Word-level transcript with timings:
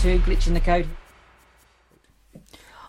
to 0.00 0.18
Glitching 0.20 0.54
the 0.54 0.60
Code. 0.60 0.88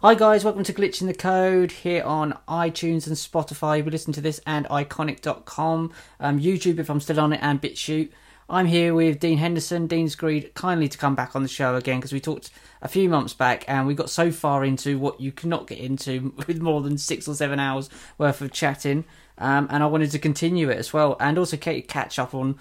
Hi 0.03 0.15
guys, 0.15 0.43
welcome 0.43 0.63
to 0.63 0.73
Glitching 0.73 1.05
the 1.05 1.13
Code 1.13 1.71
here 1.71 2.03
on 2.03 2.35
iTunes 2.47 3.05
and 3.05 3.15
Spotify. 3.15 3.85
We 3.85 3.91
listen 3.91 4.11
to 4.13 4.19
this 4.19 4.41
and 4.47 4.65
ickonic.com, 4.65 5.93
um, 6.19 6.39
YouTube 6.39 6.79
if 6.79 6.89
I'm 6.89 6.99
still 6.99 7.19
on 7.19 7.33
it, 7.33 7.39
and 7.43 7.61
BitChute. 7.61 8.09
I'm 8.49 8.65
here 8.65 8.95
with 8.95 9.19
Dean 9.19 9.37
Henderson. 9.37 9.85
Dean's 9.85 10.15
agreed 10.15 10.55
kindly 10.55 10.89
to 10.89 10.97
come 10.97 11.13
back 11.13 11.35
on 11.35 11.43
the 11.43 11.47
show 11.47 11.75
again 11.75 11.99
because 11.99 12.13
we 12.13 12.19
talked 12.19 12.49
a 12.81 12.87
few 12.87 13.09
months 13.09 13.35
back 13.35 13.63
and 13.67 13.85
we 13.85 13.93
got 13.93 14.09
so 14.09 14.31
far 14.31 14.65
into 14.65 14.97
what 14.97 15.21
you 15.21 15.31
cannot 15.31 15.67
get 15.67 15.77
into 15.77 16.33
with 16.47 16.59
more 16.59 16.81
than 16.81 16.97
six 16.97 17.27
or 17.27 17.35
seven 17.35 17.59
hours 17.59 17.87
worth 18.17 18.41
of 18.41 18.51
chatting. 18.51 19.05
Um, 19.37 19.67
and 19.69 19.83
I 19.83 19.85
wanted 19.85 20.09
to 20.11 20.19
continue 20.19 20.71
it 20.71 20.79
as 20.79 20.91
well 20.91 21.15
and 21.19 21.37
also 21.37 21.57
catch 21.57 22.17
up 22.17 22.33
on 22.33 22.57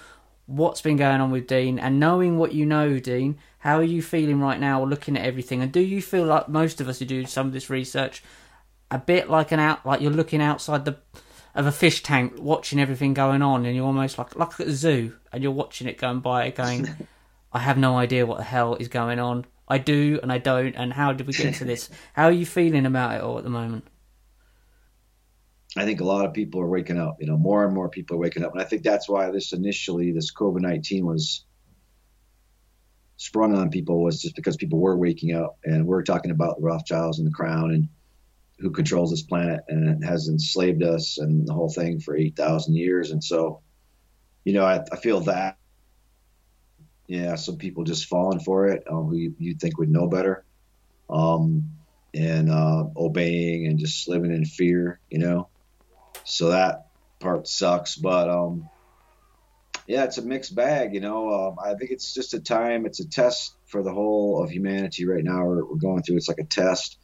what's 0.51 0.81
been 0.81 0.97
going 0.97 1.21
on 1.21 1.31
with 1.31 1.47
Dean 1.47 1.79
and 1.79 2.01
knowing 2.01 2.39
what 2.39 2.53
you 2.53 2.67
know, 2.67 2.99
Dean 2.99 3.39
how 3.61 3.77
are 3.77 3.85
you 3.85 4.03
feeling 4.03 4.41
right 4.41 4.59
now, 4.59 4.83
looking 4.85 5.17
at 5.17 5.25
everything? 5.25 5.63
And 5.63 5.71
do 5.71 5.81
you 5.81 6.01
feel 6.01 6.25
like 6.25 6.49
most 6.49 6.81
of 6.81 6.89
us 6.89 6.99
who 6.99 7.05
do 7.05 7.27
some 7.27 7.47
of 7.47 7.53
this 7.53 7.69
research, 7.69 8.23
a 8.91 8.99
bit 8.99 9.29
like 9.29 9.53
an 9.53 9.61
out, 9.61 9.85
like 9.85 10.01
you're 10.01 10.11
looking 10.11 10.41
outside 10.41 10.85
the 10.87 10.97
of 11.55 11.67
a 11.67 11.73
fish 11.73 12.03
tank, 12.03 12.35
watching 12.39 12.81
everything 12.81 13.13
going 13.13 13.43
on, 13.43 13.67
and 13.67 13.77
you're 13.77 13.85
almost 13.85 14.17
like 14.17 14.35
like 14.35 14.59
at 14.59 14.67
a 14.67 14.73
zoo, 14.73 15.15
and 15.31 15.43
you're 15.43 15.53
watching 15.53 15.89
it 15.89 15.99
going 15.99 16.21
by, 16.21 16.49
going, 16.51 16.89
I 17.53 17.59
have 17.59 17.77
no 17.77 17.99
idea 17.99 18.25
what 18.25 18.39
the 18.39 18.45
hell 18.45 18.77
is 18.77 18.89
going 18.89 19.19
on. 19.19 19.45
I 19.69 19.77
do 19.77 20.19
and 20.23 20.33
I 20.33 20.39
don't, 20.39 20.75
and 20.75 20.95
how 20.95 21.13
did 21.13 21.27
we 21.27 21.35
get 21.35 21.55
to 21.57 21.65
this? 21.65 21.91
How 22.15 22.25
are 22.25 22.33
you 22.33 22.47
feeling 22.47 22.87
about 22.87 23.15
it 23.15 23.21
all 23.21 23.39
at 23.39 23.45
the 23.45 23.51
moment? 23.51 23.87
I 25.77 25.85
think 25.85 26.01
a 26.01 26.05
lot 26.05 26.25
of 26.25 26.33
people 26.33 26.61
are 26.61 26.69
waking 26.69 26.99
up. 26.99 27.19
You 27.21 27.27
know, 27.27 27.37
more 27.37 27.65
and 27.65 27.75
more 27.75 27.89
people 27.89 28.17
are 28.17 28.21
waking 28.21 28.45
up, 28.45 28.53
and 28.53 28.61
I 28.61 28.65
think 28.65 28.83
that's 28.83 29.09
why 29.09 29.31
this 29.31 29.53
initially, 29.53 30.13
this 30.13 30.33
COVID 30.33 30.61
nineteen 30.61 31.07
was 31.07 31.45
sprung 33.21 33.55
on 33.55 33.69
people 33.69 34.03
was 34.03 34.23
just 34.23 34.35
because 34.35 34.57
people 34.57 34.79
were 34.79 34.97
waking 34.97 35.37
up 35.37 35.59
and 35.63 35.87
we're 35.87 36.03
talking 36.03 36.31
about 36.31 36.57
the 36.57 36.63
Rothschilds 36.63 37.19
and 37.19 37.27
the 37.29 37.33
crown 37.33 37.71
and 37.71 37.87
who 38.61 38.71
controls 38.71 39.11
this 39.11 39.23
planet 39.23 39.61
and 39.69 40.03
has 40.03 40.29
enslaved 40.29 40.83
us 40.83 41.19
and 41.19 41.47
the 41.47 41.53
whole 41.53 41.69
thing 41.69 42.01
for 42.01 42.17
8,000 42.17 42.75
years. 42.75 43.11
And 43.11 43.23
so, 43.23 43.61
you 44.45 44.55
know, 44.55 44.65
I, 44.65 44.83
I, 44.91 44.97
feel 44.97 45.21
that, 45.21 45.59
yeah, 47.09 47.35
some 47.35 47.59
people 47.59 47.85
just 47.85 48.07
falling 48.07 48.41
for 48.41 48.69
it 48.69 48.85
um, 48.91 49.09
who 49.09 49.17
you, 49.17 49.35
would 49.39 49.61
think 49.61 49.77
would 49.77 49.91
know 49.91 50.09
better 50.09 50.47
um, 51.11 51.73
and 52.15 52.51
uh, 52.51 52.85
obeying 52.97 53.67
and 53.67 53.79
just 53.79 54.09
living 54.09 54.33
in 54.33 54.47
fear, 54.47 54.99
you 55.11 55.19
know. 55.19 55.50
So 56.25 56.51
that 56.51 56.89
part 57.19 57.49
sucks. 57.49 57.97
But, 57.97 58.29
um, 58.29 58.69
yeah, 59.91 60.05
it's 60.05 60.19
a 60.19 60.23
mixed 60.23 60.55
bag. 60.55 60.95
You 60.95 61.01
know, 61.01 61.33
um, 61.33 61.57
I 61.63 61.75
think 61.75 61.91
it's 61.91 62.15
just 62.15 62.35
a 62.35 62.41
time. 62.41 62.87
It's 62.87 63.01
a 63.01 63.09
test 63.09 63.55
for 63.67 63.83
the 63.83 63.93
whole 63.93 64.43
of 64.43 64.51
humanity 64.51 65.05
right 65.05 65.25
now. 65.25 65.45
We're, 65.45 65.65
we're 65.65 65.77
going 65.77 66.03
through. 66.03 66.17
It's 66.17 66.29
like 66.29 66.39
a 66.39 66.45
test, 66.45 66.97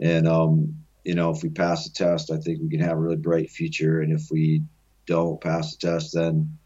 and 0.00 0.26
um, 0.26 0.84
you 1.04 1.14
know, 1.14 1.30
if 1.30 1.44
we 1.44 1.50
pass 1.50 1.84
the 1.84 1.92
test, 1.92 2.32
I 2.32 2.38
think 2.38 2.60
we 2.60 2.70
can 2.70 2.80
have 2.80 2.96
a 2.96 3.00
really 3.00 3.16
bright 3.16 3.50
future. 3.50 4.00
And 4.00 4.12
if 4.12 4.30
we 4.32 4.62
don't 5.06 5.40
pass 5.40 5.76
the 5.76 5.86
test, 5.86 6.14
then 6.14 6.58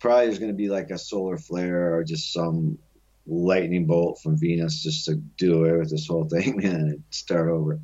probably 0.00 0.26
there's 0.26 0.38
going 0.38 0.50
to 0.50 0.56
be 0.56 0.68
like 0.68 0.90
a 0.90 0.98
solar 0.98 1.38
flare 1.38 1.94
or 1.94 2.04
just 2.04 2.32
some 2.32 2.78
lightning 3.26 3.86
bolt 3.86 4.20
from 4.22 4.38
Venus 4.38 4.82
just 4.82 5.06
to 5.06 5.14
do 5.14 5.60
away 5.60 5.78
with 5.78 5.90
this 5.90 6.08
whole 6.08 6.28
thing 6.28 6.62
and 6.64 7.04
start 7.10 7.48
over. 7.48 7.80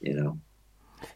You 0.00 0.14
know. 0.14 0.40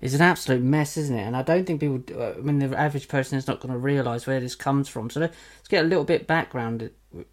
It's 0.01 0.15
an 0.15 0.23
absolute 0.23 0.63
mess, 0.63 0.97
isn't 0.97 1.17
it? 1.17 1.23
And 1.23 1.37
I 1.37 1.43
don't 1.43 1.67
think 1.67 1.81
people, 1.81 2.03
uh, 2.17 2.33
I 2.33 2.41
mean, 2.41 2.59
the 2.59 2.79
average 2.79 3.09
person 3.09 3.39
is 3.39 3.47
not 3.47 3.61
going 3.61 3.73
to 3.73 3.79
realise 3.79 4.27
where 4.27 4.41
this 4.41 4.55
comes 4.55 4.89
from. 4.89 5.11
So 5.11 5.21
let's 5.21 5.69
get 5.69 5.85
a 5.85 5.89
little 5.89 6.05
bit 6.05 6.27
background 6.27 6.91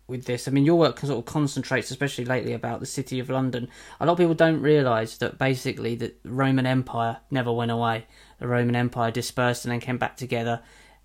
with 0.07 0.25
this. 0.25 0.47
I 0.47 0.51
mean, 0.51 0.65
your 0.65 0.77
work 0.77 0.99
sort 0.99 1.17
of 1.17 1.25
concentrates, 1.25 1.91
especially 1.91 2.25
lately, 2.25 2.53
about 2.53 2.79
the 2.79 2.85
city 2.85 3.19
of 3.19 3.29
London. 3.29 3.67
A 3.99 4.05
lot 4.05 4.13
of 4.13 4.17
people 4.17 4.33
don't 4.33 4.61
realise 4.61 5.17
that 5.17 5.37
basically 5.37 5.95
the 5.95 6.13
Roman 6.23 6.65
Empire 6.65 7.17
never 7.29 7.51
went 7.51 7.71
away. 7.71 8.05
The 8.39 8.47
Roman 8.47 8.75
Empire 8.75 9.11
dispersed 9.11 9.65
and 9.65 9.71
then 9.71 9.79
came 9.79 9.97
back 9.97 10.17
together, 10.17 10.61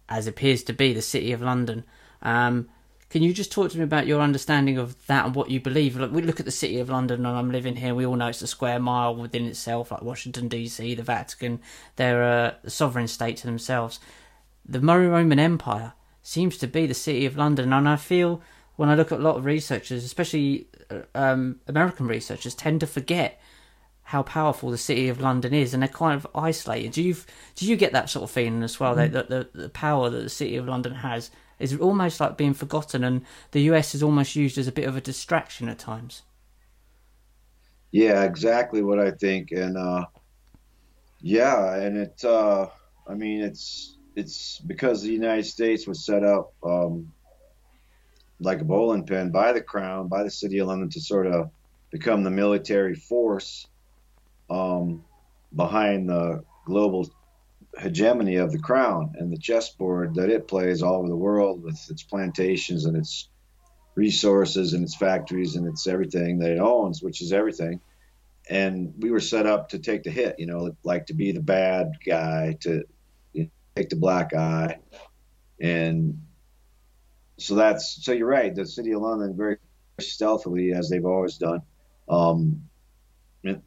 as 0.09 0.27
appears 0.27 0.63
to 0.65 0.73
be 0.73 0.93
the 0.93 1.03
city 1.03 1.33
of 1.33 1.43
London. 1.43 1.84
Um, 2.23 2.69
can 3.16 3.22
you 3.22 3.32
just 3.32 3.50
talk 3.50 3.71
to 3.71 3.78
me 3.78 3.84
about 3.84 4.06
your 4.06 4.21
understanding 4.21 4.77
of 4.77 4.94
that 5.06 5.25
and 5.25 5.34
what 5.34 5.50
you 5.50 5.59
believe? 5.59 5.97
Like 5.97 6.10
we 6.10 6.21
look 6.21 6.38
at 6.38 6.44
the 6.44 6.53
city 6.53 6.81
of 6.81 6.91
London, 6.91 7.25
and 7.25 7.34
I'm 7.34 7.50
living 7.50 7.77
here. 7.77 7.94
We 7.94 8.04
all 8.04 8.15
know 8.15 8.28
it's 8.28 8.43
a 8.43 8.47
square 8.47 8.78
mile 8.78 9.16
within 9.16 9.47
itself, 9.47 9.91
like 9.91 10.03
Washington 10.03 10.49
D.C., 10.49 10.94
the 10.94 11.03
Vatican. 11.03 11.60
They're 11.97 12.22
a 12.22 12.56
sovereign 12.66 13.09
state 13.09 13.38
to 13.38 13.47
themselves. 13.47 14.00
The 14.69 14.82
Murray 14.82 15.09
Roman 15.09 15.38
Empire 15.38 15.94
seems 16.22 16.59
to 16.59 16.66
be 16.66 16.84
the 16.84 16.93
city 16.93 17.25
of 17.25 17.38
London, 17.38 17.72
and 17.72 17.88
I 17.88 17.97
feel 17.97 18.43
when 18.77 18.91
I 18.91 18.94
look 18.94 19.12
at 19.12 19.21
a 19.21 19.22
lot 19.22 19.37
of 19.37 19.47
researchers, 19.47 20.04
especially 20.04 20.66
uh, 20.91 20.98
um, 21.15 21.60
American 21.66 22.06
researchers, 22.06 22.54
tend 22.54 22.81
to 22.81 22.87
forget 22.87 23.41
how 24.03 24.25
powerful 24.25 24.71
the 24.71 24.77
city 24.77 25.09
of 25.09 25.22
London 25.22 25.54
is, 25.54 25.72
and 25.72 25.83
they're 25.83 25.88
kind 25.88 26.15
of 26.15 26.27
isolated. 26.34 26.93
Do 26.93 27.03
you 27.03 27.16
do 27.54 27.65
you 27.65 27.77
get 27.77 27.93
that 27.93 28.10
sort 28.10 28.25
of 28.25 28.31
feeling 28.31 28.62
as 28.62 28.78
well? 28.78 28.94
Mm. 28.94 29.12
That 29.12 29.31
the, 29.31 29.48
the 29.54 29.69
power 29.71 30.10
that 30.10 30.22
the 30.22 30.28
city 30.28 30.56
of 30.56 30.69
London 30.69 30.97
has 30.97 31.31
is 31.59 31.77
almost 31.77 32.21
like 32.21 32.37
being 32.37 32.55
forgotten, 32.55 33.05
and 33.05 33.22
the 33.53 33.62
US 33.62 33.94
is 33.94 34.03
almost 34.03 34.37
used 34.37 34.59
as 34.59 34.67
a 34.67 34.72
bit 34.72 34.87
of 34.87 34.97
a 34.97 35.00
distraction 35.00 35.69
at 35.69 35.78
times. 35.78 36.22
Yeah, 37.93 38.25
exactly 38.25 38.83
what 38.83 38.99
I 38.99 39.12
think, 39.12 39.53
and 39.53 39.77
uh, 39.77 40.06
yeah, 41.21 41.77
and 41.77 41.97
it. 41.97 42.25
Uh, 42.25 42.69
I 43.09 43.15
mean, 43.15 43.43
it's 43.43 43.97
it's 44.16 44.59
because 44.59 45.03
the 45.03 45.12
United 45.12 45.45
States 45.45 45.87
was 45.87 46.05
set 46.05 46.25
up 46.25 46.53
um, 46.62 47.12
like 48.41 48.61
a 48.61 48.65
bowling 48.65 49.06
pin 49.06 49.31
by 49.31 49.53
the 49.53 49.62
crown, 49.62 50.09
by 50.09 50.25
the 50.25 50.31
city 50.31 50.59
of 50.59 50.69
London, 50.69 50.91
to 50.91 51.00
sort 51.00 51.27
of 51.27 51.50
become 51.91 52.22
the 52.22 52.31
military 52.31 52.95
force 52.95 53.66
um, 54.50 55.05
behind 55.55 56.09
the 56.09 56.45
global 56.65 57.09
hegemony 57.79 58.37
of 58.37 58.53
the 58.53 58.59
crown 58.59 59.15
and 59.19 59.33
the 59.33 59.39
chessboard 59.39 60.15
that 60.15 60.31
it 60.31 60.49
plays 60.49 60.83
all 60.83 60.97
over 60.97 61.09
the 61.09 61.17
world 61.17 61.63
with 61.63 61.79
its 61.91 62.03
plantations 62.03 62.87
and 62.87 62.97
its 62.97 63.29
resources 63.95 64.73
and 64.73 64.85
its 64.85 64.95
factories 64.97 65.57
and 65.57 65.67
its 65.67 65.87
everything 65.87 66.39
that 66.39 66.53
it 66.53 66.59
owns, 66.59 67.03
which 67.03 67.21
is 67.21 67.33
everything. 67.33 67.81
And 68.49 68.95
we 68.99 69.11
were 69.11 69.21
set 69.21 69.47
up 69.47 69.71
to 69.71 69.79
take 69.79 70.05
the 70.05 70.11
hit, 70.11 70.39
you 70.39 70.47
know, 70.47 70.77
like 70.85 71.07
to 71.07 71.15
be 71.15 71.33
the 71.33 71.41
bad 71.41 71.93
guy, 72.05 72.57
to 72.61 72.85
you 73.33 73.45
know, 73.45 73.51
take 73.75 73.89
the 73.91 73.97
black 73.97 74.35
eye. 74.35 74.79
And 75.61 76.23
so 77.39 77.55
that's, 77.57 78.05
so 78.05 78.13
you're 78.13 78.29
right. 78.29 78.55
The 78.55 78.67
city 78.67 78.93
of 78.93 79.03
London, 79.03 79.37
very 79.37 79.59
stealthily, 80.01 80.73
as 80.73 80.89
they've 80.89 81.05
always 81.05 81.39
done, 81.39 81.63
um, 82.09 82.63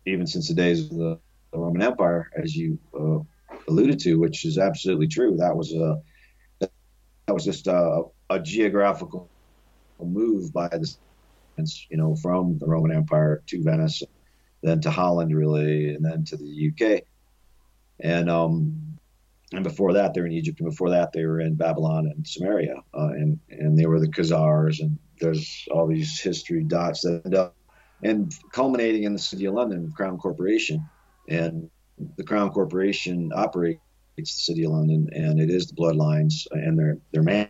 even 0.05 0.27
since 0.27 0.47
the 0.47 0.53
days 0.53 0.83
of 0.85 0.89
the, 0.89 1.19
the 1.51 1.57
Roman 1.57 1.81
Empire, 1.81 2.29
as 2.41 2.55
you 2.55 2.79
uh, 2.97 3.19
alluded 3.69 3.99
to, 3.99 4.19
which 4.19 4.45
is 4.45 4.57
absolutely 4.57 5.07
true. 5.07 5.37
That 5.37 5.55
was 5.55 5.73
a 5.73 6.01
that 6.59 7.33
was 7.33 7.45
just 7.45 7.67
a, 7.67 8.03
a 8.29 8.39
geographical 8.39 9.29
move 9.99 10.51
by 10.51 10.67
the 10.67 10.95
you 11.89 11.97
know 11.97 12.15
from 12.15 12.57
the 12.57 12.65
Roman 12.65 12.91
Empire 12.91 13.43
to 13.47 13.63
Venice, 13.63 14.01
then 14.63 14.81
to 14.81 14.89
Holland 14.89 15.35
really, 15.35 15.93
and 15.93 16.03
then 16.03 16.23
to 16.25 16.37
the 16.37 16.71
UK, 16.71 17.03
and 17.99 18.29
um 18.29 18.97
and 19.51 19.63
before 19.63 19.93
that 19.93 20.13
they 20.13 20.21
were 20.21 20.27
in 20.27 20.33
Egypt, 20.33 20.59
and 20.59 20.69
before 20.69 20.91
that 20.91 21.11
they 21.11 21.25
were 21.25 21.41
in 21.41 21.55
Babylon 21.55 22.07
and 22.07 22.23
Sumeria, 22.25 22.77
uh, 22.93 23.09
and 23.09 23.39
and 23.49 23.77
they 23.77 23.85
were 23.85 23.99
the 23.99 24.07
Khazars, 24.07 24.79
and 24.79 24.97
there's 25.19 25.67
all 25.71 25.87
these 25.87 26.19
history 26.19 26.63
dots 26.63 27.01
that 27.01 27.21
end 27.25 27.35
up 27.35 27.55
and 28.01 28.33
culminating 28.53 29.03
in 29.03 29.13
the 29.13 29.19
city 29.19 29.45
of 29.45 29.53
London, 29.53 29.91
Crown 29.95 30.17
Corporation, 30.17 30.85
and 31.27 31.69
the 32.17 32.23
Crown 32.23 32.49
Corporation 32.51 33.31
operates 33.33 33.79
the 34.17 34.25
City 34.25 34.65
of 34.65 34.71
London, 34.71 35.09
and 35.13 35.39
it 35.39 35.49
is 35.49 35.67
the 35.67 35.75
Bloodlines 35.75 36.47
and 36.51 36.77
their 36.77 36.97
their 37.11 37.49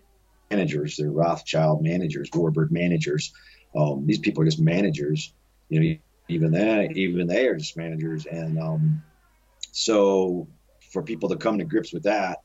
managers, 0.52 0.98
their 0.98 1.12
Rothschild 1.12 1.84
managers, 1.84 2.30
Warburg 2.34 2.72
managers. 2.72 3.34
Um, 3.76 4.06
these 4.06 4.20
people 4.20 4.44
are 4.44 4.46
just 4.46 4.60
managers. 4.60 5.34
You 5.70 5.80
know, 5.80 5.96
even 6.28 6.52
they 6.52 6.90
even 6.96 7.28
they 7.28 7.48
are 7.48 7.56
just 7.56 7.78
managers, 7.78 8.26
and 8.26 8.60
um, 8.60 9.04
so 9.72 10.48
for 10.92 11.04
people 11.04 11.30
to 11.30 11.36
come 11.36 11.58
to 11.60 11.66
grips 11.66 11.94
with 11.94 12.04
that, 12.04 12.40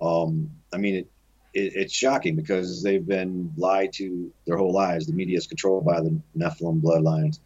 um, 0.00 0.50
I 0.72 0.76
mean, 0.78 0.96
it, 0.96 1.10
it, 1.54 1.72
it's 1.74 1.94
shocking 1.94 2.36
because 2.36 2.82
they've 2.82 3.06
been 3.06 3.52
lied 3.56 3.92
to 3.94 4.30
their 4.46 4.56
whole 4.56 4.72
lives. 4.72 5.06
The 5.06 5.14
media 5.14 5.38
is 5.38 5.46
controlled 5.46 5.86
by 5.86 6.00
the 6.00 6.20
Nephilim 6.36 6.82
bloodlines. 6.82 7.38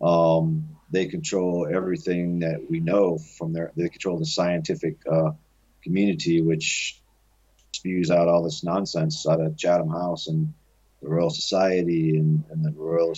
Um, 0.00 0.71
they 0.92 1.06
control 1.06 1.66
everything 1.72 2.40
that 2.40 2.70
we 2.70 2.78
know 2.78 3.18
from 3.18 3.52
their. 3.52 3.72
They 3.76 3.88
control 3.88 4.18
the 4.18 4.26
scientific 4.26 4.98
uh, 5.10 5.30
community, 5.82 6.42
which 6.42 7.00
spews 7.72 8.10
out 8.10 8.28
all 8.28 8.44
this 8.44 8.62
nonsense 8.62 9.26
out 9.26 9.40
of 9.40 9.56
Chatham 9.56 9.88
House 9.88 10.28
and 10.28 10.52
the 11.00 11.08
Royal 11.08 11.30
Society 11.30 12.18
and, 12.18 12.44
and 12.50 12.64
the 12.64 12.70
Royal, 12.70 13.14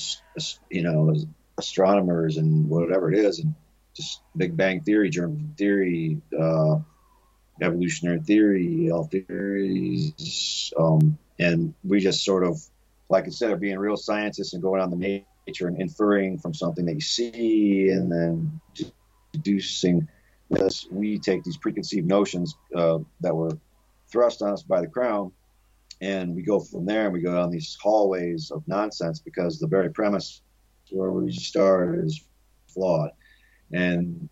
you 0.70 0.82
know, 0.82 1.14
astronomers 1.58 2.36
and 2.36 2.68
whatever 2.70 3.12
it 3.12 3.18
is, 3.18 3.40
and 3.40 3.54
just 3.94 4.22
Big 4.36 4.56
Bang 4.56 4.80
Theory, 4.80 5.10
germ 5.10 5.54
theory, 5.58 6.20
uh, 6.38 6.76
evolutionary 7.60 8.20
theory, 8.20 8.90
all 8.90 9.04
theories, 9.04 10.72
um, 10.78 11.18
and 11.38 11.74
we 11.82 12.00
just 12.00 12.24
sort 12.24 12.44
of 12.44 12.58
like 13.08 13.24
instead 13.24 13.50
of 13.50 13.60
being 13.60 13.78
real 13.78 13.96
scientists 13.96 14.54
and 14.54 14.62
going 14.62 14.80
on 14.80 14.90
the 14.90 14.96
nature 15.46 15.68
and 15.68 15.80
inferring 15.80 16.38
from 16.38 16.54
something 16.54 16.84
that 16.86 16.94
you 16.94 17.00
see 17.00 17.90
and 17.90 18.10
then 18.10 18.60
deducing 19.32 20.08
this, 20.50 20.86
we 20.90 21.18
take 21.18 21.42
these 21.42 21.56
preconceived 21.56 22.06
notions 22.06 22.56
uh, 22.74 22.98
that 23.20 23.34
were 23.34 23.58
thrust 24.10 24.42
on 24.42 24.52
us 24.52 24.62
by 24.62 24.80
the 24.80 24.86
crown 24.86 25.32
and 26.00 26.34
we 26.34 26.42
go 26.42 26.60
from 26.60 26.84
there 26.84 27.04
and 27.04 27.12
we 27.12 27.20
go 27.20 27.34
down 27.34 27.50
these 27.50 27.78
hallways 27.80 28.50
of 28.50 28.66
nonsense 28.66 29.20
because 29.20 29.58
the 29.58 29.66
very 29.66 29.90
premise 29.90 30.42
where 30.90 31.10
we 31.10 31.32
start 31.32 31.98
is 31.98 32.22
flawed. 32.68 33.10
And 33.72 34.28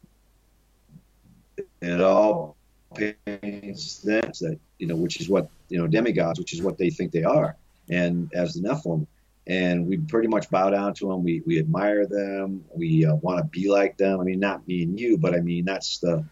it 1.80 2.00
all 2.00 2.56
paints 2.94 3.98
them 4.00 4.30
that 4.40 4.58
you 4.78 4.86
know 4.86 4.96
which 4.96 5.20
is 5.20 5.28
what 5.30 5.48
you 5.70 5.78
know 5.78 5.86
demigods 5.86 6.38
which 6.38 6.52
is 6.52 6.62
what 6.62 6.76
they 6.78 6.90
think 6.90 7.12
they 7.12 7.24
are. 7.24 7.56
And 7.88 8.30
as 8.34 8.54
the 8.54 8.68
nephilim 8.68 9.06
and 9.46 9.86
we 9.86 9.96
pretty 9.96 10.28
much 10.28 10.48
bow 10.50 10.70
down 10.70 10.94
to 10.94 11.08
them 11.08 11.24
we, 11.24 11.42
we 11.44 11.58
admire 11.58 12.06
them 12.06 12.64
we 12.74 13.04
uh, 13.04 13.14
want 13.16 13.38
to 13.38 13.44
be 13.44 13.68
like 13.68 13.96
them 13.96 14.20
i 14.20 14.24
mean 14.24 14.40
not 14.40 14.66
me 14.68 14.82
and 14.84 14.98
you 14.98 15.18
but 15.18 15.34
i 15.34 15.40
mean 15.40 15.64
that's 15.64 15.98
the 15.98 16.24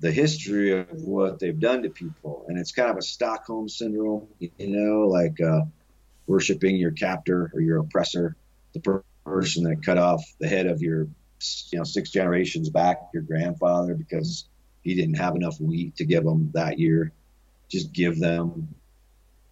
the 0.00 0.12
history 0.12 0.78
of 0.78 1.02
what 1.02 1.38
they've 1.38 1.58
done 1.58 1.82
to 1.82 1.90
people. 1.90 2.44
And 2.48 2.58
it's 2.58 2.72
kind 2.72 2.90
of 2.90 2.96
a 2.96 3.02
Stockholm 3.02 3.68
syndrome, 3.68 4.26
you 4.38 4.50
know, 4.58 5.08
like 5.08 5.40
uh, 5.40 5.62
worshiping 6.26 6.76
your 6.76 6.90
captor 6.90 7.50
or 7.54 7.60
your 7.60 7.78
oppressor, 7.78 8.36
the 8.74 9.02
person 9.24 9.64
that 9.64 9.82
cut 9.82 9.98
off 9.98 10.22
the 10.38 10.48
head 10.48 10.66
of 10.66 10.82
your, 10.82 11.08
you 11.70 11.78
know, 11.78 11.84
six 11.84 12.10
generations 12.10 12.68
back, 12.68 13.08
your 13.14 13.22
grandfather, 13.22 13.94
because 13.94 14.46
he 14.82 14.94
didn't 14.94 15.16
have 15.16 15.34
enough 15.34 15.60
wheat 15.60 15.96
to 15.96 16.04
give 16.04 16.24
them 16.24 16.50
that 16.54 16.78
year. 16.78 17.12
Just 17.68 17.92
give 17.92 18.18
them. 18.18 18.74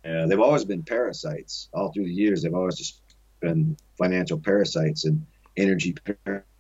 Uh, 0.05 0.27
they've 0.27 0.41
always 0.41 0.65
been 0.65 0.83
parasites 0.83 1.69
all 1.73 1.93
through 1.93 2.05
the 2.05 2.13
years. 2.13 2.43
They've 2.43 2.55
always 2.55 2.77
just 2.77 3.01
been 3.41 3.77
financial 3.97 4.39
parasites 4.39 5.05
and 5.05 5.25
energy 5.57 5.95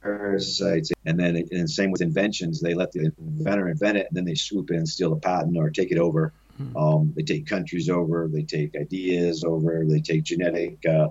parasites. 0.01 0.93
And 1.05 1.19
then, 1.19 1.37
and 1.51 1.69
same 1.69 1.91
with 1.91 2.01
inventions, 2.01 2.61
they 2.61 2.75
let 2.75 2.93
the 2.93 3.13
inventor 3.19 3.69
invent 3.69 3.99
it, 3.99 4.07
and 4.09 4.17
then 4.17 4.25
they 4.25 4.35
swoop 4.35 4.71
in 4.71 4.77
and 4.79 4.89
steal 4.89 5.11
the 5.11 5.17
patent 5.17 5.57
or 5.57 5.71
take 5.71 5.91
it 5.91 5.99
over. 5.99 6.33
Hmm. 6.57 6.77
Um, 6.77 7.13
they 7.17 7.23
take 7.23 7.47
countries 7.47 7.91
over, 7.91 8.29
they 8.33 8.43
take 8.43 8.77
ideas 8.77 9.45
over, 9.45 9.85
they 9.87 10.01
take 10.01 10.23
genetic, 10.23 10.79
uh, 10.87 11.09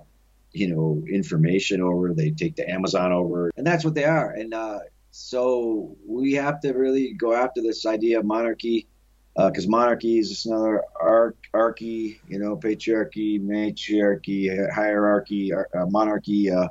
you 0.53 0.73
know, 0.73 1.03
information 1.09 1.81
over, 1.81 2.13
they 2.13 2.31
take 2.31 2.55
the 2.55 2.69
Amazon 2.69 3.11
over, 3.11 3.51
and 3.57 3.67
that's 3.67 3.83
what 3.83 3.93
they 3.93 4.05
are. 4.05 4.31
And 4.31 4.53
uh, 4.53 4.79
so 5.11 5.97
we 6.07 6.33
have 6.33 6.61
to 6.61 6.71
really 6.71 7.13
go 7.13 7.33
after 7.33 7.61
this 7.61 7.85
idea 7.85 8.19
of 8.19 8.25
monarchy, 8.25 8.87
because 9.35 9.65
uh, 9.65 9.69
monarchy 9.69 10.19
is 10.19 10.29
just 10.29 10.45
another 10.45 10.83
archy, 11.53 12.21
you 12.27 12.39
know, 12.39 12.55
patriarchy, 12.55 13.41
matriarchy, 13.41 14.49
hierarchy, 14.71 15.51
uh, 15.53 15.85
monarchy 15.87 16.51
uh, 16.51 16.67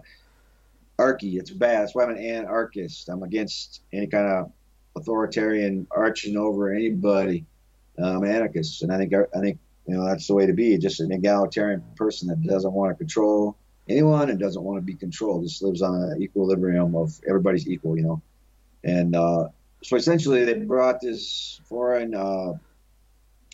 archy. 0.99 1.37
It's 1.39 1.51
bad. 1.51 1.83
That's 1.83 1.95
why 1.95 2.05
I'm 2.05 2.11
an 2.11 2.19
anarchist. 2.19 3.09
I'm 3.09 3.23
against 3.25 3.83
any 3.93 4.07
kind 4.07 4.29
of 4.29 4.53
authoritarian 4.97 5.87
arching 5.91 6.37
over 6.37 6.73
anybody. 6.73 7.45
I'm 7.99 8.25
anarchist, 8.25 8.83
and 8.83 8.93
I 8.93 8.99
think 8.99 9.13
I 9.15 9.41
think 9.41 9.59
you 9.87 9.97
know 9.97 10.07
that's 10.07 10.27
the 10.27 10.35
way 10.35 10.47
to 10.47 10.53
be. 10.53 10.79
Just 10.79 11.01
an 11.01 11.13
egalitarian 11.13 11.83
person 11.97 12.29
that 12.29 12.43
doesn't 12.43 12.73
want 12.73 12.93
to 12.93 12.97
control 12.97 13.57
anyone 13.89 14.31
and 14.31 14.39
doesn't 14.39 14.63
want 14.63 14.79
to 14.79 14.83
be 14.83 14.95
controlled. 14.95 15.45
Just 15.45 15.63
lives 15.63 15.83
on 15.83 15.95
an 15.95 16.23
equilibrium 16.23 16.95
of 16.95 17.13
everybody's 17.29 17.69
equal, 17.69 17.97
you 17.97 18.05
know. 18.05 18.23
And 18.85 19.15
uh, 19.15 19.49
so 19.83 19.97
essentially, 19.97 20.45
they 20.45 20.55
brought 20.55 21.01
this 21.01 21.61
foreign 21.69 22.15
uh, 22.15 22.55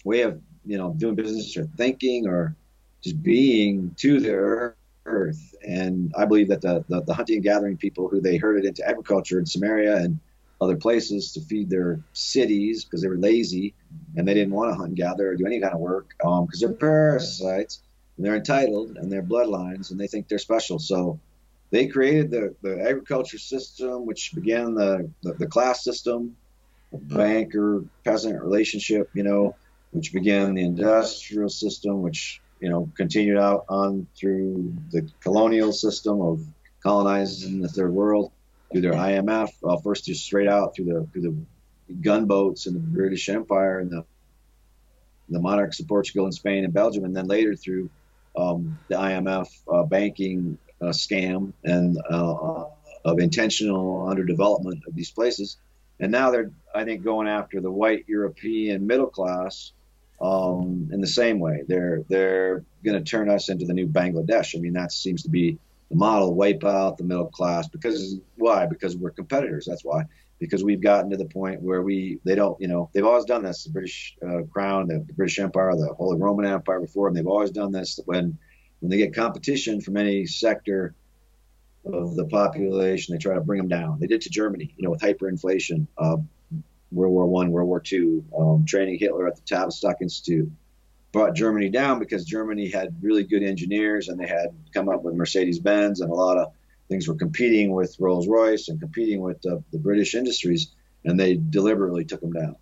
way 0.04 0.22
of 0.22 0.40
you 0.64 0.78
know 0.78 0.94
doing 0.96 1.14
business 1.14 1.56
or 1.56 1.64
thinking 1.76 2.26
or 2.26 2.54
just 3.02 3.22
being 3.22 3.94
to 3.98 4.20
the 4.20 4.74
earth. 5.06 5.54
And 5.66 6.12
I 6.16 6.24
believe 6.24 6.48
that 6.48 6.60
the, 6.60 6.84
the, 6.88 7.02
the 7.02 7.14
hunting 7.14 7.36
and 7.36 7.44
gathering 7.44 7.76
people 7.76 8.08
who 8.08 8.20
they 8.20 8.36
herded 8.36 8.64
into 8.64 8.86
agriculture 8.86 9.38
in 9.38 9.44
Sumeria 9.44 9.96
and 10.04 10.18
other 10.60 10.76
places 10.76 11.32
to 11.32 11.40
feed 11.40 11.70
their 11.70 12.00
cities 12.12 12.84
because 12.84 13.02
they 13.02 13.08
were 13.08 13.16
lazy 13.16 13.74
and 14.16 14.26
they 14.26 14.34
didn't 14.34 14.52
want 14.52 14.70
to 14.70 14.74
hunt 14.74 14.88
and 14.88 14.96
gather 14.96 15.30
or 15.30 15.36
do 15.36 15.46
any 15.46 15.60
kind 15.60 15.72
of 15.72 15.80
work 15.80 16.14
because 16.18 16.40
um, 16.40 16.48
they're 16.60 16.72
parasites 16.72 17.82
and 18.16 18.26
they're 18.26 18.36
entitled 18.36 18.96
and 18.96 19.10
they're 19.10 19.22
bloodlines 19.22 19.90
and 19.90 20.00
they 20.00 20.08
think 20.08 20.28
they're 20.28 20.38
special. 20.38 20.78
So 20.78 21.18
they 21.70 21.86
created 21.86 22.30
the, 22.30 22.54
the 22.62 22.80
agriculture 22.80 23.38
system, 23.38 24.06
which 24.06 24.34
began 24.34 24.74
the, 24.74 25.10
the, 25.22 25.34
the 25.34 25.46
class 25.46 25.84
system, 25.84 26.36
banker 26.92 27.84
peasant 28.04 28.40
relationship, 28.42 29.10
you 29.14 29.22
know, 29.22 29.54
which 29.90 30.12
began 30.12 30.54
the 30.54 30.62
industrial 30.62 31.48
system, 31.48 32.02
which 32.02 32.40
you 32.60 32.68
know, 32.68 32.90
continued 32.96 33.38
out 33.38 33.64
on 33.68 34.06
through 34.16 34.74
the 34.90 35.08
colonial 35.20 35.72
system 35.72 36.20
of 36.20 36.40
colonizing 36.82 37.60
the 37.60 37.68
third 37.68 37.92
world 37.92 38.32
through 38.70 38.80
their 38.80 38.92
IMF. 38.92 39.50
Uh, 39.64 39.76
first, 39.78 40.06
just 40.06 40.24
straight 40.24 40.48
out 40.48 40.74
through 40.74 40.86
the 40.86 41.06
through 41.12 41.22
the 41.22 41.94
gunboats 42.00 42.66
in 42.66 42.74
the 42.74 42.80
British 42.80 43.28
Empire 43.28 43.78
and 43.78 43.90
the 43.90 44.04
the 45.28 45.38
monarchs 45.38 45.78
of 45.78 45.86
Portugal 45.86 46.24
and 46.24 46.34
Spain 46.34 46.64
and 46.64 46.72
Belgium, 46.72 47.04
and 47.04 47.14
then 47.14 47.26
later 47.26 47.54
through 47.54 47.90
um, 48.36 48.78
the 48.88 48.94
IMF 48.94 49.48
uh, 49.72 49.82
banking 49.84 50.58
scam 50.86 51.52
and 51.64 51.98
uh, 52.10 52.64
of 53.04 53.18
intentional 53.18 54.06
underdevelopment 54.06 54.86
of 54.86 54.94
these 54.94 55.10
places. 55.10 55.56
And 56.00 56.12
now 56.12 56.30
they're, 56.30 56.52
I 56.74 56.84
think, 56.84 57.02
going 57.02 57.28
after 57.28 57.60
the 57.60 57.70
white 57.70 58.04
European 58.08 58.86
middle 58.86 59.08
class 59.08 59.72
um, 60.20 60.90
in 60.92 61.00
the 61.00 61.06
same 61.06 61.40
way. 61.40 61.64
They're 61.66 62.04
they're 62.08 62.64
going 62.84 63.02
to 63.02 63.10
turn 63.10 63.28
us 63.28 63.48
into 63.48 63.66
the 63.66 63.74
new 63.74 63.88
Bangladesh. 63.88 64.56
I 64.56 64.60
mean, 64.60 64.74
that 64.74 64.92
seems 64.92 65.22
to 65.24 65.30
be 65.30 65.58
the 65.90 65.96
model: 65.96 66.34
wipe 66.34 66.64
out 66.64 66.98
the 66.98 67.04
middle 67.04 67.26
class. 67.26 67.68
Because 67.68 68.16
why? 68.36 68.66
Because 68.66 68.96
we're 68.96 69.10
competitors. 69.10 69.66
That's 69.66 69.84
why. 69.84 70.04
Because 70.38 70.62
we've 70.62 70.80
gotten 70.80 71.10
to 71.10 71.16
the 71.16 71.24
point 71.24 71.62
where 71.62 71.82
we 71.82 72.20
they 72.24 72.36
don't 72.36 72.60
you 72.60 72.68
know 72.68 72.90
they've 72.92 73.04
always 73.04 73.24
done 73.24 73.42
this. 73.42 73.64
The 73.64 73.70
British 73.70 74.16
uh, 74.22 74.42
Crown, 74.52 74.86
the, 74.88 75.00
the 75.00 75.14
British 75.14 75.38
Empire, 75.40 75.74
the 75.74 75.94
Holy 75.94 76.18
Roman 76.18 76.46
Empire 76.46 76.80
before, 76.80 77.08
and 77.08 77.16
they've 77.16 77.26
always 77.26 77.50
done 77.50 77.72
this 77.72 77.98
when 78.04 78.38
when 78.80 78.90
they 78.90 78.96
get 78.96 79.14
competition 79.14 79.80
from 79.80 79.96
any 79.96 80.26
sector 80.26 80.94
of 81.84 82.16
the 82.16 82.26
population, 82.26 83.14
they 83.14 83.18
try 83.18 83.34
to 83.34 83.40
bring 83.40 83.58
them 83.58 83.68
down. 83.68 83.98
They 84.00 84.06
did 84.06 84.22
to 84.22 84.30
Germany, 84.30 84.74
you 84.76 84.84
know, 84.84 84.90
with 84.90 85.00
hyperinflation. 85.00 85.86
Uh, 85.96 86.18
World 86.90 87.12
War 87.12 87.26
One, 87.26 87.50
World 87.50 87.68
War 87.68 87.80
Two, 87.80 88.24
um, 88.36 88.64
training 88.64 88.98
Hitler 88.98 89.28
at 89.28 89.36
the 89.36 89.42
Tavistock 89.42 90.00
Institute, 90.00 90.50
brought 91.12 91.34
Germany 91.34 91.68
down 91.68 91.98
because 91.98 92.24
Germany 92.24 92.70
had 92.70 92.94
really 93.02 93.24
good 93.24 93.42
engineers 93.42 94.08
and 94.08 94.18
they 94.18 94.26
had 94.26 94.48
come 94.72 94.88
up 94.88 95.02
with 95.02 95.14
Mercedes 95.14 95.58
Benz 95.58 96.00
and 96.00 96.10
a 96.10 96.14
lot 96.14 96.38
of 96.38 96.52
things 96.88 97.06
were 97.06 97.14
competing 97.14 97.72
with 97.72 97.96
Rolls 97.98 98.26
Royce 98.26 98.68
and 98.68 98.80
competing 98.80 99.20
with 99.20 99.44
uh, 99.44 99.58
the 99.70 99.78
British 99.78 100.14
industries, 100.14 100.68
and 101.04 101.20
they 101.20 101.36
deliberately 101.36 102.04
took 102.04 102.20
them 102.20 102.32
down. 102.32 102.56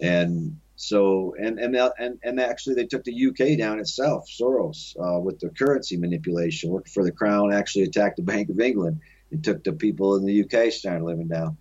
And 0.00 0.58
so, 0.80 1.34
and 1.38 1.58
and 1.58 1.76
and 1.76 2.18
and 2.22 2.40
actually, 2.40 2.76
they 2.76 2.86
took 2.86 3.04
the 3.04 3.26
UK 3.26 3.58
down 3.58 3.80
itself. 3.80 4.28
Soros, 4.28 4.96
uh, 4.98 5.18
with 5.18 5.40
the 5.40 5.50
currency 5.50 5.96
manipulation, 5.96 6.70
worked 6.70 6.88
for 6.88 7.04
the 7.04 7.12
Crown, 7.12 7.52
actually 7.52 7.84
attacked 7.84 8.16
the 8.16 8.22
Bank 8.22 8.48
of 8.48 8.60
England 8.60 9.00
and 9.30 9.44
took 9.44 9.64
the 9.64 9.72
people 9.72 10.16
in 10.16 10.24
the 10.24 10.44
UK 10.44 10.72
started 10.72 11.04
living 11.04 11.28
down. 11.28 11.58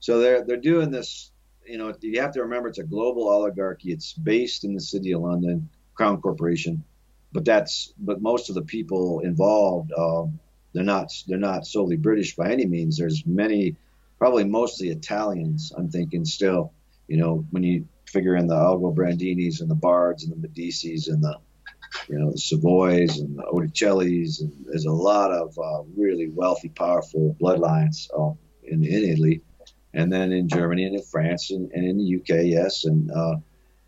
So 0.00 0.20
they're 0.20 0.44
they're 0.44 0.58
doing 0.58 0.90
this 0.90 1.32
you 1.68 1.76
know, 1.76 1.94
you 2.00 2.20
have 2.20 2.32
to 2.32 2.42
remember 2.42 2.68
it's 2.68 2.78
a 2.78 2.84
global 2.84 3.28
oligarchy. 3.28 3.92
It's 3.92 4.12
based 4.12 4.64
in 4.64 4.74
the 4.74 4.80
city 4.80 5.12
of 5.12 5.20
London, 5.20 5.68
Crown 5.94 6.20
Corporation, 6.20 6.82
but 7.32 7.44
that's 7.44 7.92
but 7.98 8.22
most 8.22 8.48
of 8.48 8.54
the 8.54 8.62
people 8.62 9.20
involved, 9.20 9.92
um, 9.96 10.40
they're 10.72 10.84
not 10.84 11.12
they're 11.26 11.38
not 11.38 11.66
solely 11.66 11.96
British 11.96 12.36
by 12.36 12.50
any 12.50 12.66
means. 12.66 12.96
There's 12.96 13.26
many, 13.26 13.76
probably 14.18 14.44
mostly 14.44 14.88
Italians. 14.88 15.72
I'm 15.76 15.90
thinking 15.90 16.24
still, 16.24 16.72
you 17.06 17.18
know, 17.18 17.44
when 17.50 17.62
you 17.62 17.86
figure 18.08 18.36
in 18.36 18.46
the 18.46 18.54
Aldobrandinis 18.54 19.60
and 19.60 19.70
the 19.70 19.74
Bards 19.74 20.24
and 20.24 20.32
the 20.32 20.48
Medicis 20.48 21.08
and 21.08 21.22
the 21.22 21.36
you 22.08 22.18
know 22.18 22.32
the 22.32 22.38
Savoys 22.38 23.18
and 23.18 23.38
the 23.38 23.44
Oticellis, 23.44 24.40
and 24.40 24.52
there's 24.66 24.84
a 24.84 24.92
lot 24.92 25.30
of 25.30 25.58
uh, 25.58 25.82
really 25.96 26.28
wealthy, 26.28 26.68
powerful 26.68 27.34
bloodlines 27.40 28.08
uh, 28.18 28.34
in, 28.64 28.84
in 28.84 29.04
Italy 29.04 29.42
and 29.94 30.12
then 30.12 30.32
in 30.32 30.48
Germany 30.48 30.84
and 30.84 30.94
in 30.94 31.02
France 31.02 31.50
and, 31.50 31.70
and 31.72 31.84
in 31.84 31.98
the 31.98 32.16
UK, 32.16 32.44
yes, 32.44 32.84
and 32.84 33.10
uh, 33.10 33.36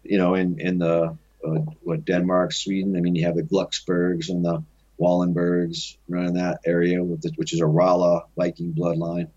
you 0.03 0.19
know, 0.19 0.35
in 0.35 0.59
in 0.61 0.79
the 0.79 1.17
uh, 1.47 1.59
what 1.83 2.05
Denmark, 2.05 2.53
Sweden. 2.53 2.97
I 2.97 3.01
mean, 3.01 3.15
you 3.15 3.27
have 3.27 3.37
the 3.37 3.43
Glucksbergs 3.43 4.29
and 4.29 4.45
the 4.45 4.63
Wallenbergs 4.99 5.97
running 6.09 6.35
that 6.35 6.61
area, 6.65 6.99
the, 6.99 7.33
which 7.37 7.53
is 7.53 7.61
a 7.61 7.65
Rala 7.65 8.23
Viking 8.37 8.73
bloodline, 8.73 9.29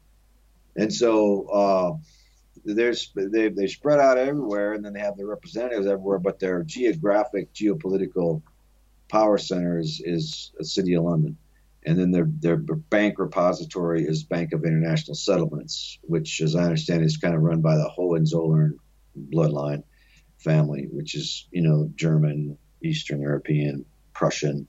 and 0.75 0.93
so 0.93 1.47
uh, 1.47 1.97
there's 2.65 3.11
they 3.15 3.49
they 3.49 3.67
spread 3.67 3.99
out 3.99 4.17
everywhere, 4.17 4.73
and 4.73 4.83
then 4.83 4.93
they 4.93 4.99
have 4.99 5.17
their 5.17 5.27
representatives 5.27 5.87
everywhere. 5.87 6.19
But 6.19 6.39
their 6.39 6.63
geographic, 6.63 7.53
geopolitical 7.53 8.41
power 9.09 9.37
center 9.37 9.79
is 9.79 10.01
is 10.03 10.51
the 10.57 10.65
city 10.65 10.93
of 10.93 11.03
London, 11.03 11.37
and 11.85 11.99
then 11.99 12.11
their 12.11 12.27
their 12.39 12.57
bank 12.57 13.19
repository 13.19 14.05
is 14.05 14.23
Bank 14.23 14.53
of 14.53 14.65
International 14.65 15.15
Settlements, 15.15 15.99
which, 16.03 16.41
as 16.41 16.55
I 16.55 16.63
understand, 16.63 17.03
is 17.03 17.17
kind 17.17 17.35
of 17.35 17.41
run 17.41 17.61
by 17.61 17.75
the 17.75 17.89
Hohenzollern 17.89 18.77
bloodline 19.31 19.83
family, 20.37 20.87
which 20.91 21.15
is 21.15 21.47
you 21.51 21.61
know 21.61 21.89
German, 21.95 22.57
Eastern 22.81 23.21
European, 23.21 23.85
Prussian, 24.13 24.67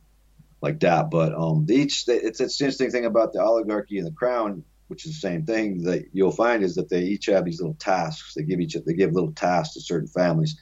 like 0.61 0.81
that. 0.81 1.11
But 1.11 1.33
um, 1.35 1.67
each 1.71 2.05
it's, 2.09 2.41
it's 2.41 2.59
the 2.59 2.65
interesting 2.65 2.91
thing 2.91 3.05
about 3.07 3.33
the 3.33 3.43
oligarchy 3.43 3.99
and 3.99 4.07
the 4.07 4.13
crown 4.13 4.65
which 4.89 5.07
is 5.07 5.13
the 5.13 5.29
same 5.29 5.45
thing 5.45 5.83
that 5.85 6.07
you'll 6.13 6.31
find 6.31 6.63
is 6.63 6.75
that 6.75 6.89
they 6.89 7.03
each 7.03 7.27
have 7.27 7.45
these 7.45 7.61
little 7.61 7.77
tasks. 7.77 8.35
They 8.35 8.43
give 8.43 8.61
each 8.61 8.77
they 8.87 8.95
give 8.95 9.13
little 9.13 9.33
tasks 9.33 9.75
to 9.75 9.81
certain 9.81 10.09
families. 10.09 10.61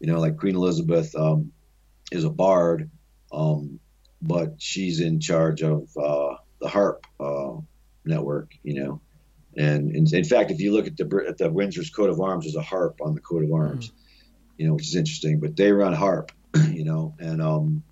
You 0.00 0.06
know, 0.06 0.20
like 0.20 0.36
Queen 0.36 0.54
Elizabeth 0.54 1.14
um, 1.16 1.52
is 2.12 2.24
a 2.24 2.30
bard, 2.30 2.90
um, 3.32 3.80
but 4.22 4.54
she's 4.58 5.00
in 5.00 5.20
charge 5.20 5.62
of 5.62 5.88
uh, 5.96 6.36
the 6.60 6.68
HAARP 6.68 7.04
uh, 7.18 7.60
network. 8.04 8.52
You 8.62 8.82
know, 8.82 9.00
and 9.56 9.94
in, 9.94 10.06
in, 10.14 10.24
fact, 10.24 10.50
if 10.50 10.60
you 10.60 10.72
look 10.72 10.86
at 10.86 10.96
the 10.96 11.24
at 11.26 11.38
the 11.38 11.50
Windsor's 11.50 11.90
coat 11.90 12.10
of 12.10 12.20
arms, 12.20 12.44
there's 12.44 12.56
a 12.56 12.62
harp 12.62 13.00
on 13.00 13.14
the 13.14 13.20
coat 13.20 13.44
of 13.44 13.52
arms. 13.52 13.88
Mm. 13.88 13.92
You 14.58 14.66
know, 14.66 14.74
which 14.74 14.88
is 14.88 14.96
interesting. 14.96 15.40
But 15.40 15.56
they 15.56 15.72
run 15.72 15.94
HAARP. 15.94 16.30
You 16.78 16.84
know, 16.84 17.14
and 17.18 17.42
um, 17.42 17.82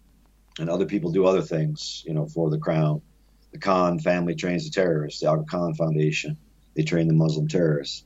and 0.59 0.71
other 0.71 0.87
people 0.87 1.11
do 1.11 1.27
other 1.27 1.43
things. 1.43 2.05
You 2.07 2.15
know, 2.15 2.27
for 2.27 2.51
the 2.51 2.59
crown 2.59 3.03
the 3.57 3.65
Khan 3.65 3.99
family 3.99 4.35
trains 4.35 4.65
the 4.65 4.71
terrorists. 4.71 5.21
The 5.21 5.29
Aga 5.29 5.45
Khan 5.45 5.75
Foundation, 5.75 6.37
they 6.75 6.83
train 6.83 7.09
the 7.09 7.15
Muslim 7.15 7.49
terrorists 7.49 8.05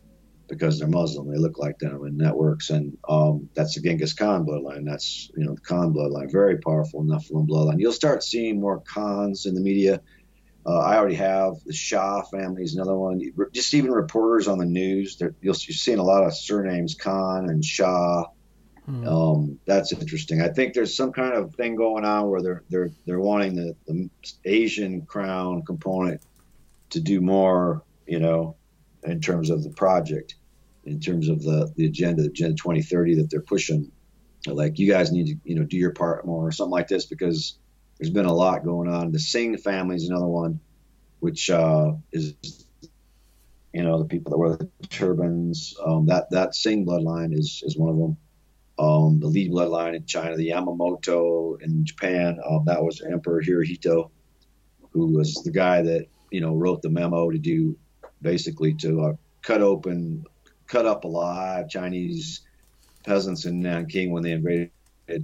because 0.48 0.78
they're 0.78 0.88
Muslim. 0.88 1.30
They 1.30 1.38
look 1.38 1.58
like 1.58 1.78
them, 1.78 2.04
and 2.04 2.20
that 2.20 2.36
works. 2.36 2.70
And 2.70 2.96
um, 3.08 3.48
that's 3.54 3.74
the 3.74 3.82
Genghis 3.82 4.14
Khan 4.14 4.46
bloodline. 4.46 4.84
That's 4.84 5.30
you 5.36 5.44
know 5.44 5.54
the 5.54 5.60
Khan 5.60 5.92
bloodline, 5.92 6.30
very 6.30 6.58
powerful 6.58 7.02
Nephilim 7.02 7.48
bloodline. 7.48 7.80
You'll 7.80 7.92
start 7.92 8.22
seeing 8.22 8.60
more 8.60 8.82
Khans 8.82 9.46
in 9.46 9.54
the 9.54 9.60
media. 9.60 10.00
Uh, 10.66 10.78
I 10.78 10.98
already 10.98 11.16
have 11.16 11.54
the 11.64 11.72
Shah 11.72 12.22
family 12.22 12.62
is 12.62 12.74
another 12.74 12.96
one. 12.96 13.20
Just 13.52 13.74
even 13.74 13.90
reporters 13.90 14.46
on 14.46 14.58
the 14.58 14.66
news, 14.66 15.16
you'll, 15.18 15.32
you're 15.40 15.54
seeing 15.54 15.98
a 15.98 16.04
lot 16.04 16.24
of 16.24 16.36
surnames 16.36 16.94
Khan 16.94 17.48
and 17.48 17.64
Shah 17.64 18.26
Hmm. 18.86 19.06
Um, 19.06 19.60
that's 19.66 19.92
interesting. 19.92 20.40
I 20.40 20.48
think 20.48 20.74
there's 20.74 20.96
some 20.96 21.12
kind 21.12 21.34
of 21.34 21.54
thing 21.54 21.76
going 21.76 22.04
on 22.04 22.28
where 22.28 22.42
they're 22.42 22.62
they're 22.70 22.90
they're 23.06 23.20
wanting 23.20 23.54
the, 23.54 23.76
the 23.86 24.10
Asian 24.44 25.02
crown 25.02 25.62
component 25.62 26.22
to 26.90 27.00
do 27.00 27.20
more, 27.20 27.82
you 28.06 28.18
know, 28.18 28.56
in 29.04 29.20
terms 29.20 29.50
of 29.50 29.62
the 29.62 29.70
project, 29.70 30.34
in 30.84 31.00
terms 31.00 31.28
of 31.28 31.42
the 31.42 31.72
the 31.76 31.86
agenda, 31.86 32.22
the 32.22 32.28
agenda 32.28 32.56
2030 32.56 33.16
that 33.16 33.30
they're 33.30 33.40
pushing. 33.40 33.90
Like 34.46 34.78
you 34.78 34.90
guys 34.90 35.12
need 35.12 35.26
to, 35.26 35.36
you 35.44 35.54
know, 35.54 35.64
do 35.64 35.76
your 35.76 35.92
part 35.92 36.24
more 36.24 36.46
or 36.46 36.52
something 36.52 36.72
like 36.72 36.88
this 36.88 37.04
because 37.04 37.58
there's 37.98 38.10
been 38.10 38.24
a 38.24 38.32
lot 38.32 38.64
going 38.64 38.88
on. 38.88 39.12
The 39.12 39.18
Singh 39.18 39.58
family 39.58 39.96
is 39.96 40.08
another 40.08 40.26
one, 40.26 40.60
which 41.18 41.50
uh, 41.50 41.92
is 42.10 42.34
you 43.74 43.82
know 43.82 43.98
the 43.98 44.06
people 44.06 44.30
that 44.30 44.38
wear 44.38 44.56
the 44.56 44.86
turbans. 44.88 45.76
Um, 45.84 46.06
that 46.06 46.30
that 46.30 46.54
Singh 46.54 46.86
bloodline 46.86 47.38
is 47.38 47.62
is 47.64 47.76
one 47.76 47.90
of 47.90 47.98
them 47.98 48.16
um, 48.80 49.20
the 49.20 49.26
lead 49.26 49.52
bloodline 49.52 49.94
in 49.94 50.06
China, 50.06 50.36
the 50.36 50.48
Yamamoto 50.48 51.60
in 51.60 51.84
Japan. 51.84 52.40
Um, 52.48 52.64
that 52.64 52.82
was 52.82 53.02
Emperor 53.02 53.42
Hirohito, 53.42 54.10
who 54.92 55.08
was 55.08 55.34
the 55.44 55.50
guy 55.50 55.82
that 55.82 56.06
you 56.30 56.40
know 56.40 56.54
wrote 56.54 56.80
the 56.80 56.88
memo 56.88 57.30
to 57.30 57.38
do 57.38 57.76
basically 58.22 58.74
to 58.74 59.02
uh, 59.02 59.12
cut 59.42 59.60
open, 59.60 60.24
cut 60.66 60.86
up 60.86 61.04
alive 61.04 61.68
Chinese 61.68 62.40
peasants 63.04 63.44
in 63.44 63.60
Nanking 63.60 64.12
when 64.12 64.22
they 64.22 64.32
invaded 64.32 64.70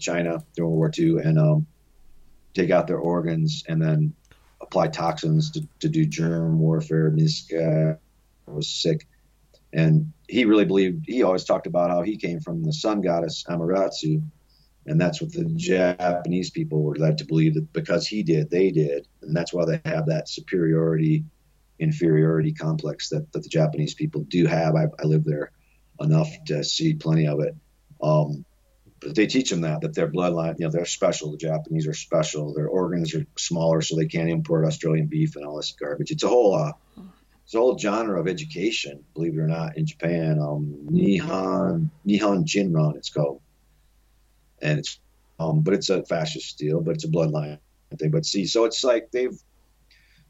China 0.01 0.45
during 0.55 0.71
World 0.71 0.79
War 0.79 0.93
II 0.99 1.23
and 1.25 1.39
um, 1.39 1.67
take 2.53 2.71
out 2.71 2.87
their 2.87 2.99
organs 2.99 3.65
and 3.67 3.81
then 3.81 4.15
apply 4.61 4.89
toxins 4.89 5.51
to, 5.53 5.67
to 5.81 5.89
do 5.89 6.05
germ 6.05 6.59
warfare. 6.59 7.11
This 7.11 7.43
guy 7.43 7.97
was 8.47 8.69
sick. 8.69 9.07
And 9.73 10.13
he 10.29 10.45
really 10.45 10.65
believed, 10.65 11.05
he 11.07 11.23
always 11.23 11.45
talked 11.45 11.67
about 11.67 11.91
how 11.91 12.03
he 12.03 12.17
came 12.17 12.41
from 12.41 12.63
the 12.63 12.73
sun 12.73 13.01
goddess 13.01 13.45
Amaterasu. 13.49 14.23
And 14.87 15.01
that's 15.01 15.21
what 15.21 15.33
the 15.33 15.45
Japanese 15.57 16.51
people 16.51 16.83
were 16.83 16.95
led 16.97 17.19
to 17.19 17.25
believe 17.25 17.55
that 17.55 17.73
because 17.73 18.07
he 18.07 18.23
did, 18.23 18.51
they 18.51 18.71
did. 18.71 19.09
And 19.23 19.37
that's 19.37 19.53
why 19.53 19.65
they 19.65 19.81
have 19.85 20.07
that 20.07 20.29
superiority, 20.29 21.25
inferiority 21.79 22.53
complex 22.53 23.09
that, 23.09 23.31
that 23.33 23.43
the 23.43 23.49
Japanese 23.49 23.95
people 23.95 24.23
do 24.23 24.47
have. 24.47 24.77
I, 24.77 24.85
I 25.01 25.07
live 25.07 25.25
there 25.25 25.51
enough 26.01 26.29
to 26.47 26.63
see 26.63 26.95
plenty 26.95 27.27
of 27.27 27.41
it. 27.41 27.55
Um, 28.01 28.45
but 29.01 29.15
they 29.15 29.27
teach 29.27 29.51
them 29.51 29.61
that, 29.63 29.83
that 29.83 29.95
their 29.95 30.11
bloodline, 30.11 30.59
you 30.59 30.67
know, 30.67 30.71
they're 30.71 30.87
special. 30.87 31.33
The 31.33 31.39
Japanese 31.39 31.87
are 31.87 31.95
special. 31.95 32.55
Their 32.55 32.69
organs 32.69 33.15
are 33.15 33.27
smaller, 33.37 33.83
so 33.83 33.97
they 33.97 34.07
can't 34.07 34.31
import 34.31 34.65
Australian 34.65 35.07
beef 35.07 35.37
and 35.37 35.45
all 35.45 35.57
this 35.57 35.73
garbage. 35.79 36.11
It's 36.11 36.23
a 36.23 36.29
whole 36.29 36.55
uh, 36.55 36.73
it's 37.47 37.55
a 37.55 37.59
whole 37.59 37.79
genre 37.79 38.19
of 38.19 38.27
education, 38.27 39.05
believe 39.15 39.35
it 39.35 39.41
or 39.41 39.47
not, 39.47 39.77
in 39.77 39.87
Japan. 39.87 40.41
Um, 40.41 40.89
Nihon 40.91 41.91
Nihonjinron, 42.05 42.97
it's 42.97 43.09
called, 43.09 43.41
and 44.61 44.81
it's 44.81 44.99
um, 45.39 45.61
but 45.61 45.73
it's 45.73 45.89
a 45.89 46.05
fascist 46.07 46.59
deal, 46.59 46.81
but 46.81 46.97
it's 46.97 47.05
a 47.05 47.09
bloodline 47.09 47.61
thing. 48.01 48.11
But 48.11 48.27
see, 48.27 48.47
so 48.47 48.65
it's 48.65 48.83
like 48.83 49.13
they've 49.13 49.39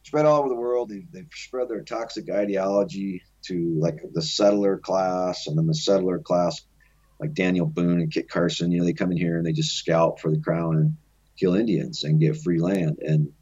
spread 0.03 0.27
all 0.27 0.41
over 0.41 0.51
the 0.51 0.55
world. 0.55 0.91
They've, 0.91 1.11
they've 1.11 1.31
spread 1.33 1.71
their 1.71 1.81
toxic 1.81 2.31
ideology 2.31 3.23
to 3.45 3.79
like 3.79 3.99
the 4.13 4.21
settler 4.21 4.77
class, 4.77 5.47
and 5.47 5.57
then 5.57 5.67
the 5.67 5.75
settler 5.75 6.19
class, 6.19 6.67
like 7.19 7.33
Daniel 7.33 7.65
Boone 7.65 8.01
and 8.03 8.13
Kit 8.13 8.29
Carson. 8.29 8.71
You 8.71 8.81
know, 8.81 8.85
they 8.85 8.93
come 8.93 9.11
in 9.11 9.17
here 9.17 9.39
and 9.39 9.47
they 9.47 9.53
just 9.53 9.79
scalp 9.79 10.21
for 10.21 10.31
the 10.31 10.41
crown 10.43 10.77
and 10.77 10.97
kill 11.39 11.55
Indians 11.55 12.05
and 12.05 12.21
get 12.21 12.37
free 12.37 12.61
land, 12.61 12.99
and 12.99 13.33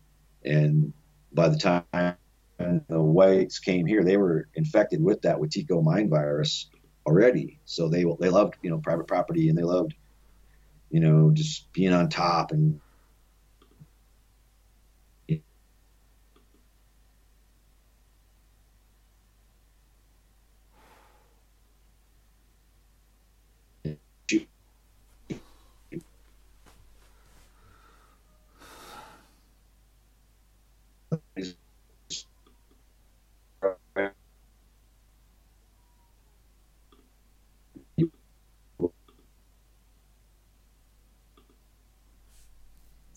and 0.44 0.92
by 1.32 1.48
the 1.48 1.58
time 1.58 2.14
and 2.58 2.82
the 2.88 3.00
whites 3.00 3.58
came 3.58 3.86
here, 3.86 4.04
they 4.04 4.16
were 4.16 4.48
infected 4.54 5.02
with 5.02 5.22
that 5.22 5.36
Wetiko 5.36 5.82
mine 5.82 6.08
virus 6.08 6.68
already. 7.06 7.58
So 7.64 7.88
they 7.88 8.04
they 8.20 8.30
loved 8.30 8.54
you 8.62 8.70
know 8.70 8.78
private 8.78 9.06
property 9.06 9.48
and 9.48 9.58
they 9.58 9.62
loved 9.62 9.94
you 10.90 11.00
know 11.00 11.30
just 11.32 11.72
being 11.72 11.92
on 11.92 12.08
top 12.08 12.52
and 12.52 12.80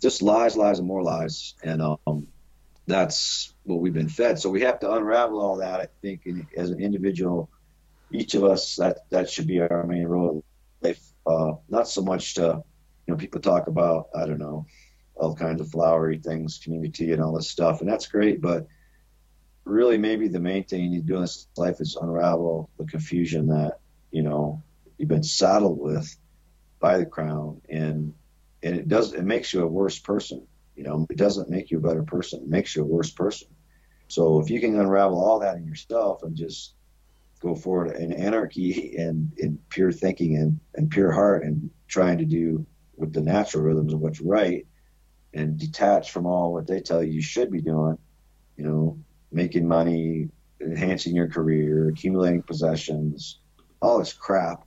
just 0.07 0.21
lies, 0.21 0.55
lies, 0.55 0.79
and 0.79 0.87
more 0.87 1.03
lies, 1.03 1.53
and 1.63 1.81
um, 1.81 2.25
that's 2.85 3.53
what 3.63 3.81
we've 3.81 3.93
been 3.93 4.07
fed. 4.07 4.39
So 4.39 4.49
we 4.49 4.61
have 4.61 4.79
to 4.79 4.93
unravel 4.93 5.41
all 5.41 5.57
that. 5.57 5.81
I 5.81 5.87
think 6.01 6.21
in, 6.25 6.47
as 6.55 6.69
an 6.69 6.79
individual, 6.79 7.49
each 8.09 8.33
of 8.33 8.45
us 8.45 8.77
that 8.77 8.99
that 9.09 9.29
should 9.29 9.47
be 9.47 9.59
our 9.59 9.85
main 9.85 10.07
role. 10.07 10.29
In 10.81 10.87
life, 10.87 11.03
uh, 11.25 11.55
not 11.67 11.89
so 11.89 12.01
much 12.01 12.35
to, 12.35 12.63
you 13.05 13.13
know, 13.13 13.17
people 13.17 13.41
talk 13.41 13.67
about 13.67 14.07
I 14.15 14.25
don't 14.25 14.39
know 14.39 14.65
all 15.15 15.35
kinds 15.35 15.59
of 15.59 15.69
flowery 15.69 16.19
things, 16.19 16.57
community 16.63 17.11
and 17.11 17.21
all 17.21 17.33
this 17.35 17.49
stuff, 17.49 17.81
and 17.81 17.89
that's 17.89 18.07
great, 18.07 18.39
but 18.39 18.65
really 19.65 19.97
maybe 19.97 20.29
the 20.29 20.39
main 20.39 20.63
thing 20.63 20.83
you 20.83 20.89
need 20.89 21.01
to 21.01 21.13
do 21.13 21.15
in 21.15 21.21
this 21.21 21.49
life 21.57 21.81
is 21.81 21.97
unravel 22.01 22.69
the 22.77 22.85
confusion 22.85 23.47
that 23.47 23.79
you 24.11 24.23
know 24.23 24.63
you've 24.97 25.09
been 25.09 25.21
saddled 25.21 25.77
with 25.77 26.15
by 26.79 26.97
the 26.97 27.05
crown 27.05 27.59
and 27.67 28.13
and 28.63 28.75
it 28.75 28.87
does 28.87 29.13
it 29.13 29.23
makes 29.23 29.53
you 29.53 29.63
a 29.63 29.67
worse 29.67 29.99
person. 29.99 30.45
You 30.75 30.83
know, 30.83 31.07
it 31.09 31.17
doesn't 31.17 31.49
make 31.49 31.71
you 31.71 31.79
a 31.79 31.81
better 31.81 32.03
person. 32.03 32.41
It 32.41 32.49
makes 32.49 32.75
you 32.75 32.83
a 32.83 32.85
worse 32.85 33.11
person. 33.11 33.47
So 34.07 34.39
if 34.39 34.49
you 34.49 34.59
can 34.59 34.79
unravel 34.79 35.23
all 35.23 35.39
that 35.39 35.57
in 35.57 35.65
yourself 35.65 36.23
and 36.23 36.35
just 36.35 36.73
go 37.39 37.55
forward 37.55 37.95
in 37.95 38.13
anarchy 38.13 38.95
and 38.97 39.31
in 39.37 39.59
pure 39.69 39.91
thinking 39.91 40.37
and, 40.37 40.59
and 40.75 40.89
pure 40.89 41.11
heart 41.11 41.43
and 41.43 41.69
trying 41.87 42.17
to 42.19 42.25
do 42.25 42.65
with 42.95 43.13
the 43.13 43.21
natural 43.21 43.63
rhythms 43.63 43.93
of 43.93 43.99
what's 43.99 44.21
right 44.21 44.65
and 45.33 45.59
detach 45.59 46.11
from 46.11 46.25
all 46.25 46.53
what 46.53 46.67
they 46.67 46.79
tell 46.79 47.03
you 47.03 47.11
you 47.11 47.21
should 47.21 47.51
be 47.51 47.61
doing, 47.61 47.97
you 48.55 48.63
know, 48.63 48.97
making 49.31 49.67
money, 49.67 50.29
enhancing 50.61 51.15
your 51.15 51.27
career, 51.27 51.89
accumulating 51.89 52.41
possessions, 52.41 53.39
all 53.81 53.99
this 53.99 54.13
crap. 54.13 54.63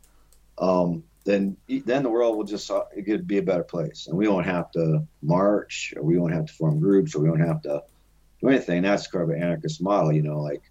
Um, 0.58 1.02
then 1.24 1.56
then 1.86 2.02
the 2.02 2.10
world 2.10 2.36
will 2.36 2.44
just 2.44 2.70
uh, 2.70 2.84
it 2.96 3.04
could 3.04 3.26
be 3.26 3.38
a 3.38 3.42
better 3.42 3.64
place, 3.64 4.06
and 4.08 4.16
we 4.18 4.28
won't 4.28 4.46
have 4.46 4.70
to 4.72 5.06
march, 5.22 5.92
or 5.96 6.04
we 6.04 6.18
won't 6.18 6.34
have 6.34 6.46
to 6.46 6.52
form 6.54 6.80
groups, 6.80 7.14
or 7.14 7.22
we 7.22 7.30
won't 7.30 7.46
have 7.46 7.62
to 7.62 7.82
do 8.42 8.48
anything. 8.48 8.82
That's 8.82 9.06
kind 9.08 9.24
of 9.24 9.30
an 9.30 9.42
anarchist 9.42 9.82
model, 9.82 10.12
you 10.12 10.22
know, 10.22 10.40
like 10.40 10.62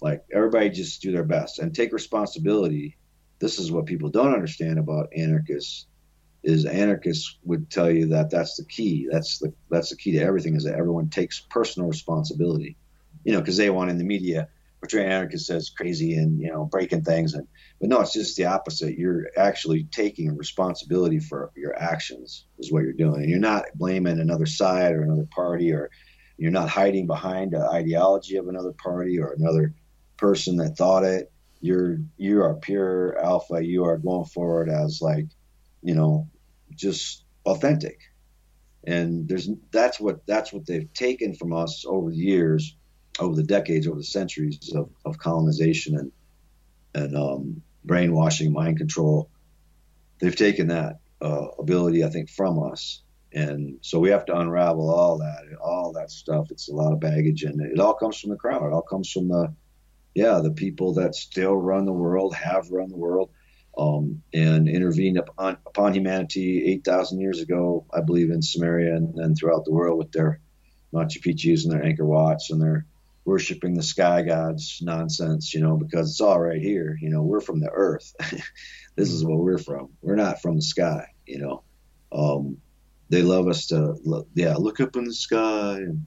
Like 0.00 0.22
everybody 0.32 0.70
just 0.70 1.02
do 1.02 1.12
their 1.12 1.24
best 1.24 1.58
and 1.58 1.74
take 1.74 1.92
responsibility. 1.92 2.98
This 3.40 3.58
is 3.58 3.70
what 3.72 3.86
people 3.86 4.10
don't 4.10 4.34
understand 4.34 4.78
about 4.78 5.12
anarchists 5.16 5.86
is 6.42 6.64
anarchists 6.66 7.38
would 7.44 7.70
tell 7.70 7.90
you 7.90 8.08
that 8.08 8.30
that's 8.30 8.56
the 8.56 8.64
key. 8.64 9.08
That's 9.10 9.38
the 9.38 9.54
that's 9.70 9.90
the 9.90 9.96
key 9.96 10.12
to 10.12 10.20
everything 10.20 10.56
is 10.56 10.64
that 10.64 10.76
everyone 10.78 11.10
takes 11.10 11.46
personal 11.50 11.88
responsibility. 11.88 12.78
You 13.24 13.32
know, 13.34 13.40
because 13.40 13.58
they 13.58 13.70
want 13.70 13.90
in 13.90 13.98
the 13.98 14.04
media 14.04 14.48
portray 14.80 15.06
anarchists 15.06 15.50
as 15.50 15.70
crazy 15.70 16.14
and 16.14 16.40
you 16.40 16.48
know 16.48 16.64
breaking 16.64 17.02
things, 17.02 17.34
and 17.34 17.46
but 17.80 17.88
no, 17.88 18.00
it's 18.00 18.12
just 18.12 18.36
the 18.36 18.46
opposite. 18.46 18.98
You're 18.98 19.26
actually 19.36 19.84
taking 19.84 20.36
responsibility 20.36 21.18
for 21.18 21.50
your 21.56 21.76
actions 21.80 22.46
is 22.58 22.72
what 22.72 22.82
you're 22.82 22.92
doing, 22.92 23.22
and 23.22 23.30
you're 23.30 23.38
not 23.38 23.66
blaming 23.74 24.20
another 24.20 24.46
side 24.46 24.92
or 24.92 25.02
another 25.02 25.28
party, 25.34 25.72
or 25.72 25.90
you're 26.36 26.50
not 26.50 26.68
hiding 26.68 27.06
behind 27.06 27.52
the 27.52 27.68
ideology 27.68 28.36
of 28.36 28.48
another 28.48 28.72
party 28.72 29.20
or 29.20 29.32
another 29.32 29.74
person 30.16 30.56
that 30.56 30.76
thought 30.76 31.04
it. 31.04 31.30
You're 31.60 31.98
you 32.16 32.42
are 32.42 32.54
pure 32.54 33.18
alpha. 33.18 33.62
You 33.62 33.84
are 33.84 33.98
going 33.98 34.24
forward 34.24 34.68
as 34.70 35.00
like 35.02 35.26
you 35.82 35.94
know, 35.94 36.28
just 36.74 37.24
authentic. 37.46 37.98
And 38.84 39.28
there's 39.28 39.48
that's 39.70 40.00
what 40.00 40.26
that's 40.26 40.52
what 40.52 40.66
they've 40.66 40.92
taken 40.94 41.34
from 41.34 41.52
us 41.52 41.84
over 41.86 42.10
the 42.10 42.16
years, 42.16 42.76
over 43.20 43.34
the 43.34 43.42
decades, 43.42 43.86
over 43.86 43.98
the 43.98 44.04
centuries 44.04 44.72
of, 44.74 44.90
of 45.04 45.18
colonization 45.18 45.96
and 45.96 46.12
and 46.92 47.16
um, 47.16 47.62
brainwashing, 47.84 48.52
mind 48.52 48.78
control. 48.78 49.30
They've 50.18 50.34
taken 50.34 50.68
that 50.68 50.98
uh, 51.22 51.46
ability, 51.58 52.04
I 52.04 52.08
think, 52.08 52.30
from 52.30 52.62
us, 52.62 53.02
and 53.32 53.78
so 53.80 54.00
we 54.00 54.10
have 54.10 54.24
to 54.26 54.36
unravel 54.36 54.90
all 54.90 55.18
that, 55.18 55.44
all 55.62 55.92
that 55.92 56.10
stuff. 56.10 56.50
It's 56.50 56.68
a 56.68 56.74
lot 56.74 56.92
of 56.92 57.00
baggage, 57.00 57.44
and 57.44 57.60
it 57.60 57.78
all 57.78 57.94
comes 57.94 58.18
from 58.18 58.30
the 58.30 58.36
crowd. 58.36 58.66
It 58.66 58.72
all 58.72 58.82
comes 58.82 59.10
from 59.10 59.28
the, 59.28 59.54
yeah, 60.14 60.40
the 60.42 60.50
people 60.50 60.94
that 60.94 61.14
still 61.14 61.54
run 61.54 61.84
the 61.84 61.92
world, 61.92 62.34
have 62.34 62.70
run 62.70 62.88
the 62.88 62.96
world, 62.96 63.30
um, 63.78 64.22
and 64.34 64.68
intervened 64.68 65.18
upon, 65.18 65.58
upon 65.64 65.94
humanity 65.94 66.72
8,000 66.72 67.20
years 67.20 67.40
ago, 67.40 67.86
I 67.94 68.00
believe, 68.00 68.30
in 68.30 68.40
Sumeria 68.40 68.96
and, 68.96 69.14
and 69.16 69.36
throughout 69.36 69.64
the 69.64 69.72
world 69.72 69.98
with 69.98 70.10
their 70.10 70.40
Machu 70.92 71.22
Picchu's 71.24 71.64
and 71.64 71.72
their 71.72 71.82
Angkor 71.82 72.06
Wats 72.06 72.50
and 72.50 72.60
their 72.60 72.84
worshiping 73.24 73.74
the 73.74 73.82
sky 73.82 74.22
gods 74.22 74.80
nonsense, 74.82 75.54
you 75.54 75.60
know, 75.60 75.76
because 75.76 76.10
it's 76.10 76.20
all 76.20 76.40
right 76.40 76.60
here. 76.60 76.98
You 77.00 77.10
know, 77.10 77.22
we're 77.22 77.40
from 77.40 77.60
the 77.60 77.70
earth. 77.70 78.14
this 78.96 79.10
is 79.10 79.24
where 79.24 79.36
we're 79.36 79.58
from. 79.58 79.90
We're 80.00 80.16
not 80.16 80.42
from 80.42 80.56
the 80.56 80.62
sky, 80.62 81.06
you 81.26 81.38
know. 81.38 81.62
Um, 82.12 82.58
they 83.08 83.22
love 83.22 83.48
us 83.48 83.68
to, 83.68 83.96
look, 84.04 84.28
yeah, 84.34 84.54
look 84.56 84.80
up 84.80 84.96
in 84.96 85.04
the 85.04 85.14
sky 85.14 85.76
and 85.76 86.06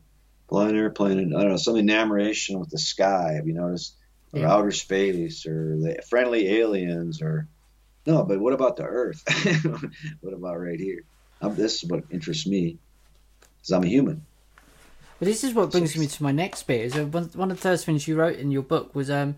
fly 0.49 0.69
an 0.69 0.75
airplane 0.75 1.19
and 1.19 1.35
I 1.35 1.41
don't 1.41 1.51
know, 1.51 1.57
some 1.57 1.77
enamoration 1.77 2.59
with 2.59 2.69
the 2.69 2.79
sky. 2.79 3.33
Have 3.35 3.47
you 3.47 3.53
noticed? 3.53 3.95
Or 4.33 4.39
yeah. 4.39 4.51
outer 4.51 4.71
space 4.71 5.45
or 5.45 5.77
the 5.77 6.01
friendly 6.09 6.47
aliens 6.57 7.21
or 7.21 7.47
no, 8.05 8.23
but 8.23 8.39
what 8.39 8.53
about 8.53 8.75
the 8.75 8.83
Earth? 8.83 9.23
what 10.21 10.33
about 10.33 10.59
right 10.59 10.79
here? 10.79 11.03
I'm, 11.41 11.55
this 11.55 11.83
is 11.83 11.89
what 11.89 12.05
interests 12.11 12.45
me, 12.45 12.77
because 13.39 13.71
I'm 13.71 13.83
a 13.83 13.87
human. 13.87 14.25
Well, 15.19 15.29
this 15.29 15.43
is 15.43 15.53
what 15.53 15.71
brings 15.71 15.95
me 15.95 16.07
to 16.07 16.23
my 16.23 16.31
next 16.31 16.63
bit. 16.63 16.81
Is 16.81 16.95
uh, 16.95 17.05
one 17.05 17.51
of 17.51 17.57
the 17.57 17.61
first 17.61 17.85
things 17.85 18.07
you 18.07 18.15
wrote 18.15 18.37
in 18.37 18.51
your 18.51 18.61
book 18.61 18.93
was 18.95 19.09
um, 19.09 19.35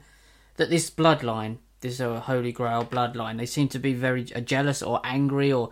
that 0.55 0.69
this 0.69 0.89
bloodline, 0.89 1.57
this 1.81 1.99
uh, 1.99 2.19
Holy 2.19 2.51
Grail 2.51 2.85
bloodline, 2.85 3.37
they 3.37 3.45
seem 3.45 3.67
to 3.69 3.79
be 3.79 3.93
very 3.93 4.25
uh, 4.33 4.39
jealous 4.39 4.81
or 4.81 5.01
angry 5.03 5.51
or 5.51 5.69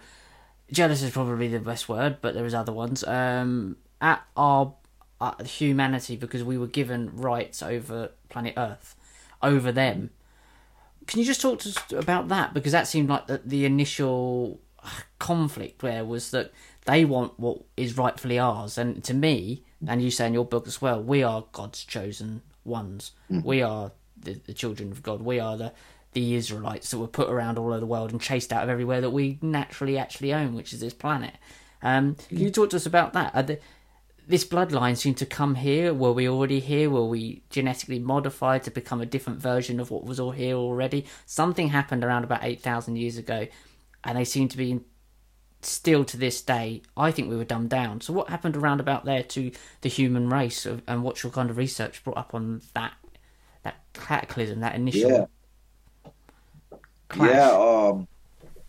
jealous 0.71 1.01
is 1.01 1.11
probably 1.11 1.47
the 1.47 1.59
best 1.59 1.89
word, 1.89 2.17
but 2.21 2.33
there 2.33 2.45
is 2.45 2.53
other 2.53 2.73
ones. 2.73 3.03
Um, 3.03 3.77
at 4.01 4.23
our 4.35 4.73
at 5.21 5.47
humanity 5.47 6.17
because 6.17 6.43
we 6.43 6.57
were 6.57 6.67
given 6.67 7.15
rights 7.15 7.63
over 7.63 8.11
planet 8.29 8.53
Earth, 8.57 8.95
over 9.41 9.71
them 9.71 10.09
can 11.07 11.19
you 11.19 11.25
just 11.25 11.41
talk 11.41 11.59
to 11.59 11.69
us 11.69 11.77
about 11.91 12.29
that? 12.29 12.53
Because 12.53 12.71
that 12.71 12.87
seemed 12.87 13.09
like 13.09 13.27
the, 13.27 13.41
the 13.43 13.65
initial 13.65 14.59
conflict 15.19 15.83
where 15.83 16.03
was 16.03 16.31
that 16.31 16.51
they 16.85 17.05
want 17.05 17.39
what 17.39 17.61
is 17.77 17.97
rightfully 17.97 18.39
ours, 18.39 18.77
and 18.77 19.03
to 19.03 19.13
me, 19.13 19.63
and 19.87 20.01
you 20.01 20.11
say 20.11 20.27
in 20.27 20.33
your 20.33 20.45
book 20.45 20.67
as 20.67 20.81
well, 20.81 21.01
we 21.01 21.23
are 21.23 21.45
God's 21.51 21.83
chosen 21.83 22.41
ones. 22.63 23.11
Mm. 23.31 23.43
We 23.43 23.61
are 23.61 23.91
the, 24.17 24.33
the 24.45 24.53
children 24.53 24.91
of 24.91 25.03
God. 25.03 25.21
We 25.21 25.39
are 25.39 25.57
the 25.57 25.73
the 26.13 26.35
Israelites 26.35 26.91
that 26.91 26.99
were 26.99 27.07
put 27.07 27.27
around 27.27 27.57
all 27.57 27.69
over 27.69 27.79
the 27.79 27.87
world 27.87 28.11
and 28.11 28.21
chased 28.21 28.53
out 28.53 28.63
of 28.63 28.69
everywhere 28.69 29.01
that 29.01 29.09
we 29.09 29.39
naturally 29.41 29.97
actually 29.97 30.31
own, 30.31 30.53
which 30.53 30.71
is 30.71 30.79
this 30.79 30.93
planet. 30.93 31.33
Um, 31.81 32.15
Can 32.29 32.37
you 32.37 32.51
talk 32.51 32.69
to 32.69 32.75
us 32.75 32.85
about 32.85 33.13
that? 33.13 33.59
this 34.27 34.45
bloodline 34.45 34.95
seemed 34.95 35.17
to 35.17 35.25
come 35.25 35.55
here. 35.55 35.93
Were 35.93 36.13
we 36.13 36.29
already 36.29 36.59
here? 36.59 36.89
Were 36.89 37.05
we 37.05 37.43
genetically 37.49 37.99
modified 37.99 38.63
to 38.63 38.71
become 38.71 39.01
a 39.01 39.05
different 39.05 39.39
version 39.41 39.79
of 39.79 39.91
what 39.91 40.05
was 40.05 40.19
all 40.19 40.31
here 40.31 40.55
already? 40.55 41.05
Something 41.25 41.69
happened 41.69 42.03
around 42.03 42.23
about 42.23 42.43
8,000 42.43 42.95
years 42.95 43.17
ago, 43.17 43.47
and 44.03 44.17
they 44.17 44.23
seem 44.23 44.47
to 44.47 44.57
be 44.57 44.79
still 45.65 46.03
to 46.05 46.17
this 46.17 46.41
day. 46.41 46.81
I 46.95 47.11
think 47.11 47.29
we 47.29 47.35
were 47.35 47.43
dumbed 47.43 47.69
down. 47.69 48.01
So, 48.01 48.13
what 48.13 48.29
happened 48.29 48.55
around 48.55 48.79
about 48.79 49.05
there 49.05 49.23
to 49.23 49.51
the 49.81 49.89
human 49.89 50.29
race, 50.29 50.65
and 50.65 51.03
what's 51.03 51.23
your 51.23 51.31
kind 51.31 51.49
of 51.49 51.57
research 51.57 52.03
brought 52.03 52.17
up 52.17 52.33
on 52.33 52.61
that 52.73 52.93
that 53.63 53.75
cataclysm, 53.93 54.59
that 54.61 54.75
initial? 54.75 55.11
Yeah. 55.11 56.11
Clash? 57.09 57.29
Yeah. 57.29 57.51
Um, 57.51 58.07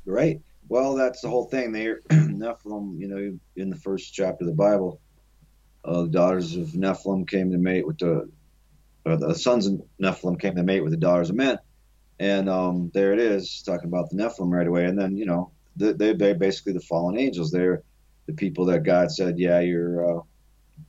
right. 0.06 0.40
Well, 0.68 0.94
that's 0.94 1.20
the 1.20 1.28
whole 1.28 1.44
thing. 1.44 1.72
They're 1.72 2.00
Nephilim, 2.10 2.98
you 2.98 3.08
know, 3.08 3.38
in 3.56 3.70
the 3.70 3.76
first 3.76 4.12
chapter 4.14 4.44
of 4.44 4.48
the 4.48 4.56
Bible 4.56 5.00
uh, 5.84 6.02
the 6.02 6.08
daughters 6.08 6.56
of 6.56 6.68
Nephilim 6.68 7.28
came 7.28 7.50
to 7.50 7.58
mate 7.58 7.86
with 7.86 7.98
the, 7.98 8.30
the 9.04 9.34
sons 9.34 9.66
of 9.66 9.82
Nephilim 10.00 10.40
came 10.40 10.56
to 10.56 10.62
mate 10.62 10.80
with 10.80 10.92
the 10.92 10.98
daughters 10.98 11.30
of 11.30 11.36
men. 11.36 11.58
And 12.18 12.48
um, 12.48 12.90
there 12.94 13.12
it 13.12 13.18
is, 13.18 13.62
talking 13.62 13.88
about 13.88 14.08
the 14.08 14.16
Nephilim 14.16 14.50
right 14.50 14.66
away. 14.66 14.86
And 14.86 14.98
then, 14.98 15.16
you 15.16 15.26
know, 15.26 15.50
they, 15.76 16.12
they're 16.12 16.34
basically 16.34 16.72
the 16.72 16.80
fallen 16.80 17.18
angels. 17.18 17.50
They're 17.50 17.82
the 18.26 18.34
people 18.34 18.66
that 18.66 18.84
God 18.84 19.10
said, 19.10 19.38
yeah, 19.38 19.60
you're, 19.60 20.18
uh, 20.18 20.22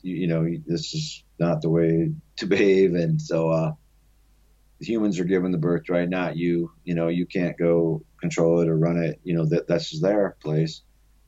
you, 0.02 0.16
you, 0.16 0.28
know, 0.28 0.48
this 0.66 0.94
is 0.94 1.24
not 1.40 1.62
the 1.62 1.70
way 1.70 2.12
to 2.38 2.46
behave. 2.46 2.96
And 2.96 3.22
so 3.22 3.50
uh, 3.50 3.72
humans 4.80 5.20
are 5.20 5.26
given 5.26 5.52
the 5.52 5.58
birthright, 5.58 6.10
not 6.10 6.38
you. 6.38 6.72
You 6.84 6.96
know, 6.96 7.08
you 7.08 7.26
can't 7.26 7.58
go 7.58 8.04
control 8.22 8.62
it 8.62 8.70
or 8.70 8.78
run 8.78 8.98
it. 8.98 9.20
You 9.24 9.36
know, 9.36 9.46
that 9.46 9.68
that's 9.68 9.90
just 9.90 10.02
their 10.02 10.38
place. 10.42 10.82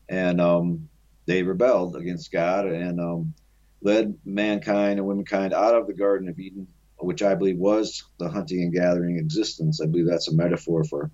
And 0.09 0.39
um, 0.39 0.89
they 1.25 1.43
rebelled 1.43 1.95
against 1.95 2.31
God. 2.31 2.67
And 2.67 3.01
um, 3.01 3.33
led 3.81 4.17
mankind 4.25 4.99
and 4.99 5.07
womankind 5.07 5.53
out 5.53 5.75
of 5.75 5.87
the 5.87 5.93
Garden 5.93 6.29
of 6.29 6.39
Eden, 6.39 6.67
which 6.97 7.21
I 7.21 7.35
believe 7.35 7.57
was 7.57 8.03
the 8.19 8.29
hunting 8.29 8.61
and 8.61 8.73
gathering 8.73 9.17
existence. 9.17 9.79
I 9.81 9.85
believe 9.85 10.07
that's 10.07 10.29
a 10.29 10.35
metaphor 10.35 10.83
for, 10.83 11.11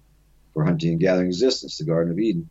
for 0.54 0.64
hunting 0.64 0.92
and 0.92 1.00
gathering 1.00 1.28
existence, 1.28 1.78
the 1.78 1.86
Garden 1.86 2.12
of 2.12 2.20
Eden. 2.20 2.50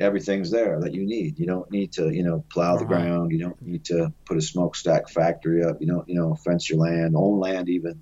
Everything's 0.00 0.50
there 0.50 0.80
that 0.80 0.94
you 0.94 1.04
need. 1.04 1.38
You 1.38 1.46
don't 1.46 1.68
need 1.72 1.92
to, 1.94 2.10
you 2.10 2.22
know, 2.22 2.44
plow 2.50 2.76
the 2.76 2.84
uh-huh. 2.84 2.94
ground. 2.94 3.32
You 3.32 3.38
don't 3.38 3.60
need 3.60 3.84
to 3.86 4.12
put 4.26 4.36
a 4.36 4.42
smokestack 4.42 5.08
factory 5.08 5.64
up. 5.64 5.80
You 5.80 5.88
don't, 5.88 6.08
you 6.08 6.14
know, 6.14 6.34
fence 6.36 6.70
your 6.70 6.78
land, 6.78 7.14
own 7.16 7.40
land 7.40 7.68
even. 7.68 8.00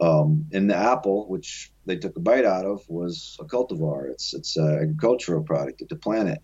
Um, 0.00 0.46
and 0.52 0.68
the 0.68 0.76
apple, 0.76 1.28
which 1.28 1.70
they 1.86 1.96
took 1.96 2.16
a 2.16 2.20
bite 2.20 2.44
out 2.44 2.64
of, 2.64 2.82
was 2.88 3.36
a 3.40 3.44
cultivar. 3.44 4.10
It's 4.10 4.34
it's 4.34 4.56
an 4.56 4.78
agricultural 4.80 5.44
product 5.44 5.82
of 5.82 5.88
the 5.88 5.96
planet 5.96 6.42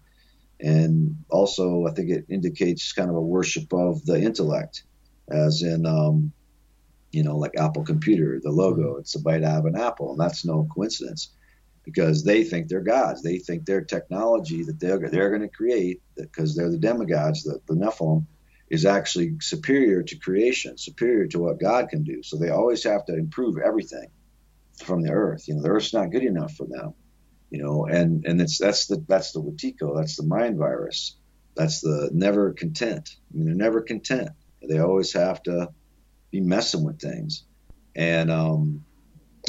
and 0.60 1.16
also 1.30 1.86
I 1.86 1.92
think 1.92 2.10
it 2.10 2.26
indicates 2.28 2.92
kind 2.92 3.10
of 3.10 3.16
a 3.16 3.20
worship 3.20 3.72
of 3.72 4.04
the 4.04 4.20
intellect, 4.20 4.84
as 5.28 5.62
in, 5.62 5.86
um, 5.86 6.32
you 7.12 7.22
know, 7.22 7.36
like 7.36 7.52
Apple 7.58 7.84
Computer, 7.84 8.40
the 8.42 8.50
logo. 8.50 8.96
It's 8.96 9.14
a 9.14 9.20
bite 9.20 9.42
out 9.42 9.60
of 9.60 9.66
an 9.66 9.76
apple, 9.76 10.12
and 10.12 10.20
that's 10.20 10.44
no 10.44 10.66
coincidence, 10.74 11.30
because 11.84 12.24
they 12.24 12.44
think 12.44 12.68
they're 12.68 12.80
gods. 12.80 13.22
They 13.22 13.38
think 13.38 13.64
their 13.64 13.82
technology 13.82 14.62
that 14.64 14.80
they're 14.80 14.98
they're 14.98 15.30
going 15.30 15.42
to 15.42 15.48
create, 15.48 16.02
because 16.16 16.56
they're 16.56 16.70
the 16.70 16.78
demigods, 16.78 17.44
the, 17.44 17.60
the 17.66 17.74
Nephilim, 17.74 18.26
is 18.70 18.86
actually 18.86 19.36
superior 19.40 20.02
to 20.02 20.16
creation, 20.16 20.78
superior 20.78 21.26
to 21.28 21.38
what 21.38 21.60
God 21.60 21.88
can 21.88 22.02
do. 22.02 22.22
So 22.22 22.36
they 22.36 22.50
always 22.50 22.82
have 22.84 23.04
to 23.06 23.14
improve 23.14 23.58
everything 23.58 24.08
from 24.84 25.02
the 25.02 25.10
earth. 25.12 25.46
You 25.46 25.54
know, 25.54 25.62
the 25.62 25.68
earth's 25.68 25.94
not 25.94 26.10
good 26.10 26.24
enough 26.24 26.54
for 26.54 26.66
them 26.66 26.94
you 27.54 27.62
know, 27.62 27.86
and 27.86 28.24
and 28.26 28.40
it's 28.40 28.58
that's 28.58 28.86
the 28.86 29.04
that's 29.06 29.30
the 29.30 29.40
Wetiko, 29.40 29.96
that's 29.96 30.16
the 30.16 30.24
mind 30.24 30.58
virus, 30.58 31.16
that's 31.54 31.80
the 31.80 32.10
never 32.12 32.52
content. 32.52 33.14
I 33.32 33.36
mean, 33.36 33.46
they're 33.46 33.54
never 33.54 33.80
content. 33.80 34.30
They 34.68 34.80
always 34.80 35.12
have 35.12 35.40
to 35.44 35.68
be 36.32 36.40
messing 36.40 36.84
with 36.84 37.00
things, 37.00 37.44
and 37.94 38.28
um, 38.28 38.84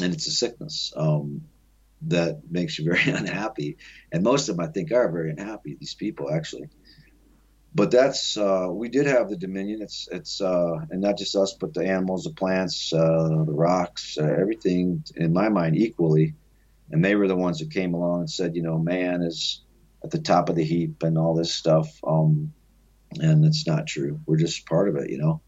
and 0.00 0.14
it's 0.14 0.28
a 0.28 0.30
sickness 0.30 0.92
um, 0.96 1.42
that 2.02 2.40
makes 2.50 2.78
you 2.78 2.84
very 2.84 3.10
unhappy. 3.16 3.78
And 4.12 4.22
most 4.22 4.48
of 4.48 4.56
them, 4.56 4.66
I 4.66 4.72
think, 4.72 4.92
are 4.92 5.10
very 5.10 5.30
unhappy. 5.30 5.76
These 5.78 5.94
people 5.94 6.32
actually. 6.32 6.68
But 7.74 7.90
that's 7.90 8.38
uh, 8.38 8.68
we 8.70 8.88
did 8.88 9.06
have 9.06 9.28
the 9.28 9.36
dominion. 9.36 9.82
It's 9.82 10.08
it's 10.10 10.40
uh, 10.40 10.76
and 10.90 11.02
not 11.02 11.18
just 11.18 11.36
us, 11.36 11.54
but 11.60 11.74
the 11.74 11.84
animals, 11.86 12.24
the 12.24 12.30
plants, 12.30 12.90
uh, 12.92 13.44
the 13.44 13.52
rocks, 13.52 14.16
uh, 14.18 14.24
everything. 14.24 15.04
In 15.14 15.34
my 15.34 15.50
mind, 15.50 15.76
equally 15.76 16.34
and 16.90 17.04
they 17.04 17.14
were 17.14 17.28
the 17.28 17.36
ones 17.36 17.58
that 17.58 17.70
came 17.70 17.94
along 17.94 18.20
and 18.20 18.30
said, 18.30 18.54
you 18.54 18.62
know, 18.62 18.78
man 18.78 19.22
is 19.22 19.62
at 20.04 20.10
the 20.10 20.20
top 20.20 20.48
of 20.48 20.56
the 20.56 20.64
heap 20.64 21.02
and 21.02 21.18
all 21.18 21.34
this 21.34 21.54
stuff. 21.54 21.88
Um, 22.06 22.52
and 23.18 23.44
it's 23.44 23.66
not 23.66 23.86
true. 23.86 24.20
We're 24.26 24.36
just 24.36 24.66
part 24.66 24.88
of 24.88 24.96
it, 24.96 25.10
you 25.10 25.18
know. 25.18 25.40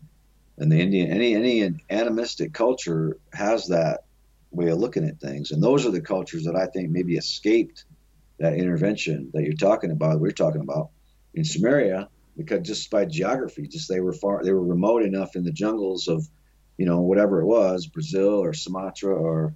And 0.57 0.73
the 0.73 0.81
Indian, 0.81 1.13
any 1.13 1.35
any 1.35 1.75
animistic 1.89 2.53
culture 2.53 3.19
has 3.33 3.69
that 3.69 4.05
way 4.51 4.71
of 4.71 4.79
looking 4.79 5.05
at 5.07 5.21
things, 5.21 5.51
and 5.51 5.63
those 5.63 5.87
are 5.87 5.91
the 5.91 6.01
cultures 6.01 6.45
that 6.45 6.57
I 6.57 6.67
think 6.67 6.91
maybe 6.91 7.17
escaped 7.17 7.85
that 8.39 8.55
intervention 8.55 9.31
that 9.35 9.43
you're 9.43 9.53
talking 9.53 9.91
about. 9.91 10.21
We're 10.21 10.31
talking 10.31 10.61
about 10.61 10.91
in 11.35 11.43
Sumeria 11.43 12.09
because 12.37 12.67
just 12.67 12.91
by 12.91 13.05
geography, 13.05 13.67
just 13.67 13.89
they 13.89 14.01
were 14.01 14.13
far, 14.13 14.43
they 14.45 14.53
were 14.53 14.65
remote 14.65 15.03
enough 15.03 15.35
in 15.37 15.45
the 15.45 15.53
jungles 15.53 16.09
of, 16.09 16.27
you 16.77 16.87
know, 16.87 17.01
whatever 17.01 17.41
it 17.41 17.47
was, 17.47 17.87
Brazil 17.87 18.39
or 18.43 18.55
Sumatra 18.55 19.15
or 19.15 19.55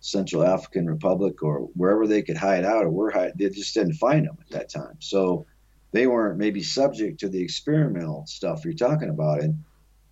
Central 0.00 0.44
African 0.44 0.86
Republic 0.86 1.42
or 1.42 1.60
wherever 1.74 2.06
they 2.06 2.22
could 2.22 2.36
hide 2.36 2.64
out 2.64 2.84
or 2.84 2.90
were 2.90 3.10
hide, 3.10 3.32
they 3.36 3.48
just 3.48 3.72
didn't 3.72 3.94
find 3.94 4.26
them 4.26 4.36
at 4.40 4.50
that 4.50 4.68
time. 4.68 4.96
So 4.98 5.46
they 5.92 6.06
weren't 6.08 6.38
maybe 6.38 6.62
subject 6.62 7.20
to 7.20 7.28
the 7.28 7.40
experimental 7.40 8.26
stuff 8.26 8.64
you're 8.64 8.74
talking 8.74 9.10
about. 9.10 9.40
And, 9.40 9.64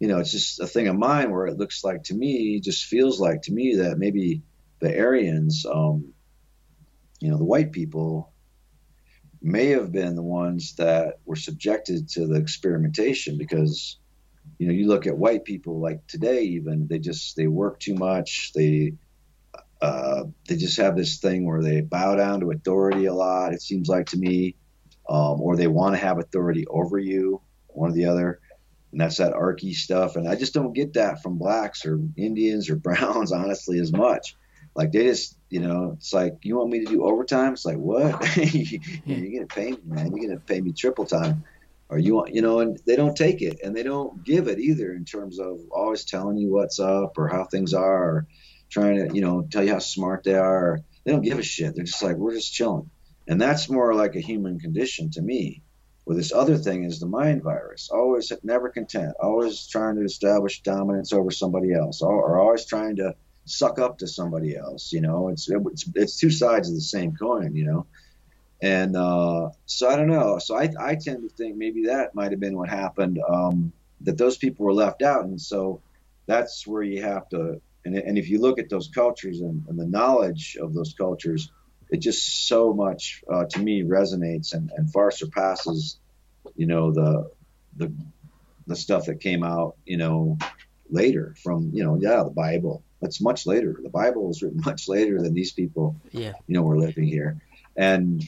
you 0.03 0.09
know, 0.09 0.19
it's 0.19 0.33
just 0.33 0.59
a 0.59 0.67
thing 0.67 0.89
of 0.89 0.97
mine 0.97 1.31
where 1.31 1.47
it 1.47 1.57
looks 1.57 1.85
like 1.85 2.03
to 2.03 2.15
me, 2.15 2.59
just 2.59 2.87
feels 2.87 3.21
like 3.21 3.43
to 3.43 3.53
me 3.53 3.77
that 3.77 3.99
maybe 3.99 4.43
the 4.81 4.99
Aryans, 4.99 5.65
um, 5.65 6.13
you 7.21 7.31
know, 7.31 7.39
the 7.39 7.45
white 7.45 7.71
people 7.71 8.33
may 9.41 9.67
have 9.69 9.93
been 9.93 10.17
the 10.17 10.23
ones 10.23 10.75
that 10.75 11.21
were 11.25 11.37
subjected 11.37 12.09
to 12.09 12.27
the 12.27 12.35
experimentation 12.35 13.39
because 13.39 13.97
you 14.59 14.67
know 14.67 14.73
you 14.73 14.89
look 14.89 15.07
at 15.07 15.17
white 15.17 15.45
people 15.45 15.81
like 15.81 16.05
today 16.09 16.43
even 16.43 16.89
they 16.89 16.99
just 16.99 17.37
they 17.37 17.47
work 17.47 17.79
too 17.79 17.95
much 17.95 18.53
they 18.55 18.95
uh, 19.81 20.25
they 20.49 20.57
just 20.57 20.79
have 20.79 20.97
this 20.97 21.19
thing 21.19 21.45
where 21.45 21.63
they 21.63 21.81
bow 21.81 22.17
down 22.17 22.41
to 22.41 22.51
authority 22.51 23.07
a 23.07 23.15
lot 23.15 23.53
it 23.53 23.63
seems 23.63 23.89
like 23.89 24.07
to 24.07 24.17
me 24.17 24.57
um, 25.09 25.41
or 25.41 25.57
they 25.57 25.69
want 25.69 25.95
to 25.95 26.01
have 26.01 26.19
authority 26.19 26.67
over 26.67 26.99
you 26.99 27.41
one 27.69 27.91
or 27.91 27.95
the 27.95 28.07
other 28.07 28.41
and 28.93 29.01
that's 29.01 29.17
that 29.17 29.33
archy 29.33 29.73
stuff 29.73 30.17
and 30.17 30.29
i 30.29 30.35
just 30.35 30.55
don't 30.55 30.75
get 30.75 30.95
that 30.95 31.23
from 31.23 31.39
blacks 31.39 31.85
or 31.85 31.99
indians 32.17 32.71
or 32.71 32.77
browns 32.89 33.33
honestly 33.33 33.79
as 33.79 33.93
much 33.93 34.37
like 34.75 34.93
they 34.93 35.05
just, 35.05 35.37
you 35.51 35.61
know, 35.61 35.95
it's 35.97 36.13
like 36.13 36.39
you 36.43 36.57
want 36.57 36.71
me 36.71 36.85
to 36.85 36.91
do 36.91 37.05
overtime. 37.05 37.53
It's 37.53 37.65
like 37.65 37.77
what? 37.77 38.37
you're 39.05 39.33
gonna 39.33 39.47
pay 39.47 39.73
me, 39.73 39.79
man. 39.85 40.15
You're 40.15 40.29
gonna 40.29 40.41
pay 40.41 40.61
me 40.61 40.73
triple 40.73 41.05
time, 41.05 41.45
or 41.89 41.99
you 41.99 42.15
want, 42.15 42.35
you 42.35 42.41
know, 42.41 42.61
and 42.61 42.79
they 42.87 42.97
don't 42.97 43.17
take 43.17 43.43
it 43.43 43.61
and 43.63 43.77
they 43.77 43.83
don't 43.83 44.25
give 44.25 44.49
it 44.49 44.59
either 44.59 44.93
in 44.93 45.05
terms 45.05 45.39
of 45.39 45.61
always 45.71 46.05
telling 46.05 46.39
you 46.39 46.51
what's 46.51 46.81
up 46.81 47.19
or 47.19 47.29
how 47.29 47.45
things 47.45 47.75
are, 47.75 48.03
or 48.03 48.27
trying 48.71 49.09
to, 49.09 49.15
you 49.15 49.21
know, 49.21 49.47
tell 49.51 49.63
you 49.63 49.73
how 49.73 49.79
smart 49.79 50.25
they 50.25 50.35
are. 50.35 50.81
They 51.05 51.13
don't 51.13 51.23
give 51.23 51.39
a 51.39 51.43
shit. 51.43 51.75
They're 51.75 51.85
just 51.85 52.03
like 52.03 52.17
we're 52.17 52.35
just 52.35 52.55
chilling, 52.55 52.91
and 53.29 53.41
that's 53.41 53.69
more 53.69 53.95
like 53.95 54.17
a 54.17 54.21
human 54.21 54.59
condition 54.59 55.11
to 55.13 55.23
me. 55.23 55.63
Well, 56.05 56.17
this 56.17 56.33
other 56.33 56.57
thing 56.57 56.85
is 56.85 56.99
the 56.99 57.07
mind 57.07 57.43
virus. 57.43 57.89
Always 57.93 58.33
never 58.43 58.69
content. 58.69 59.15
Always 59.21 59.67
trying 59.69 59.97
to 59.97 60.05
establish 60.05 60.63
dominance 60.63 61.13
over 61.13 61.31
somebody 61.31 61.73
else, 61.73 62.03
or, 62.03 62.39
always 62.41 62.67
trying 62.67 62.97
to 62.97 63.15
suck 63.45 63.79
up 63.79 63.99
to 63.99 64.09
somebody 64.09 64.57
else. 64.57 64.93
You 64.93 65.01
know, 65.01 65.29
it's 65.29 65.49
it's, 65.49 65.89
it's 65.95 66.19
two 66.19 66.31
sides 66.31 66.69
of 66.69 66.75
the 66.75 66.81
same 66.81 67.15
coin. 67.15 67.55
You 67.55 67.67
know, 67.67 67.87
and 68.61 68.97
uh, 68.97 69.51
so 69.67 69.89
I 69.89 69.97
don't 69.97 70.09
know. 70.09 70.39
So 70.39 70.57
I 70.57 70.71
I 70.81 70.97
tend 70.97 71.23
to 71.23 71.29
think 71.37 71.57
maybe 71.57 71.85
that 71.87 72.15
might 72.15 72.33
have 72.33 72.41
been 72.41 72.57
what 72.57 72.69
happened. 72.69 73.21
Um, 73.29 73.73
that 74.01 74.19
those 74.19 74.37
people 74.37 74.67
were 74.67 74.75
left 74.75 75.03
out, 75.03 75.25
and 75.25 75.41
so 75.41 75.81
that's 76.27 76.67
where 76.67 76.83
you 76.83 77.03
have 77.03 77.29
to. 77.29 77.61
And, 77.85 77.97
and 77.97 78.19
if 78.19 78.29
you 78.29 78.41
look 78.41 78.59
at 78.59 78.69
those 78.69 78.89
cultures 78.89 79.41
and, 79.41 79.65
and 79.69 79.79
the 79.79 79.87
knowledge 79.87 80.57
of 80.61 80.73
those 80.73 80.95
cultures, 80.95 81.51
it 81.93 82.01
just 82.01 82.49
so 82.49 82.73
much 82.73 83.23
uh, 83.31 83.45
to 83.45 83.61
me 83.61 83.83
resonates 83.83 84.55
and, 84.55 84.73
and 84.77 84.91
far 84.93 85.11
surpasses, 85.11 85.99
you 86.57 86.67
know, 86.67 86.91
the 86.91 87.31
the 87.77 87.93
the 88.67 88.77
stuff 88.77 89.07
that 89.07 89.21
came 89.21 89.45
out, 89.45 89.77
you 89.85 89.99
know, 89.99 90.39
later 90.91 91.35
from 91.43 91.71
you 91.73 91.85
know 91.85 91.99
yeah 92.01 92.23
the 92.23 92.31
Bible 92.31 92.83
that's 93.03 93.21
much 93.21 93.47
later. 93.47 93.77
The 93.83 93.91
Bible 93.91 94.29
was 94.29 94.43
written 94.43 94.63
much 94.65 94.89
later 94.89 95.21
than 95.21 95.35
these 95.35 95.53
people, 95.53 95.97
yeah. 96.13 96.33
you 96.47 96.55
know, 96.55 96.63
were 96.63 96.79
living 96.79 97.07
here. 97.07 97.43
And 97.77 98.27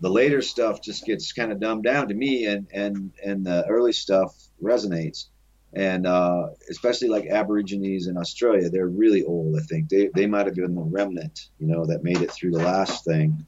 the 0.00 0.10
later 0.10 0.42
stuff 0.42 0.82
just 0.82 1.04
gets 1.04 1.32
kind 1.32 1.52
of 1.52 1.60
dumbed 1.60 1.84
down 1.84 2.08
to 2.08 2.14
me, 2.14 2.46
and 2.46 2.66
and 2.72 3.12
and 3.24 3.46
the 3.46 3.64
early 3.68 3.92
stuff 3.92 4.34
resonates. 4.62 5.26
And 5.76 6.06
uh, 6.06 6.48
especially 6.70 7.08
like 7.08 7.26
Aborigines 7.26 8.06
in 8.06 8.16
Australia, 8.16 8.70
they're 8.70 8.86
really 8.86 9.24
old. 9.24 9.56
I 9.56 9.62
think 9.62 9.88
they 9.88 10.08
they 10.14 10.26
might 10.26 10.46
have 10.46 10.54
been 10.54 10.74
the 10.74 10.82
remnant, 10.82 11.48
you 11.58 11.66
know, 11.66 11.84
that 11.86 12.04
made 12.04 12.22
it 12.22 12.30
through 12.30 12.52
the 12.52 12.58
last 12.58 13.04
thing. 13.04 13.44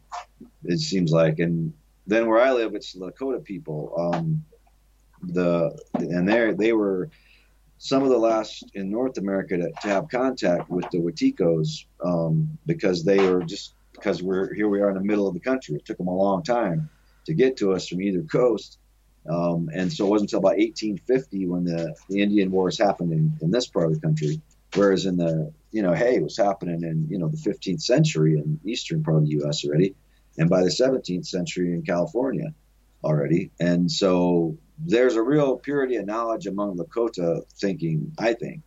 It 0.64 0.80
seems 0.80 1.12
like, 1.12 1.38
and 1.38 1.72
then 2.06 2.26
where 2.26 2.40
I 2.40 2.52
live, 2.52 2.74
it's 2.74 2.96
Lakota 2.96 3.44
people. 3.44 3.94
Um, 3.96 4.44
the 5.22 5.78
and 5.94 6.28
they 6.28 6.52
they 6.52 6.72
were 6.72 7.10
some 7.78 8.02
of 8.02 8.08
the 8.08 8.18
last 8.18 8.64
in 8.74 8.90
North 8.90 9.18
America 9.18 9.56
to, 9.56 9.70
to 9.82 9.88
have 9.88 10.08
contact 10.08 10.70
with 10.70 10.88
the 10.90 10.98
Wetikos 10.98 11.84
um, 12.04 12.58
because 12.66 13.04
they 13.04 13.18
were 13.28 13.44
just 13.44 13.74
because 13.92 14.22
we're 14.22 14.52
here 14.54 14.68
we 14.68 14.80
are 14.80 14.88
in 14.90 14.96
the 14.96 15.04
middle 15.04 15.26
of 15.26 15.34
the 15.34 15.40
country. 15.40 15.76
It 15.76 15.84
took 15.84 15.98
them 15.98 16.08
a 16.08 16.14
long 16.14 16.42
time 16.42 16.88
to 17.26 17.34
get 17.34 17.56
to 17.58 17.72
us 17.72 17.88
from 17.88 18.02
either 18.02 18.22
coast. 18.22 18.78
Um, 19.28 19.70
and 19.72 19.92
so 19.92 20.06
it 20.06 20.10
wasn't 20.10 20.32
until 20.32 20.40
about 20.40 20.58
1850 20.58 21.46
when 21.46 21.64
the, 21.64 21.94
the 22.08 22.22
Indian 22.22 22.50
Wars 22.50 22.78
happened 22.78 23.12
in, 23.12 23.36
in 23.40 23.50
this 23.50 23.66
part 23.66 23.86
of 23.86 23.94
the 23.94 24.00
country. 24.00 24.40
Whereas 24.74 25.06
in 25.06 25.16
the, 25.16 25.52
you 25.70 25.82
know, 25.82 25.94
hey, 25.94 26.16
it 26.16 26.22
was 26.22 26.36
happening 26.36 26.82
in, 26.82 27.08
you 27.08 27.18
know, 27.18 27.28
the 27.28 27.36
15th 27.36 27.82
century 27.82 28.34
in 28.34 28.60
eastern 28.64 29.02
part 29.02 29.18
of 29.18 29.24
the 29.24 29.30
U.S. 29.30 29.64
already. 29.64 29.94
And 30.38 30.50
by 30.50 30.62
the 30.62 30.68
17th 30.68 31.26
century 31.26 31.72
in 31.72 31.82
California 31.82 32.54
already. 33.02 33.50
And 33.58 33.90
so 33.90 34.58
there's 34.78 35.16
a 35.16 35.22
real 35.22 35.56
purity 35.56 35.96
of 35.96 36.06
knowledge 36.06 36.46
among 36.46 36.76
Lakota 36.76 37.42
thinking, 37.52 38.12
I 38.18 38.34
think. 38.34 38.62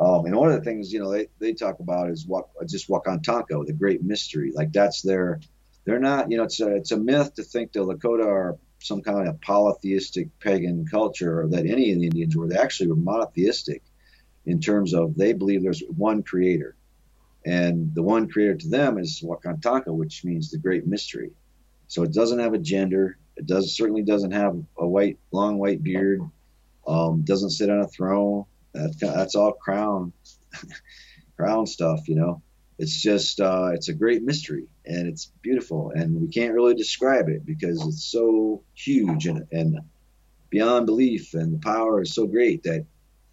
Um, 0.00 0.26
and 0.26 0.34
one 0.34 0.50
of 0.50 0.58
the 0.58 0.64
things, 0.64 0.92
you 0.92 0.98
know, 0.98 1.12
they, 1.12 1.28
they 1.38 1.52
talk 1.52 1.78
about 1.78 2.10
is 2.10 2.26
what 2.26 2.48
just 2.68 2.88
Wakan 2.88 3.22
Tanka, 3.22 3.62
the 3.64 3.72
great 3.72 4.02
mystery. 4.02 4.50
Like 4.52 4.72
that's 4.72 5.02
their, 5.02 5.40
they're 5.84 6.00
not, 6.00 6.30
you 6.30 6.38
know, 6.38 6.44
it's 6.44 6.60
a, 6.60 6.74
it's 6.74 6.90
a 6.90 6.96
myth 6.96 7.34
to 7.34 7.44
think 7.44 7.72
the 7.72 7.84
Lakota 7.84 8.26
are 8.26 8.58
some 8.82 9.02
kind 9.02 9.28
of 9.28 9.40
polytheistic 9.40 10.28
pagan 10.40 10.86
culture 10.86 11.46
that 11.50 11.66
any 11.66 11.92
of 11.92 12.00
the 12.00 12.06
Indians 12.06 12.36
were. 12.36 12.48
They 12.48 12.58
actually 12.58 12.88
were 12.88 12.96
monotheistic 12.96 13.82
in 14.44 14.60
terms 14.60 14.94
of 14.94 15.16
they 15.16 15.32
believe 15.32 15.62
there's 15.62 15.82
one 15.96 16.22
creator. 16.22 16.76
And 17.44 17.94
the 17.94 18.02
one 18.02 18.28
creator 18.28 18.54
to 18.56 18.68
them 18.68 18.98
is 18.98 19.22
Wakan 19.22 19.60
Tanka, 19.60 19.92
which 19.92 20.24
means 20.24 20.50
the 20.50 20.58
great 20.58 20.86
mystery. 20.86 21.32
So 21.88 22.02
it 22.02 22.12
doesn't 22.12 22.38
have 22.38 22.54
a 22.54 22.58
gender. 22.58 23.18
It 23.36 23.46
does 23.46 23.76
certainly 23.76 24.02
doesn't 24.02 24.32
have 24.32 24.56
a 24.78 24.86
white, 24.86 25.18
long 25.32 25.58
white 25.58 25.82
beard. 25.82 26.20
Um, 26.86 27.22
doesn't 27.22 27.50
sit 27.50 27.70
on 27.70 27.80
a 27.80 27.88
throne. 27.88 28.44
That's 28.72 28.96
that's 28.96 29.34
all 29.34 29.52
crown, 29.52 30.12
crown 31.36 31.66
stuff. 31.66 32.08
You 32.08 32.16
know, 32.16 32.42
it's 32.78 33.00
just 33.00 33.40
uh, 33.40 33.70
it's 33.74 33.88
a 33.88 33.94
great 33.94 34.22
mystery 34.22 34.66
and 34.86 35.06
it's 35.06 35.32
beautiful 35.42 35.90
and 35.94 36.20
we 36.20 36.28
can't 36.28 36.54
really 36.54 36.74
describe 36.74 37.28
it 37.28 37.44
because 37.46 37.86
it's 37.86 38.04
so 38.04 38.62
huge 38.74 39.26
and 39.26 39.46
and 39.52 39.78
beyond 40.50 40.86
belief 40.86 41.34
and 41.34 41.54
the 41.54 41.58
power 41.58 42.02
is 42.02 42.14
so 42.14 42.26
great 42.26 42.62
that 42.62 42.84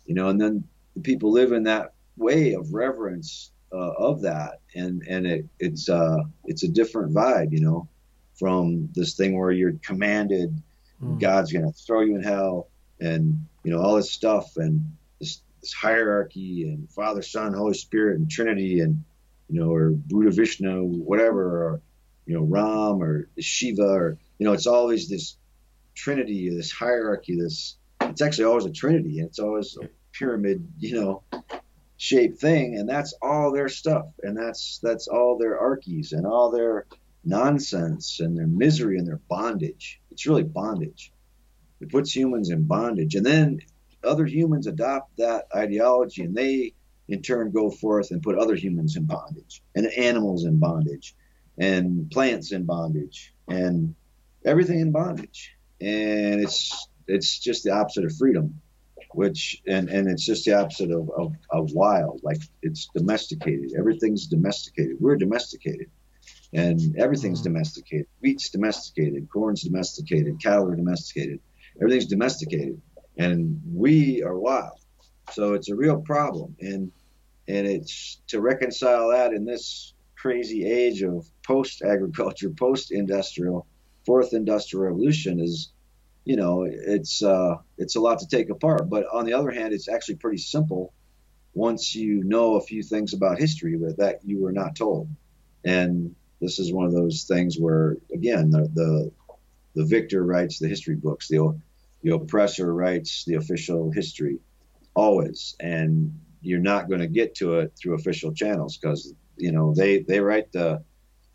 you 0.06 0.16
know 0.16 0.30
and 0.30 0.40
then 0.40 0.64
the 0.96 1.02
people 1.02 1.32
live 1.32 1.52
in 1.52 1.64
that 1.64 1.94
way 2.18 2.54
of 2.54 2.74
reverence 2.74 3.52
uh, 3.72 3.94
of 3.98 4.22
that 4.22 4.62
and 4.76 5.04
and 5.08 5.26
it 5.26 5.46
it's 5.60 5.90
uh 5.90 6.18
it's 6.46 6.64
a 6.64 6.68
different 6.68 7.14
vibe 7.14 7.52
you 7.52 7.62
know 7.62 7.88
from 8.40 8.90
this 8.96 9.16
thing 9.16 9.38
where 9.38 9.52
you're 9.52 9.74
commanded, 9.86 10.56
mm. 11.04 11.20
God's 11.20 11.52
going 11.52 11.66
to 11.66 11.78
throw 11.78 12.02
you 12.02 12.16
in 12.16 12.24
hell, 12.24 12.70
and 13.02 13.46
you 13.64 13.72
know 13.72 13.82
all 13.82 13.98
this 13.98 14.10
stuff, 14.10 14.56
and 14.56 14.82
this, 15.20 15.42
this 15.60 15.74
hierarchy, 15.74 16.70
and 16.70 16.90
Father, 16.90 17.22
Son, 17.22 17.54
Holy 17.54 17.74
Spirit, 17.74 18.18
and 18.18 18.32
Trinity, 18.32 18.80
and 18.80 19.04
you 19.50 19.60
know, 19.60 19.72
or 19.72 19.92
Buddha, 19.92 20.32
Vishnu, 20.32 20.84
whatever, 20.84 21.64
or 21.64 21.82
you 22.26 22.36
know, 22.36 22.44
Ram, 22.44 23.02
or 23.02 23.30
Shiva, 23.40 23.88
or 23.88 24.18
you 24.38 24.46
know, 24.46 24.54
it's 24.54 24.68
always 24.68 25.10
this 25.10 25.38
Trinity, 25.96 26.50
this 26.50 26.72
hierarchy, 26.72 27.38
this. 27.40 27.76
It's 28.02 28.22
actually 28.22 28.46
always 28.46 28.66
a 28.66 28.72
Trinity, 28.72 29.20
and 29.20 29.28
it's 29.28 29.40
always 29.40 29.78
a 29.82 29.90
pyramid, 30.14 30.68
you 30.80 31.00
know, 31.00 31.24
shaped 31.98 32.40
thing, 32.40 32.78
and 32.78 32.88
that's 32.88 33.14
all 33.22 33.52
their 33.52 33.70
stuff, 33.70 34.06
and 34.24 34.38
that's 34.38 34.80
that's 34.82 35.08
all 35.08 35.38
their 35.38 35.60
archies 35.60 36.14
and 36.14 36.26
all 36.26 36.52
their 36.52 36.86
nonsense 37.24 38.20
and 38.20 38.38
their 38.38 38.48
misery 38.48 38.98
and 38.98 39.08
their 39.08 39.20
bondage. 39.30 40.00
It's 40.12 40.26
really 40.26 40.44
bondage. 40.44 41.12
It 41.82 41.90
puts 41.90 42.16
humans 42.16 42.50
in 42.50 42.64
bondage. 42.64 43.16
And 43.16 43.26
then 43.26 43.60
other 44.04 44.26
humans 44.26 44.68
adopt 44.68 45.18
that 45.18 45.46
ideology 45.56 46.24
and 46.24 46.36
they 46.36 46.74
in 47.10 47.22
turn 47.22 47.52
go 47.52 47.70
forth 47.70 48.12
and 48.12 48.22
put 48.22 48.38
other 48.38 48.56
humans 48.56 48.96
in 48.96 49.06
bondage 49.06 49.62
and 49.76 49.88
animals 49.88 50.46
in 50.46 50.60
bondage 50.60 51.16
and 51.58 52.10
plants 52.12 52.52
in 52.52 52.66
bondage 52.66 53.34
and 53.48 53.96
everything 54.46 54.80
in 54.80 54.92
bondage. 54.92 55.56
And 55.82 56.40
it's 56.42 56.88
it's 57.08 57.40
just 57.40 57.64
the 57.64 57.72
opposite 57.72 58.06
of 58.06 58.16
freedom, 58.16 58.62
which 59.14 59.62
and, 59.68 59.90
and 59.90 60.08
it's 60.08 60.26
just 60.26 60.46
the 60.46 60.54
opposite 60.54 60.92
of, 60.92 61.10
of, 61.10 61.34
of 61.50 61.72
wild. 61.72 62.22
Like 62.24 62.42
it's 62.62 62.90
domesticated. 62.96 63.74
Everything's 63.78 64.28
domesticated. 64.28 64.98
We're 65.00 65.18
domesticated 65.18 65.90
and 66.54 66.98
everything's 66.98 67.40
mm-hmm. 67.40 67.54
domesticated. 67.54 68.08
Wheat's 68.22 68.50
domesticated, 68.50 69.30
corn's 69.30 69.64
domesticated, 69.64 70.42
cattle 70.42 70.72
are 70.72 70.76
domesticated. 70.76 71.40
Everything's 71.82 72.08
domesticated, 72.08 72.82
and 73.18 73.62
we 73.72 74.24
are 74.24 74.38
wild. 74.38 74.80
So 75.32 75.54
it's 75.54 75.70
a 75.70 75.76
real 75.76 76.02
problem, 76.02 76.56
and 76.60 76.92
and 77.50 77.66
it's 77.66 78.22
to 78.28 78.40
reconcile 78.40 79.10
that 79.10 79.34
in 79.34 79.44
this 79.44 79.94
crazy 80.16 80.66
age 80.66 81.02
of 81.02 81.26
post 81.44 81.82
agriculture, 81.82 82.52
post 82.52 82.92
industrial, 82.92 83.66
fourth 84.06 84.34
industrial 84.34 84.86
revolution 84.86 85.40
is, 85.40 85.72
you 86.26 86.36
know, 86.36 86.64
it's 86.70 87.24
uh, 87.24 87.56
it's 87.80 87.96
a 87.96 88.00
lot 88.00 88.20
to 88.20 88.28
take 88.28 88.52
apart. 88.52 88.88
But 88.88 89.06
on 89.12 89.26
the 89.26 89.34
other 89.34 89.50
hand, 89.50 89.74
it's 89.74 89.90
actually 89.90 90.18
pretty 90.18 90.38
simple 90.38 90.94
once 91.56 91.96
you 91.96 92.24
know 92.24 92.56
a 92.56 92.62
few 92.62 92.84
things 92.84 93.14
about 93.16 93.40
history 93.40 93.76
that 93.98 94.20
you 94.24 94.40
were 94.40 94.52
not 94.52 94.76
told. 94.76 95.10
And 95.66 96.16
this 96.40 96.60
is 96.60 96.72
one 96.72 96.86
of 96.86 96.94
those 96.94 97.24
things 97.24 97.58
where, 97.58 97.98
again, 98.14 98.52
the 98.52 98.70
the, 98.76 99.12
the 99.74 99.86
victor 99.86 100.24
writes 100.24 100.60
the 100.60 100.68
history 100.68 100.96
books, 100.96 101.28
the 101.28 101.60
the 102.04 102.14
oppressor 102.14 102.72
writes 102.72 103.26
the 103.26 103.36
official 103.36 103.92
history, 103.92 104.38
always, 104.94 105.56
and 105.60 106.14
you're 106.42 106.60
not 106.60 106.88
going 106.88 107.02
to 107.02 107.08
get 107.08 107.36
to 107.36 107.60
it 107.60 107.74
through 107.76 107.96
official 107.96 108.34
channels 108.34 108.78
because 108.78 109.14
you 109.38 109.52
know 109.52 109.74
they 109.76 110.00
they 110.00 110.20
write 110.20 110.52
the 110.52 110.84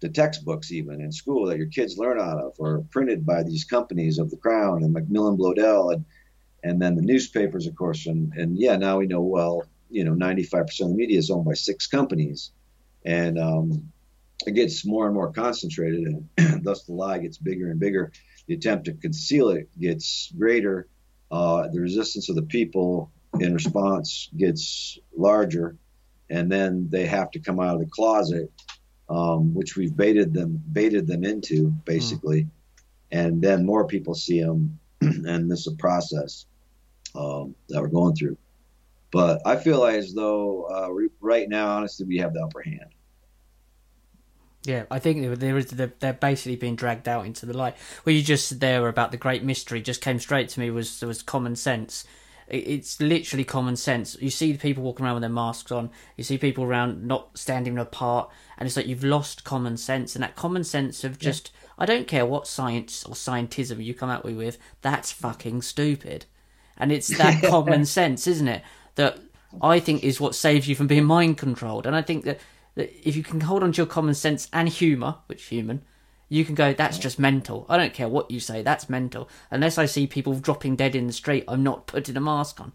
the 0.00 0.08
textbooks 0.08 0.70
even 0.70 1.00
in 1.00 1.10
school 1.10 1.46
that 1.46 1.56
your 1.56 1.68
kids 1.68 1.96
learn 1.96 2.20
out 2.20 2.38
of 2.38 2.52
or 2.58 2.84
printed 2.90 3.24
by 3.24 3.42
these 3.42 3.64
companies 3.64 4.18
of 4.18 4.30
the 4.30 4.36
crown 4.36 4.82
and 4.82 4.92
macmillan 4.92 5.36
bloedel 5.36 5.92
and 5.94 6.04
and 6.62 6.80
then 6.80 6.94
the 6.94 7.02
newspapers 7.02 7.66
of 7.66 7.74
course. 7.74 8.06
And 8.06 8.32
and 8.34 8.58
yeah 8.58 8.76
now 8.76 8.98
we 8.98 9.06
know 9.06 9.22
well 9.22 9.64
you 9.90 10.04
know 10.04 10.12
95% 10.12 10.62
of 10.80 10.88
the 10.88 10.94
media 10.94 11.18
is 11.18 11.30
owned 11.30 11.44
by 11.44 11.54
six 11.54 11.86
companies. 11.86 12.50
And 13.06 13.38
um, 13.38 13.92
it 14.46 14.52
gets 14.52 14.84
more 14.84 15.06
and 15.06 15.14
more 15.14 15.32
concentrated 15.32 16.06
and 16.36 16.64
thus 16.64 16.84
the 16.84 16.92
lie 16.92 17.18
gets 17.18 17.38
bigger 17.38 17.70
and 17.70 17.78
bigger. 17.78 18.12
The 18.46 18.54
attempt 18.54 18.86
to 18.86 18.94
conceal 18.94 19.50
it 19.50 19.68
gets 19.78 20.32
greater. 20.36 20.88
Uh, 21.30 21.68
the 21.68 21.80
resistance 21.80 22.28
of 22.28 22.36
the 22.36 22.42
people 22.42 23.10
in 23.40 23.54
response 23.54 24.30
gets 24.36 24.98
larger 25.16 25.76
and 26.30 26.50
then 26.50 26.88
they 26.90 27.06
have 27.06 27.30
to 27.32 27.38
come 27.38 27.60
out 27.60 27.74
of 27.74 27.80
the 27.80 27.86
closet, 27.86 28.50
um, 29.08 29.54
which 29.54 29.76
we've 29.76 29.96
baited 29.96 30.32
them 30.32 30.62
baited 30.72 31.06
them 31.06 31.24
into 31.24 31.68
basically, 31.84 32.42
mm. 32.42 32.50
and 33.12 33.42
then 33.42 33.64
more 33.64 33.86
people 33.86 34.14
see 34.14 34.40
them, 34.40 34.78
and 35.00 35.50
this 35.50 35.60
is 35.60 35.66
a 35.68 35.76
process 35.76 36.46
um, 37.14 37.54
that 37.68 37.80
we're 37.80 37.88
going 37.88 38.14
through. 38.14 38.36
But 39.10 39.42
I 39.46 39.56
feel 39.56 39.84
as 39.84 40.12
though 40.12 40.68
uh, 40.68 40.90
re- 40.90 41.08
right 41.20 41.48
now, 41.48 41.68
honestly, 41.68 42.06
we 42.06 42.18
have 42.18 42.34
the 42.34 42.42
upper 42.42 42.62
hand. 42.62 42.90
Yeah, 44.64 44.84
I 44.90 44.98
think 44.98 45.38
there 45.38 45.58
is 45.58 45.66
they're 45.66 46.14
basically 46.14 46.56
being 46.56 46.74
dragged 46.74 47.06
out 47.06 47.26
into 47.26 47.44
the 47.44 47.56
light. 47.56 47.76
Well, 48.04 48.14
you 48.14 48.22
just 48.22 48.48
said 48.48 48.60
there 48.60 48.88
about 48.88 49.10
the 49.12 49.18
great 49.18 49.44
mystery 49.44 49.82
just 49.82 50.00
came 50.00 50.18
straight 50.18 50.48
to 50.50 50.60
me 50.60 50.70
was 50.70 51.02
was 51.02 51.22
common 51.22 51.54
sense 51.54 52.04
it's 52.48 53.00
literally 53.00 53.44
common 53.44 53.76
sense. 53.76 54.16
You 54.20 54.30
see 54.30 54.54
people 54.56 54.82
walking 54.82 55.04
around 55.04 55.14
with 55.14 55.22
their 55.22 55.30
masks 55.30 55.72
on. 55.72 55.90
You 56.16 56.24
see 56.24 56.38
people 56.38 56.64
around 56.64 57.04
not 57.06 57.36
standing 57.38 57.78
apart, 57.78 58.30
and 58.58 58.66
it's 58.66 58.76
like 58.76 58.86
you've 58.86 59.04
lost 59.04 59.44
common 59.44 59.76
sense. 59.76 60.14
And 60.14 60.22
that 60.22 60.36
common 60.36 60.64
sense 60.64 61.04
of 61.04 61.18
just, 61.18 61.50
yeah. 61.52 61.70
I 61.78 61.86
don't 61.86 62.06
care 62.06 62.26
what 62.26 62.46
science 62.46 63.04
or 63.04 63.14
scientism 63.14 63.82
you 63.82 63.94
come 63.94 64.10
out 64.10 64.24
with, 64.24 64.58
that's 64.82 65.10
fucking 65.12 65.62
stupid. 65.62 66.26
And 66.76 66.92
it's 66.92 67.08
that 67.18 67.42
common 67.42 67.86
sense, 67.86 68.26
isn't 68.26 68.48
it? 68.48 68.62
That 68.96 69.18
I 69.62 69.80
think 69.80 70.04
is 70.04 70.20
what 70.20 70.34
saves 70.34 70.68
you 70.68 70.74
from 70.74 70.86
being 70.86 71.04
mind 71.04 71.38
controlled. 71.38 71.86
And 71.86 71.96
I 71.96 72.02
think 72.02 72.24
that, 72.24 72.40
that 72.74 72.92
if 73.08 73.16
you 73.16 73.22
can 73.22 73.40
hold 73.40 73.62
on 73.62 73.72
to 73.72 73.76
your 73.78 73.86
common 73.86 74.14
sense 74.14 74.48
and 74.52 74.68
humour, 74.68 75.16
which 75.26 75.44
human, 75.44 75.82
you 76.34 76.44
can 76.44 76.56
go, 76.56 76.72
that's 76.72 76.98
just 76.98 77.18
mental. 77.18 77.64
I 77.68 77.76
don't 77.76 77.94
care 77.94 78.08
what 78.08 78.30
you 78.30 78.40
say, 78.40 78.62
that's 78.62 78.90
mental. 78.90 79.28
Unless 79.50 79.78
I 79.78 79.86
see 79.86 80.06
people 80.06 80.34
dropping 80.34 80.74
dead 80.74 80.96
in 80.96 81.06
the 81.06 81.12
street, 81.12 81.44
I'm 81.46 81.62
not 81.62 81.86
putting 81.86 82.16
a 82.16 82.20
mask 82.20 82.60
on. 82.60 82.72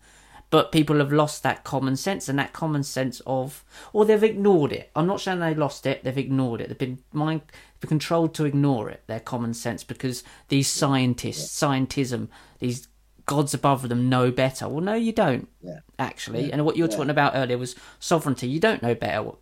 But 0.50 0.72
people 0.72 0.98
have 0.98 1.12
lost 1.12 1.44
that 1.44 1.64
common 1.64 1.96
sense 1.96 2.30
and 2.30 2.40
that 2.40 2.54
common 2.54 2.84
sense 2.84 3.22
of, 3.28 3.64
or 3.94 4.06
they've 4.06 4.24
ignored 4.24 4.72
it. 4.72 4.90
I'm 4.96 5.06
not 5.06 5.22
saying 5.22 5.40
they 5.40 5.54
lost 5.54 5.86
it, 5.86 6.04
they've 6.04 6.18
ignored 6.18 6.62
it. 6.62 6.70
They've 6.70 6.78
been 6.78 7.00
mind, 7.12 7.42
been 7.82 7.90
controlled 7.90 8.34
to 8.36 8.46
ignore 8.46 8.90
it, 8.90 9.04
their 9.08 9.20
common 9.20 9.54
sense, 9.54 9.84
because 9.84 10.24
these 10.48 10.68
scientists, 10.68 11.60
scientism, 11.60 12.30
these 12.60 12.88
gods 13.26 13.54
above 13.54 13.90
them 13.90 14.10
know 14.10 14.32
better. 14.32 14.68
Well, 14.68 14.82
no, 14.84 14.96
you 14.96 15.12
don't, 15.12 15.50
yeah. 15.62 15.82
actually. 16.00 16.46
Yeah. 16.46 16.54
And 16.54 16.66
what 16.66 16.78
you 16.78 16.84
were 16.84 16.90
yeah. 16.90 16.96
talking 16.96 17.12
about 17.12 17.36
earlier 17.36 17.58
was 17.58 17.76
sovereignty. 18.00 18.48
You 18.48 18.60
don't 18.60 18.82
know 18.82 18.96
better 18.96 19.34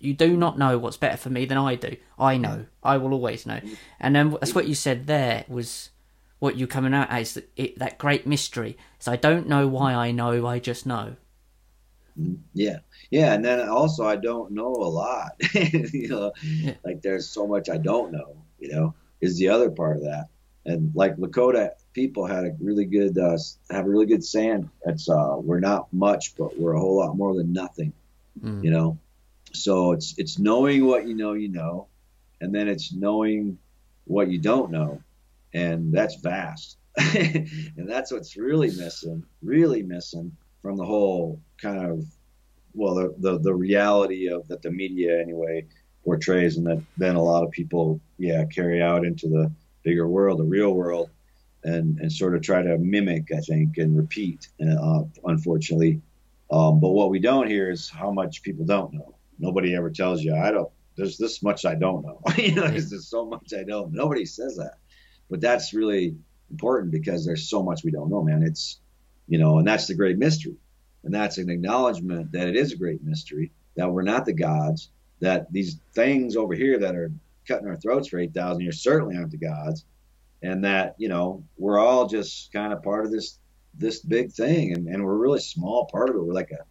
you 0.00 0.14
do 0.14 0.36
not 0.36 0.58
know 0.58 0.78
what's 0.78 0.96
better 0.96 1.16
for 1.16 1.30
me 1.30 1.44
than 1.44 1.58
I 1.58 1.74
do. 1.74 1.96
I 2.18 2.36
know. 2.36 2.66
I 2.82 2.96
will 2.98 3.12
always 3.12 3.46
know. 3.46 3.60
And 3.98 4.14
then 4.14 4.30
that's 4.30 4.54
what 4.54 4.68
you 4.68 4.74
said 4.74 5.06
there 5.06 5.44
was 5.48 5.90
what 6.38 6.56
you're 6.56 6.68
coming 6.68 6.94
out 6.94 7.10
as 7.10 7.34
that, 7.34 7.50
it, 7.56 7.78
that 7.78 7.98
great 7.98 8.26
mystery. 8.26 8.76
So 8.98 9.12
I 9.12 9.16
don't 9.16 9.48
know 9.48 9.66
why 9.66 9.94
I 9.94 10.12
know. 10.12 10.46
I 10.46 10.58
just 10.58 10.86
know. 10.86 11.16
Yeah, 12.52 12.78
yeah, 13.10 13.32
and 13.32 13.44
then 13.44 13.68
also 13.68 14.04
I 14.04 14.16
don't 14.16 14.50
know 14.50 14.72
a 14.72 14.90
lot. 14.90 15.32
you 15.54 16.08
know, 16.08 16.32
yeah. 16.42 16.74
like 16.84 17.00
there's 17.00 17.28
so 17.28 17.46
much 17.46 17.68
I 17.68 17.76
don't 17.76 18.10
know. 18.10 18.36
You 18.58 18.68
know, 18.70 18.94
is 19.20 19.38
the 19.38 19.48
other 19.48 19.70
part 19.70 19.98
of 19.98 20.02
that. 20.02 20.26
And 20.64 20.92
like 20.94 21.16
Lakota 21.16 21.70
people 21.92 22.26
had 22.26 22.44
a 22.44 22.56
really 22.60 22.84
good 22.84 23.16
uh, 23.18 23.38
have 23.70 23.86
a 23.86 23.88
really 23.88 24.06
good 24.06 24.24
saying. 24.24 24.68
It's 24.84 25.08
uh, 25.08 25.36
we're 25.36 25.60
not 25.60 25.92
much, 25.92 26.36
but 26.36 26.58
we're 26.58 26.74
a 26.74 26.80
whole 26.80 26.96
lot 26.96 27.16
more 27.16 27.34
than 27.34 27.52
nothing. 27.52 27.92
Mm. 28.42 28.64
You 28.64 28.70
know, 28.70 28.98
so 29.52 29.92
it's 29.92 30.14
it's 30.18 30.38
knowing 30.38 30.86
what 30.86 31.06
you 31.06 31.14
know 31.14 31.32
you 31.32 31.48
know, 31.48 31.88
and 32.40 32.54
then 32.54 32.68
it's 32.68 32.92
knowing 32.92 33.58
what 34.04 34.28
you 34.28 34.38
don't 34.38 34.70
know, 34.70 35.02
and 35.54 35.92
that's 35.92 36.16
vast. 36.16 36.76
and 37.14 37.88
that's 37.88 38.10
what's 38.10 38.36
really 38.36 38.68
missing, 38.68 39.24
really 39.42 39.82
missing 39.82 40.36
from 40.62 40.76
the 40.76 40.84
whole 40.84 41.40
kind 41.60 41.78
of 41.78 42.04
well 42.74 42.94
the, 42.94 43.14
the 43.18 43.38
the 43.38 43.54
reality 43.54 44.28
of 44.28 44.46
that 44.48 44.62
the 44.62 44.70
media 44.70 45.20
anyway 45.20 45.64
portrays 46.04 46.56
and 46.56 46.66
that 46.66 46.82
then 46.96 47.16
a 47.16 47.22
lot 47.22 47.44
of 47.44 47.50
people 47.50 48.00
yeah 48.18 48.44
carry 48.46 48.82
out 48.82 49.04
into 49.04 49.28
the 49.28 49.50
bigger 49.82 50.08
world 50.08 50.38
the 50.38 50.44
real 50.44 50.72
world 50.72 51.10
and 51.64 51.98
and 51.98 52.12
sort 52.12 52.34
of 52.34 52.42
try 52.42 52.62
to 52.62 52.78
mimic 52.78 53.32
i 53.36 53.40
think 53.40 53.78
and 53.78 53.96
repeat 53.96 54.48
uh, 54.60 55.02
unfortunately 55.24 56.00
um, 56.50 56.80
but 56.80 56.90
what 56.90 57.10
we 57.10 57.18
don't 57.18 57.48
hear 57.48 57.70
is 57.70 57.90
how 57.90 58.10
much 58.10 58.42
people 58.42 58.64
don't 58.64 58.92
know 58.92 59.14
nobody 59.38 59.74
ever 59.74 59.90
tells 59.90 60.22
you 60.22 60.34
I 60.34 60.50
don't. 60.50 60.70
There's 60.96 61.16
this 61.16 61.42
much 61.42 61.64
I 61.64 61.74
don't 61.74 62.04
know. 62.04 62.20
you 62.36 62.54
know, 62.54 62.66
there's 62.68 62.90
just 62.90 63.10
so 63.10 63.26
much 63.26 63.52
I 63.56 63.62
don't. 63.62 63.92
Nobody 63.92 64.24
says 64.26 64.56
that, 64.56 64.74
but 65.30 65.40
that's 65.40 65.74
really 65.74 66.16
important 66.50 66.92
because 66.92 67.24
there's 67.24 67.48
so 67.48 67.62
much 67.62 67.84
we 67.84 67.90
don't 67.90 68.10
know, 68.10 68.22
man. 68.22 68.42
It's 68.42 68.80
you 69.26 69.38
know, 69.38 69.58
and 69.58 69.66
that's 69.66 69.86
the 69.86 69.94
great 69.94 70.18
mystery, 70.18 70.56
and 71.04 71.14
that's 71.14 71.38
an 71.38 71.50
acknowledgement 71.50 72.32
that 72.32 72.48
it 72.48 72.56
is 72.56 72.72
a 72.72 72.76
great 72.76 73.02
mystery 73.02 73.52
that 73.76 73.90
we're 73.90 74.02
not 74.02 74.24
the 74.24 74.32
gods. 74.32 74.90
That 75.20 75.52
these 75.52 75.80
things 75.94 76.36
over 76.36 76.54
here 76.54 76.78
that 76.78 76.94
are 76.94 77.12
cutting 77.46 77.66
our 77.66 77.76
throats 77.76 78.08
for 78.08 78.18
eight 78.18 78.34
thousand 78.34 78.62
years 78.62 78.82
certainly 78.82 79.16
aren't 79.16 79.30
the 79.30 79.38
gods, 79.38 79.84
and 80.42 80.64
that 80.64 80.94
you 80.98 81.08
know 81.08 81.44
we're 81.56 81.78
all 81.78 82.06
just 82.06 82.52
kind 82.52 82.72
of 82.72 82.82
part 82.82 83.04
of 83.04 83.12
this 83.12 83.38
this 83.74 84.00
big 84.00 84.32
thing, 84.32 84.72
and, 84.72 84.88
and 84.88 85.04
we're 85.04 85.14
a 85.14 85.18
really 85.18 85.40
small 85.40 85.86
part 85.86 86.10
of 86.10 86.16
it. 86.16 86.24
We're 86.24 86.34
like 86.34 86.50
a 86.50 86.64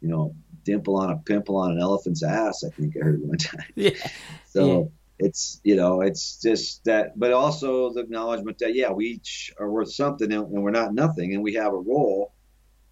you 0.00 0.08
know 0.08 0.34
dimple 0.64 0.96
on 0.96 1.10
a 1.10 1.16
pimple 1.16 1.56
on 1.56 1.72
an 1.72 1.80
elephant's 1.80 2.22
ass. 2.22 2.64
I 2.64 2.70
think 2.70 2.96
I 2.96 3.04
heard 3.04 3.22
one 3.22 3.38
time. 3.38 3.64
Yeah. 3.74 3.90
So 4.46 4.92
yeah. 5.18 5.26
it's 5.26 5.60
you 5.64 5.74
know 5.74 6.00
it's 6.00 6.40
just 6.40 6.84
that, 6.84 7.18
but 7.18 7.32
also 7.32 7.92
the 7.92 8.00
acknowledgement 8.00 8.58
that 8.58 8.76
yeah 8.76 8.92
we 8.92 9.06
each 9.06 9.52
are 9.58 9.68
worth 9.68 9.90
something 9.90 10.32
and 10.32 10.48
we're 10.48 10.70
not 10.70 10.94
nothing 10.94 11.34
and 11.34 11.42
we 11.42 11.54
have 11.54 11.72
a 11.72 11.76
role 11.76 12.32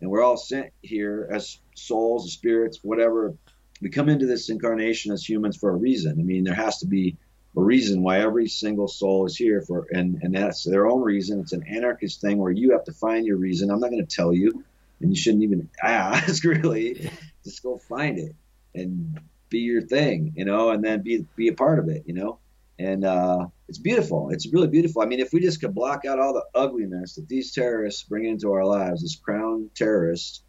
and 0.02 0.10
we're 0.10 0.22
all 0.22 0.36
sent 0.36 0.72
here 0.82 1.28
as 1.32 1.58
souls, 1.76 2.32
spirits, 2.32 2.80
whatever. 2.82 3.34
We 3.80 3.88
come 3.88 4.08
into 4.08 4.26
this 4.26 4.50
incarnation 4.50 5.12
as 5.12 5.26
humans 5.26 5.56
for 5.56 5.70
a 5.70 5.76
reason. 5.76 6.18
I 6.18 6.22
mean, 6.24 6.42
there 6.42 6.54
has 6.54 6.78
to 6.78 6.86
be 6.86 7.16
a 7.56 7.60
reason 7.60 8.02
why 8.02 8.18
every 8.18 8.48
single 8.48 8.88
soul 8.88 9.26
is 9.26 9.36
here 9.36 9.62
for, 9.62 9.86
and 9.92 10.18
and 10.22 10.34
that's 10.34 10.64
their 10.64 10.86
own 10.88 11.02
reason. 11.02 11.40
It's 11.40 11.52
an 11.52 11.64
anarchist 11.68 12.20
thing 12.20 12.38
where 12.38 12.50
you 12.50 12.72
have 12.72 12.84
to 12.84 12.92
find 12.92 13.24
your 13.24 13.36
reason. 13.36 13.70
I'm 13.70 13.78
not 13.78 13.90
going 13.90 14.04
to 14.04 14.16
tell 14.16 14.32
you, 14.32 14.64
and 15.00 15.10
you 15.10 15.16
shouldn't 15.16 15.44
even 15.44 15.68
ask 15.82 16.42
really 16.44 17.10
just 17.44 17.62
go 17.62 17.78
find 17.78 18.18
it 18.18 18.34
and 18.74 19.20
be 19.48 19.60
your 19.60 19.82
thing, 19.82 20.32
you 20.36 20.44
know, 20.44 20.70
and 20.70 20.82
then 20.82 21.02
be 21.02 21.26
be 21.36 21.48
a 21.48 21.54
part 21.54 21.78
of 21.78 21.88
it, 21.88 22.04
you 22.06 22.14
know. 22.14 22.38
And 22.78 23.04
uh, 23.04 23.46
it's 23.68 23.78
beautiful. 23.78 24.30
It's 24.30 24.52
really 24.52 24.68
beautiful. 24.68 25.02
I 25.02 25.06
mean, 25.06 25.20
if 25.20 25.32
we 25.32 25.40
just 25.40 25.60
could 25.60 25.74
block 25.74 26.04
out 26.04 26.18
all 26.18 26.32
the 26.32 26.44
ugliness 26.58 27.14
that 27.14 27.28
these 27.28 27.52
terrorists 27.52 28.02
bring 28.02 28.24
into 28.24 28.52
our 28.52 28.64
lives, 28.64 29.02
this 29.02 29.16
crown 29.16 29.70
terrorists 29.74 30.42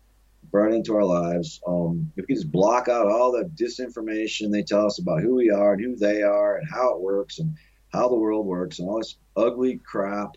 brought 0.52 0.74
into 0.74 0.96
our 0.96 1.04
lives, 1.04 1.62
um, 1.68 2.12
if 2.16 2.26
we 2.28 2.36
just 2.36 2.52
block 2.52 2.88
out 2.88 3.08
all 3.08 3.32
the 3.32 3.44
disinformation 3.44 4.52
they 4.52 4.64
tell 4.64 4.86
us 4.86 5.00
about 5.00 5.22
who 5.22 5.36
we 5.36 5.52
are 5.52 5.74
and 5.74 5.84
who 5.84 5.96
they 5.96 6.24
are 6.24 6.58
and 6.58 6.68
how 6.70 6.96
it 6.96 7.02
works 7.02 7.40
and 7.40 7.56
how 7.92 8.08
the 8.08 8.16
world 8.16 8.46
works 8.46 8.80
and 8.80 8.90
all 8.90 8.98
this 8.98 9.18
ugly 9.36 9.80
crap, 9.86 10.36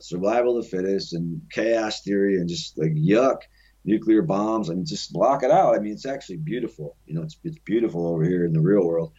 survival 0.00 0.56
of 0.56 0.64
the 0.64 0.70
fittest 0.70 1.12
and 1.12 1.42
chaos 1.50 2.02
theory 2.02 2.36
and 2.36 2.48
just 2.48 2.78
like 2.78 2.94
yuck 2.94 3.40
nuclear 3.88 4.22
bombs. 4.22 4.70
I 4.70 4.74
mean, 4.74 4.84
just 4.84 5.12
block 5.12 5.42
it 5.42 5.50
out. 5.50 5.74
I 5.74 5.80
mean, 5.80 5.92
it's 5.92 6.06
actually 6.06 6.36
beautiful. 6.36 6.96
You 7.06 7.14
know, 7.14 7.22
it's 7.22 7.36
it's 7.42 7.58
beautiful 7.64 8.06
over 8.06 8.22
here 8.22 8.44
in 8.44 8.52
the 8.52 8.60
real 8.60 8.86
world, 8.86 9.12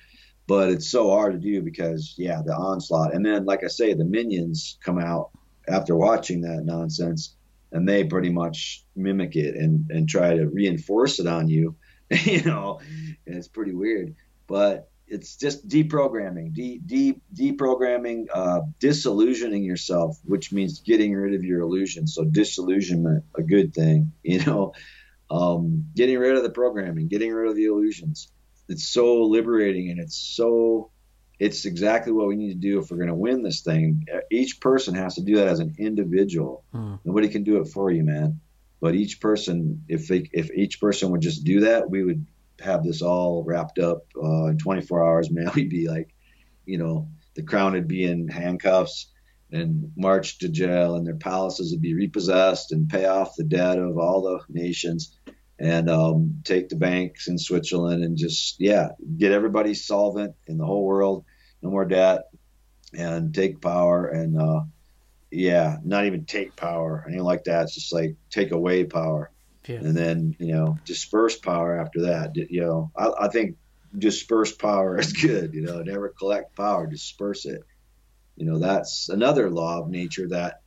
but 0.48 0.70
it's 0.70 0.90
so 0.90 1.10
hard 1.10 1.34
to 1.34 1.40
do 1.40 1.62
because 1.62 2.14
yeah, 2.18 2.42
the 2.46 2.54
onslaught. 2.54 3.14
And 3.14 3.26
then, 3.26 3.46
like 3.46 3.64
I 3.64 3.68
say, 3.68 3.94
the 3.94 4.06
minions 4.06 4.78
come 4.84 5.00
out 5.00 5.32
after 5.68 5.96
watching 5.96 6.42
that 6.42 6.64
nonsense, 6.64 7.36
and 7.72 7.88
they 7.90 8.04
pretty 8.04 8.30
much 8.30 8.86
mimic 8.96 9.36
it 9.36 9.56
and 9.56 9.90
and 9.90 10.08
try 10.08 10.36
to 10.36 10.46
reinforce 10.46 11.20
it 11.20 11.28
on 11.28 11.50
you. 11.50 11.76
you 12.24 12.44
know, 12.44 12.80
and 13.28 13.36
it's 13.36 13.48
pretty 13.48 13.74
weird, 13.74 14.16
but 14.48 14.89
it's 15.10 15.36
just 15.36 15.68
deprogramming, 15.68 16.54
de, 16.54 16.80
de, 16.80 17.22
deprogramming, 17.34 18.28
uh, 18.34 18.62
disillusioning 18.80 19.64
yourself, 19.64 20.20
which 20.24 20.52
means 20.52 20.80
getting 20.80 21.16
rid 21.16 21.34
of 21.34 21.44
your 21.44 21.62
illusions. 21.62 22.14
So 22.16 22.24
disillusionment, 22.24 23.26
a 23.36 23.42
good 23.42 23.74
thing, 23.74 24.14
you 24.24 24.44
know, 24.46 24.74
um, 25.30 25.88
getting 25.96 26.18
rid 26.18 26.36
of 26.36 26.44
the 26.44 26.50
programming, 26.50 27.08
getting 27.08 27.34
rid 27.34 27.50
of 27.50 27.56
the 27.56 27.66
illusions. 27.66 28.32
It's 28.68 28.88
so 28.88 29.24
liberating 29.24 29.90
and 29.90 30.00
it's 30.00 30.18
so, 30.18 30.92
it's 31.40 31.66
exactly 31.66 32.12
what 32.12 32.28
we 32.28 32.36
need 32.36 32.50
to 32.50 32.60
do 32.60 32.80
if 32.80 32.92
we're 32.92 32.98
going 32.98 33.10
to 33.10 33.16
win 33.16 33.42
this 33.42 33.62
thing. 33.62 34.06
Each 34.30 34.60
person 34.60 34.94
has 34.96 35.16
to 35.16 35.22
do 35.22 35.38
that 35.38 35.48
as 35.48 35.60
an 35.60 35.76
individual. 35.80 36.64
Hmm. 36.72 36.96
Nobody 37.04 37.30
can 37.30 37.44
do 37.44 37.62
it 37.62 37.70
for 37.70 37.90
you, 37.90 38.04
man. 38.04 38.42
But 38.82 38.96
each 38.96 39.20
person, 39.20 39.84
if 39.88 40.08
they, 40.08 40.30
if 40.32 40.52
each 40.52 40.80
person 40.80 41.12
would 41.12 41.22
just 41.22 41.44
do 41.44 41.62
that, 41.62 41.90
we 41.90 42.04
would 42.04 42.26
have 42.60 42.84
this 42.84 43.02
all 43.02 43.44
wrapped 43.44 43.80
up 43.80 44.06
uh, 44.22 44.46
in 44.46 44.58
24 44.58 45.06
hours, 45.06 45.32
man, 45.32 45.52
we'd 45.56 45.70
be 45.70 45.88
like, 45.88 46.14
you 46.66 46.78
know, 46.78 47.10
the 47.36 47.44
crown 47.44 47.74
would 47.74 47.88
be 47.88 48.04
in 48.04 48.28
handcuffs 48.28 49.12
and 49.52 49.92
march 49.96 50.40
to 50.40 50.50
jail, 50.50 50.96
and 50.96 51.08
their 51.08 51.16
palaces 51.16 51.72
would 51.72 51.82
be 51.82 51.96
repossessed 51.96 52.72
and 52.72 52.90
pay 52.90 53.06
off 53.06 53.36
the 53.36 53.44
debt 53.44 53.80
of 53.80 53.98
all 53.98 54.22
the 54.22 54.40
nations 54.50 55.18
and 55.58 55.90
um, 55.90 56.42
take 56.44 56.70
the 56.70 56.76
banks 56.76 57.28
in 57.28 57.38
Switzerland 57.38 58.04
and 58.04 58.16
just, 58.16 58.60
yeah, 58.60 58.90
get 59.18 59.32
everybody 59.32 59.74
solvent 59.74 60.36
in 60.48 60.58
the 60.58 60.66
whole 60.66 60.86
world, 60.86 61.26
no 61.62 61.70
more 61.70 61.86
debt, 61.86 62.30
and 62.94 63.34
take 63.34 63.60
power. 63.60 64.08
And 64.08 64.40
uh, 64.40 64.62
yeah, 65.32 65.78
not 65.84 66.06
even 66.06 66.26
take 66.26 66.56
power, 66.56 67.04
anything 67.08 67.26
like 67.26 67.44
that. 67.46 67.64
It's 67.64 67.74
just 67.74 67.92
like 67.92 68.16
take 68.30 68.52
away 68.52 68.86
power 68.86 69.32
yeah. 69.70 69.78
and 69.78 69.96
then 69.96 70.36
you 70.40 70.54
know 70.54 70.78
disperse 70.84 71.38
power 71.38 71.80
after 71.80 72.02
that. 72.02 72.36
You 72.36 72.62
know, 72.62 72.92
I, 72.98 73.26
I 73.26 73.28
think 73.28 73.58
disperse 73.98 74.52
power 74.54 74.98
is 75.00 75.14
good. 75.14 75.54
You 75.54 75.62
know, 75.62 75.82
never 75.82 76.10
collect 76.10 76.56
power, 76.56 76.88
disperse 76.88 77.46
it. 77.46 77.64
You 78.36 78.46
know, 78.46 78.60
that's 78.60 79.10
another 79.10 79.50
law 79.50 79.82
of 79.82 79.90
nature 79.90 80.30
that 80.30 80.62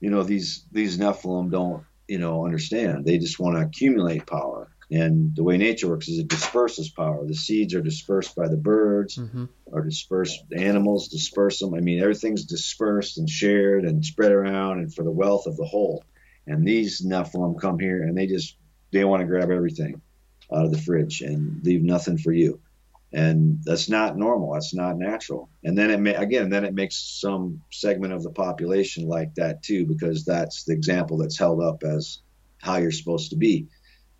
you 0.00 0.10
know 0.10 0.22
these 0.22 0.64
these 0.70 0.98
Nephilim 0.98 1.50
don't 1.50 1.84
you 2.06 2.18
know 2.18 2.44
understand. 2.44 3.04
They 3.04 3.18
just 3.18 3.38
want 3.38 3.56
to 3.56 3.62
accumulate 3.62 4.26
power. 4.26 4.70
And 4.90 5.34
the 5.34 5.42
way 5.42 5.56
nature 5.56 5.88
works 5.88 6.08
is 6.08 6.18
it 6.18 6.28
disperses 6.28 6.90
power. 6.90 7.26
The 7.26 7.34
seeds 7.34 7.74
are 7.74 7.80
dispersed 7.80 8.36
by 8.36 8.48
the 8.48 8.58
birds, 8.58 9.16
mm-hmm. 9.16 9.46
or 9.64 9.82
dispersed 9.82 10.44
the 10.50 10.60
animals 10.60 11.08
disperse 11.08 11.58
them. 11.58 11.74
I 11.74 11.80
mean, 11.80 12.00
everything's 12.00 12.44
dispersed 12.44 13.16
and 13.18 13.28
shared 13.28 13.86
and 13.86 14.04
spread 14.04 14.30
around, 14.30 14.80
and 14.80 14.94
for 14.94 15.02
the 15.02 15.10
wealth 15.10 15.46
of 15.46 15.56
the 15.56 15.64
whole. 15.64 16.04
And 16.46 16.66
these 16.66 17.02
Nephilim 17.02 17.60
come 17.60 17.78
here 17.78 18.02
and 18.02 18.16
they 18.16 18.26
just 18.26 18.56
they 18.92 19.04
want 19.04 19.20
to 19.20 19.26
grab 19.26 19.50
everything 19.50 20.00
out 20.52 20.64
of 20.64 20.70
the 20.70 20.78
fridge 20.78 21.20
and 21.20 21.64
leave 21.64 21.82
nothing 21.82 22.18
for 22.18 22.32
you. 22.32 22.60
And 23.12 23.60
that's 23.64 23.88
not 23.88 24.16
normal. 24.16 24.52
That's 24.52 24.74
not 24.74 24.98
natural. 24.98 25.48
And 25.62 25.78
then 25.78 25.90
it 25.90 26.00
may, 26.00 26.14
again, 26.14 26.50
then 26.50 26.64
it 26.64 26.74
makes 26.74 26.96
some 27.20 27.62
segment 27.70 28.12
of 28.12 28.22
the 28.22 28.30
population 28.30 29.06
like 29.06 29.34
that 29.36 29.62
too, 29.62 29.86
because 29.86 30.24
that's 30.24 30.64
the 30.64 30.72
example 30.72 31.16
that's 31.16 31.38
held 31.38 31.62
up 31.62 31.84
as 31.84 32.22
how 32.60 32.76
you're 32.76 32.90
supposed 32.90 33.30
to 33.30 33.36
be. 33.36 33.68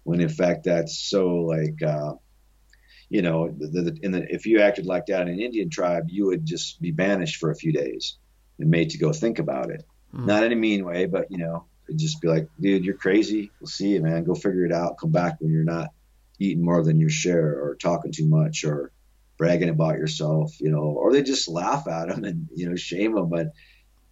When 0.04 0.20
in 0.20 0.28
fact 0.28 0.64
that's 0.64 0.98
so 0.98 1.28
like, 1.40 1.82
uh, 1.82 2.14
you 3.08 3.22
know, 3.22 3.48
the, 3.48 3.82
the, 3.82 3.98
in 4.02 4.12
the, 4.12 4.32
if 4.32 4.46
you 4.46 4.60
acted 4.60 4.86
like 4.86 5.06
that 5.06 5.22
in 5.22 5.28
an 5.28 5.40
Indian 5.40 5.70
tribe, 5.70 6.04
you 6.08 6.26
would 6.26 6.44
just 6.44 6.80
be 6.80 6.90
banished 6.90 7.36
for 7.36 7.50
a 7.50 7.56
few 7.56 7.72
days 7.72 8.16
and 8.58 8.70
made 8.70 8.90
to 8.90 8.98
go 8.98 9.12
think 9.12 9.38
about 9.40 9.70
it. 9.70 9.84
Mm. 10.14 10.26
Not 10.26 10.44
in 10.44 10.52
a 10.52 10.56
mean 10.56 10.84
way, 10.84 11.06
but 11.06 11.30
you 11.30 11.38
know, 11.38 11.66
just 11.94 12.20
be 12.20 12.28
like, 12.28 12.48
dude, 12.60 12.84
you're 12.84 12.96
crazy. 12.96 13.50
We'll 13.60 13.68
see 13.68 13.90
you, 13.90 14.02
man. 14.02 14.24
Go 14.24 14.34
figure 14.34 14.64
it 14.64 14.72
out. 14.72 14.98
Come 14.98 15.10
back 15.10 15.40
when 15.40 15.52
you're 15.52 15.64
not 15.64 15.90
eating 16.38 16.64
more 16.64 16.82
than 16.82 16.98
your 16.98 17.10
share 17.10 17.62
or 17.62 17.76
talking 17.76 18.12
too 18.12 18.26
much 18.26 18.64
or 18.64 18.92
bragging 19.36 19.68
about 19.68 19.98
yourself, 19.98 20.60
you 20.60 20.70
know, 20.70 20.82
or 20.82 21.12
they 21.12 21.22
just 21.22 21.48
laugh 21.48 21.86
at 21.88 22.08
them 22.08 22.24
and, 22.24 22.48
you 22.54 22.68
know, 22.68 22.76
shame 22.76 23.14
them, 23.14 23.28
but, 23.28 23.52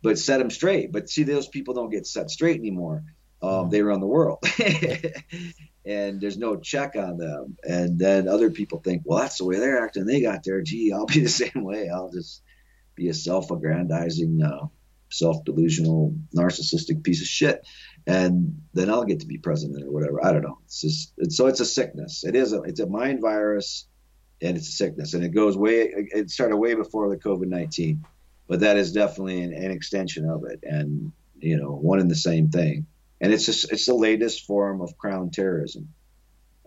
but 0.02 0.18
set 0.18 0.38
them 0.38 0.50
straight. 0.50 0.92
But 0.92 1.08
see, 1.08 1.22
those 1.22 1.48
people 1.48 1.74
don't 1.74 1.90
get 1.90 2.06
set 2.06 2.30
straight 2.30 2.58
anymore. 2.58 3.04
Um, 3.40 3.70
they 3.70 3.82
run 3.82 4.00
the 4.00 4.06
world 4.06 4.38
and 5.84 6.20
there's 6.20 6.38
no 6.38 6.56
check 6.56 6.94
on 6.94 7.16
them. 7.16 7.56
And 7.64 7.98
then 7.98 8.28
other 8.28 8.50
people 8.50 8.80
think, 8.80 9.02
well, 9.04 9.18
that's 9.18 9.38
the 9.38 9.44
way 9.44 9.58
they're 9.58 9.84
acting. 9.84 10.06
They 10.06 10.20
got 10.20 10.44
there. 10.44 10.62
Gee, 10.62 10.92
I'll 10.92 11.06
be 11.06 11.20
the 11.20 11.28
same 11.28 11.64
way. 11.64 11.88
I'll 11.88 12.10
just 12.10 12.42
be 12.94 13.08
a 13.08 13.14
self-aggrandizing, 13.14 14.42
uh, 14.42 14.66
self-delusional, 15.12 16.14
narcissistic 16.36 17.04
piece 17.04 17.20
of 17.20 17.26
shit, 17.26 17.66
and 18.06 18.62
then 18.74 18.90
I'll 18.90 19.04
get 19.04 19.20
to 19.20 19.26
be 19.26 19.38
president 19.38 19.84
or 19.84 19.92
whatever. 19.92 20.24
I 20.24 20.32
don't 20.32 20.42
know. 20.42 20.58
It's 20.64 20.80
just 20.80 21.12
it's, 21.18 21.36
so 21.36 21.46
it's 21.46 21.60
a 21.60 21.64
sickness. 21.64 22.24
It 22.24 22.34
is 22.34 22.52
a 22.52 22.62
it's 22.62 22.80
a 22.80 22.86
mind 22.86 23.20
virus, 23.20 23.86
and 24.40 24.56
it's 24.56 24.68
a 24.68 24.72
sickness, 24.72 25.14
and 25.14 25.24
it 25.24 25.30
goes 25.30 25.56
way. 25.56 25.92
It 25.94 26.30
started 26.30 26.56
way 26.56 26.74
before 26.74 27.08
the 27.10 27.16
COVID 27.16 27.46
nineteen, 27.46 28.04
but 28.48 28.60
that 28.60 28.76
is 28.76 28.92
definitely 28.92 29.42
an, 29.42 29.52
an 29.52 29.70
extension 29.70 30.28
of 30.28 30.44
it, 30.50 30.60
and 30.62 31.12
you 31.38 31.56
know, 31.56 31.72
one 31.72 32.00
and 32.00 32.10
the 32.10 32.16
same 32.16 32.50
thing. 32.50 32.86
And 33.20 33.32
it's 33.32 33.46
just 33.46 33.70
it's 33.72 33.86
the 33.86 33.94
latest 33.94 34.46
form 34.46 34.80
of 34.80 34.96
crown 34.98 35.30
terrorism, 35.30 35.88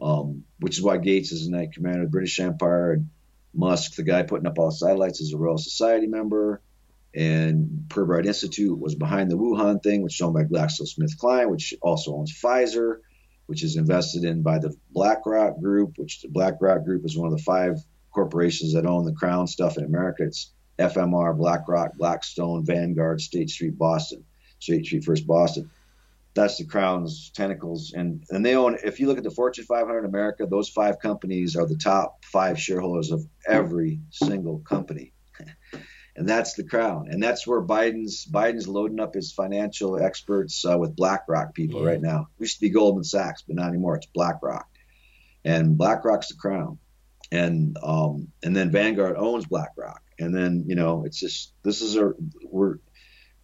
um, 0.02 0.44
which 0.60 0.78
is 0.78 0.84
why 0.84 0.98
Gates 0.98 1.32
is 1.32 1.48
a 1.48 1.52
knight 1.52 1.74
commander 1.74 2.02
of 2.02 2.08
the 2.08 2.12
British 2.12 2.40
Empire. 2.40 2.94
And 2.94 3.10
Musk, 3.54 3.96
the 3.96 4.04
guy 4.04 4.24
putting 4.24 4.48
up 4.48 4.60
all 4.60 4.70
the 4.70 4.76
satellites, 4.76 5.22
is 5.22 5.34
a 5.34 5.38
Royal 5.38 5.58
Society 5.58 6.08
member 6.08 6.62
and 7.16 7.86
Pirbright 7.88 8.26
Institute 8.26 8.78
was 8.78 8.96
behind 8.96 9.32
the 9.32 9.38
Wuhan 9.38 9.82
thing, 9.82 10.02
which 10.02 10.16
is 10.16 10.22
owned 10.22 10.34
by 10.34 10.44
GlaxoSmithKline, 10.44 11.50
which 11.50 11.74
also 11.82 12.16
owns 12.16 12.38
Pfizer, 12.38 12.98
which 13.46 13.64
is 13.64 13.78
invested 13.78 14.26
in 14.26 14.42
by 14.42 14.60
the 14.60 14.76
BlackRock 14.92 15.60
Group, 15.60 15.94
which 15.98 16.22
the 16.22 16.28
BlackRock 16.28 16.84
Group 16.84 17.06
is 17.06 17.18
one 17.18 17.32
of 17.32 17.38
the 17.38 17.44
five 17.44 17.78
corporations 18.12 18.74
that 18.74 18.86
own 18.86 19.06
the 19.06 19.14
crown 19.14 19.48
stuff 19.48 19.78
in 19.78 19.86
America. 19.86 20.24
It's 20.24 20.52
FMR, 20.78 21.38
BlackRock, 21.38 21.94
Blackstone, 21.98 22.66
Vanguard, 22.66 23.22
State 23.22 23.50
Street, 23.50 23.78
Boston, 23.78 24.26
State 24.60 24.86
Street 24.86 25.06
First 25.06 25.26
Boston. 25.26 25.70
That's 26.34 26.58
the 26.58 26.66
crown's 26.66 27.32
tentacles, 27.34 27.94
and 27.96 28.26
and 28.30 28.46
they 28.46 28.58
own. 28.58 28.78
If 28.84 29.00
you 29.00 29.08
look 29.08 29.18
at 29.18 29.24
the 29.24 29.32
Fortune 29.32 29.64
500 29.64 30.00
in 30.00 30.06
America, 30.06 30.46
those 30.46 30.68
five 30.68 31.00
companies 31.00 31.56
are 31.56 31.66
the 31.66 31.78
top 31.78 32.26
five 32.26 32.60
shareholders 32.60 33.12
of 33.12 33.26
every 33.48 34.02
single 34.10 34.60
company 34.60 35.14
and 36.16 36.28
that's 36.28 36.54
the 36.54 36.64
crown. 36.64 37.08
And 37.10 37.22
that's 37.22 37.46
where 37.46 37.62
biden's 37.62 38.26
biden's 38.26 38.68
loading 38.68 39.00
up 39.00 39.14
his 39.14 39.32
financial 39.32 40.02
experts 40.02 40.64
uh, 40.66 40.78
with 40.78 40.96
blackrock 40.96 41.54
people 41.54 41.84
right 41.84 42.02
now. 42.02 42.28
It 42.38 42.44
used 42.44 42.56
to 42.56 42.62
be 42.62 42.70
goldman 42.70 43.04
sachs 43.04 43.44
but 43.46 43.56
not 43.56 43.70
anymore. 43.70 43.98
It's 43.98 44.08
blackrock. 44.08 44.68
And 45.44 45.78
blackrock's 45.78 46.30
the 46.30 46.36
crown. 46.36 46.80
And 47.32 47.78
um 47.84 48.30
and 48.44 48.56
then 48.56 48.72
vanguard 48.72 49.18
owns 49.18 49.46
blackrock. 49.46 50.02
And 50.18 50.34
then 50.34 50.64
you 50.68 50.76
know 50.76 51.04
it's 51.06 51.20
just 51.20 51.54
this 51.64 51.82
is 51.82 51.98
a 51.98 52.14
we're 52.46 52.78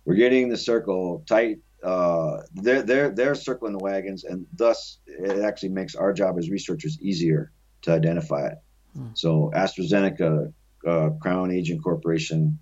we're 0.05 0.15
getting 0.15 0.49
the 0.49 0.57
circle 0.57 1.23
tight. 1.27 1.59
Uh 1.83 2.41
they're 2.53 2.83
they're 2.83 3.09
they're 3.09 3.35
circling 3.35 3.73
the 3.73 3.83
wagons. 3.83 4.23
And 4.23 4.45
thus 4.53 4.99
it 5.07 5.43
actually 5.43 5.69
makes 5.69 5.95
our 5.95 6.13
job 6.13 6.37
as 6.37 6.49
researchers 6.49 6.97
easier 7.01 7.51
to 7.81 7.91
identify 7.91 8.47
it. 8.47 8.57
Hmm. 8.93 9.07
so 9.13 9.51
astrazeneca 9.55 10.53
uh, 10.87 11.09
Crown 11.21 11.51
Agent 11.51 11.83
Corporation, 11.83 12.59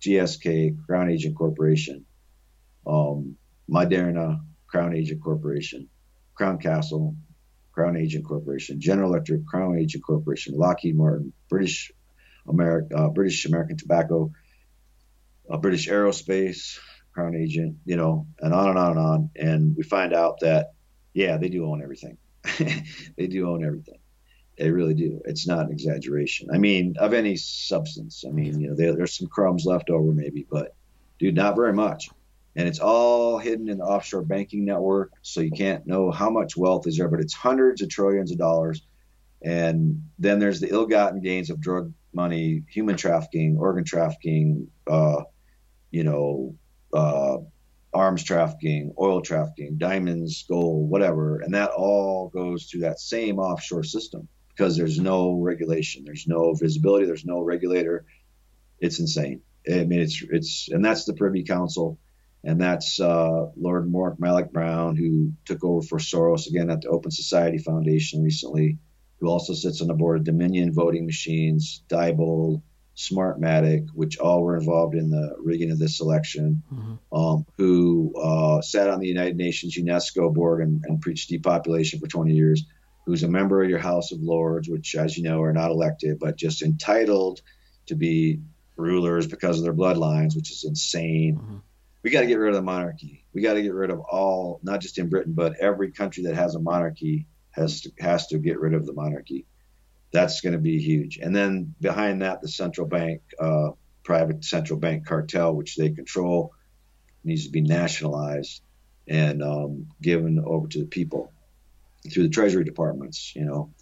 GSK, 0.00 0.76
Crown 0.86 1.10
Agent 1.10 1.36
Corporation, 1.36 2.04
um, 2.86 3.36
Moderna, 3.70 4.40
Crown 4.66 4.94
Agent 4.94 5.22
Corporation, 5.22 5.88
Crown 6.34 6.58
Castle, 6.58 7.16
Crown 7.72 7.96
Agent 7.96 8.24
Corporation, 8.24 8.80
General 8.80 9.10
Electric, 9.10 9.46
Crown 9.46 9.78
Agent 9.78 10.04
Corporation, 10.04 10.54
Lockheed 10.56 10.96
Martin, 10.96 11.32
British 11.48 11.90
America, 12.48 12.96
uh, 12.96 13.08
British 13.08 13.46
American 13.46 13.76
Tobacco, 13.76 14.30
uh, 15.50 15.56
British 15.56 15.88
Aerospace, 15.88 16.78
Crown 17.12 17.34
Agent, 17.34 17.76
you 17.84 17.96
know, 17.96 18.26
and 18.40 18.52
on 18.52 18.70
and 18.70 18.78
on 18.78 18.90
and 18.90 18.98
on. 18.98 19.30
And 19.36 19.76
we 19.76 19.82
find 19.82 20.12
out 20.12 20.40
that, 20.40 20.72
yeah, 21.14 21.36
they 21.36 21.48
do 21.48 21.66
own 21.66 21.82
everything. 21.82 22.18
they 23.16 23.26
do 23.26 23.48
own 23.48 23.64
everything. 23.64 23.98
They 24.56 24.70
really 24.70 24.94
do. 24.94 25.20
It's 25.24 25.46
not 25.46 25.66
an 25.66 25.72
exaggeration. 25.72 26.48
I 26.52 26.58
mean, 26.58 26.94
of 26.98 27.12
any 27.12 27.36
substance. 27.36 28.24
I 28.26 28.30
mean, 28.30 28.60
you 28.60 28.68
know, 28.68 28.74
there, 28.76 28.94
there's 28.94 29.18
some 29.18 29.26
crumbs 29.26 29.64
left 29.64 29.90
over 29.90 30.12
maybe, 30.12 30.46
but 30.48 30.74
dude, 31.18 31.34
not 31.34 31.56
very 31.56 31.72
much. 31.72 32.08
And 32.56 32.68
it's 32.68 32.78
all 32.78 33.38
hidden 33.38 33.68
in 33.68 33.78
the 33.78 33.84
offshore 33.84 34.22
banking 34.22 34.64
network, 34.64 35.10
so 35.22 35.40
you 35.40 35.50
can't 35.50 35.86
know 35.88 36.12
how 36.12 36.30
much 36.30 36.56
wealth 36.56 36.86
is 36.86 36.96
there, 36.96 37.08
but 37.08 37.18
it's 37.18 37.34
hundreds 37.34 37.82
of 37.82 37.88
trillions 37.88 38.30
of 38.30 38.38
dollars. 38.38 38.82
And 39.42 40.04
then 40.20 40.38
there's 40.38 40.60
the 40.60 40.70
ill-gotten 40.70 41.20
gains 41.20 41.50
of 41.50 41.60
drug 41.60 41.92
money, 42.12 42.62
human 42.68 42.96
trafficking, 42.96 43.58
organ 43.58 43.84
trafficking, 43.84 44.68
uh, 44.86 45.22
you 45.90 46.04
know, 46.04 46.54
uh, 46.92 47.38
arms 47.92 48.22
trafficking, 48.22 48.94
oil 49.00 49.20
trafficking, 49.20 49.76
diamonds, 49.76 50.44
gold, 50.48 50.88
whatever, 50.88 51.40
and 51.40 51.54
that 51.54 51.70
all 51.70 52.28
goes 52.28 52.66
through 52.66 52.82
that 52.82 53.00
same 53.00 53.40
offshore 53.40 53.82
system 53.82 54.28
because 54.54 54.76
there's 54.76 54.98
no 54.98 55.34
regulation, 55.34 56.04
there's 56.04 56.26
no 56.26 56.54
visibility, 56.54 57.06
there's 57.06 57.24
no 57.24 57.40
regulator. 57.40 58.04
It's 58.78 59.00
insane. 59.00 59.42
I 59.68 59.84
mean, 59.84 60.00
it's 60.00 60.22
it's 60.30 60.68
and 60.70 60.84
that's 60.84 61.04
the 61.04 61.14
Privy 61.14 61.44
Council, 61.44 61.98
and 62.42 62.60
that's 62.60 63.00
uh, 63.00 63.46
Lord 63.56 63.90
Mark 63.90 64.18
Malloch 64.18 64.52
Brown, 64.52 64.96
who 64.96 65.32
took 65.44 65.64
over 65.64 65.82
for 65.82 65.98
Soros 65.98 66.48
again 66.48 66.70
at 66.70 66.82
the 66.82 66.88
Open 66.88 67.10
Society 67.10 67.58
Foundation 67.58 68.22
recently, 68.22 68.78
who 69.20 69.28
also 69.28 69.54
sits 69.54 69.80
on 69.80 69.88
the 69.88 69.94
board 69.94 70.18
of 70.18 70.24
Dominion 70.24 70.72
Voting 70.72 71.06
Machines, 71.06 71.82
Diebold, 71.88 72.62
Smartmatic, 72.96 73.88
which 73.94 74.18
all 74.18 74.42
were 74.42 74.56
involved 74.56 74.94
in 74.94 75.10
the 75.10 75.34
rigging 75.38 75.70
of 75.70 75.78
this 75.78 76.00
election, 76.00 76.62
mm-hmm. 76.72 77.16
um, 77.16 77.46
who 77.56 78.14
uh, 78.20 78.60
sat 78.60 78.88
on 78.88 79.00
the 79.00 79.08
United 79.08 79.36
Nations 79.36 79.76
UNESCO 79.76 80.32
board 80.32 80.62
and, 80.62 80.84
and, 80.86 81.00
preached 81.00 81.28
depopulation 81.28 81.98
for 81.98 82.06
20 82.06 82.34
years, 82.34 82.66
who's 83.04 83.22
a 83.22 83.28
member 83.28 83.62
of 83.62 83.68
your 83.68 83.78
House 83.78 84.12
of 84.12 84.20
Lords, 84.20 84.68
which, 84.68 84.94
as 84.94 85.16
you 85.16 85.24
know, 85.24 85.42
are 85.42 85.52
not 85.52 85.70
elected, 85.70 86.18
but 86.18 86.36
just 86.36 86.62
entitled 86.62 87.42
to 87.86 87.94
be 87.94 88.40
rulers 88.76 89.26
because 89.26 89.58
of 89.58 89.64
their 89.64 89.74
bloodlines, 89.74 90.34
which 90.34 90.50
is 90.50 90.64
insane. 90.64 91.36
Mm-hmm. 91.36 91.56
We 92.02 92.10
got 92.10 92.20
to 92.20 92.26
get 92.26 92.38
rid 92.38 92.50
of 92.50 92.56
the 92.56 92.62
monarchy. 92.62 93.24
We 93.32 93.42
got 93.42 93.54
to 93.54 93.62
get 93.62 93.74
rid 93.74 93.90
of 93.90 94.00
all, 94.00 94.60
not 94.62 94.80
just 94.80 94.98
in 94.98 95.08
Britain, 95.08 95.32
but 95.34 95.56
every 95.60 95.90
country 95.90 96.24
that 96.24 96.34
has 96.34 96.54
a 96.54 96.60
monarchy 96.60 97.26
has 97.50 97.82
to, 97.82 97.92
has 97.98 98.26
to 98.28 98.38
get 98.38 98.60
rid 98.60 98.74
of 98.74 98.86
the 98.86 98.92
monarchy. 98.92 99.46
That's 100.12 100.40
going 100.40 100.52
to 100.52 100.58
be 100.58 100.78
huge. 100.78 101.18
And 101.18 101.34
then 101.34 101.74
behind 101.80 102.22
that, 102.22 102.40
the 102.40 102.48
central 102.48 102.86
bank, 102.86 103.22
uh, 103.38 103.70
private 104.02 104.44
central 104.44 104.78
bank 104.78 105.06
cartel, 105.06 105.54
which 105.54 105.76
they 105.76 105.90
control, 105.90 106.52
needs 107.22 107.46
to 107.46 107.50
be 107.50 107.62
nationalized 107.62 108.62
and 109.08 109.42
um, 109.42 109.88
given 110.00 110.42
over 110.44 110.68
to 110.68 110.78
the 110.78 110.86
people 110.86 111.32
through 112.12 112.24
the 112.24 112.28
treasury 112.28 112.64
departments, 112.64 113.34
you 113.34 113.44
know, 113.44 113.72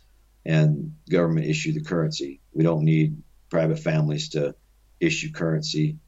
and 0.45 0.97
government 1.11 1.47
issue 1.47 1.73
the 1.73 1.83
currency. 1.83 2.41
We 2.53 2.65
don't 2.65 2.85
need 2.85 3.23
private 3.51 3.79
families 3.79 4.31
to 4.31 4.55
issue 5.01 5.33
currency 5.33 5.99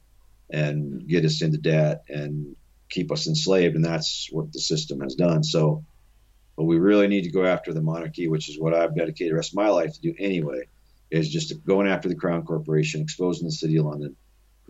and 0.49 1.07
get 1.07 1.25
us 1.25 1.41
into 1.41 1.57
debt 1.57 2.03
and 2.09 2.55
keep 2.89 3.11
us 3.11 3.27
enslaved. 3.27 3.75
And 3.75 3.83
that's 3.83 4.29
what 4.31 4.51
the 4.51 4.59
system 4.59 5.01
has 5.01 5.15
done. 5.15 5.43
So, 5.43 5.83
but 6.55 6.65
we 6.65 6.77
really 6.77 7.07
need 7.07 7.23
to 7.23 7.31
go 7.31 7.45
after 7.45 7.73
the 7.73 7.81
monarchy, 7.81 8.27
which 8.27 8.49
is 8.49 8.59
what 8.59 8.73
I've 8.73 8.95
dedicated 8.95 9.31
the 9.31 9.35
rest 9.35 9.51
of 9.51 9.57
my 9.57 9.69
life 9.69 9.93
to 9.93 10.01
do 10.01 10.15
anyway, 10.17 10.67
is 11.11 11.29
just 11.29 11.65
going 11.65 11.87
after 11.87 12.07
the 12.07 12.15
Crown 12.15 12.45
Corporation, 12.45 13.01
exposing 13.01 13.47
the 13.47 13.51
city 13.51 13.77
of 13.77 13.85
London 13.85 14.15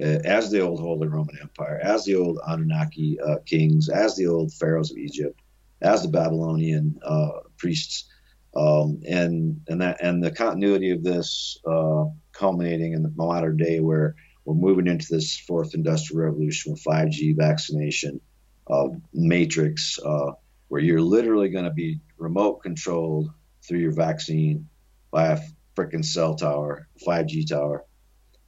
uh, 0.01 0.19
as 0.25 0.51
the 0.51 0.61
old 0.61 0.79
Holy 0.79 1.07
Roman 1.07 1.37
Empire, 1.41 1.79
as 1.81 2.05
the 2.05 2.15
old 2.15 2.39
Anunnaki 2.45 3.19
uh, 3.19 3.37
kings, 3.45 3.89
as 3.89 4.15
the 4.15 4.27
old 4.27 4.53
pharaohs 4.53 4.91
of 4.91 4.97
Egypt, 4.97 5.39
as 5.85 6.01
the 6.01 6.09
Babylonian 6.09 6.99
uh, 7.03 7.29
priests. 7.57 8.09
Um, 8.55 9.01
and 9.05 9.61
and 9.67 9.81
that 9.81 9.97
and 10.01 10.23
the 10.23 10.31
continuity 10.31 10.91
of 10.91 11.03
this 11.03 11.59
uh, 11.67 12.05
culminating 12.31 12.93
in 12.93 13.03
the 13.03 13.11
modern 13.15 13.57
day 13.57 13.81
where 13.81 14.15
we're 14.45 14.53
moving 14.53 14.87
into 14.87 15.07
this 15.09 15.37
fourth 15.37 15.73
industrial 15.73 16.21
revolution 16.21 16.71
with 16.71 16.83
5G 16.83 17.35
vaccination, 17.35 18.21
uh, 18.67 18.87
matrix, 19.13 19.99
uh, 20.05 20.31
where 20.69 20.81
you're 20.81 21.01
literally 21.01 21.49
going 21.49 21.65
to 21.65 21.71
be 21.71 21.99
remote 22.17 22.61
controlled 22.61 23.29
through 23.67 23.79
your 23.79 23.91
vaccine 23.91 24.69
by 25.11 25.27
a 25.29 25.39
freaking 25.75 26.05
cell 26.05 26.35
tower, 26.35 26.87
5G 27.05 27.49
tower, 27.49 27.85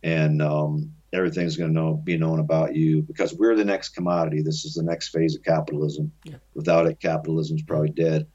and 0.03 0.41
um, 0.41 0.93
everything's 1.13 1.57
going 1.57 1.73
to 1.73 1.79
know, 1.79 1.93
be 1.93 2.17
known 2.17 2.39
about 2.39 2.75
you 2.75 3.01
because 3.01 3.33
we're 3.33 3.55
the 3.55 3.65
next 3.65 3.89
commodity. 3.89 4.41
This 4.41 4.65
is 4.65 4.73
the 4.73 4.83
next 4.83 5.09
phase 5.09 5.35
of 5.35 5.43
capitalism. 5.43 6.11
Yeah. 6.25 6.37
Without 6.53 6.87
it, 6.87 6.99
capitalism's 6.99 7.63
probably 7.63 7.89
dead. 7.89 8.27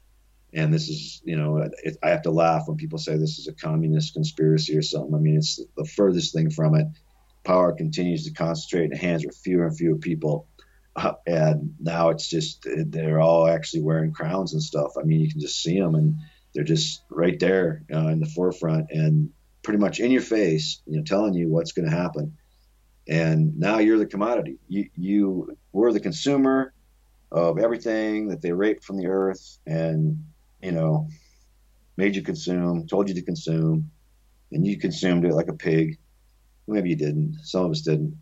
And 0.53 0.73
this 0.73 0.87
is, 0.87 1.21
you 1.25 1.35
know, 1.35 1.57
it, 1.57 1.97
I 2.03 2.09
have 2.09 2.21
to 2.23 2.31
laugh 2.31 2.63
when 2.67 2.77
people 2.77 2.99
say 2.99 3.17
this 3.17 3.39
is 3.39 3.47
a 3.47 3.53
communist 3.53 4.13
conspiracy 4.13 4.77
or 4.77 4.83
something. 4.83 5.15
I 5.15 5.17
mean, 5.17 5.37
it's 5.37 5.59
the 5.75 5.85
furthest 5.85 6.33
thing 6.33 6.51
from 6.51 6.75
it 6.75 6.87
power 7.43 7.73
continues 7.73 8.25
to 8.25 8.33
concentrate 8.33 8.85
in 8.85 8.89
the 8.91 8.97
hands 8.97 9.25
of 9.25 9.35
fewer 9.35 9.67
and 9.67 9.77
fewer 9.77 9.97
people. 9.97 10.47
Uh, 10.95 11.13
and 11.25 11.75
now 11.79 12.09
it's 12.09 12.29
just 12.29 12.65
they're 12.65 13.19
all 13.19 13.47
actually 13.47 13.81
wearing 13.81 14.13
crowns 14.13 14.53
and 14.53 14.61
stuff. 14.61 14.93
I 14.99 15.03
mean, 15.03 15.19
you 15.19 15.29
can 15.29 15.39
just 15.39 15.61
see 15.61 15.79
them, 15.79 15.95
and 15.95 16.15
they're 16.53 16.63
just 16.63 17.03
right 17.09 17.39
there 17.39 17.83
uh, 17.93 18.07
in 18.09 18.19
the 18.19 18.27
forefront 18.27 18.91
and 18.91 19.31
pretty 19.63 19.79
much 19.79 19.99
in 19.99 20.11
your 20.11 20.21
face, 20.21 20.81
you 20.85 20.97
know, 20.97 21.03
telling 21.03 21.33
you 21.33 21.49
what's 21.49 21.71
going 21.71 21.89
to 21.89 21.95
happen. 21.95 22.37
And 23.07 23.57
now 23.59 23.79
you're 23.79 23.97
the 23.97 24.05
commodity. 24.05 24.57
You 24.67 24.89
you 24.95 25.57
were 25.71 25.91
the 25.91 25.99
consumer 25.99 26.73
of 27.31 27.59
everything 27.59 28.27
that 28.29 28.41
they 28.41 28.51
raped 28.51 28.83
from 28.83 28.97
the 28.97 29.07
earth, 29.07 29.57
and 29.65 30.23
you 30.61 30.71
know, 30.71 31.09
made 31.97 32.15
you 32.15 32.21
consume, 32.21 32.87
told 32.87 33.09
you 33.09 33.15
to 33.15 33.21
consume, 33.21 33.91
and 34.51 34.65
you 34.65 34.77
consumed 34.77 35.25
it 35.25 35.33
like 35.33 35.49
a 35.49 35.53
pig 35.53 35.97
Maybe 36.67 36.89
you 36.89 36.95
didn't. 36.95 37.39
Some 37.43 37.65
of 37.65 37.71
us 37.71 37.81
didn't. 37.81 38.17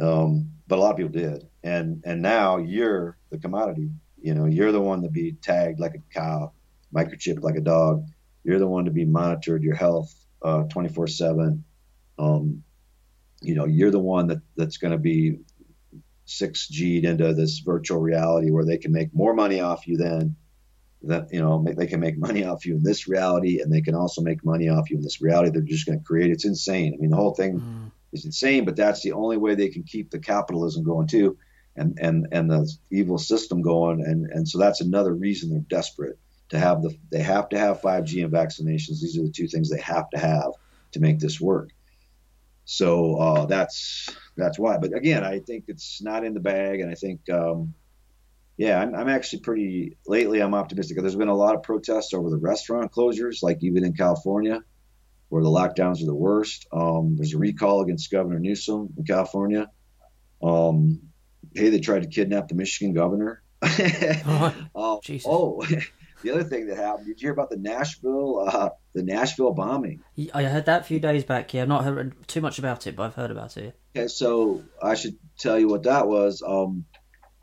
Um, 0.00 0.50
but 0.66 0.78
a 0.78 0.80
lot 0.80 0.92
of 0.92 0.96
people 0.96 1.12
did. 1.12 1.46
And 1.62 2.02
and 2.04 2.22
now 2.22 2.58
you're 2.58 3.16
the 3.30 3.38
commodity. 3.38 3.90
You 4.20 4.34
know, 4.34 4.46
you're 4.46 4.72
the 4.72 4.80
one 4.80 5.02
to 5.02 5.08
be 5.08 5.32
tagged 5.32 5.80
like 5.80 5.94
a 5.94 6.02
cow, 6.12 6.52
microchipped 6.94 7.42
like 7.42 7.56
a 7.56 7.60
dog. 7.60 8.06
You're 8.44 8.58
the 8.58 8.66
one 8.66 8.86
to 8.86 8.90
be 8.90 9.04
monitored 9.04 9.62
your 9.62 9.76
health 9.76 10.12
uh, 10.42 10.64
24 10.64 11.06
seven. 11.06 11.64
Um, 12.18 12.64
you 13.42 13.54
know, 13.54 13.66
you're 13.66 13.90
the 13.90 13.98
one 13.98 14.28
that 14.28 14.40
that's 14.56 14.76
going 14.76 14.92
to 14.92 14.98
be 14.98 15.38
6G'd 16.26 17.04
into 17.04 17.34
this 17.34 17.58
virtual 17.58 18.00
reality 18.00 18.50
where 18.50 18.64
they 18.64 18.78
can 18.78 18.92
make 18.92 19.14
more 19.14 19.34
money 19.34 19.60
off 19.60 19.86
you 19.86 19.96
than 19.96 20.36
that 21.04 21.32
you 21.32 21.40
know 21.40 21.64
they 21.76 21.86
can 21.86 21.98
make 21.98 22.16
money 22.16 22.44
off 22.44 22.64
you 22.64 22.76
in 22.76 22.82
this 22.82 23.08
reality 23.08 23.60
and 23.60 23.72
they 23.72 23.80
can 23.80 23.94
also 23.94 24.22
make 24.22 24.44
money 24.44 24.68
off 24.68 24.88
you 24.88 24.96
in 24.96 25.02
this 25.02 25.20
reality. 25.20 25.50
They're 25.50 25.62
just 25.62 25.86
going 25.86 25.98
to 25.98 26.04
create 26.04 26.30
it's 26.30 26.44
insane. 26.44 26.94
I 26.94 26.96
mean 26.98 27.10
the 27.10 27.16
whole 27.16 27.34
thing 27.34 27.60
mm. 27.60 27.90
is 28.12 28.24
insane 28.24 28.64
but 28.64 28.76
that's 28.76 29.02
the 29.02 29.12
only 29.12 29.36
way 29.36 29.54
they 29.54 29.68
can 29.68 29.82
keep 29.82 30.10
the 30.10 30.20
capitalism 30.20 30.84
going 30.84 31.08
too 31.08 31.36
and 31.74 31.98
and 32.00 32.28
and 32.30 32.48
the 32.48 32.72
evil 32.90 33.18
system 33.18 33.62
going 33.62 34.04
and 34.04 34.26
and 34.26 34.48
so 34.48 34.58
that's 34.58 34.80
another 34.80 35.12
reason 35.12 35.50
they're 35.50 35.60
desperate 35.80 36.18
to 36.50 36.58
have 36.58 36.82
the 36.82 36.96
they 37.10 37.22
have 37.22 37.48
to 37.48 37.58
have 37.58 37.80
5g 37.80 38.22
and 38.22 38.32
vaccinations. 38.32 39.00
These 39.00 39.18
are 39.18 39.22
the 39.22 39.32
two 39.32 39.48
things 39.48 39.70
they 39.70 39.80
have 39.80 40.08
to 40.10 40.18
have 40.18 40.52
to 40.92 41.00
make 41.00 41.18
this 41.18 41.40
work 41.40 41.70
so 42.64 43.16
uh, 43.16 43.46
that's 43.46 44.08
that's 44.36 44.58
why 44.58 44.78
but 44.78 44.96
again 44.96 45.24
i 45.24 45.38
think 45.38 45.64
it's 45.68 46.02
not 46.02 46.24
in 46.24 46.34
the 46.34 46.40
bag 46.40 46.80
and 46.80 46.90
i 46.90 46.94
think 46.94 47.20
um, 47.30 47.74
yeah, 48.56 48.80
I'm, 48.80 48.94
I'm, 48.94 49.08
actually 49.08 49.40
pretty 49.40 49.96
lately. 50.06 50.40
I'm 50.40 50.54
optimistic. 50.54 50.98
There's 50.98 51.16
been 51.16 51.28
a 51.28 51.34
lot 51.34 51.54
of 51.54 51.62
protests 51.62 52.12
over 52.12 52.30
the 52.30 52.36
restaurant 52.36 52.92
closures, 52.92 53.42
like 53.42 53.58
even 53.62 53.84
in 53.84 53.94
California, 53.94 54.60
where 55.30 55.42
the 55.42 55.48
lockdowns 55.48 56.02
are 56.02 56.06
the 56.06 56.14
worst. 56.14 56.66
Um, 56.72 57.16
there's 57.16 57.34
a 57.34 57.38
recall 57.38 57.82
against 57.82 58.10
Governor 58.10 58.38
Newsom 58.38 58.90
in 58.96 59.04
California. 59.04 59.70
Um, 60.42 61.00
hey, 61.54 61.70
they 61.70 61.80
tried 61.80 62.02
to 62.02 62.08
kidnap 62.08 62.48
the 62.48 62.54
Michigan 62.54 62.92
governor. 62.92 63.42
oh, 63.62 64.54
uh, 64.74 64.98
oh 65.24 65.66
the 66.22 66.30
other 66.30 66.44
thing 66.44 66.66
that 66.66 66.76
happened. 66.76 67.06
Did 67.06 67.20
you 67.20 67.26
hear 67.26 67.32
about 67.32 67.50
the 67.50 67.56
Nashville, 67.56 68.48
uh, 68.48 68.70
the 68.94 69.02
Nashville 69.02 69.52
bombing? 69.52 70.02
I 70.34 70.44
heard 70.44 70.66
that 70.66 70.82
a 70.82 70.84
few 70.84 71.00
days 71.00 71.24
back. 71.24 71.52
Yeah, 71.52 71.62
I've 71.62 71.68
not 71.68 71.84
heard 71.84 72.14
too 72.28 72.40
much 72.40 72.58
about 72.58 72.86
it, 72.86 72.96
but 72.96 73.04
I've 73.04 73.14
heard 73.14 73.30
about 73.30 73.56
it. 73.56 73.76
Okay, 73.96 74.08
so 74.08 74.62
I 74.82 74.94
should 74.94 75.16
tell 75.38 75.58
you 75.58 75.68
what 75.68 75.82
that 75.84 76.08
was. 76.08 76.42
Um, 76.46 76.86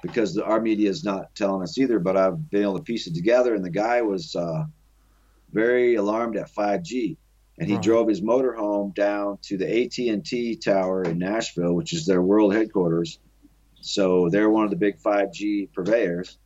because 0.01 0.33
the, 0.33 0.43
our 0.43 0.61
media 0.61 0.89
is 0.89 1.03
not 1.03 1.35
telling 1.35 1.63
us 1.63 1.77
either. 1.77 1.99
But 1.99 2.17
I've 2.17 2.49
been 2.49 2.63
able 2.63 2.77
to 2.77 2.83
piece 2.83 3.07
it 3.07 3.15
together, 3.15 3.55
and 3.55 3.63
the 3.63 3.69
guy 3.69 4.01
was 4.01 4.35
uh, 4.35 4.65
very 5.51 5.95
alarmed 5.95 6.37
at 6.37 6.53
5G, 6.53 7.17
and 7.57 7.67
he 7.67 7.75
right. 7.75 7.83
drove 7.83 8.07
his 8.07 8.21
motorhome 8.21 8.93
down 8.93 9.39
to 9.43 9.57
the 9.57 9.83
AT&T 9.83 10.57
tower 10.57 11.03
in 11.03 11.17
Nashville, 11.17 11.73
which 11.73 11.93
is 11.93 12.05
their 12.05 12.21
world 12.21 12.53
headquarters. 12.53 13.19
So 13.81 14.29
they're 14.29 14.49
one 14.49 14.65
of 14.65 14.69
the 14.69 14.75
big 14.75 14.99
5G 14.99 15.71
purveyors, 15.73 16.37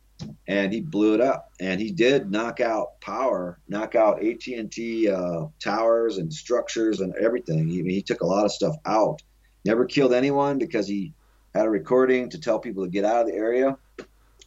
and 0.46 0.72
he 0.72 0.80
blew 0.80 1.14
it 1.14 1.20
up. 1.20 1.52
And 1.60 1.80
he 1.80 1.90
did 1.90 2.30
knock 2.30 2.60
out 2.60 3.00
power, 3.00 3.58
knock 3.68 3.94
out 3.94 4.24
AT&T 4.24 5.08
uh, 5.08 5.46
towers 5.62 6.18
and 6.18 6.32
structures 6.32 7.00
and 7.00 7.14
everything. 7.16 7.68
He, 7.68 7.82
he 7.82 8.02
took 8.02 8.20
a 8.20 8.26
lot 8.26 8.44
of 8.44 8.52
stuff 8.52 8.76
out. 8.86 9.22
Never 9.64 9.86
killed 9.86 10.12
anyone 10.12 10.58
because 10.58 10.86
he 10.86 11.12
had 11.54 11.66
a 11.66 11.70
recording 11.70 12.28
to 12.30 12.40
tell 12.40 12.58
people 12.58 12.84
to 12.84 12.90
get 12.90 13.04
out 13.04 13.22
of 13.22 13.26
the 13.28 13.34
area, 13.34 13.78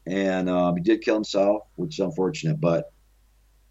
and 0.05 0.49
um, 0.49 0.75
he 0.75 0.83
did 0.83 1.01
kill 1.01 1.15
himself, 1.15 1.63
which 1.75 1.95
is 1.95 1.99
unfortunate. 1.99 2.59
But 2.59 2.91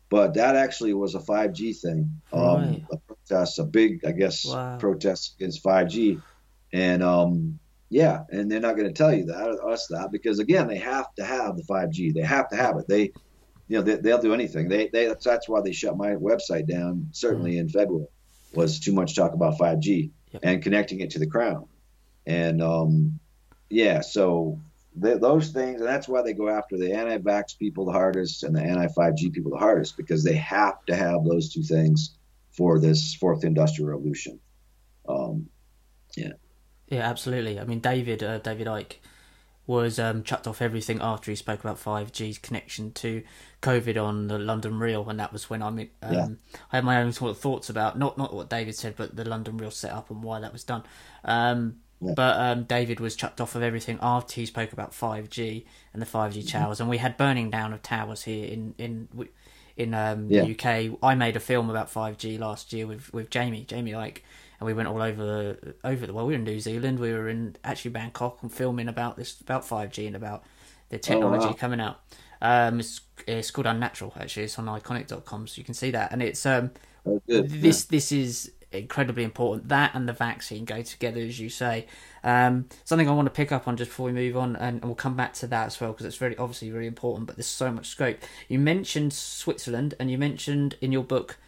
but 0.09 0.34
that 0.34 0.57
actually 0.57 0.94
was 0.94 1.14
a 1.14 1.18
5G 1.18 1.78
thing, 1.78 2.22
um, 2.32 2.40
right. 2.42 2.84
a 2.90 2.96
protest, 2.96 3.59
a 3.59 3.64
big, 3.64 4.04
I 4.04 4.12
guess, 4.12 4.44
wow. 4.46 4.78
protest 4.78 5.34
against 5.36 5.64
5G, 5.64 6.22
and 6.72 7.02
um, 7.02 7.59
yeah, 7.89 8.24
and 8.30 8.51
they're 8.51 8.61
not 8.61 8.76
going 8.76 8.89
to 8.89 8.95
tell 8.95 9.14
you 9.14 9.26
that 9.26 9.49
or 9.49 9.70
us 9.70 9.87
that 9.89 10.11
because 10.11 10.39
again, 10.39 10.66
they 10.66 10.78
have 10.78 11.14
to 11.16 11.24
have 11.24 11.57
the 11.57 11.62
5G, 11.62 12.14
they 12.14 12.22
have 12.22 12.49
to 12.51 12.57
have 12.57 12.76
it. 12.78 12.89
They 12.89 13.12
you 13.68 13.78
know 13.78 13.82
they, 13.82 13.97
will 13.97 14.20
do 14.20 14.34
anything. 14.34 14.68
They, 14.68 14.89
they 14.93 15.07
that's, 15.07 15.24
that's 15.24 15.49
why 15.49 15.61
they 15.61 15.72
shut 15.72 15.97
my 15.97 16.11
website 16.11 16.68
down. 16.68 17.09
Certainly 17.12 17.55
mm 17.55 17.61
in 17.61 17.68
February 17.68 18.07
was 18.55 18.80
too 18.80 18.93
much 18.93 19.14
talk 19.14 19.34
about 19.34 19.59
5G 19.59 20.11
yep. 20.32 20.43
and 20.43 20.62
connecting 20.62 21.01
it 21.01 21.11
to 21.11 21.18
the 21.18 21.26
crown, 21.26 21.66
and 22.26 22.62
um, 22.62 23.18
yeah, 23.68 24.01
so 24.01 24.61
those 24.97 25.51
things, 25.51 25.80
and 25.80 25.89
that's 25.89 26.09
why 26.09 26.22
they 26.22 26.32
go 26.32 26.49
after 26.49 26.78
the 26.78 26.93
anti-vax 26.93 27.59
people 27.59 27.84
the 27.84 27.93
hardest 27.93 28.45
and 28.45 28.57
the 28.57 28.62
anti-5G 28.62 29.32
people 29.32 29.51
the 29.51 29.59
hardest 29.59 29.97
because 29.97 30.24
they 30.24 30.37
have 30.37 30.84
to 30.87 30.97
have 30.97 31.24
those 31.24 31.53
two 31.53 31.62
things 31.62 32.16
for 32.51 32.80
this 32.80 33.14
fourth 33.14 33.45
industrial 33.45 33.91
revolution. 33.91 34.41
Um, 35.07 35.49
yeah. 36.16 36.32
Yeah, 36.89 37.01
absolutely. 37.01 37.59
I 37.59 37.64
mean, 37.64 37.80
David, 37.80 38.22
uh, 38.22 38.39
David 38.39 38.66
Icke, 38.66 38.95
was 39.66 39.99
um, 39.99 40.22
chucked 40.22 40.47
off 40.47 40.62
everything 40.62 41.01
after 41.01 41.30
he 41.30 41.37
spoke 41.37 41.61
about 41.61 41.76
5G's 41.76 42.39
connection 42.39 42.93
to 42.93 43.22
COVID 43.62 44.01
on 44.01 44.28
the 44.28 44.39
London 44.39 44.78
Real, 44.78 45.09
and 45.09 45.18
that 45.18 45.32
was 45.32 45.51
when 45.51 45.62
I 45.62 45.70
mean, 45.70 45.91
um, 46.03 46.14
yeah. 46.14 46.28
I 46.72 46.76
had 46.76 46.84
my 46.84 47.03
own 47.03 47.12
sort 47.12 47.32
of 47.32 47.39
thoughts 47.39 47.68
about 47.68 47.99
not 47.99 48.16
not 48.16 48.32
what 48.32 48.49
David 48.49 48.76
said, 48.76 48.95
but 48.97 49.16
the 49.16 49.28
London 49.28 49.57
Real 49.57 49.72
setup 49.72 50.11
and 50.11 50.22
why 50.22 50.41
that 50.41 50.53
was 50.53 50.62
done. 50.62 50.84
Um, 51.24 51.80
yeah. 52.01 52.12
But 52.14 52.37
um, 52.39 52.64
David 52.64 53.01
was 53.01 53.16
chucked 53.16 53.41
off 53.41 53.55
of 53.55 53.62
everything 53.62 53.99
after 54.03 54.34
he 54.34 54.47
spoke 54.47 54.72
about 54.72 54.93
5G 54.93 55.64
and 55.93 56.03
the 56.03 56.07
5G 56.07 56.39
mm-hmm. 56.39 56.49
towers, 56.49 56.78
and 56.78 56.89
we 56.89 56.99
had 56.99 57.16
burning 57.16 57.51
down 57.51 57.72
of 57.72 57.82
towers 57.82 58.22
here 58.22 58.47
in 58.47 58.74
in 58.78 59.09
in 59.76 59.95
um, 59.95 60.28
yeah. 60.30 60.43
the 60.43 60.53
UK. 60.53 60.99
I 61.03 61.14
made 61.16 61.37
a 61.37 61.41
film 61.41 61.70
about 61.70 61.93
5G 61.93 62.39
last 62.39 62.72
year 62.72 62.87
with 62.87 63.12
with 63.12 63.30
Jamie, 63.30 63.64
Jamie 63.64 63.97
like, 63.97 64.22
and 64.61 64.66
we 64.66 64.72
went 64.72 64.88
all 64.88 65.02
over 65.02 65.24
the 65.24 65.74
over 65.84 66.07
the 66.07 66.12
well. 66.12 66.26
We 66.26 66.34
were 66.34 66.38
in 66.38 66.44
New 66.44 66.61
Zealand. 66.61 66.98
We 66.98 67.12
were 67.12 67.28
in 67.28 67.57
actually 67.64 67.90
Bangkok 67.92 68.38
and 68.42 68.52
filming 68.52 68.88
about 68.88 69.16
this 69.16 69.40
about 69.40 69.62
5G 69.62 70.07
and 70.07 70.16
about 70.16 70.44
the 70.88 70.98
technology 70.98 71.44
oh, 71.44 71.48
wow. 71.48 71.54
coming 71.54 71.80
out. 71.80 72.00
Um, 72.40 72.80
it's, 72.80 73.00
it's 73.26 73.50
called 73.50 73.66
Unnatural 73.66 74.12
actually. 74.18 74.44
It's 74.44 74.59
on 74.59 74.66
ickonic.com, 74.66 75.46
so 75.46 75.59
you 75.59 75.64
can 75.64 75.74
see 75.74 75.90
that. 75.92 76.12
And 76.12 76.22
it's 76.22 76.44
um, 76.46 76.70
oh, 77.07 77.22
this 77.26 77.84
yeah. 77.84 77.86
this 77.90 78.12
is 78.12 78.52
incredibly 78.72 79.24
important. 79.24 79.68
That 79.68 79.94
and 79.94 80.09
the 80.09 80.12
vaccine 80.12 80.64
go 80.64 80.82
together, 80.82 81.20
as 81.20 81.38
you 81.40 81.48
say. 81.48 81.86
Um, 82.24 82.66
something 82.84 83.09
I 83.09 83.12
want 83.12 83.26
to 83.26 83.32
pick 83.32 83.52
up 83.52 83.68
on 83.68 83.76
just 83.76 83.90
before 83.90 84.07
we 84.07 84.12
move 84.12 84.36
on, 84.36 84.57
and, 84.57 84.76
and 84.76 84.84
we'll 84.84 84.94
come 84.94 85.16
back 85.16 85.34
to 85.34 85.46
that 85.48 85.66
as 85.66 85.80
well 85.80 85.92
because 85.92 86.07
it's 86.07 86.16
very 86.16 86.36
obviously 86.36 86.70
very 86.70 86.86
important. 86.86 87.26
But 87.26 87.36
there's 87.36 87.46
so 87.46 87.70
much 87.70 87.86
scope. 87.88 88.18
You 88.48 88.59
mentioned 88.59 89.12
Switzerland, 89.12 89.94
and 89.98 90.11
you 90.11 90.18
mentioned 90.18 90.76
in 90.80 90.92
your 90.92 91.04
book 91.04 91.38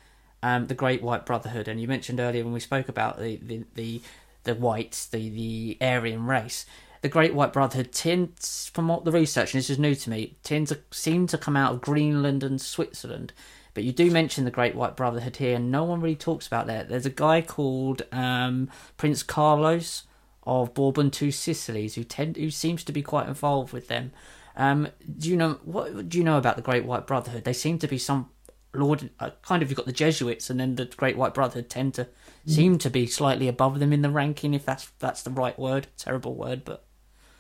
um, 0.43 0.67
the 0.67 0.75
Great 0.75 1.03
White 1.03 1.27
Brotherhood, 1.27 1.69
and 1.69 1.81
you 1.81 1.89
mentioned 1.89 2.21
earlier 2.21 2.45
when 2.45 2.53
we 2.53 2.61
spoke 2.61 2.89
about 2.89 3.19
the 3.19 3.37
the 3.37 3.65
the, 3.75 4.03
the 4.45 4.55
whites, 4.55 5.07
the 5.07 5.29
the 5.29 5.79
Aryan 5.81 6.27
race. 6.27 6.67
The 7.01 7.09
Great 7.09 7.33
White 7.33 7.53
Brotherhood 7.53 7.93
tends, 7.93 8.69
from 8.75 8.89
what 8.89 9.05
the 9.05 9.13
research, 9.13 9.55
and 9.55 9.61
this 9.61 9.71
is 9.71 9.79
new 9.79 9.95
to 9.95 10.11
me, 10.11 10.37
tends 10.43 10.71
to 10.73 10.81
seem 10.91 11.29
to 11.29 11.39
come 11.39 11.57
out 11.57 11.73
of 11.73 11.81
Greenland 11.81 12.43
and 12.43 12.61
Switzerland. 12.61 13.33
But 13.73 13.85
you 13.85 13.93
do 13.93 14.11
mention 14.11 14.45
the 14.45 14.51
Great 14.51 14.75
White 14.75 14.97
Brotherhood 14.97 15.37
here, 15.37 15.55
and 15.55 15.71
no 15.71 15.85
one 15.85 16.01
really 16.01 16.17
talks 16.17 16.49
about 16.49 16.67
that. 16.67 16.89
There's 16.89 17.07
a 17.07 17.11
guy 17.11 17.41
called 17.41 18.03
um, 18.11 18.69
Prince 18.97 19.23
Carlos 19.23 20.03
of 20.43 20.75
Bourbon 20.75 21.13
Two 21.13 21.31
Sicilies 21.31 21.95
who 21.95 22.03
tend 22.03 22.37
who 22.37 22.51
seems 22.51 22.83
to 22.85 22.93
be 22.93 23.03
quite 23.03 23.29
involved 23.29 23.73
with 23.73 23.87
them. 23.87 24.11
Um, 24.57 24.89
do 25.17 25.29
you 25.29 25.37
know 25.37 25.61
what 25.65 26.09
do 26.09 26.19
you 26.19 26.25
know 26.25 26.39
about 26.39 26.57
the 26.57 26.63
Great 26.63 26.85
White 26.85 27.07
Brotherhood? 27.07 27.45
They 27.45 27.53
seem 27.53 27.79
to 27.79 27.87
be 27.87 27.99
some 27.99 28.31
Lord, 28.75 29.11
uh, 29.19 29.31
kind 29.43 29.63
of 29.63 29.71
you've 29.71 29.77
got 29.77 29.87
the 29.87 29.93
Jesuits, 29.93 30.51
and 30.51 30.61
then 30.61 30.77
the 30.77 30.85
Great 30.85 31.17
White 31.17 31.35
Brotherhood 31.35 31.71
tend 31.71 31.95
to 31.95 32.07
seem 32.47 32.79
to 32.79 32.91
be 32.91 33.07
slightly 33.07 33.49
above 33.49 33.79
them 33.79 33.93
in 33.93 34.03
the 34.03 34.11
ranking, 34.11 34.55
if 34.55 34.65
that's 34.65 34.91
that's 34.99 35.23
the 35.23 35.31
right 35.31 35.59
word. 35.59 35.87
Terrible 35.97 36.35
word, 36.35 36.65
but 36.65 36.85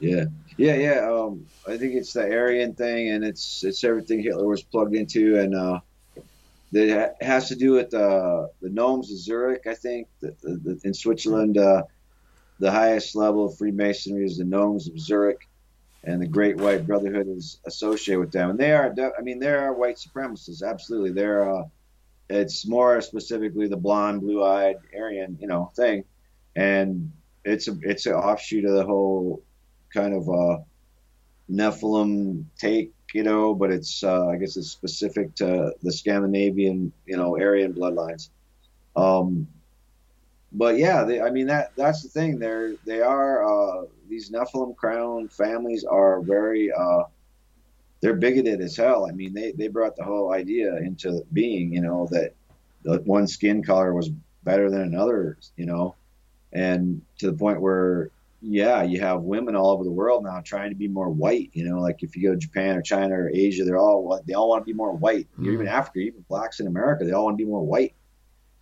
yeah, 0.01 0.25
yeah, 0.57 0.75
yeah. 0.75 1.11
Um, 1.11 1.47
I 1.67 1.77
think 1.77 1.95
it's 1.95 2.13
the 2.13 2.23
Aryan 2.23 2.75
thing, 2.75 3.11
and 3.11 3.25
it's 3.25 3.65
it's 3.65 3.83
everything 3.85 4.23
Hitler 4.23 4.47
was 4.47 4.63
plugged 4.63 4.95
into, 4.95 5.39
and 5.39 5.55
uh, 5.55 5.81
that 6.73 7.17
has 7.21 7.49
to 7.49 7.57
do 7.57 7.73
with 7.73 7.93
uh, 7.95 8.47
the 8.61 8.69
gnomes 8.69 9.11
of 9.11 9.19
Zurich. 9.19 9.67
I 9.67 9.75
think 9.75 10.09
the, 10.21 10.35
the, 10.43 10.81
in 10.85 10.95
Switzerland, 10.95 11.59
uh, 11.59 11.85
the 12.59 12.71
highest 12.71 13.17
level 13.17 13.47
of 13.47 13.57
Freemasonry 13.57 14.25
is 14.25 14.39
the 14.39 14.45
gnomes 14.45 14.89
of 14.89 14.99
Zurich, 15.01 15.49
and 16.05 16.21
the 16.23 16.27
Great 16.27 16.57
White 16.57 16.87
Brotherhood 16.87 17.29
is 17.29 17.61
associated 17.67 18.21
with 18.21 18.33
them. 18.33 18.51
And 18.51 18.59
they 18.59 18.73
are, 18.73 18.95
I 19.19 19.23
mean, 19.23 19.39
they 19.39 19.51
are 19.51 19.73
white 19.73 19.97
supremacists. 19.97 20.63
Absolutely, 20.63 21.13
they're. 21.13 21.51
Uh, 21.51 21.65
it's 22.31 22.67
more 22.67 23.01
specifically 23.01 23.69
the 23.69 23.77
blonde, 23.77 24.21
blue-eyed 24.21 24.77
Aryan, 24.95 25.39
you 25.41 25.47
know, 25.47 25.73
thing, 25.75 26.05
and 26.57 27.11
it's 27.45 27.69
a 27.69 27.77
it's 27.83 28.05
an 28.05 28.13
offshoot 28.13 28.67
of 28.67 28.75
the 28.75 28.85
whole 28.85 29.43
kind 29.95 30.15
of 30.15 30.29
uh, 30.29 30.59
Nephilim 31.51 32.45
take 32.59 32.93
you 33.15 33.23
know, 33.23 33.55
but 33.55 33.71
it's 33.71 34.05
uh, 34.05 34.27
I 34.27 34.37
guess 34.37 34.57
it's 34.57 34.71
specific 34.71 35.35
to 35.37 35.73
the 35.83 35.93
Scandinavian, 35.93 36.93
you 37.07 37.17
know, 37.17 37.37
Aryan 37.39 37.73
bloodlines. 37.73 38.31
Um, 38.97 39.49
but 40.53 40.79
yeah, 40.79 41.05
they, 41.05 41.21
I 41.21 41.31
mean 41.31 41.47
that 41.49 41.73
that's 41.77 42.03
the 42.03 42.09
thing. 42.09 42.39
They're 42.39 42.75
they 42.85 43.01
are 43.01 43.45
uh, 43.45 43.85
these 44.09 44.31
Nephilim 44.31 44.77
crown 44.77 45.29
families 45.29 45.85
are 45.85 46.21
very 46.21 46.73
uh, 46.73 47.05
they're 48.01 48.15
bigoted 48.17 48.61
as 48.61 48.77
hell. 48.77 49.07
I 49.09 49.13
mean 49.13 49.35
they 49.35 49.53
they 49.53 49.69
brought 49.69 49.97
the 49.97 50.05
whole 50.05 50.33
idea 50.33 50.77
into 50.77 51.23
being, 51.33 51.73
you 51.73 51.83
know, 51.83 52.09
that 52.11 52.35
the 52.83 52.99
one 53.05 53.27
skin 53.27 53.63
color 53.63 53.93
was 53.93 54.11
better 54.45 54.71
than 54.71 54.83
another, 54.83 55.37
you 55.57 55.67
know, 55.67 55.97
and 56.53 57.03
to 57.19 57.31
the 57.31 57.37
point 57.37 57.61
where 57.61 58.11
yeah, 58.41 58.85
you 58.85 59.01
have 59.01 59.23
women 59.23 59.57
all 59.57 59.73
over 59.73 59.83
the 59.83 59.91
world 59.91 60.23
now 60.23 60.41
trying 60.41 60.71
to 60.71 60.77
be 60.77 60.87
more 60.87 61.11
white. 61.11 61.51
You 61.55 61.69
know, 61.69 61.81
like 61.81 62.05
if 62.05 62.17
you 62.17 62.23
go 62.23 62.35
to 62.35 62.39
Japan 62.39 62.77
or 62.77 62.83
China 62.83 63.15
or 63.15 63.31
Asia, 63.35 63.65
they're 63.65 63.77
all 63.77 64.23
they 64.27 64.33
all 64.33 64.49
want 64.49 64.63
to 64.63 64.65
be 64.65 64.73
more 64.73 64.93
white. 64.93 65.27
Mm-hmm. 65.33 65.53
Even 65.53 65.69
Africa, 65.69 65.99
even 65.99 66.25
blacks 66.29 66.61
in 66.61 66.69
America, 66.69 67.05
they 67.05 67.13
all 67.13 67.25
want 67.25 67.37
to 67.37 67.45
be 67.45 67.51
more 67.51 67.67
white, 67.67 67.95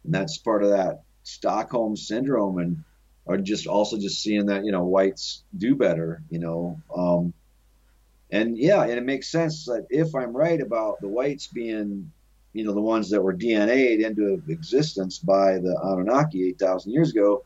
and 0.02 0.12
that's 0.12 0.38
part 0.38 0.64
of 0.64 0.70
that 0.70 1.02
Stockholm 1.26 1.96
syndrome, 1.96 2.58
and 2.58 2.84
or 3.24 3.36
just 3.38 3.66
also 3.66 3.98
just 3.98 4.22
seeing 4.22 4.46
that 4.46 4.64
you 4.64 4.72
know 4.72 4.84
whites 4.84 5.42
do 5.56 5.74
better. 5.74 6.22
You 6.30 6.38
know, 6.38 6.80
um, 6.94 7.32
and 8.30 8.56
yeah, 8.56 8.82
and 8.82 8.92
it 8.92 9.04
makes 9.04 9.28
sense 9.28 9.66
that 9.66 9.86
if 9.90 10.14
I'm 10.14 10.36
right 10.36 10.60
about 10.60 11.00
the 11.00 11.08
whites 11.08 11.46
being 11.46 12.12
you 12.52 12.64
know 12.64 12.72
the 12.72 12.80
ones 12.80 13.10
that 13.10 13.22
were 13.22 13.34
DNA'd 13.34 14.00
into 14.00 14.42
existence 14.48 15.18
by 15.18 15.58
the 15.58 15.78
Anunnaki 15.82 16.48
8,000 16.48 16.92
years 16.92 17.10
ago 17.10 17.44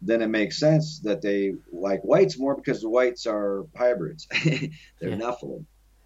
then 0.00 0.22
it 0.22 0.28
makes 0.28 0.58
sense 0.58 1.00
that 1.00 1.22
they 1.22 1.54
like 1.72 2.02
whites 2.02 2.38
more 2.38 2.54
because 2.54 2.80
the 2.80 2.88
whites 2.88 3.26
are 3.26 3.66
hybrids. 3.76 4.28
They're 4.44 4.70
yeah. 5.10 5.16
Nephilim, 5.16 5.64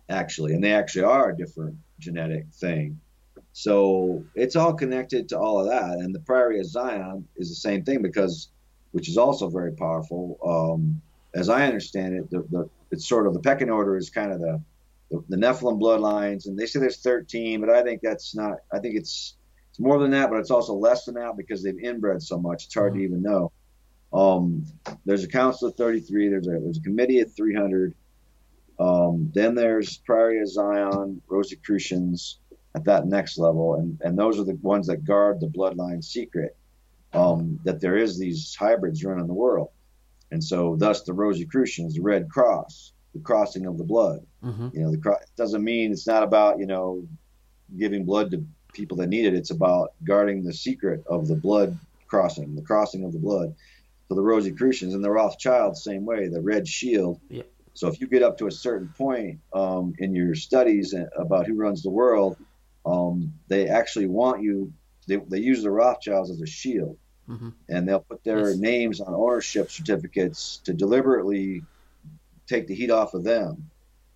actually, 0.09 0.55
and 0.55 0.65
they 0.65 0.73
actually 0.73 1.05
are 1.05 1.31
a 1.31 1.37
different 1.37 1.77
genetic 1.99 2.47
thing. 2.55 3.01
So 3.53 4.25
it's 4.35 4.57
all 4.57 4.73
connected 4.73 5.29
to 5.29 5.39
all 5.39 5.61
of 5.61 5.67
that. 5.69 5.99
And 5.99 6.15
the 6.15 6.21
Priory 6.21 6.59
of 6.59 6.67
Zion 6.67 7.27
is 7.37 7.49
the 7.49 7.55
same 7.55 7.85
thing 7.85 8.03
because, 8.03 8.49
which 8.93 9.09
is 9.09 9.19
also 9.19 9.49
very 9.49 9.73
powerful. 9.73 10.39
Um, 10.45 11.01
as 11.35 11.49
I 11.49 11.67
understand 11.67 12.15
it, 12.15 12.31
the, 12.31 12.47
the, 12.51 12.71
it's 12.91 13.09
sort 13.09 13.27
of 13.27 13.35
the 13.35 13.41
pecking 13.41 13.71
order 13.71 13.97
is 13.97 14.11
kind 14.11 14.33
of 14.33 14.41
the, 14.41 14.61
the, 15.11 15.25
the 15.31 15.37
Nephilim 15.37 15.81
bloodlines, 15.81 16.47
and 16.47 16.59
they 16.59 16.67
say 16.67 16.81
there's 16.81 17.01
13, 17.01 17.61
but 17.61 17.71
I 17.71 17.83
think 17.83 18.01
that's 18.03 18.35
not. 18.35 18.59
I 18.73 18.79
think 18.79 18.97
it's 18.97 19.37
it's 19.71 19.81
more 19.81 19.99
than 19.99 20.11
that, 20.11 20.29
but 20.31 20.39
it's 20.39 20.51
also 20.51 20.75
less 20.75 21.05
than 21.07 21.15
that 21.15 21.37
because 21.37 21.63
they've 21.63 21.79
inbred 21.79 22.23
so 22.23 22.39
much. 22.39 22.67
It's 22.67 22.75
hard 22.75 22.93
mm-hmm. 22.93 23.01
to 23.01 23.05
even 23.05 23.23
know. 23.23 23.53
Um, 24.13 24.67
there's 25.07 25.25
a 25.25 25.29
council 25.29 25.69
of 25.69 25.77
33. 25.77 26.29
There's 26.29 26.47
a 26.47 26.51
there's 26.51 26.79
a 26.79 26.83
committee 26.83 27.21
of 27.21 27.35
300. 27.35 27.95
Um, 28.79 29.31
then 29.35 29.55
there's 29.55 29.99
Priory 29.99 30.41
of 30.41 30.49
Zion, 30.49 31.23
Rosicrucians 31.29 32.39
at 32.75 32.85
that 32.85 33.07
next 33.07 33.39
level, 33.39 33.75
and 33.75 34.01
and 34.03 34.19
those 34.19 34.39
are 34.39 34.45
the 34.45 34.59
ones 34.63 34.87
that 34.87 35.05
guard 35.05 35.41
the 35.41 35.47
bloodline 35.47 36.03
secret. 36.03 36.57
Um, 37.15 37.61
that 37.65 37.79
there 37.79 37.99
is 37.99 38.19
these 38.19 38.55
hybrids 38.55 39.05
running 39.05 39.27
the 39.27 39.35
world, 39.35 39.69
and 40.31 40.43
so 40.43 40.77
thus 40.77 41.03
the 41.03 41.13
Rosicrucians, 41.13 41.95
the 41.95 42.01
Red 42.01 42.31
Cross, 42.31 42.93
the 43.13 43.21
crossing 43.21 43.67
of 43.67 43.77
the 43.77 43.85
blood. 43.85 44.25
Mm-hmm. 44.43 44.69
You 44.73 44.83
know, 44.85 44.91
the 44.91 44.97
cro- 44.97 45.19
doesn't 45.37 45.63
mean 45.63 45.93
it's 45.93 46.07
not 46.07 46.23
about 46.23 46.59
you 46.59 46.67
know 46.67 47.07
giving 47.79 48.05
blood 48.05 48.31
to 48.31 48.43
people 48.73 48.97
that 48.97 49.09
need 49.09 49.27
it. 49.27 49.35
It's 49.35 49.51
about 49.51 49.93
guarding 50.05 50.43
the 50.43 50.55
secret 50.55 51.05
of 51.07 51.29
the 51.29 51.37
blood 51.37 51.79
crossing, 52.07 52.55
the 52.55 52.63
crossing 52.63 53.05
of 53.05 53.13
the 53.13 53.19
blood 53.19 53.55
for 54.09 54.15
the 54.15 54.23
Rosicrucians, 54.23 54.95
and 54.95 55.05
the 55.05 55.11
Rothschilds 55.11 55.85
same 55.85 56.07
way, 56.07 56.29
the 56.29 56.41
Red 56.41 56.67
Shield. 56.67 57.21
Yeah. 57.29 57.43
So 57.75 57.89
if 57.89 58.01
you 58.01 58.07
get 58.07 58.23
up 58.23 58.39
to 58.39 58.47
a 58.47 58.51
certain 58.51 58.93
point 58.97 59.41
um, 59.53 59.95
in 59.99 60.15
your 60.15 60.35
studies 60.35 60.95
about 61.17 61.47
who 61.47 61.55
runs 61.55 61.83
the 61.83 61.91
world, 61.91 62.37
um, 62.85 63.35
they 63.49 63.69
actually 63.69 64.07
want 64.07 64.43
you. 64.43 64.73
They, 65.07 65.17
they 65.17 65.39
use 65.39 65.63
the 65.63 65.71
Rothschilds 65.71 66.31
as 66.31 66.41
a 66.41 66.47
shield, 66.47 66.97
mm-hmm. 67.29 67.51
and 67.69 67.89
they'll 67.89 68.01
put 68.01 68.23
their 68.25 68.51
yes. 68.51 68.59
names 68.59 69.01
on 69.01 69.15
ownership 69.15 69.71
certificates 69.71 70.59
to 70.65 70.73
deliberately 70.73 71.63
take 72.47 72.67
the 72.67 72.75
heat 72.75 72.91
off 72.91 73.15
of 73.15 73.25
them. 73.25 73.71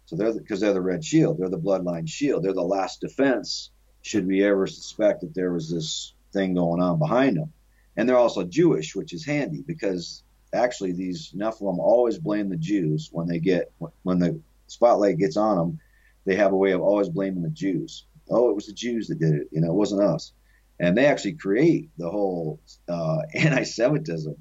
So 0.06 0.14
they're 0.14 0.32
because 0.32 0.60
the, 0.60 0.66
they're 0.66 0.74
the 0.74 0.80
Red 0.80 1.04
Shield, 1.04 1.38
they're 1.38 1.48
the 1.48 1.58
bloodline 1.58 2.08
shield, 2.08 2.44
they're 2.44 2.52
the 2.52 2.62
last 2.62 3.00
defense. 3.00 3.70
Should 4.02 4.26
we 4.26 4.44
ever 4.44 4.68
suspect 4.68 5.22
that 5.22 5.34
there 5.34 5.52
was 5.52 5.68
this 5.68 6.12
thing 6.32 6.54
going 6.54 6.80
on 6.80 7.00
behind 7.00 7.36
them? 7.36 7.52
and 7.96 8.08
they're 8.08 8.18
also 8.18 8.44
Jewish, 8.44 8.94
which 8.94 9.12
is 9.12 9.24
handy 9.24 9.62
because 9.66 10.22
actually 10.52 10.92
these 10.92 11.32
Nephilim 11.34 11.78
always 11.78 12.18
blame 12.18 12.48
the 12.48 12.56
Jews 12.56 13.08
when 13.12 13.26
they 13.26 13.38
get 13.38 13.72
when 14.02 14.18
the 14.18 14.40
spotlight 14.66 15.18
gets 15.18 15.36
on 15.36 15.56
them. 15.56 15.80
They 16.24 16.36
have 16.36 16.52
a 16.52 16.56
way 16.56 16.72
of 16.72 16.82
always 16.82 17.08
blaming 17.08 17.42
the 17.42 17.50
Jews. 17.50 18.04
Oh, 18.30 18.50
it 18.50 18.54
was 18.54 18.66
the 18.66 18.72
Jews 18.72 19.08
that 19.08 19.18
did 19.18 19.34
it. 19.34 19.48
You 19.50 19.60
know, 19.60 19.70
it 19.70 19.74
wasn't 19.74 20.02
us. 20.02 20.32
And 20.78 20.96
they 20.96 21.06
actually 21.06 21.34
create 21.34 21.90
the 21.96 22.10
whole 22.10 22.60
uh, 22.88 23.18
anti-Semitism, 23.34 24.36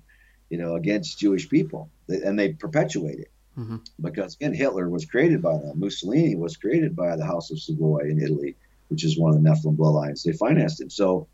you 0.49 0.57
know, 0.57 0.75
against 0.75 1.19
Jewish 1.19 1.49
people, 1.49 1.89
and 2.07 2.37
they 2.37 2.53
perpetuate 2.53 3.19
it. 3.19 3.31
Mm-hmm. 3.57 3.77
Because 4.01 4.35
again, 4.35 4.53
Hitler 4.53 4.89
was 4.89 5.05
created 5.05 5.41
by 5.41 5.53
them. 5.57 5.79
Mussolini 5.79 6.35
was 6.35 6.57
created 6.57 6.95
by 6.95 7.15
the 7.15 7.25
House 7.25 7.51
of 7.51 7.59
Savoy 7.59 7.99
in 8.09 8.21
Italy, 8.21 8.55
which 8.89 9.05
is 9.05 9.17
one 9.17 9.33
of 9.33 9.41
the 9.41 9.49
Nephilim 9.49 9.77
bloodlines. 9.77 10.23
They 10.23 10.33
financed 10.33 10.81
him. 10.81 10.89
So, 10.89 11.27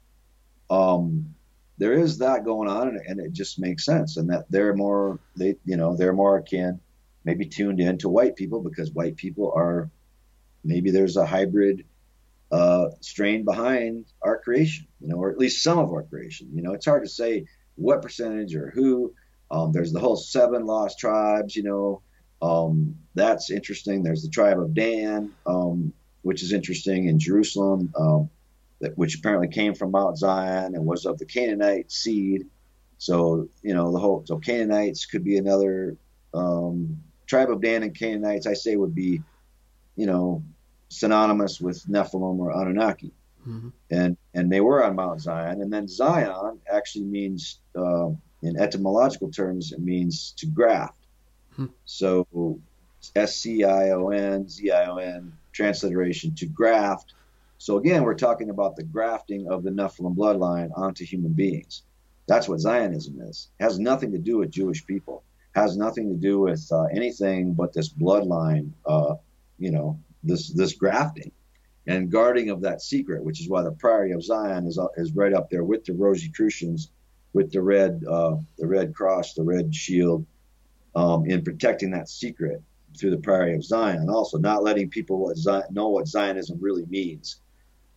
um, 0.69 1.33
there 1.79 1.93
is 1.93 2.19
that 2.19 2.45
going 2.45 2.69
on, 2.69 2.89
and, 2.89 3.01
and, 3.07 3.19
it 3.19 3.33
just 3.33 3.57
makes 3.57 3.83
sense. 3.83 4.17
And 4.17 4.29
that 4.29 4.45
they're 4.51 4.75
more, 4.75 5.19
they, 5.35 5.55
you 5.65 5.77
know, 5.77 5.97
they're 5.97 6.13
more 6.13 6.37
akin 6.37 6.79
maybe 7.23 7.45
tuned 7.45 7.79
in 7.79 7.97
to 7.99 8.09
white 8.09 8.35
people 8.35 8.61
because 8.61 8.91
white 8.91 9.15
people 9.15 9.51
are 9.55 9.89
maybe 10.63 10.91
there's 10.91 11.17
a 11.17 11.25
hybrid 11.25 11.85
uh, 12.51 12.87
strain 12.99 13.45
behind 13.45 14.05
our 14.21 14.39
creation, 14.39 14.87
you 14.99 15.07
know, 15.07 15.17
or 15.17 15.31
at 15.31 15.37
least 15.37 15.63
some 15.63 15.79
of 15.79 15.91
our 15.91 16.03
creation. 16.03 16.49
You 16.53 16.61
know, 16.61 16.73
it's 16.73 16.85
hard 16.85 17.03
to 17.03 17.09
say 17.09 17.45
what 17.75 18.01
percentage 18.01 18.55
or 18.55 18.71
who. 18.71 19.13
Um, 19.49 19.71
there's 19.71 19.91
the 19.91 19.99
whole 19.99 20.15
seven 20.15 20.65
lost 20.65 20.99
tribes, 20.99 21.55
you 21.55 21.63
know. 21.63 22.01
Um, 22.41 22.95
that's 23.15 23.51
interesting. 23.51 24.03
There's 24.03 24.23
the 24.23 24.29
tribe 24.29 24.59
of 24.59 24.73
Dan, 24.73 25.31
um, 25.45 25.93
which 26.23 26.41
is 26.41 26.53
interesting 26.53 27.07
in 27.07 27.19
Jerusalem, 27.19 27.93
um, 27.97 28.29
that, 28.79 28.97
which 28.97 29.17
apparently 29.17 29.47
came 29.47 29.75
from 29.75 29.91
Mount 29.91 30.17
Zion 30.17 30.75
and 30.75 30.85
was 30.85 31.05
of 31.05 31.17
the 31.17 31.25
Canaanite 31.25 31.91
seed. 31.91 32.47
So, 32.97 33.47
you 33.61 33.73
know, 33.73 33.91
the 33.91 33.99
whole, 33.99 34.23
so 34.25 34.37
Canaanites 34.37 35.05
could 35.05 35.23
be 35.23 35.37
another 35.37 35.97
um, 36.33 37.01
tribe 37.27 37.49
of 37.49 37.61
Dan 37.61 37.83
and 37.83 37.97
Canaanites, 37.97 38.45
I 38.45 38.53
say 38.53 38.75
would 38.75 38.93
be, 38.93 39.21
you 39.95 40.05
know, 40.05 40.43
synonymous 40.91 41.61
with 41.61 41.85
Nephilim 41.87 42.39
or 42.39 42.51
Anunnaki. 42.51 43.11
Mm-hmm. 43.47 43.69
And 43.89 44.17
and 44.35 44.51
they 44.51 44.61
were 44.61 44.83
on 44.83 44.95
Mount 44.95 45.21
Zion. 45.21 45.61
And 45.61 45.71
then 45.73 45.87
Zion 45.87 46.59
actually 46.71 47.05
means, 47.05 47.59
uh, 47.75 48.09
in 48.43 48.59
etymological 48.59 49.31
terms, 49.31 49.71
it 49.71 49.79
means 49.79 50.33
to 50.37 50.45
graft. 50.45 50.97
Hmm. 51.55 51.67
So 51.85 52.59
S 53.15 53.37
C 53.37 53.63
I 53.63 53.91
O 53.91 54.09
N, 54.09 54.47
Z 54.47 54.69
I 54.69 54.85
O 54.85 54.97
N, 54.97 55.33
transliteration 55.53 56.35
to 56.35 56.45
graft. 56.45 57.13
So 57.57 57.77
again, 57.77 58.03
we're 58.03 58.15
talking 58.15 58.49
about 58.49 58.75
the 58.75 58.83
grafting 58.83 59.47
of 59.49 59.63
the 59.63 59.71
Nephilim 59.71 60.15
bloodline 60.15 60.69
onto 60.75 61.05
human 61.05 61.33
beings. 61.33 61.83
That's 62.27 62.47
what 62.47 62.59
Zionism 62.59 63.21
is. 63.21 63.49
It 63.59 63.63
has 63.63 63.79
nothing 63.79 64.11
to 64.11 64.17
do 64.19 64.37
with 64.37 64.51
Jewish 64.51 64.85
people. 64.85 65.23
It 65.55 65.59
has 65.59 65.77
nothing 65.77 66.09
to 66.09 66.15
do 66.15 66.39
with 66.39 66.67
uh, 66.71 66.85
anything 66.85 67.53
but 67.53 67.73
this 67.73 67.89
bloodline. 67.89 68.71
Uh, 68.85 69.15
you 69.57 69.71
know, 69.71 69.99
this 70.23 70.49
this 70.49 70.73
grafting 70.73 71.31
and 71.87 72.11
guarding 72.11 72.49
of 72.49 72.61
that 72.61 72.81
secret, 72.81 73.23
which 73.23 73.41
is 73.41 73.49
why 73.49 73.63
the 73.63 73.71
Priory 73.71 74.11
of 74.11 74.23
Zion 74.23 74.67
is 74.67 74.79
is 74.97 75.13
right 75.13 75.33
up 75.33 75.49
there 75.49 75.63
with 75.63 75.85
the 75.85 75.93
Rosicrucians, 75.93 76.91
with 77.33 77.51
the 77.51 77.61
red 77.61 78.03
uh, 78.07 78.35
the 78.57 78.67
red 78.67 78.93
cross, 78.93 79.33
the 79.33 79.43
red 79.43 79.73
shield, 79.73 80.25
um, 80.95 81.25
in 81.25 81.43
protecting 81.43 81.91
that 81.91 82.09
secret 82.09 82.61
through 82.97 83.11
the 83.11 83.17
Priory 83.17 83.55
of 83.55 83.63
Zion. 83.63 84.09
Also, 84.09 84.37
not 84.37 84.63
letting 84.63 84.89
people 84.89 85.19
what 85.19 85.37
Zion, 85.37 85.63
know 85.71 85.89
what 85.89 86.07
Zionism 86.07 86.57
really 86.61 86.85
means. 86.85 87.39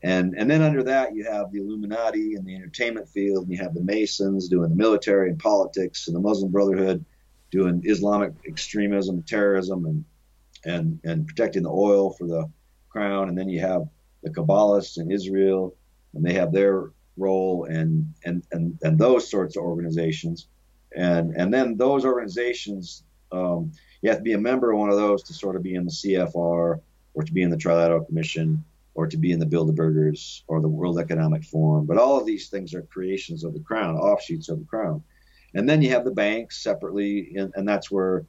And, 0.03 0.35
and 0.37 0.51
then 0.51 0.61
under 0.61 0.83
that, 0.83 1.15
you 1.15 1.25
have 1.25 1.51
the 1.51 1.61
Illuminati 1.61 2.35
in 2.35 2.45
the 2.45 2.55
entertainment 2.55 3.09
field, 3.09 3.45
and 3.45 3.53
you 3.53 3.59
have 3.63 3.73
the 3.73 3.81
Masons 3.81 4.49
doing 4.49 4.69
the 4.69 4.77
military 4.77 5.31
and 5.31 5.39
politics, 5.39 6.07
and 6.07 6.15
the 6.15 6.21
Muslim 6.21 6.53
Brotherhood 6.53 7.05
doing 7.51 7.81
Islamic 7.85 8.35
extremism, 8.47 9.23
terrorism, 9.23 9.87
and 9.87 10.05
and 10.65 10.99
and 11.05 11.27
protecting 11.27 11.63
the 11.63 11.71
oil 11.71 12.11
for 12.11 12.27
the 12.27 12.51
crown. 12.89 13.29
And 13.29 13.37
then 13.37 13.49
you 13.49 13.61
have 13.61 13.89
the 14.23 14.31
Kabbalists 14.31 14.99
in 14.99 15.11
Israel, 15.11 15.75
and 16.15 16.25
they 16.25 16.35
have 16.35 16.53
their 16.53 16.91
role, 17.17 17.65
and 17.65 18.13
and 18.25 18.45
and 18.53 18.79
and 18.83 18.99
those 18.99 19.31
sorts 19.31 19.57
of 19.57 19.63
organizations, 19.63 20.49
and 20.97 21.35
and 21.37 21.53
then 21.53 21.77
those 21.77 22.05
organizations, 22.05 23.05
um, 23.33 23.73
you 24.03 24.11
have 24.11 24.19
to 24.19 24.25
be 24.25 24.33
a 24.33 24.39
member 24.39 24.73
of 24.73 24.79
one 24.79 24.91
of 24.91 24.97
those 24.97 25.23
to 25.25 25.35
sort 25.35 25.57
of 25.57 25.63
be 25.63 25.75
in 25.75 25.85
the 25.85 25.91
CFR 25.91 26.81
or 27.15 27.23
to 27.23 27.33
be 27.33 27.43
in 27.43 27.51
the 27.51 27.57
Trilateral 27.57 28.07
Commission 28.07 28.65
or 28.95 29.07
to 29.07 29.17
be 29.17 29.33
in 29.33 29.41
the 29.41 29.47
Bilderbergers 29.47 30.43
or 30.47 30.61
the 30.61 30.69
World 30.69 30.99
Economic 30.99 31.45
Forum. 31.45 31.85
But 31.85 31.99
all 31.99 32.19
of 32.19 32.27
these 32.27 32.49
things 32.49 32.75
are 32.75 32.83
creations 32.83 33.45
of 33.45 33.55
the 33.55 33.61
crown, 33.61 33.97
offshoots 33.97 34.49
of 34.49 34.61
the 34.61 34.65
crown. 34.65 35.03
And 35.55 35.69
then 35.69 35.83
you 35.83 35.91
have 35.91 36.05
the 36.05 36.11
banks 36.11 36.63
separately, 36.63 37.33
and, 37.37 37.53
and 37.57 37.69
that's 37.69 37.91
where 37.91 38.25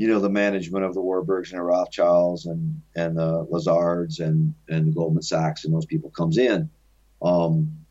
you 0.00 0.08
know 0.08 0.18
the 0.18 0.30
management 0.30 0.82
of 0.82 0.94
the 0.94 1.02
Warburgs 1.02 1.50
and 1.50 1.58
the 1.58 1.62
Rothschilds 1.62 2.46
and 2.46 2.80
and 2.96 3.18
the 3.18 3.46
Lazards 3.50 4.18
and 4.18 4.54
and 4.66 4.86
the 4.86 4.92
Goldman 4.92 5.22
Sachs 5.22 5.66
and 5.66 5.74
those 5.74 5.84
people 5.84 6.08
comes 6.08 6.38
in. 6.38 6.70
Um, 7.20 7.84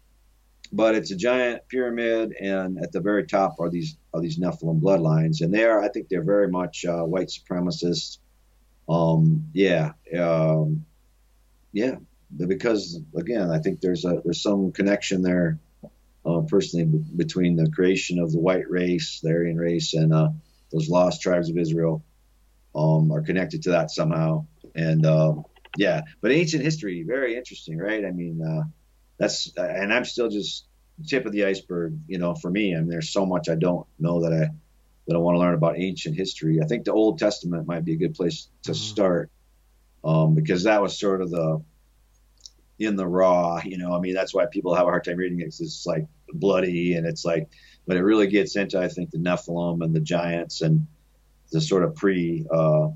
but 0.74 0.96
it's 0.96 1.12
a 1.12 1.16
giant 1.16 1.68
pyramid, 1.68 2.34
and 2.42 2.80
at 2.80 2.92
the 2.92 3.00
very 3.00 3.28
top 3.28 3.60
are 3.60 3.70
these 3.70 3.96
are 4.12 4.22
these 4.22 4.40
Nephilim 4.40 4.82
bloodlines, 4.82 5.42
and 5.42 5.54
they 5.54 5.66
are 5.66 5.84
I 5.84 5.90
think 5.90 6.10
they're 6.10 6.24
very 6.24 6.48
much 6.48 6.84
uh, 6.84 7.04
white 7.04 7.28
supremacists. 7.28 8.18
Um, 8.90 9.48
yeah, 9.54 9.92
um, 10.20 10.84
yeah, 11.74 11.98
because 12.36 13.00
again, 13.16 13.52
I 13.52 13.60
think 13.60 13.82
there's 13.82 14.04
a 14.06 14.20
there's 14.26 14.42
some 14.42 14.72
connection 14.72 15.22
there, 15.22 15.60
uh, 16.26 16.42
personally, 16.48 16.86
b- 16.86 17.06
between 17.18 17.56
the 17.56 17.70
creation 17.70 18.18
of 18.18 18.32
the 18.32 18.40
white 18.40 18.68
race, 18.68 19.20
the 19.22 19.30
Aryan 19.30 19.58
race, 19.58 19.94
and 19.94 20.12
uh, 20.12 20.30
those 20.72 20.90
lost 20.90 21.22
tribes 21.22 21.50
of 21.50 21.58
Israel 21.58 22.04
um, 22.76 23.12
are 23.12 23.22
connected 23.22 23.64
to 23.64 23.72
that 23.72 23.92
somehow. 23.92 24.46
And 24.76 25.06
um, 25.06 25.46
yeah, 25.78 26.02
but 26.22 26.32
ancient 26.32 26.64
history, 26.64 27.04
very 27.04 27.36
interesting, 27.36 27.78
right? 27.78 28.06
I 28.06 28.12
mean, 28.12 28.42
uh, 28.42 28.64
that's 29.18 29.52
and 29.58 29.94
I'm 29.94 30.06
still 30.06 30.30
just 30.30 30.66
tip 31.08 31.26
of 31.26 31.32
the 31.32 31.46
iceberg, 31.46 31.98
you 32.08 32.18
know, 32.18 32.36
for 32.36 32.50
me. 32.50 32.76
I 32.76 32.80
mean, 32.80 32.90
there's 32.90 33.12
so 33.12 33.26
much 33.26 33.50
I 33.50 33.56
don't 33.56 33.88
know 34.00 34.22
that 34.22 34.34
I 34.34 34.50
that 35.08 35.16
I 35.16 35.20
want 35.20 35.36
to 35.36 35.40
learn 35.40 35.56
about 35.56 35.80
ancient 35.80 36.16
history. 36.16 36.60
I 36.62 36.66
think 36.66 36.86
the 36.86 36.94
Old 36.94 37.18
Testament 37.18 37.68
might 37.68 37.84
be 37.84 37.94
a 37.94 37.98
good 37.98 38.14
place 38.14 38.48
to 38.64 38.72
mm-hmm. 38.72 38.78
start 38.78 39.32
um, 40.04 40.36
because 40.36 40.64
that 40.64 40.82
was 40.82 41.00
sort 41.00 41.22
of 41.22 41.32
the 41.32 41.64
in 42.78 42.96
the 42.96 43.08
raw, 43.08 43.60
you 43.64 43.78
know. 43.78 43.94
I 43.94 44.00
mean, 44.00 44.14
that's 44.14 44.34
why 44.34 44.46
people 44.46 44.76
have 44.76 44.88
a 44.88 44.90
hard 44.90 45.04
time 45.04 45.18
reading 45.18 45.42
it. 45.42 45.46
Cause 45.46 45.62
it's 45.62 45.86
like 45.86 46.06
bloody 46.32 46.94
and 46.94 47.06
it's 47.06 47.26
like 47.26 47.50
but 47.90 47.98
it 47.98 48.04
really 48.04 48.28
gets 48.28 48.56
into 48.56 48.80
I 48.80 48.88
think 48.88 49.10
the 49.10 49.18
Nephilim 49.18 49.84
and 49.84 49.96
the 49.96 50.00
giants 50.00 50.62
and 50.62 50.86
the 51.52 51.60
sort 51.60 51.84
of 51.84 51.96
pre 51.96 52.46
uh, 52.54 52.90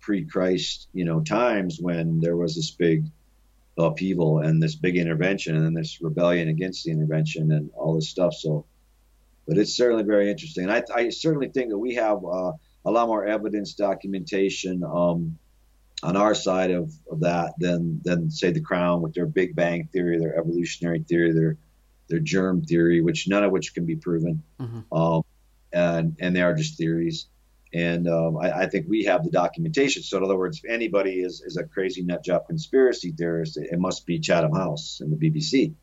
pre 0.00 0.24
Christ 0.24 0.88
you 0.94 1.04
know 1.04 1.20
times 1.20 1.78
when 1.78 2.20
there 2.20 2.34
was 2.34 2.56
this 2.56 2.70
big 2.70 3.04
upheaval 3.76 4.38
and 4.38 4.62
this 4.62 4.74
big 4.74 4.96
intervention 4.96 5.54
and 5.54 5.76
this 5.76 6.00
rebellion 6.00 6.48
against 6.48 6.84
the 6.84 6.90
intervention 6.90 7.52
and 7.52 7.70
all 7.76 7.94
this 7.94 8.08
stuff. 8.08 8.32
So, 8.32 8.64
but 9.46 9.58
it's 9.58 9.76
certainly 9.76 10.04
very 10.04 10.30
interesting. 10.30 10.64
And 10.64 10.72
I, 10.72 10.82
I 10.94 11.10
certainly 11.10 11.50
think 11.50 11.68
that 11.68 11.78
we 11.78 11.96
have 11.96 12.24
uh, 12.24 12.52
a 12.86 12.90
lot 12.90 13.06
more 13.06 13.26
evidence, 13.26 13.74
documentation 13.74 14.82
um, 14.82 15.38
on 16.02 16.16
our 16.16 16.34
side 16.34 16.70
of, 16.70 16.90
of 17.10 17.20
that 17.20 17.52
than 17.58 18.00
than 18.02 18.30
say 18.30 18.50
the 18.50 18.62
Crown 18.62 19.02
with 19.02 19.12
their 19.12 19.26
Big 19.26 19.54
Bang 19.54 19.90
theory, 19.92 20.18
their 20.18 20.38
evolutionary 20.38 21.00
theory, 21.00 21.32
their 21.34 21.58
their 22.08 22.18
germ 22.20 22.62
theory, 22.62 23.00
which 23.00 23.28
none 23.28 23.44
of 23.44 23.52
which 23.52 23.74
can 23.74 23.84
be 23.84 23.96
proven, 23.96 24.42
mm-hmm. 24.60 24.94
um, 24.94 25.22
and 25.72 26.16
and 26.20 26.34
they 26.34 26.42
are 26.42 26.54
just 26.54 26.76
theories. 26.76 27.26
And 27.74 28.08
um, 28.08 28.38
I, 28.38 28.60
I, 28.60 28.66
think 28.66 28.86
we 28.88 29.04
have 29.04 29.24
the 29.24 29.30
documentation. 29.30 30.02
So 30.02 30.16
in 30.16 30.24
other 30.24 30.38
words, 30.38 30.62
if 30.64 30.70
anybody 30.70 31.20
is, 31.20 31.42
is 31.42 31.58
a 31.58 31.64
crazy 31.64 32.02
nut 32.02 32.24
job 32.24 32.46
conspiracy 32.46 33.12
theorist, 33.12 33.58
it 33.58 33.78
must 33.78 34.06
be 34.06 34.18
Chatham 34.18 34.54
House 34.54 35.02
and 35.02 35.12
the 35.12 35.30
BBC. 35.30 35.74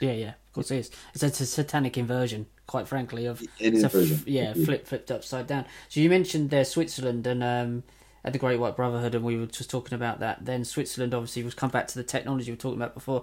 Yeah, 0.00 0.12
yeah, 0.12 0.28
of 0.30 0.52
course 0.52 0.72
it 0.72 0.78
is. 0.78 0.90
It's 1.14 1.22
a, 1.22 1.26
it's 1.26 1.40
a 1.40 1.46
satanic 1.46 1.96
inversion, 1.96 2.46
quite 2.66 2.88
frankly. 2.88 3.26
Of 3.26 3.40
inversion. 3.60 4.16
F- 4.16 4.26
yeah, 4.26 4.52
flip 4.54 4.86
flipped 4.86 5.12
upside 5.12 5.46
down. 5.46 5.66
So 5.88 6.00
you 6.00 6.10
mentioned 6.10 6.50
there 6.50 6.64
Switzerland 6.64 7.24
and 7.26 7.44
um, 7.44 7.84
at 8.24 8.32
the 8.32 8.38
Great 8.38 8.58
White 8.58 8.76
Brotherhood, 8.76 9.14
and 9.14 9.24
we 9.24 9.36
were 9.36 9.46
just 9.46 9.70
talking 9.70 9.94
about 9.94 10.20
that. 10.20 10.44
Then 10.44 10.64
Switzerland 10.64 11.14
obviously 11.14 11.42
was 11.42 11.54
come 11.54 11.70
back 11.70 11.86
to 11.88 11.94
the 11.94 12.04
technology 12.04 12.50
we 12.50 12.56
were 12.56 12.60
talking 12.60 12.78
about 12.78 12.94
before. 12.94 13.22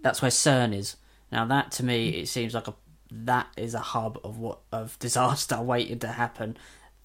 That's 0.00 0.20
where 0.20 0.30
CERN 0.30 0.74
is. 0.74 0.96
Now 1.32 1.46
that 1.46 1.72
to 1.72 1.84
me, 1.84 2.10
it 2.10 2.28
seems 2.28 2.54
like 2.54 2.68
a 2.68 2.74
that 3.10 3.48
is 3.56 3.74
a 3.74 3.80
hub 3.80 4.18
of 4.22 4.38
what 4.38 4.60
of 4.70 4.98
disaster 5.00 5.60
waiting 5.60 5.98
to 6.00 6.08
happen. 6.08 6.56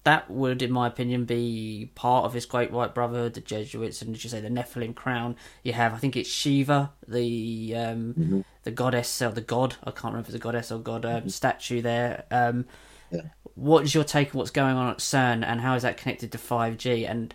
That 0.04 0.30
would, 0.30 0.62
in 0.62 0.70
my 0.70 0.86
opinion, 0.86 1.24
be 1.24 1.90
part 1.94 2.24
of 2.24 2.32
this 2.32 2.46
Great 2.46 2.70
White 2.70 2.94
Brotherhood, 2.94 3.34
the 3.34 3.40
Jesuits, 3.40 4.00
and 4.00 4.14
as 4.14 4.24
you 4.24 4.30
say, 4.30 4.40
the 4.40 4.48
Nephilim 4.48 4.94
crown. 4.94 5.36
You 5.62 5.74
have, 5.74 5.92
I 5.92 5.98
think 5.98 6.16
it's 6.16 6.30
Shiva, 6.30 6.92
the 7.06 7.74
um, 7.76 8.14
mm-hmm. 8.14 8.40
the 8.62 8.70
goddess 8.70 9.20
or 9.20 9.30
the 9.32 9.40
god. 9.40 9.76
I 9.82 9.90
can't 9.90 10.04
remember 10.04 10.20
if 10.20 10.28
it's 10.28 10.36
a 10.36 10.38
goddess 10.38 10.72
or 10.72 10.78
god 10.78 11.04
um, 11.04 11.12
mm-hmm. 11.12 11.28
statue 11.28 11.82
there. 11.82 12.24
Um, 12.30 12.66
yeah. 13.10 13.22
What 13.54 13.84
is 13.84 13.94
your 13.94 14.04
take 14.04 14.34
on 14.34 14.38
what's 14.38 14.50
going 14.50 14.76
on 14.76 14.90
at 14.90 14.98
CERN, 14.98 15.44
and 15.44 15.60
how 15.60 15.74
is 15.74 15.82
that 15.82 15.96
connected 15.96 16.32
to 16.32 16.38
five 16.38 16.76
G? 16.76 17.04
And 17.04 17.34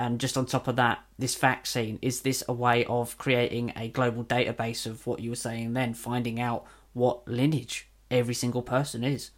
and 0.00 0.18
just 0.18 0.38
on 0.38 0.46
top 0.46 0.66
of 0.66 0.76
that, 0.76 1.04
this 1.18 1.34
vaccine 1.34 1.98
is 2.00 2.22
this 2.22 2.42
a 2.48 2.54
way 2.54 2.86
of 2.86 3.18
creating 3.18 3.74
a 3.76 3.88
global 3.88 4.24
database 4.24 4.86
of 4.86 5.06
what 5.06 5.20
you 5.20 5.28
were 5.28 5.36
saying 5.36 5.74
then, 5.74 5.92
finding 5.92 6.40
out 6.40 6.64
what 6.94 7.28
lineage 7.28 7.86
every 8.10 8.32
single 8.32 8.62
person 8.62 9.04
is, 9.04 9.30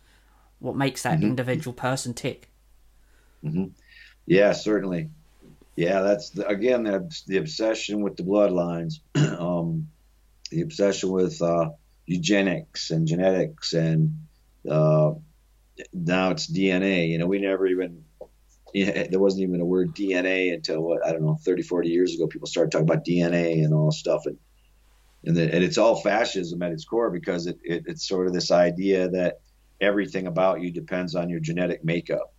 what 0.60 0.76
makes 0.76 1.02
that 1.02 1.18
mm-hmm. 1.18 1.30
individual 1.30 1.74
person 1.74 2.14
tick? 2.14 2.48
Mm-hmm. 3.44 3.66
Yeah, 4.26 4.52
certainly. 4.52 5.10
Yeah, 5.74 6.02
that's 6.02 6.30
the, 6.30 6.46
again 6.46 6.84
that's 6.84 7.22
the 7.22 7.38
obsession 7.38 8.00
with 8.00 8.16
the 8.16 8.22
bloodlines, 8.22 9.00
um, 9.16 9.88
the 10.52 10.60
obsession 10.60 11.10
with 11.10 11.42
uh, 11.42 11.70
eugenics 12.06 12.92
and 12.92 13.08
genetics, 13.08 13.72
and 13.72 14.16
uh, 14.70 15.14
now 15.92 16.30
it's 16.30 16.46
DNA. 16.46 17.08
You 17.08 17.18
know, 17.18 17.26
we 17.26 17.40
never 17.40 17.66
even 17.66 18.04
yeah, 18.72 19.06
there 19.10 19.20
wasn't 19.20 19.42
even 19.42 19.60
a 19.60 19.64
word 19.64 19.94
DNA 19.94 20.54
until 20.54 20.80
what 20.80 21.04
I 21.04 21.12
don't 21.12 21.22
know 21.22 21.38
30, 21.44 21.62
40 21.62 21.88
years 21.88 22.14
ago. 22.14 22.26
People 22.26 22.46
started 22.46 22.70
talking 22.70 22.88
about 22.88 23.04
DNA 23.04 23.64
and 23.64 23.74
all 23.74 23.90
stuff, 23.90 24.26
and 24.26 24.38
and, 25.24 25.36
the, 25.36 25.42
and 25.42 25.62
it's 25.62 25.78
all 25.78 26.00
fascism 26.00 26.62
at 26.62 26.72
its 26.72 26.84
core 26.84 27.10
because 27.10 27.46
it, 27.46 27.58
it, 27.62 27.84
it's 27.86 28.08
sort 28.08 28.26
of 28.26 28.32
this 28.32 28.50
idea 28.50 29.08
that 29.10 29.40
everything 29.80 30.26
about 30.26 30.60
you 30.60 30.70
depends 30.70 31.14
on 31.14 31.28
your 31.28 31.40
genetic 31.40 31.84
makeup, 31.84 32.34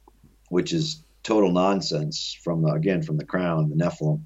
which 0.50 0.74
is 0.74 1.04
total 1.24 1.52
nonsense 1.52 2.38
from 2.44 2.62
the, 2.62 2.72
again 2.72 3.02
from 3.02 3.18
the 3.18 3.26
crown, 3.26 3.70
the 3.70 3.76
Nephilim. 3.76 4.24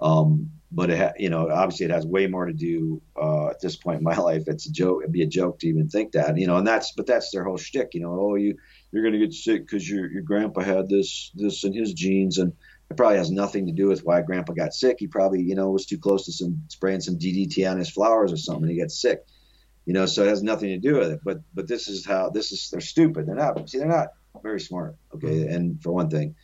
Um, 0.00 0.50
but 0.72 0.88
it 0.88 0.98
ha- 0.98 1.12
you 1.18 1.28
know 1.28 1.50
obviously 1.50 1.86
it 1.86 1.92
has 1.92 2.06
way 2.06 2.26
more 2.26 2.46
to 2.46 2.52
do 2.52 3.02
uh, 3.20 3.48
at 3.48 3.60
this 3.60 3.76
point 3.76 3.98
in 3.98 4.04
my 4.04 4.16
life. 4.28 4.44
It's 4.46 4.66
a 4.66 4.72
joke. 4.72 5.00
It'd 5.02 5.12
be 5.12 5.22
a 5.22 5.26
joke 5.26 5.58
to 5.60 5.68
even 5.68 5.88
think 5.88 6.12
that 6.12 6.38
you 6.38 6.46
know, 6.46 6.56
and 6.56 6.66
that's 6.66 6.92
but 6.92 7.06
that's 7.06 7.30
their 7.30 7.44
whole 7.44 7.58
shtick. 7.58 7.90
You 7.92 8.00
know, 8.00 8.18
oh 8.18 8.34
you 8.36 8.56
you're 8.92 9.04
gonna 9.04 9.18
get 9.18 9.32
sick 9.32 9.62
because 9.62 9.88
your 9.88 10.10
your 10.10 10.22
grandpa 10.22 10.60
had 10.60 10.88
this 10.88 11.30
this 11.34 11.64
in 11.64 11.72
his 11.72 11.92
genes, 11.92 12.38
and 12.38 12.52
it 12.90 12.96
probably 12.96 13.18
has 13.18 13.30
nothing 13.30 13.66
to 13.66 13.72
do 13.72 13.88
with 13.88 14.04
why 14.04 14.22
grandpa 14.22 14.52
got 14.52 14.74
sick. 14.74 14.96
He 14.98 15.06
probably 15.06 15.42
you 15.42 15.54
know 15.54 15.70
was 15.70 15.86
too 15.86 15.98
close 15.98 16.24
to 16.26 16.32
some 16.32 16.62
spraying 16.68 17.00
some 17.00 17.18
DDT 17.18 17.70
on 17.70 17.78
his 17.78 17.90
flowers 17.90 18.32
or 18.32 18.36
something, 18.36 18.64
and 18.64 18.72
he 18.72 18.78
got 18.78 18.90
sick. 18.90 19.24
You 19.86 19.94
know, 19.94 20.06
so 20.06 20.22
it 20.22 20.28
has 20.28 20.42
nothing 20.42 20.68
to 20.68 20.78
do 20.78 20.98
with 20.98 21.10
it. 21.10 21.20
But 21.24 21.40
but 21.54 21.68
this 21.68 21.88
is 21.88 22.04
how 22.04 22.30
this 22.30 22.52
is 22.52 22.70
they're 22.70 22.80
stupid. 22.80 23.26
They're 23.26 23.34
not 23.34 23.68
see 23.68 23.78
they're 23.78 23.86
not 23.86 24.08
very 24.42 24.60
smart. 24.60 24.96
Okay, 25.14 25.46
and 25.46 25.82
for 25.82 25.92
one 25.92 26.10
thing 26.10 26.34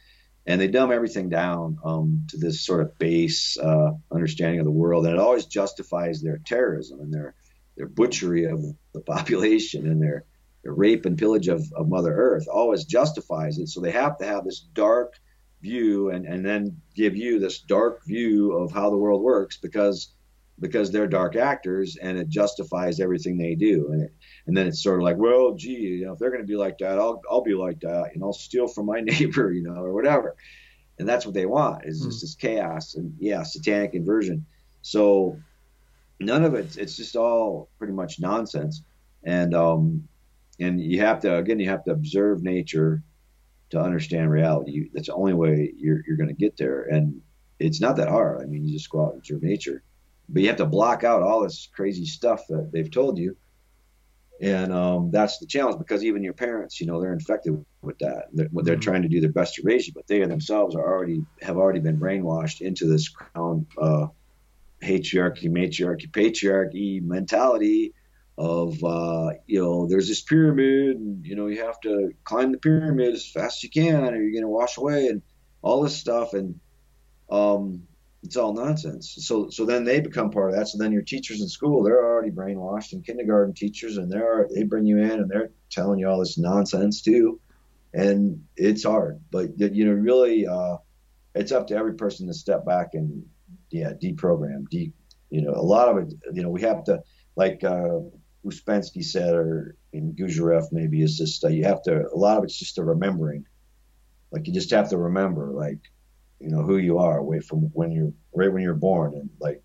and 0.47 0.61
they 0.61 0.69
dumb 0.69 0.93
everything 0.93 1.29
down 1.29 1.79
um, 1.85 2.27
to 2.29 2.37
this 2.37 2.65
sort 2.65 2.81
of 2.81 2.97
base 2.99 3.59
uh, 3.59 3.91
understanding 4.13 4.61
of 4.61 4.65
the 4.65 4.71
world, 4.71 5.05
and 5.05 5.15
it 5.15 5.21
always 5.21 5.47
justifies 5.47 6.23
their 6.23 6.39
terrorism 6.39 7.01
and 7.01 7.13
their 7.13 7.35
their 7.77 7.89
butchery 7.89 8.45
of 8.45 8.65
the 8.95 9.01
population 9.01 9.87
and 9.87 10.01
their 10.01 10.25
their 10.67 10.75
rape 10.75 11.07
and 11.07 11.17
pillage 11.17 11.47
of, 11.47 11.73
of 11.75 11.89
Mother 11.89 12.13
Earth. 12.13 12.47
Always 12.53 12.85
justifies 12.85 13.59
it, 13.59 13.69
so 13.69 13.81
they 13.81 13.93
have 13.93 14.19
to 14.19 14.27
have 14.27 14.45
this 14.45 14.67
dark 14.75 15.15
view 15.63 16.11
and 16.11 16.27
and 16.27 16.45
then 16.45 16.81
give 16.95 17.17
you 17.17 17.39
this 17.39 17.61
dark 17.61 18.05
view 18.05 18.53
of 18.53 18.73
how 18.73 18.91
the 18.91 18.97
world 18.97 19.23
works 19.23 19.57
because 19.57 20.13
because 20.61 20.91
they're 20.91 21.07
dark 21.07 21.35
actors 21.35 21.97
and 21.97 22.19
it 22.19 22.29
justifies 22.29 23.01
everything 23.01 23.39
they 23.39 23.55
do 23.55 23.89
and 23.91 24.03
it, 24.03 24.15
and 24.47 24.57
then 24.57 24.67
it's 24.67 24.83
sort 24.83 24.99
of 24.99 25.05
like 25.05 25.17
well 25.17 25.55
gee 25.55 25.71
you 25.71 26.05
know 26.05 26.13
if 26.13 26.19
they're 26.19 26.31
going 26.31 26.43
to 26.43 26.47
be 26.47 26.57
like 26.57 26.77
that 26.77 26.99
I'll 26.99 27.23
I'll 27.31 27.43
be 27.43 27.55
like 27.55 27.81
that 27.81 28.11
and 28.13 28.23
I'll 28.23 28.35
steal 28.35 28.69
from 28.69 28.85
my 28.85 29.01
neighbor 29.11 29.51
you 29.51 29.63
know 29.63 29.77
or 29.83 29.95
whatever 29.95 30.37
and 30.99 31.09
that's 31.09 31.25
what 31.25 31.35
they 31.35 31.47
want 31.47 31.87
is 31.87 32.03
mm. 32.03 32.07
just 32.07 32.21
this 32.21 32.35
chaos 32.35 32.95
and 32.95 33.15
yeah 33.19 33.43
satanic 33.43 33.95
inversion 33.95 34.45
so 34.83 35.39
none 36.21 36.45
of 36.45 36.55
it 36.55 36.77
it's 36.77 36.97
just 36.99 37.17
all 37.17 37.71
pretty 37.79 37.95
much 37.95 38.21
nonsense 38.21 38.83
and 39.25 39.55
um 39.55 40.07
and 40.61 40.81
you 40.81 41.01
have 41.01 41.21
to 41.21 41.37
again 41.37 41.59
you 41.59 41.69
have 41.69 41.85
to 41.85 41.93
observe 41.93 42.43
nature 42.43 43.03
to 43.71 43.81
understand 43.81 44.31
reality. 44.31 44.89
That's 44.93 45.09
the 45.09 45.15
only 45.15 45.35
way 45.35 45.73
you're, 45.77 46.03
you're 46.07 46.17
going 46.17 46.29
to 46.29 46.35
get 46.35 46.57
there. 46.57 46.85
And 46.85 47.21
it's 47.59 47.81
not 47.81 47.97
that 47.97 48.09
hard. 48.09 48.43
I 48.43 48.47
mean 48.47 48.67
you 48.67 48.73
just 48.73 48.91
go 48.91 49.05
out 49.05 49.13
and 49.13 49.19
observe 49.19 49.43
nature. 49.43 49.83
But 50.29 50.43
you 50.43 50.49
have 50.49 50.57
to 50.57 50.67
block 50.67 51.05
out 51.05 51.23
all 51.23 51.43
this 51.43 51.69
crazy 51.73 52.05
stuff 52.05 52.47
that 52.49 52.71
they've 52.73 52.91
told 52.91 53.19
you. 53.19 53.37
And 54.41 54.73
um, 54.73 55.11
that's 55.11 55.39
the 55.39 55.47
challenge 55.47 55.79
because 55.79 56.05
even 56.05 56.23
your 56.23 56.35
parents 56.35 56.81
you 56.81 56.87
know 56.87 57.01
they're 57.01 57.13
infected 57.13 57.65
with 57.81 57.99
that. 58.01 58.27
They're, 58.33 58.49
they're 58.53 58.75
mm-hmm. 58.75 58.81
trying 58.81 59.03
to 59.03 59.09
do 59.09 59.21
their 59.21 59.33
best 59.33 59.55
to 59.55 59.63
raise 59.63 59.87
you 59.87 59.95
but 59.95 60.07
they 60.07 60.21
themselves 60.25 60.75
are 60.75 60.87
already 60.87 61.25
have 61.41 61.57
already 61.57 61.81
been 61.81 61.99
brainwashed 61.99 62.61
into 62.61 62.87
this 62.87 63.09
crown 63.09 63.67
uh, 63.81 64.09
patriarchy 64.83 65.51
matriarchy 65.51 66.09
patriarchy 66.09 67.03
mentality 67.03 67.95
of 68.39 68.83
uh, 68.85 69.31
you 69.47 69.61
know 69.61 69.87
there's 69.87 70.09
this 70.09 70.21
pyramid 70.21 70.97
and 70.97 71.25
you 71.25 71.37
know 71.37 71.47
you 71.47 71.63
have 71.65 71.81
to 71.81 72.13
climb 72.25 72.53
the 72.53 72.59
pyramid 72.59 73.15
as 73.15 73.31
fast 73.31 73.59
as 73.59 73.65
you 73.65 73.71
can 73.71 74.15
or 74.15 74.21
you're 74.21 74.33
going 74.33 74.43
to 74.43 74.49
wash 74.49 74.77
away 74.77 75.07
and 75.07 75.23
all 75.63 75.83
this 75.83 75.97
stuff 75.97 76.35
and 76.35 76.61
um, 77.31 77.83
it's 78.23 78.37
all 78.37 78.53
nonsense. 78.53 79.15
So 79.21 79.49
so 79.51 79.65
then 79.65 79.85
they 79.85 80.01
become 80.01 80.31
part 80.31 80.51
of 80.51 80.57
that. 80.57 80.69
So 80.69 80.79
then 80.79 80.93
your 80.93 81.03
teachers 81.03 81.41
in 81.41 81.49
school, 81.49 81.83
they're 81.83 82.05
already 82.05 82.31
brainwashed, 82.31 82.93
and 82.93 83.05
kindergarten 83.05 83.55
teachers, 83.55 83.97
and 83.97 84.11
they're 84.11 84.49
they 84.53 84.65
bring 84.65 84.87
you 84.87 84.99
in 84.99 85.11
and 85.11 85.31
they're 85.31 85.51
telling 85.71 85.99
you 85.99 86.09
all 86.09 86.19
this 86.19 86.37
nonsense 86.37 87.03
too, 87.03 87.41
and 87.95 88.45
it's 88.57 88.85
hard. 88.85 89.21
But 89.31 89.59
you 89.59 89.85
know, 89.87 89.93
really, 89.93 90.47
uh, 90.47 90.79
it's 91.35 91.53
up 91.53 91.69
to 91.69 91.77
every 91.77 91.95
person 91.95 92.27
to 92.27 92.35
step 92.35 92.67
back 92.67 92.95
and 92.95 93.25
yeah, 93.71 93.93
deprogram, 93.93 94.69
de 94.69 94.93
you 95.31 95.43
know, 95.43 95.53
a 95.53 95.63
lot 95.63 95.89
of 95.89 95.99
it. 95.99 96.15
You 96.33 96.43
know, 96.43 96.51
we 96.51 96.63
have 96.63 96.85
to 96.85 97.03
like 97.37 97.63
uh, 97.65 98.01
Uspensky 98.47 99.05
said, 99.05 99.35
or 99.35 99.77
in 99.93 100.15
Gurdjieff 100.15 100.73
maybe 100.73 101.03
is 101.03 101.19
just 101.19 101.45
uh, 101.45 101.49
you 101.49 101.65
have 101.65 101.83
to. 101.83 102.07
A 102.09 102.17
lot 102.17 102.39
of 102.39 102.45
it's 102.45 102.59
just 102.59 102.79
a 102.79 102.85
remembering. 102.85 103.47
Like 104.31 104.47
you 104.47 104.53
just 104.53 104.71
have 104.71 104.91
to 104.91 104.99
remember, 104.99 105.51
like 105.51 105.81
you 106.41 106.51
know 106.51 106.63
who 106.63 106.77
you 106.77 106.99
are 106.99 107.19
away 107.19 107.41
from 107.41 107.71
when 107.73 107.91
you're 107.93 108.13
right 108.35 108.53
when 108.53 108.63
you're 108.63 108.75
born 108.75 109.15
and 109.15 109.31
like 109.41 109.63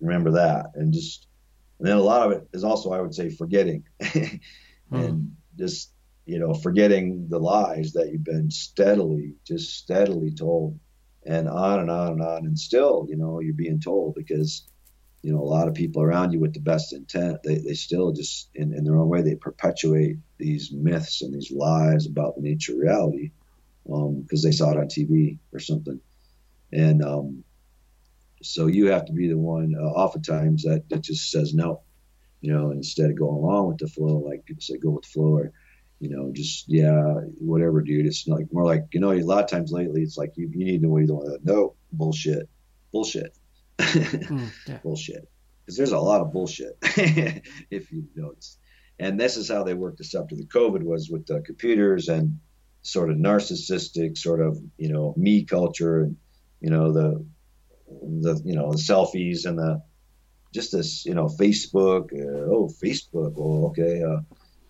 remember 0.00 0.32
that 0.32 0.66
and 0.74 0.92
just 0.92 1.26
and 1.78 1.88
then 1.88 1.96
a 1.96 2.02
lot 2.02 2.26
of 2.26 2.32
it 2.32 2.48
is 2.52 2.64
also 2.64 2.92
I 2.92 3.00
would 3.00 3.14
say 3.14 3.30
forgetting 3.30 3.84
and 4.00 4.40
hmm. 4.90 5.24
just 5.58 5.90
you 6.24 6.38
know 6.38 6.54
forgetting 6.54 7.28
the 7.28 7.38
lies 7.38 7.92
that 7.92 8.10
you've 8.10 8.24
been 8.24 8.50
steadily 8.50 9.34
just 9.46 9.76
steadily 9.76 10.32
told 10.32 10.78
and 11.26 11.48
on 11.48 11.80
and 11.80 11.90
on 11.90 12.12
and 12.12 12.22
on 12.22 12.46
and 12.46 12.58
still 12.58 13.06
you 13.08 13.16
know 13.16 13.40
you're 13.40 13.54
being 13.54 13.80
told 13.80 14.14
because 14.14 14.66
you 15.24 15.32
know 15.32 15.40
a 15.40 15.52
lot 15.56 15.68
of 15.68 15.74
people 15.74 16.02
around 16.02 16.32
you 16.32 16.38
with 16.38 16.52
the 16.52 16.60
best 16.60 16.92
intent 16.92 17.38
they, 17.42 17.56
they 17.56 17.74
still 17.74 18.12
just 18.12 18.50
in, 18.54 18.74
in 18.74 18.84
their 18.84 18.96
own 18.96 19.08
way 19.08 19.22
they 19.22 19.34
perpetuate 19.34 20.18
these 20.38 20.70
myths 20.70 21.22
and 21.22 21.34
these 21.34 21.50
lies 21.50 22.06
about 22.06 22.36
the 22.36 22.42
nature 22.42 22.72
of 22.72 22.78
reality 22.78 23.30
because 23.84 24.44
um, 24.44 24.50
they 24.50 24.50
saw 24.50 24.70
it 24.70 24.78
on 24.78 24.86
TV 24.86 25.38
or 25.52 25.60
something. 25.60 26.00
And 26.72 27.04
um, 27.04 27.44
so 28.42 28.66
you 28.66 28.88
have 28.88 29.04
to 29.06 29.12
be 29.12 29.28
the 29.28 29.38
one, 29.38 29.74
uh, 29.78 29.84
oftentimes, 29.84 30.62
that, 30.64 30.88
that 30.88 31.02
just 31.02 31.30
says 31.30 31.54
no, 31.54 31.82
you 32.40 32.52
know, 32.52 32.70
instead 32.70 33.10
of 33.10 33.18
going 33.18 33.36
along 33.36 33.68
with 33.68 33.78
the 33.78 33.88
flow, 33.88 34.18
like 34.18 34.44
people 34.44 34.62
say, 34.62 34.78
go 34.78 34.90
with 34.90 35.04
the 35.04 35.10
flow, 35.10 35.36
or, 35.36 35.52
you 36.00 36.10
know, 36.10 36.32
just, 36.32 36.64
yeah, 36.68 37.14
whatever, 37.38 37.82
dude. 37.82 38.06
It's 38.06 38.26
like 38.26 38.46
more 38.52 38.64
like, 38.64 38.86
you 38.92 39.00
know, 39.00 39.12
a 39.12 39.20
lot 39.20 39.44
of 39.44 39.50
times 39.50 39.70
lately, 39.70 40.02
it's 40.02 40.16
like 40.16 40.32
you, 40.36 40.50
you 40.52 40.64
need 40.64 40.78
to 40.78 40.86
know 40.86 40.88
what 40.90 41.02
you 41.02 41.06
don't 41.06 41.44
No, 41.44 41.74
bullshit, 41.92 42.48
bullshit, 42.90 43.36
mm, 43.78 44.50
yeah. 44.66 44.78
bullshit. 44.82 45.28
Because 45.64 45.78
there's 45.78 45.92
a 45.92 45.98
lot 45.98 46.20
of 46.20 46.32
bullshit, 46.32 46.76
if 46.82 47.90
you 47.90 48.04
notice. 48.14 48.58
And 48.98 49.18
this 49.18 49.36
is 49.36 49.50
how 49.50 49.64
they 49.64 49.74
worked 49.74 49.98
this 49.98 50.14
up 50.14 50.28
to 50.28 50.36
the 50.36 50.46
COVID 50.46 50.82
was 50.82 51.08
with 51.10 51.26
the 51.26 51.40
computers 51.40 52.08
and 52.08 52.38
sort 52.84 53.10
of 53.10 53.16
narcissistic 53.16 54.16
sort 54.16 54.40
of 54.40 54.58
you 54.76 54.92
know 54.92 55.14
me 55.16 55.42
culture 55.44 56.02
and 56.02 56.16
you 56.60 56.70
know 56.70 56.92
the 56.92 57.26
the 57.88 58.40
you 58.44 58.54
know 58.54 58.70
the 58.70 58.78
selfies 58.78 59.46
and 59.46 59.58
the 59.58 59.82
just 60.52 60.72
this 60.72 61.04
you 61.06 61.14
know 61.14 61.26
Facebook 61.26 62.12
uh, 62.12 62.52
oh 62.52 62.70
Facebook 62.82 63.34
oh 63.38 63.68
okay 63.68 64.02
uh, 64.02 64.20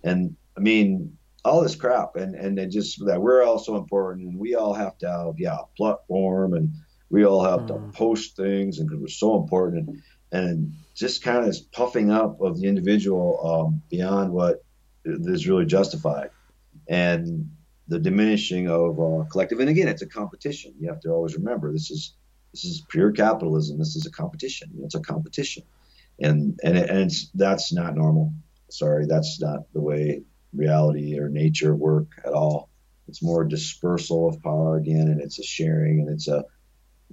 and 0.05 0.37
I 0.57 0.61
mean 0.61 1.19
all 1.45 1.61
this 1.61 1.75
crap 1.75 2.15
and 2.17 2.35
and 2.37 2.59
it 2.59 2.71
just 2.71 3.05
that 3.05 3.21
we're 3.21 3.43
all 3.43 3.59
so 3.59 3.77
important 3.77 4.29
and 4.29 4.39
we 4.39 4.55
all 4.55 4.73
have 4.73 4.97
to 4.99 5.11
have 5.11 5.35
yeah 5.37 5.59
platform 5.77 6.55
and 6.55 6.73
we 7.11 7.25
all 7.25 7.45
have 7.45 7.61
mm. 7.61 7.69
to 7.69 7.97
post 7.97 8.37
things 8.37 8.79
and 8.79 8.89
because 8.89 9.01
we're 9.01 9.09
so 9.09 9.41
important 9.41 9.89
and, 9.89 10.03
and 10.33 10.75
just 10.95 11.23
kind 11.23 11.39
of 11.39 11.47
this 11.47 11.61
puffing 11.61 12.11
up 12.11 12.41
of 12.41 12.61
the 12.61 12.67
individual 12.67 13.67
um, 13.67 13.83
beyond 13.91 14.33
what 14.33 14.65
is 15.05 15.47
really 15.47 15.67
justified 15.67 16.31
and 16.89 17.51
the 17.89 17.99
diminishing 17.99 18.69
of 18.69 18.99
uh, 18.99 19.25
collective. 19.31 19.61
And 19.61 19.69
again, 19.69 19.89
it's 19.89 20.03
a 20.03 20.07
competition. 20.07 20.75
You 20.79 20.89
have 20.89 21.01
to 21.01 21.11
always 21.11 21.37
remember 21.37 21.73
this 21.73 21.91
is 21.91 22.15
this 22.53 22.65
is 22.65 22.83
pure 22.89 23.11
capitalism. 23.11 23.79
This 23.79 23.97
is 23.97 24.07
a 24.07 24.11
competition. 24.11 24.71
It's 24.83 24.95
a 24.95 25.01
competition, 25.01 25.65
and 26.21 26.59
and 26.63 26.79
and 26.79 26.99
it's 26.99 27.31
that's 27.35 27.73
not 27.73 27.95
normal. 27.95 28.33
Sorry, 28.71 29.07
that's 29.07 29.41
not 29.41 29.73
the 29.73 29.81
way 29.81 30.23
reality 30.53 31.19
or 31.19 31.29
nature 31.29 31.75
work 31.75 32.07
at 32.25 32.33
all. 32.33 32.71
It's 33.09 33.23
more 33.23 33.45
dispersal 33.45 34.29
of 34.29 34.43
power 34.43 34.77
again, 34.77 35.09
and 35.09 35.21
it's 35.21 35.39
a 35.39 35.43
sharing, 35.43 36.01
and 36.01 36.09
it's 36.09 36.29
a 36.29 36.45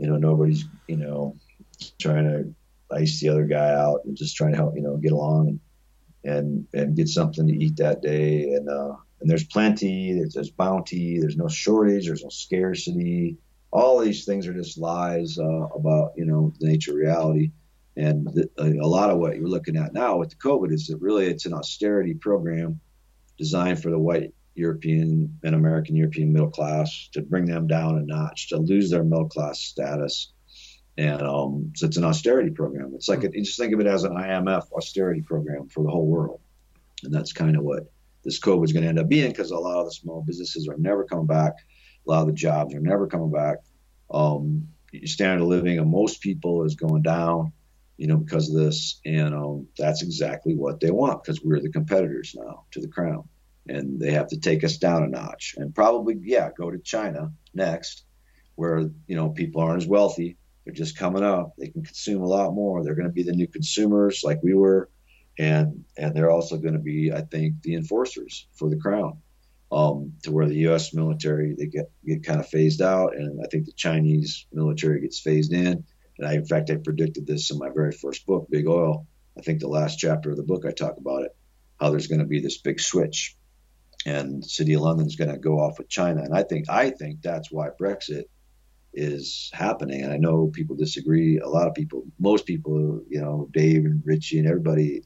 you 0.02 0.08
know 0.08 0.18
nobody's 0.18 0.66
you 0.88 0.98
know 0.98 1.38
trying 2.00 2.26
to 2.26 2.96
ice 2.96 3.22
the 3.22 3.30
other 3.30 3.46
guy 3.46 3.70
out 3.74 4.02
and 4.04 4.18
just 4.18 4.36
trying 4.36 4.52
to 4.52 4.58
help 4.58 4.76
you 4.76 4.82
know 4.82 4.98
get 4.98 5.12
along 5.14 5.48
and 5.48 5.60
and 6.24 6.68
and 6.74 6.96
get 6.96 7.08
something 7.08 7.48
to 7.48 7.54
eat 7.54 7.78
that 7.78 8.02
day 8.02 8.52
and 8.54 8.68
uh, 8.68 8.96
and 9.22 9.30
there's 9.30 9.44
plenty, 9.44 10.14
there's, 10.14 10.34
there's, 10.34 10.50
bounty, 10.50 11.20
there's 11.20 11.38
no 11.38 11.48
shortage, 11.48 12.08
there's 12.08 12.24
no 12.24 12.30
scarcity. 12.30 13.38
All 13.72 14.00
these 14.00 14.26
things 14.26 14.48
are 14.48 14.54
just 14.54 14.80
lies 14.80 15.38
uh, 15.38 15.68
about 15.76 16.14
you 16.18 16.26
know 16.26 16.52
nature 16.60 16.96
reality. 16.96 17.52
And 17.96 18.26
the, 18.34 18.50
a 18.58 18.88
lot 18.88 19.12
of 19.12 19.20
what 19.20 19.36
you're 19.36 19.48
looking 19.48 19.78
at 19.78 19.94
now 19.94 20.18
with 20.18 20.32
the 20.32 20.36
COVID 20.38 20.72
is 20.72 20.88
that 20.88 20.98
really 20.98 21.28
it's 21.28 21.46
an 21.46 21.54
austerity 21.54 22.16
program 22.16 22.80
designed 23.38 23.82
for 23.82 23.92
the 23.92 24.00
white 24.00 24.34
European 24.56 25.40
and 25.44 25.56
American 25.56 25.96
European 25.96 26.34
middle 26.34 26.50
class 26.50 27.10
to 27.14 27.22
bring 27.22 27.46
them 27.46 27.68
down 27.68 27.98
a 27.98 28.02
notch, 28.02 28.50
to 28.50 28.58
lose 28.58 28.90
their 28.90 29.04
middle 29.04 29.30
class 29.30 29.60
status. 29.60 30.32
And 30.98 31.22
um, 31.22 31.72
so 31.76 31.88
it's 31.88 31.98
an 31.98 32.04
austerity 32.04 32.52
program. 32.52 32.92
It's 32.96 33.08
like, 33.08 33.24
a, 33.24 33.30
just 33.30 33.58
think 33.58 33.74
of 33.74 33.80
it 33.80 33.88
as 33.88 34.04
an 34.04 34.14
IMF 34.14 34.72
austerity 34.74 35.22
program 35.22 35.70
for 35.70 35.84
the 35.84 35.90
whole 35.90 36.06
world. 36.06 36.42
And 37.04 37.14
that's 37.14 37.34
kind 37.34 37.56
of 37.56 37.64
what 37.64 37.92
this 38.24 38.40
COVID 38.40 38.66
is 38.66 38.74
going 38.74 38.84
to 38.84 38.90
end 38.90 39.00
up 39.00 39.10
being 39.10 39.30
because 39.30 39.52
a 39.52 39.58
lot 39.58 39.80
of 39.80 39.86
the 39.86 39.92
small 39.92 40.22
businesses 40.22 40.68
are 40.68 40.78
never 40.78 41.06
coming 41.06 41.26
back. 41.26 41.54
A 42.06 42.10
lot 42.10 42.22
of 42.22 42.28
the 42.28 42.34
jobs 42.34 42.76
are 42.76 42.80
never 42.80 43.08
coming 43.08 43.32
back. 43.32 43.58
Um, 44.12 44.68
standard 45.06 45.42
of 45.42 45.48
living 45.48 45.80
of 45.80 45.88
most 45.88 46.22
people 46.22 46.66
is 46.66 46.76
going 46.76 47.02
down, 47.02 47.54
you 47.98 48.08
know, 48.08 48.18
because 48.18 48.50
of 48.50 48.62
this. 48.62 49.00
And 49.06 49.34
um, 49.34 49.68
that's 49.78 50.04
exactly 50.04 50.56
what 50.56 50.80
they 50.80 50.92
want 50.92 51.24
because 51.24 51.42
we're 51.42 51.62
the 51.62 51.72
competitors 51.72 52.36
now 52.38 52.66
to 52.72 52.82
the 52.82 52.88
crown. 52.88 53.28
And 53.72 54.00
they 54.00 54.12
have 54.12 54.28
to 54.28 54.40
take 54.40 54.64
us 54.64 54.78
down 54.78 55.04
a 55.04 55.08
notch, 55.08 55.56
and 55.58 55.74
probably 55.74 56.18
yeah, 56.22 56.50
go 56.56 56.70
to 56.70 56.80
China 56.80 57.32
next, 57.54 58.04
where 58.56 58.80
you 59.08 59.16
know 59.16 59.30
people 59.30 59.62
aren't 59.62 59.82
as 59.82 59.88
wealthy. 59.88 60.38
They're 60.66 60.74
just 60.74 60.98
coming 60.98 61.24
up. 61.24 61.54
They 61.58 61.70
can 61.70 61.84
consume 61.84 62.22
a 62.22 62.28
lot 62.28 62.54
more. 62.54 62.84
They're 62.84 62.96
going 62.96 63.08
to 63.08 63.14
be 63.14 63.24
the 63.24 63.32
new 63.32 63.48
consumers 63.48 64.22
like 64.24 64.44
we 64.44 64.54
were, 64.54 64.90
and 65.40 65.86
and 65.98 66.16
they're 66.16 66.30
also 66.32 66.58
going 66.58 66.74
to 66.74 66.80
be, 66.80 67.12
I 67.12 67.22
think, 67.22 67.62
the 67.64 67.76
enforcers 67.76 68.48
for 68.54 68.70
the 68.70 68.78
crown. 68.78 69.18
Um, 69.72 70.16
to 70.24 70.34
where 70.34 70.48
the 70.48 70.68
U.S. 70.68 70.94
military 70.94 71.56
they 71.58 71.68
get 71.68 71.90
get 72.06 72.26
kind 72.26 72.42
of 72.42 72.50
phased 72.50 72.82
out, 72.82 73.16
and 73.16 73.40
I 73.42 73.48
think 73.48 73.66
the 73.66 73.72
Chinese 73.72 74.46
military 74.52 75.00
gets 75.00 75.20
phased 75.20 75.54
in. 75.54 75.86
And 76.18 76.28
I, 76.28 76.34
in 76.34 76.46
fact, 76.46 76.70
I 76.70 76.76
predicted 76.76 77.26
this 77.26 77.52
in 77.52 77.58
my 77.58 77.70
very 77.70 77.94
first 77.94 78.26
book, 78.26 78.48
Big 78.50 78.68
Oil. 78.68 79.08
I 79.38 79.42
think 79.42 79.60
the 79.60 79.70
last 79.70 79.98
chapter 79.98 80.30
of 80.30 80.38
the 80.38 80.44
book 80.44 80.66
I 80.66 80.72
talk 80.72 80.98
about 80.98 81.24
it, 81.24 81.36
how 81.80 81.90
there's 81.90 82.08
going 82.08 82.20
to 82.20 82.26
be 82.26 82.42
this 82.42 82.58
big 82.58 82.82
switch, 82.82 83.38
and 84.06 84.44
city 84.44 84.74
of 84.74 84.82
London 84.82 85.08
is 85.08 85.16
going 85.16 85.32
to 85.32 85.38
go 85.38 85.60
off 85.60 85.78
with 85.78 85.90
China. 85.90 86.22
And 86.22 86.36
I 86.36 86.44
think 86.44 86.70
I 86.70 86.90
think 86.90 87.22
that's 87.22 87.52
why 87.52 87.70
Brexit 87.80 88.24
is 88.94 89.50
happening. 89.54 90.02
And 90.02 90.12
I 90.12 90.18
know 90.18 90.48
people 90.48 90.76
disagree. 90.76 91.40
A 91.40 91.48
lot 91.48 91.68
of 91.68 91.74
people, 91.74 92.04
most 92.20 92.46
people, 92.46 93.02
you 93.10 93.22
know, 93.22 93.50
Dave 93.52 93.86
and 93.86 94.02
Richie 94.06 94.40
and 94.40 94.48
everybody, 94.48 95.04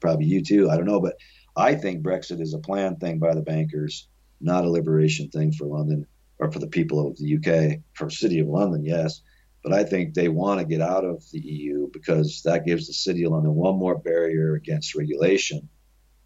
probably 0.00 0.26
you 0.26 0.42
too. 0.42 0.68
I 0.70 0.76
don't 0.76 0.86
know, 0.86 1.00
but 1.00 1.16
I 1.56 1.74
think 1.74 2.02
Brexit 2.02 2.40
is 2.40 2.54
a 2.54 2.58
planned 2.58 3.00
thing 3.00 3.18
by 3.18 3.34
the 3.34 3.42
bankers, 3.42 4.08
not 4.40 4.64
a 4.64 4.70
liberation 4.70 5.28
thing 5.30 5.52
for 5.52 5.66
London 5.66 6.06
or 6.38 6.50
for 6.50 6.58
the 6.58 6.66
people 6.66 7.06
of 7.06 7.18
the 7.18 7.36
UK, 7.36 7.80
for 7.92 8.10
city 8.10 8.40
of 8.40 8.48
London, 8.48 8.84
yes. 8.84 9.20
But 9.62 9.74
I 9.74 9.84
think 9.84 10.14
they 10.14 10.28
want 10.28 10.58
to 10.60 10.66
get 10.66 10.80
out 10.80 11.04
of 11.04 11.22
the 11.30 11.38
EU 11.38 11.88
because 11.92 12.42
that 12.46 12.64
gives 12.64 12.86
the 12.86 12.94
city 12.94 13.24
of 13.24 13.32
London 13.32 13.54
one 13.54 13.76
more 13.76 13.98
barrier 13.98 14.54
against 14.54 14.94
regulation, 14.94 15.68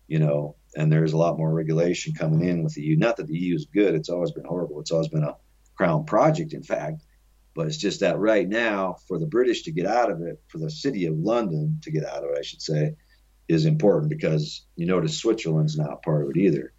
you 0.06 0.20
know, 0.20 0.54
and 0.76 0.90
there's 0.90 1.12
a 1.12 1.18
lot 1.18 1.38
more 1.38 1.52
regulation 1.52 2.14
coming 2.14 2.44
in 2.48 2.62
with 2.62 2.74
the 2.74 2.82
EU. 2.82 2.96
Not 2.96 3.16
that 3.16 3.26
the 3.26 3.38
EU 3.38 3.54
is 3.54 3.66
good, 3.66 3.94
it's 3.94 4.08
always 4.08 4.32
been 4.32 4.44
horrible. 4.44 4.80
It's 4.80 4.90
always 4.90 5.08
been 5.08 5.24
a 5.24 5.36
crown 5.76 6.04
project, 6.04 6.52
in 6.52 6.62
fact. 6.62 7.02
But 7.54 7.68
it's 7.68 7.76
just 7.76 8.00
that 8.00 8.18
right 8.18 8.48
now, 8.48 8.96
for 9.06 9.18
the 9.18 9.26
British 9.26 9.62
to 9.64 9.72
get 9.72 9.86
out 9.86 10.10
of 10.10 10.22
it, 10.22 10.42
for 10.48 10.58
the 10.58 10.70
city 10.70 11.06
of 11.06 11.16
London 11.16 11.78
to 11.82 11.90
get 11.90 12.04
out 12.04 12.24
of 12.24 12.30
it, 12.30 12.38
I 12.38 12.42
should 12.42 12.62
say, 12.62 12.96
is 13.46 13.66
important 13.66 14.10
because 14.10 14.66
you 14.74 14.86
notice 14.86 15.18
Switzerland's 15.18 15.78
not 15.78 16.02
part 16.02 16.24
of 16.24 16.30
it 16.30 16.36
either, 16.36 16.72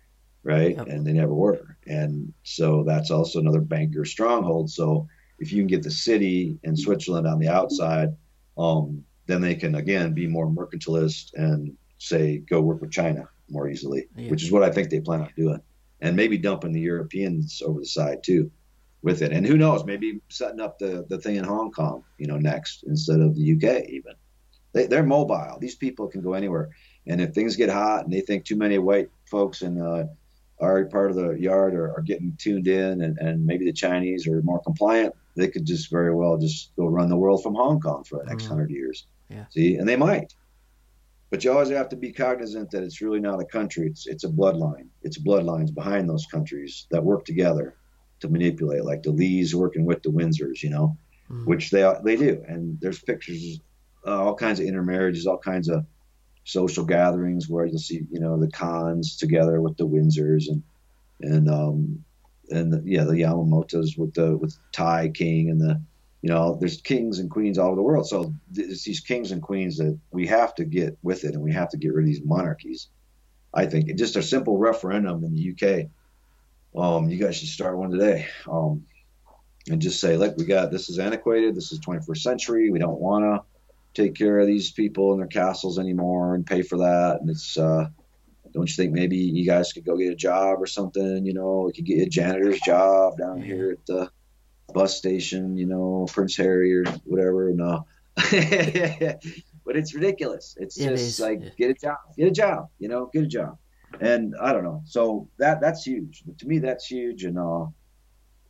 right? 0.44 0.76
Yep. 0.76 0.88
And 0.88 1.08
they 1.08 1.14
never 1.14 1.34
were. 1.34 1.78
And 1.88 2.34
so 2.44 2.84
that's 2.84 3.12
also 3.12 3.40
another 3.40 3.62
banker 3.62 4.04
stronghold. 4.04 4.70
So 4.70 5.08
if 5.40 5.54
you 5.54 5.62
can 5.62 5.68
get 5.68 5.84
the 5.84 5.92
city 5.92 6.60
and 6.64 6.78
Switzerland 6.78 7.28
on 7.28 7.40
the 7.40 7.48
outside, 7.48 8.10
um, 8.58 9.06
then 9.28 9.42
they 9.42 9.56
can 9.56 9.76
again 9.76 10.14
be 10.14 10.28
more 10.28 10.48
mercantilist 10.48 11.34
and 11.36 11.78
say 11.98 12.40
go 12.40 12.62
work 12.62 12.82
with 12.82 12.92
China 12.92 13.30
more 13.50 13.70
easily, 13.70 14.08
yeah. 14.16 14.30
which 14.30 14.44
is 14.44 14.52
what 14.52 14.64
I 14.64 14.72
think 14.72 14.90
they 14.90 15.00
plan 15.00 15.22
on 15.22 15.30
doing, 15.36 15.62
and 16.02 16.16
maybe 16.16 16.38
dumping 16.38 16.74
the 16.74 16.82
Europeans 16.82 17.62
over 17.66 17.80
the 17.80 17.86
side 17.86 18.24
too 18.24 18.52
with 19.06 19.22
it. 19.22 19.32
And 19.32 19.46
who 19.46 19.56
knows, 19.56 19.86
maybe 19.86 20.20
setting 20.30 20.60
up 20.60 20.80
the, 20.80 21.06
the 21.08 21.20
thing 21.20 21.36
in 21.36 21.44
Hong 21.44 21.72
Kong, 21.72 22.04
you 22.18 22.28
know, 22.28 22.38
next 22.38 22.84
instead 22.88 23.22
of 23.22 23.36
the 23.36 23.54
UK 23.54 23.88
even. 23.88 24.14
They, 24.74 24.88
they're 24.88 25.04
mobile. 25.04 25.58
These 25.62 25.76
people 25.76 26.08
can 26.08 26.22
go 26.22 26.34
anywhere. 26.34 26.72
And 27.08 27.22
if 27.22 27.34
things 27.34 27.56
get 27.56 27.70
hot 27.70 28.04
and 28.04 28.12
they 28.12 28.22
think 28.22 28.44
too 28.44 28.56
many 28.56 28.80
white 28.80 29.10
folks 29.30 29.62
in 29.62 29.80
uh, 29.80 30.08
our 30.60 30.86
part 30.86 31.12
of 31.12 31.18
the 31.18 31.34
yard 31.34 31.76
are, 31.76 31.94
are 31.96 32.02
getting 32.02 32.36
tuned 32.40 32.68
in 32.68 33.02
and, 33.02 33.18
and 33.20 33.46
maybe 33.46 33.64
the 33.64 33.72
Chinese 33.72 34.28
are 34.28 34.42
more 34.42 34.62
compliant, 34.62 35.14
they 35.36 35.50
could 35.50 35.66
just 35.66 35.92
very 35.92 36.14
well 36.14 36.38
just 36.38 36.76
go 36.76 36.88
run 36.88 37.08
the 37.08 37.16
world 37.16 37.44
from 37.44 37.54
Hong 37.54 37.80
Kong 37.80 38.04
for 38.04 38.20
the 38.20 38.26
next 38.26 38.46
mm. 38.46 38.50
hundred 38.50 38.72
years. 38.72 39.06
Yeah. 39.30 39.46
See, 39.52 39.76
and 39.76 39.88
they 39.88 39.96
might. 39.96 40.34
But 41.30 41.44
you 41.44 41.52
always 41.52 41.70
have 41.70 41.90
to 41.90 41.96
be 41.96 42.12
cognizant 42.12 42.72
that 42.72 42.84
it's 42.84 43.02
really 43.02 43.20
not 43.20 43.42
a 43.42 43.46
country; 43.46 43.88
it's 43.88 44.08
it's 44.08 44.24
a 44.24 44.30
bloodline. 44.30 44.88
It's 45.02 45.18
bloodlines 45.18 45.74
behind 45.74 46.10
those 46.10 46.26
countries 46.28 46.88
that 46.92 47.04
work 47.04 47.26
together 47.26 47.76
to 48.22 48.30
manipulate, 48.30 48.86
like 48.86 49.04
the 49.04 49.12
Lees 49.12 49.56
working 49.56 49.86
with 49.86 50.04
the 50.04 50.10
Windsors, 50.10 50.64
you 50.64 50.70
know, 50.70 50.98
mm. 51.30 51.46
which 51.46 51.72
they 51.72 51.92
they 52.04 52.16
do. 52.16 52.44
And 52.48 52.80
there's 52.80 53.02
pictures, 53.02 53.60
uh, 54.06 54.24
all 54.24 54.36
kinds 54.36 54.60
of 54.60 54.68
intermarriages, 54.68 55.28
all 55.28 55.38
kinds 55.38 55.68
of 55.68 55.86
social 56.44 56.86
gatherings 56.86 57.50
where 57.50 57.66
you'll 57.66 57.80
see, 57.80 58.06
you 58.12 58.20
know, 58.20 58.40
the 58.40 58.52
Khans 58.52 59.18
together 59.18 59.62
with 59.62 59.78
the 59.78 59.88
Windsors 59.88 60.48
and 60.48 60.64
and 61.22 61.50
um 61.50 62.06
and 62.52 62.72
the, 62.72 62.84
yeah, 62.86 63.04
the 63.04 63.14
Yamamotos 63.14 63.98
with 63.98 64.14
the 64.14 64.38
with 64.38 64.56
Thai 64.72 65.10
king 65.10 65.50
and 65.50 65.60
the 65.60 65.82
you 66.26 66.32
know, 66.32 66.58
there's 66.60 66.82
kings 66.82 67.20
and 67.20 67.30
queens 67.30 67.60
all 67.60 67.68
over 67.68 67.76
the 67.76 67.84
world. 67.84 68.08
So 68.08 68.34
it's 68.56 68.84
these 68.84 69.00
kings 69.00 69.32
and 69.32 69.44
queens 69.44 69.78
that 69.78 69.96
we 70.10 70.26
have 70.26 70.56
to 70.56 70.66
get 70.66 70.98
with 71.04 71.24
it, 71.24 71.36
and 71.36 71.44
we 71.44 71.54
have 71.54 71.70
to 71.70 71.78
get 71.78 71.94
rid 71.94 72.02
of 72.02 72.08
these 72.08 72.24
monarchies. 72.26 72.88
I 73.54 73.68
think 73.68 73.96
just 73.96 74.16
a 74.16 74.24
simple 74.24 74.58
referendum 74.58 75.24
in 75.24 75.36
the 75.36 75.52
UK 75.54 75.90
um, 76.76 77.10
you 77.10 77.18
guys 77.18 77.38
should 77.38 77.50
start 77.50 77.78
one 77.78 77.92
today. 77.92 78.28
Um, 78.52 78.86
and 79.70 79.80
just 79.80 80.00
say, 80.00 80.18
look, 80.18 80.36
we 80.36 80.46
got 80.46 80.72
this 80.72 80.90
is 80.90 80.98
antiquated. 80.98 81.56
This 81.56 81.72
is 81.72 81.80
21st 81.80 82.18
century. 82.18 82.70
We 82.72 82.80
don't 82.80 83.00
want 83.00 83.24
to 83.24 84.02
take 84.02 84.16
care 84.16 84.40
of 84.40 84.48
these 84.48 84.72
people 84.72 85.14
in 85.14 85.20
their 85.20 85.28
castles 85.28 85.78
anymore 85.78 86.34
and 86.34 86.46
pay 86.46 86.64
for 86.64 86.80
that. 86.80 87.20
And 87.22 87.30
it's, 87.30 87.56
uh, 87.56 87.88
don't 88.52 88.68
you 88.68 88.76
think 88.76 88.94
maybe 88.94 89.18
you 89.18 89.46
guys 89.46 89.74
could 89.74 89.86
go 89.86 89.96
get 89.96 90.12
a 90.12 90.16
job 90.16 90.60
or 90.60 90.66
something? 90.66 91.24
You 91.24 91.34
know, 91.34 91.64
we 91.68 91.74
could 91.74 91.86
get 91.86 92.02
a 92.02 92.10
janitor's 92.10 92.60
job 92.62 93.18
down 93.18 93.42
here 93.42 93.72
at 93.72 93.86
the 93.86 94.10
bus 94.76 94.98
station, 94.98 95.58
you 95.58 95.66
know, 95.66 96.06
Prince 96.12 96.38
Harry 96.38 96.76
or 96.76 96.84
whatever. 97.06 97.52
No. 97.54 97.88
but 98.16 99.76
it's 99.76 99.96
ridiculous. 99.96 100.56
It's 100.60 100.78
it 100.78 100.90
just 100.90 101.04
is. 101.04 101.20
like, 101.20 101.42
yeah. 101.42 101.50
get 101.58 101.70
a 101.72 101.74
job, 101.74 101.98
get 102.18 102.28
a 102.28 102.32
job, 102.32 102.70
you 102.78 102.88
know, 102.88 103.10
get 103.12 103.24
a 103.24 103.28
job 103.28 103.58
and 104.00 104.36
I 104.42 104.54
don't 104.54 104.64
know. 104.64 104.84
So 104.86 105.30
that 105.38 105.62
that's 105.62 105.84
huge. 105.84 106.24
To 106.40 106.48
me, 106.48 106.60
that's 106.60 106.86
huge, 106.86 107.24
and 107.24 107.38
uh, 107.38 107.66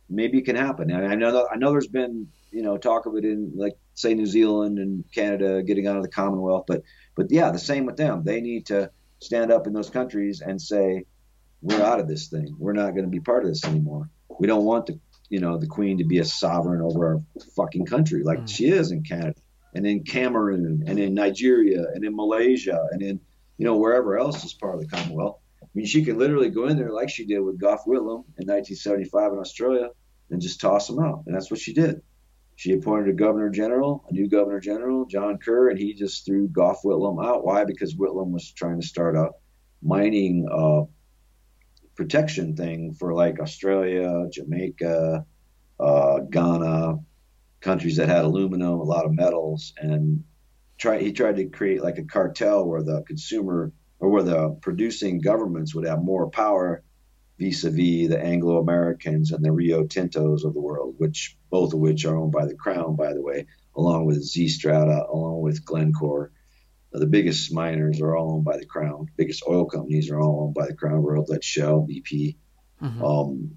maybe 0.08 0.38
it 0.38 0.44
can 0.44 0.56
happen. 0.56 0.90
And 0.90 1.06
I 1.06 1.14
know 1.14 1.48
I 1.50 1.56
know 1.56 1.70
there's 1.70 1.86
been 1.86 2.28
you 2.50 2.62
know 2.62 2.76
talk 2.78 3.06
of 3.06 3.16
it 3.16 3.24
in 3.24 3.52
like 3.54 3.76
say 3.94 4.14
New 4.14 4.26
Zealand 4.26 4.78
and 4.78 5.04
Canada 5.12 5.62
getting 5.62 5.86
out 5.86 5.96
of 5.96 6.02
the 6.02 6.08
Commonwealth, 6.08 6.64
but 6.66 6.82
but 7.14 7.30
yeah, 7.30 7.50
the 7.50 7.58
same 7.58 7.86
with 7.86 7.96
them. 7.96 8.22
They 8.24 8.40
need 8.40 8.66
to 8.66 8.90
stand 9.20 9.50
up 9.50 9.66
in 9.66 9.72
those 9.72 9.90
countries 9.90 10.40
and 10.40 10.60
say 10.60 11.04
we're 11.62 11.82
out 11.82 12.00
of 12.00 12.08
this 12.08 12.28
thing. 12.28 12.54
We're 12.58 12.74
not 12.74 12.90
going 12.90 13.04
to 13.04 13.10
be 13.10 13.20
part 13.20 13.44
of 13.44 13.50
this 13.50 13.64
anymore. 13.64 14.10
We 14.38 14.46
don't 14.46 14.64
want 14.64 14.86
the 14.86 15.00
you 15.28 15.40
know 15.40 15.58
the 15.58 15.66
Queen 15.66 15.98
to 15.98 16.04
be 16.04 16.18
a 16.18 16.24
sovereign 16.24 16.80
over 16.80 17.06
our 17.06 17.22
fucking 17.54 17.86
country 17.86 18.22
like 18.22 18.40
mm. 18.40 18.48
she 18.48 18.66
is 18.66 18.90
in 18.90 19.02
Canada 19.02 19.40
and 19.74 19.86
in 19.86 20.04
Cameroon 20.04 20.84
and 20.86 20.98
in 20.98 21.14
Nigeria 21.14 21.84
and 21.94 22.04
in 22.04 22.14
Malaysia 22.14 22.86
and 22.92 23.02
in 23.02 23.20
you 23.58 23.64
know, 23.64 23.76
wherever 23.76 24.18
else 24.18 24.44
is 24.44 24.52
part 24.52 24.74
of 24.74 24.80
the 24.80 24.86
Commonwealth. 24.86 25.38
I 25.62 25.66
mean, 25.74 25.86
she 25.86 26.04
can 26.04 26.18
literally 26.18 26.50
go 26.50 26.66
in 26.66 26.76
there 26.76 26.92
like 26.92 27.08
she 27.08 27.26
did 27.26 27.40
with 27.40 27.58
Gough 27.58 27.84
Whitlam 27.86 28.24
in 28.38 28.46
1975 28.46 29.32
in 29.32 29.38
Australia 29.38 29.88
and 30.30 30.40
just 30.40 30.60
toss 30.60 30.86
them 30.86 30.98
out. 30.98 31.24
And 31.26 31.34
that's 31.34 31.50
what 31.50 31.60
she 31.60 31.72
did. 31.72 32.02
She 32.56 32.72
appointed 32.72 33.10
a 33.10 33.12
governor 33.12 33.50
general, 33.50 34.04
a 34.08 34.12
new 34.12 34.28
governor 34.28 34.60
general, 34.60 35.04
John 35.06 35.38
Kerr, 35.38 35.68
and 35.68 35.78
he 35.78 35.92
just 35.92 36.24
threw 36.24 36.48
Gough 36.48 36.82
Whitlam 36.84 37.22
out. 37.24 37.44
Why? 37.44 37.64
Because 37.64 37.94
Whitlam 37.94 38.30
was 38.30 38.52
trying 38.52 38.80
to 38.80 38.86
start 38.86 39.16
a 39.16 39.30
mining 39.82 40.46
uh, 40.50 40.84
protection 41.96 42.56
thing 42.56 42.92
for 42.92 43.14
like 43.14 43.40
Australia, 43.40 44.26
Jamaica, 44.30 45.24
uh, 45.80 46.18
Ghana, 46.20 46.98
countries 47.60 47.96
that 47.96 48.08
had 48.08 48.24
aluminum, 48.24 48.80
a 48.80 48.84
lot 48.84 49.06
of 49.06 49.12
metals, 49.14 49.72
and 49.78 50.24
try 50.78 50.98
he 50.98 51.12
tried 51.12 51.36
to 51.36 51.46
create 51.46 51.82
like 51.82 51.98
a 51.98 52.04
cartel 52.04 52.66
where 52.66 52.82
the 52.82 53.02
consumer 53.02 53.72
or 53.98 54.10
where 54.10 54.22
the 54.22 54.50
producing 54.60 55.20
governments 55.20 55.74
would 55.74 55.86
have 55.86 56.02
more 56.02 56.30
power 56.30 56.82
vis-a-vis 57.38 58.08
the 58.08 58.18
Anglo 58.18 58.58
Americans 58.58 59.32
and 59.32 59.44
the 59.44 59.52
Rio 59.52 59.84
Tintos 59.84 60.44
of 60.44 60.54
the 60.54 60.60
world, 60.60 60.94
which 60.98 61.36
both 61.50 61.72
of 61.74 61.80
which 61.80 62.04
are 62.04 62.16
owned 62.16 62.32
by 62.32 62.46
the 62.46 62.54
crown, 62.54 62.96
by 62.96 63.12
the 63.12 63.22
way, 63.22 63.46
along 63.76 64.06
with 64.06 64.24
Xstrata, 64.24 65.08
along 65.08 65.40
with 65.40 65.64
Glencore. 65.64 66.30
The 66.92 67.06
biggest 67.06 67.52
miners 67.52 68.00
are 68.00 68.16
all 68.16 68.32
owned 68.32 68.44
by 68.44 68.56
the 68.56 68.64
crown. 68.64 69.08
Biggest 69.16 69.42
oil 69.46 69.66
companies 69.66 70.10
are 70.10 70.20
all 70.20 70.44
owned 70.44 70.54
by 70.54 70.66
the 70.66 70.74
crown 70.74 71.02
world, 71.02 71.28
like 71.28 71.42
Shell, 71.42 71.86
BP. 71.88 72.36
Mm-hmm. 72.82 73.04
Um, 73.04 73.56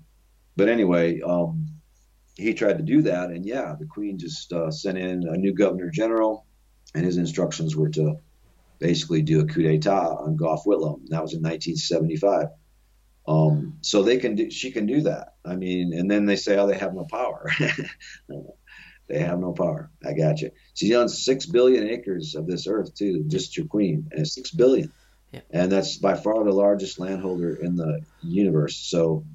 but 0.58 0.68
anyway, 0.68 1.22
um, 1.22 1.68
he 2.36 2.54
tried 2.54 2.78
to 2.78 2.84
do 2.84 3.02
that, 3.04 3.30
and 3.30 3.46
yeah, 3.46 3.76
the 3.80 3.86
Queen 3.86 4.18
just 4.18 4.52
uh, 4.52 4.72
sent 4.72 4.98
in 4.98 5.28
a 5.28 5.38
new 5.38 5.54
governor 5.54 5.90
general 5.90 6.46
and 6.96 7.06
his 7.06 7.18
instructions 7.18 7.76
were 7.76 7.90
to 7.90 8.18
basically 8.80 9.22
do 9.22 9.42
a 9.42 9.46
coup 9.46 9.62
d'état 9.62 10.22
on 10.22 10.36
Gough 10.36 10.64
Whitlam. 10.66 11.08
That 11.08 11.22
was 11.22 11.34
in 11.34 11.42
1975. 11.42 12.48
Um, 13.28 13.78
so 13.82 14.02
they 14.02 14.18
can 14.18 14.36
do, 14.36 14.50
she 14.50 14.72
can 14.72 14.86
do 14.86 15.02
that. 15.02 15.36
I 15.46 15.56
mean, 15.56 15.94
and 15.94 16.10
then 16.10 16.26
they 16.26 16.36
say, 16.36 16.58
oh, 16.58 16.66
they 16.66 16.78
have 16.78 16.96
no 16.96 17.06
power. 17.10 17.52
they 19.10 19.20
have 19.20 19.40
no 19.40 19.52
power. 19.52 19.90
I 20.06 20.14
got 20.14 20.40
you. 20.40 20.52
She 20.76 20.96
owns 20.96 21.26
six 21.26 21.46
billion 21.46 21.90
acres 21.90 22.36
of 22.36 22.48
this 22.48 22.68
earth 22.68 22.96
too, 22.96 23.24
just 23.28 23.58
your 23.58 23.66
queen, 23.66 24.10
and 24.12 24.28
six 24.28 24.52
billion. 24.52 24.92
Yeah. 25.32 25.42
And 25.52 25.72
that's 25.72 25.98
by 25.98 26.16
far 26.16 26.44
the 26.44 26.52
largest 26.52 27.00
landholder 27.00 27.56
in 27.56 27.76
the 27.76 28.02
universe. 28.22 28.78
So, 28.78 29.26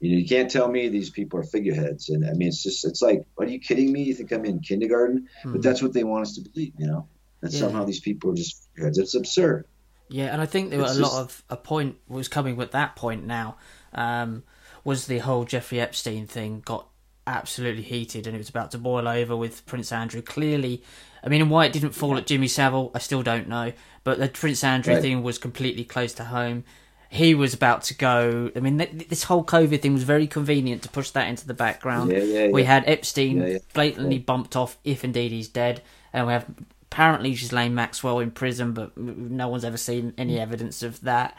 you 0.00 0.10
know, 0.10 0.18
you 0.18 0.26
can't 0.26 0.50
tell 0.50 0.68
me 0.68 0.88
these 0.88 1.10
people 1.10 1.40
are 1.40 1.44
figureheads. 1.44 2.08
And 2.08 2.26
I 2.26 2.32
mean, 2.32 2.48
it's 2.48 2.62
just, 2.62 2.84
it's 2.84 3.02
like, 3.02 3.24
are 3.38 3.46
you 3.46 3.58
kidding 3.58 3.92
me? 3.92 4.02
You 4.02 4.14
think 4.14 4.32
I'm 4.32 4.44
in 4.44 4.60
kindergarten? 4.60 5.28
Mm-hmm. 5.40 5.52
But 5.52 5.62
that's 5.62 5.82
what 5.82 5.92
they 5.92 6.04
want 6.04 6.26
us 6.26 6.34
to 6.34 6.42
believe, 6.42 6.72
you 6.78 6.86
know? 6.86 7.06
And 7.42 7.52
yeah. 7.52 7.60
somehow 7.60 7.84
these 7.84 8.00
people 8.00 8.32
are 8.32 8.34
just 8.34 8.68
figureheads. 8.68 8.98
It's 8.98 9.14
absurd. 9.14 9.66
Yeah, 10.10 10.32
and 10.32 10.40
I 10.40 10.46
think 10.46 10.70
there 10.70 10.78
were 10.78 10.86
a 10.86 10.90
It's 10.90 10.98
lot 10.98 11.20
of 11.20 11.42
a 11.50 11.56
point 11.56 11.96
was 12.08 12.28
coming 12.28 12.56
with 12.56 12.72
that 12.72 12.96
point 12.96 13.26
now. 13.26 13.56
Um, 13.92 14.42
was 14.84 15.06
the 15.06 15.18
whole 15.18 15.44
Jeffrey 15.44 15.80
Epstein 15.80 16.26
thing 16.26 16.62
got 16.64 16.88
absolutely 17.28 17.82
heated 17.82 18.26
and 18.26 18.34
it 18.34 18.38
was 18.38 18.48
about 18.48 18.70
to 18.72 18.78
boil 18.78 19.06
over 19.06 19.36
with 19.36 19.64
Prince 19.66 19.92
Andrew. 19.92 20.22
Clearly, 20.22 20.82
I 21.22 21.28
mean, 21.28 21.48
why 21.48 21.66
it 21.66 21.72
didn't 21.72 21.92
fall 21.92 22.16
at 22.16 22.26
Jimmy 22.26 22.48
Savile, 22.48 22.90
I 22.94 22.98
still 22.98 23.22
don't 23.22 23.48
know. 23.48 23.72
But 24.04 24.18
the 24.18 24.28
Prince 24.28 24.64
Andrew 24.64 24.94
Right. 24.94 25.02
thing 25.02 25.22
was 25.22 25.38
completely 25.38 25.84
close 25.84 26.12
to 26.14 26.24
home. 26.24 26.64
He 27.10 27.34
was 27.34 27.54
about 27.54 27.82
to 27.84 27.94
go. 27.94 28.50
I 28.54 28.60
mean, 28.60 28.78
th- 28.78 29.08
this 29.08 29.24
whole 29.24 29.42
COVID 29.44 29.80
thing 29.80 29.94
was 29.94 30.02
very 30.02 30.26
convenient 30.26 30.82
to 30.82 30.88
push 30.88 31.10
that 31.10 31.28
into 31.28 31.46
the 31.46 31.54
background. 31.54 32.10
Yeah, 32.12 32.18
yeah, 32.18 32.48
We 32.48 32.62
yeah. 32.62 32.68
had 32.68 32.84
Epstein 32.86 33.60
blatantly 33.72 34.18
bumped 34.18 34.56
off 34.56 34.76
if 34.84 35.04
indeed 35.04 35.32
he's 35.32 35.48
dead, 35.48 35.82
and 36.12 36.26
we 36.26 36.32
have 36.34 36.46
apparently 36.90 37.30
Ghislaine 37.32 37.74
Maxwell 37.74 38.18
in 38.18 38.30
prison, 38.30 38.72
but 38.72 38.96
no 38.96 39.48
one's 39.48 39.64
ever 39.64 39.76
seen 39.78 40.12
any 40.18 40.38
evidence 40.38 40.82
of 40.82 41.00
that. 41.02 41.36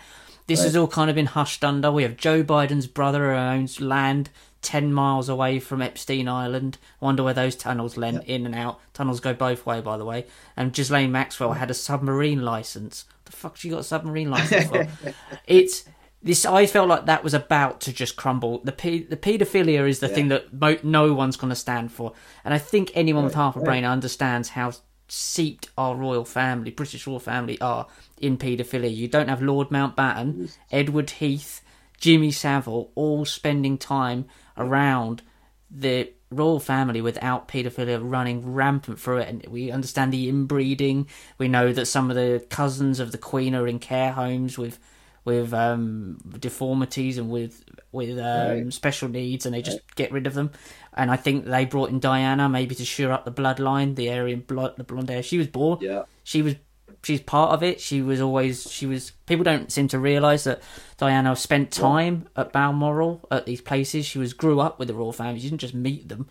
This 0.47 0.63
has 0.63 0.75
all 0.75 0.87
kind 0.87 1.11
of 1.11 1.15
been 1.15 1.27
hushed 1.27 1.63
under. 1.63 1.91
We 1.91 2.01
have 2.01 2.17
Joe 2.17 2.43
Biden's 2.43 2.87
brother 2.87 3.31
who 3.31 3.37
owns 3.37 3.79
land 3.79 4.31
ten 4.61 4.91
miles 4.93 5.29
away 5.29 5.59
from 5.59 5.81
Epstein 5.81 6.27
Island. 6.27 6.77
Wonder 6.99 7.23
where 7.23 7.33
those 7.33 7.55
tunnels 7.55 7.97
lend 7.97 8.23
in 8.25 8.45
and 8.45 8.55
out. 8.55 8.79
Tunnels 8.93 9.19
go 9.19 9.33
both 9.33 9.65
way, 9.65 9.81
by 9.81 9.97
the 9.97 10.05
way. 10.05 10.25
And 10.57 10.73
Ghislaine 10.73 11.11
Maxwell 11.11 11.53
had 11.53 11.71
a 11.71 11.73
submarine 11.73 12.41
license. 12.41 13.05
The 13.25 13.31
fuck 13.31 13.57
she 13.57 13.69
got 13.69 13.79
a 13.79 13.83
submarine 13.83 14.29
license 14.29 14.65
for? 14.69 14.87
it's 15.47 15.85
this. 16.21 16.45
I 16.45 16.65
felt 16.65 16.89
like 16.89 17.05
that 17.05 17.23
was 17.23 17.33
about 17.33 17.79
to 17.81 17.93
just 17.93 18.15
crumble. 18.15 18.59
The 18.63 18.71
pe- 18.73 19.03
the 19.03 19.15
paedophilia 19.17 19.87
is 19.87 19.99
the 19.99 20.07
Yeah. 20.07 20.13
thing 20.15 20.27
that 20.29 20.51
mo- 20.53 20.77
no 20.83 21.13
one's 21.13 21.37
going 21.37 21.49
to 21.51 21.55
stand 21.55 21.91
for, 21.91 22.13
and 22.43 22.53
I 22.53 22.57
think 22.57 22.91
anyone 22.95 23.23
with 23.23 23.35
half 23.35 23.55
a 23.55 23.59
right. 23.59 23.65
brain 23.65 23.85
understands 23.85 24.49
how 24.49 24.73
seeped 25.07 25.69
our 25.77 25.95
royal 25.95 26.25
family, 26.25 26.69
British 26.71 27.07
royal 27.07 27.19
family, 27.19 27.59
are 27.61 27.87
in 28.19 28.37
paedophilia. 28.37 28.93
You 28.95 29.07
don't 29.07 29.27
have 29.29 29.41
Lord 29.41 29.69
Mountbatten, 29.69 30.55
Edward 30.71 31.09
Heath, 31.11 31.61
Jimmy 31.99 32.31
Savile, 32.31 32.91
all 32.95 33.25
spending 33.25 33.77
time 33.77 34.25
around 34.59 35.21
the 35.71 36.11
royal 36.31 36.59
family 36.59 37.01
without 37.01 37.47
paedophilia 37.47 37.99
running 38.01 38.53
rampant 38.53 38.99
through 38.99 39.17
it. 39.17 39.29
And 39.29 39.45
we 39.47 39.71
understand 39.71 40.13
the 40.13 40.29
inbreeding. 40.29 41.07
We 41.37 41.47
know 41.47 41.73
that 41.73 41.87
some 41.87 42.09
of 42.11 42.15
the 42.15 42.45
cousins 42.49 42.99
of 42.99 43.11
the 43.11 43.17
Queen 43.17 43.55
are 43.55 43.67
in 43.67 43.79
care 43.79 44.11
homes 44.11 44.57
with 44.57 44.79
with 45.25 45.53
um, 45.53 46.17
deformities 46.39 47.17
and 47.17 47.29
with 47.29 47.63
with 47.91 48.17
um, 48.17 48.47
Right. 48.63 48.73
special 48.73 49.09
needs, 49.09 49.45
and 49.45 49.53
they 49.53 49.61
just 49.61 49.79
get 49.95 50.11
rid 50.11 50.27
of 50.27 50.33
them. 50.33 50.51
And 50.93 51.11
I 51.11 51.17
think 51.17 51.45
they 51.45 51.65
brought 51.65 51.89
in 51.89 51.99
Diana 51.99 52.47
maybe 52.49 52.73
to 52.75 52.85
shore 52.85 53.11
up 53.11 53.25
the 53.25 53.31
bloodline, 53.31 53.95
the 53.95 54.09
Aryan 54.11 54.41
blood, 54.41 54.75
the 54.77 54.83
blonde 54.83 55.09
hair. 55.09 55.21
She 55.23 55.37
was 55.37 55.47
born. 55.47 55.79
Yeah. 55.81 56.03
She 56.23 56.41
was. 56.41 56.55
She's 57.03 57.21
part 57.21 57.51
of 57.51 57.63
it. 57.63 57.79
She 57.79 58.01
was 58.01 58.19
always. 58.19 58.69
She 58.71 58.85
was. 58.85 59.11
People 59.25 59.43
don't 59.43 59.71
seem 59.71 59.87
to 59.89 59.99
realise 59.99 60.43
that 60.43 60.61
Diana 60.97 61.35
spent 61.35 61.71
time 61.71 62.27
at 62.35 62.51
Balmoral 62.51 63.25
at 63.31 63.45
these 63.45 63.61
places. 63.61 64.05
She 64.05 64.19
was 64.19 64.33
grew 64.33 64.59
up 64.59 64.79
with 64.79 64.87
the 64.87 64.93
royal 64.93 65.13
family. 65.13 65.39
She 65.39 65.49
didn't 65.49 65.61
just 65.61 65.73
meet 65.73 66.09
them. 66.09 66.27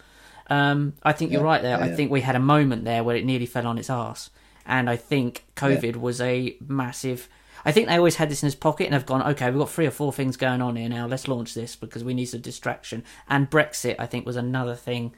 Um, 0.51 0.95
I 1.03 1.13
think 1.13 1.33
you're 1.33 1.43
right 1.43 1.63
there. 1.63 1.79
I 1.79 1.89
yeah. 1.89 1.97
think 1.97 2.11
we 2.11 2.21
had 2.21 2.37
a 2.37 2.41
moment 2.41 2.85
there 2.85 3.05
where 3.05 3.17
it 3.17 3.25
nearly 3.25 3.47
fell 3.47 3.67
on 3.67 3.79
its 3.79 3.91
arse, 3.91 4.31
and 4.67 4.89
I 4.89 4.97
think 4.97 5.45
COVID 5.57 5.97
was 5.97 6.21
a 6.21 6.57
massive. 6.67 7.29
I 7.65 7.73
think 7.73 7.89
they 7.89 7.97
always 7.97 8.17
had 8.17 8.31
this 8.31 8.43
in 8.43 8.47
his 8.47 8.55
pocket 8.55 8.85
and 8.85 8.95
have 8.95 9.05
gone, 9.05 9.23
okay, 9.33 9.51
we've 9.51 9.59
got 9.59 9.71
three 9.71 9.87
or 9.87 9.91
four 9.91 10.13
things 10.13 10.37
going 10.37 10.63
on 10.63 10.77
here 10.77 10.89
now. 10.89 11.07
Let's 11.07 11.27
launch 11.27 11.55
this 11.55 11.75
because 11.77 12.05
we 12.05 12.15
need 12.15 12.27
some 12.27 12.41
distraction. 12.41 13.05
And 13.29 13.51
Brexit, 13.51 13.97
I 13.99 14.07
think, 14.07 14.25
was 14.25 14.37
another 14.37 14.77
thing 14.77 15.13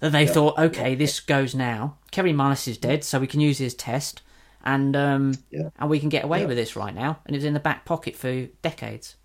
that 0.00 0.12
they 0.12 0.26
thought, 0.26 0.58
okay, 0.58 0.94
this 0.94 1.20
goes 1.20 1.54
now. 1.54 1.96
Kary 2.10 2.32
Mullis 2.32 2.68
is 2.68 2.76
dead, 2.76 3.04
so 3.04 3.18
we 3.18 3.26
can 3.26 3.40
use 3.40 3.58
his 3.58 3.74
test, 3.74 4.20
and 4.64 4.96
um, 4.96 5.34
Yeah. 5.50 5.68
and 5.78 5.88
we 5.90 6.00
can 6.00 6.08
get 6.08 6.24
away 6.24 6.40
Yeah. 6.40 6.46
with 6.46 6.56
this 6.56 6.74
right 6.76 6.94
now. 6.94 7.18
And 7.26 7.34
it 7.36 7.38
was 7.38 7.44
in 7.44 7.54
the 7.54 7.60
back 7.60 7.84
pocket 7.84 8.16
for 8.16 8.46
decades. 8.62 9.16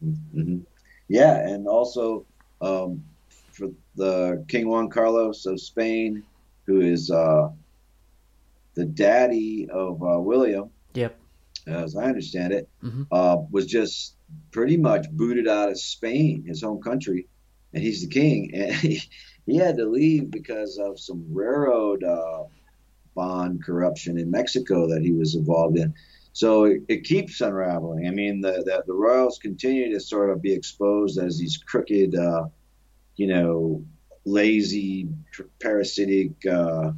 hmm 0.00 0.58
Yeah, 1.08 1.46
and 1.48 1.66
also 1.66 2.26
um, 2.60 3.02
for 3.50 3.68
the 3.96 4.44
King 4.48 4.68
Juan 4.68 4.88
Carlos 4.88 5.46
of 5.46 5.60
Spain, 5.60 6.22
who 6.66 6.80
is 6.80 7.10
uh, 7.10 7.50
the 8.74 8.84
daddy 8.84 9.68
of 9.70 10.02
uh, 10.02 10.20
William, 10.20 10.70
Yep. 10.94 11.18
as 11.66 11.96
I 11.96 12.04
understand 12.04 12.52
it, 12.52 12.68
Mhm. 12.82 13.06
uh, 13.10 13.38
was 13.50 13.66
just 13.66 14.14
pretty 14.50 14.76
much 14.76 15.10
booted 15.10 15.46
out 15.48 15.68
of 15.70 15.78
Spain, 15.78 16.44
his 16.46 16.62
home 16.62 16.80
country, 16.80 17.26
and 17.72 17.82
he's 17.82 18.00
the 18.02 18.08
king, 18.08 18.50
and 18.54 18.74
he, 18.74 19.02
he 19.46 19.56
had 19.56 19.76
to 19.76 19.84
leave 19.86 20.30
because 20.30 20.78
of 20.78 20.98
some 20.98 21.24
railroad 21.30 22.02
uh, 22.04 22.44
bond 23.14 23.64
corruption 23.64 24.18
in 24.18 24.30
Mexico 24.30 24.88
that 24.88 25.02
he 25.02 25.12
was 25.12 25.34
involved 25.34 25.78
in. 25.78 25.94
So 26.32 26.64
it, 26.64 26.82
it 26.88 27.04
keeps 27.04 27.40
unraveling. 27.40 28.06
I 28.06 28.10
mean, 28.10 28.40
the, 28.40 28.62
the 28.64 28.82
the 28.86 28.94
royals 28.94 29.38
continue 29.38 29.92
to 29.92 30.00
sort 30.00 30.30
of 30.30 30.40
be 30.40 30.52
exposed 30.52 31.18
as 31.18 31.38
these 31.38 31.58
crooked, 31.58 32.14
uh, 32.14 32.46
you 33.16 33.26
know, 33.26 33.84
lazy, 34.24 35.08
parasitic 35.60 36.30
uh, 36.46 36.92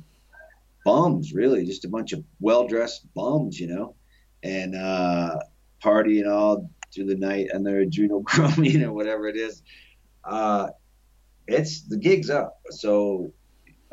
bums. 0.84 1.32
Really, 1.32 1.64
just 1.64 1.84
a 1.84 1.88
bunch 1.88 2.12
of 2.12 2.22
well-dressed 2.40 3.12
bums, 3.14 3.58
you 3.58 3.66
know, 3.66 3.96
and 4.42 4.76
uh, 4.76 5.38
partying 5.82 6.30
all 6.30 6.70
through 6.94 7.06
the 7.06 7.16
night 7.16 7.48
and 7.52 7.66
their 7.66 7.80
adrenal 7.80 8.22
adrenochrome 8.22 8.84
or 8.84 8.92
whatever 8.92 9.26
it 9.26 9.36
is. 9.36 9.62
Uh, 10.22 10.68
it's 11.46 11.82
the 11.82 11.96
gig's 11.96 12.30
up. 12.30 12.60
So 12.70 13.32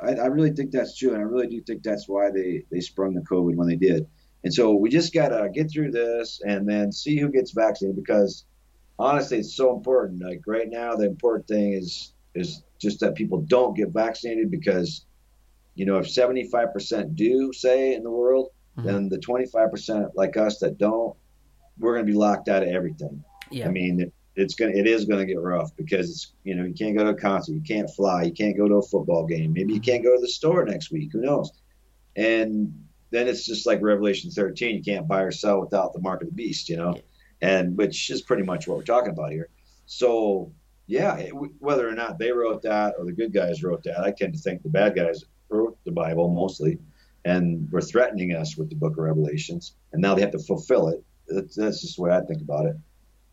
I, 0.02 0.14
I 0.14 0.26
really 0.28 0.52
think 0.52 0.72
that's 0.72 0.98
true, 0.98 1.10
and 1.14 1.20
I 1.20 1.24
really 1.24 1.48
do 1.48 1.62
think 1.62 1.84
that's 1.84 2.08
why 2.08 2.32
they 2.32 2.64
they 2.72 2.80
sprung 2.80 3.14
the 3.14 3.22
COVID 3.22 3.56
when 3.56 3.68
they 3.68 3.76
did. 3.76 4.08
And 4.44 4.54
so 4.54 4.74
we 4.74 4.90
just 4.90 5.14
gotta 5.14 5.50
get 5.54 5.70
through 5.72 5.92
this 5.92 6.42
and 6.46 6.68
then 6.68 6.92
see 6.92 7.18
who 7.20 7.30
gets 7.30 7.52
vaccinated 7.52 7.96
because 7.96 8.46
honestly, 8.98 9.40
it's 9.40 9.54
so 9.56 9.76
important. 9.76 10.24
Like 10.24 10.42
right 10.48 10.70
now, 10.70 10.96
the 10.96 11.06
important 11.06 11.48
thing 11.48 11.74
is 11.74 12.14
is 12.34 12.64
just 12.80 13.00
that 13.02 13.16
people 13.16 13.42
don't 13.42 13.76
get 13.76 13.90
vaccinated 13.90 14.50
because 14.50 15.06
you 15.76 15.86
know 15.86 15.98
if 15.98 16.08
75% 16.08 17.16
do 17.16 17.54
say 17.54 17.94
in 17.94 18.04
the 18.04 18.10
world, 18.12 18.50
Mhm. 18.78 18.84
then 18.86 19.10
the 19.10 19.18
25% 19.20 20.12
like 20.16 20.38
us 20.38 20.60
that 20.60 20.78
don't, 20.78 21.16
we're 21.78 21.94
gonna 21.94 22.06
be 22.06 22.14
locked 22.14 22.48
out 22.50 22.64
of 22.64 22.70
everything. 22.70 23.24
Yeah. 23.52 23.68
I 23.68 23.72
mean, 23.72 24.12
it's 24.36 24.56
gonna 24.56 24.72
it 24.74 24.88
is 24.88 25.06
gonna 25.06 25.26
get 25.26 25.40
rough 25.40 25.76
because 25.76 26.10
it's 26.10 26.34
you 26.44 26.56
know 26.56 26.64
you 26.64 26.74
can't 26.74 26.98
go 26.98 27.04
to 27.04 27.12
a 27.12 27.16
concert, 27.16 27.54
you 27.54 27.62
can't 27.62 27.90
fly, 27.90 28.24
you 28.24 28.32
can't 28.32 28.58
go 28.58 28.68
to 28.68 28.76
a 28.76 28.82
football 28.82 29.26
game, 29.26 29.54
maybe 29.54 29.74
you 29.74 29.82
can't 29.82 30.04
go 30.04 30.16
to 30.16 30.22
the 30.22 30.28
store 30.28 30.66
next 30.66 30.92
week, 30.92 31.12
who 31.12 31.22
knows? 31.22 31.52
And 32.16 32.86
then 33.12 33.28
it's 33.28 33.46
just 33.46 33.66
like 33.66 33.82
Revelation 33.82 34.32
13, 34.32 34.76
you 34.76 34.84
can't 34.84 35.08
buy 35.08 35.22
or 35.22 35.32
sell 35.32 35.60
without 35.60 35.94
the 35.94 36.00
mark 36.00 36.22
of 36.22 36.30
the 36.30 36.34
beast, 36.34 36.70
you 36.70 36.78
know, 36.78 36.98
and 37.42 37.78
which 37.78 38.10
is 38.10 38.22
pretty 38.22 38.44
much 38.44 38.68
what 38.68 38.78
we're 38.78 38.84
talking 38.84 39.12
about 39.12 39.32
here. 39.32 39.50
So 39.86 40.52
yeah, 40.88 41.18
it, 41.18 41.32
whether 41.60 41.88
or 41.88 41.94
not 41.94 42.18
they 42.18 42.32
wrote 42.32 42.62
that 42.64 42.96
or 42.98 43.06
the 43.06 43.12
good 43.12 43.34
guys 43.34 43.64
wrote 43.64 43.84
that, 43.84 44.00
I 44.02 44.12
tend 44.12 44.34
to 44.34 44.40
think 44.40 44.64
the 44.64 44.70
bad 44.70 44.96
guys 44.96 45.24
wrote 45.50 45.78
the 45.86 45.92
Bible 45.92 46.30
mostly, 46.30 46.80
and 47.26 47.72
were 47.72 47.82
threatening 47.82 48.36
us 48.36 48.58
with 48.58 48.70
the 48.70 48.76
Book 48.76 48.94
of 48.94 49.04
Revelations, 49.04 49.76
and 49.94 50.02
now 50.02 50.16
they 50.16 50.22
have 50.22 50.32
to 50.32 50.40
fulfill 50.40 50.88
it. 50.88 51.04
That's, 51.28 51.56
that's 51.56 51.82
just 51.82 51.98
the 51.98 52.04
way 52.04 52.12
I 52.12 52.22
think 52.22 52.42
about 52.42 52.66
it. 52.66 52.76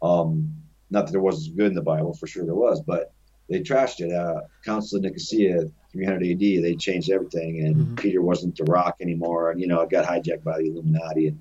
Um, 0.02 0.54
not 0.90 1.06
that 1.06 1.12
there 1.12 1.20
wasn't 1.20 1.56
good 1.56 1.66
in 1.68 1.74
the 1.74 1.82
Bible, 1.82 2.14
for 2.14 2.26
sure 2.26 2.44
there 2.44 2.54
was, 2.54 2.80
but 2.82 3.12
they 3.48 3.60
trashed 3.60 4.00
it. 4.00 4.12
Uh, 4.12 4.42
Council 4.64 4.98
of 4.98 5.04
Nicosia, 5.04 5.64
300 5.92 6.22
AD, 6.22 6.62
they 6.62 6.76
changed 6.76 7.10
everything, 7.10 7.60
and 7.60 7.76
Mhm. 7.76 7.96
Peter 7.96 8.22
wasn't 8.22 8.56
the 8.56 8.64
rock 8.64 8.96
anymore, 9.00 9.50
and 9.50 9.60
you 9.60 9.66
know 9.66 9.80
it 9.80 9.90
got 9.90 10.06
hijacked 10.06 10.44
by 10.44 10.58
the 10.58 10.68
Illuminati 10.68 11.28
and 11.28 11.40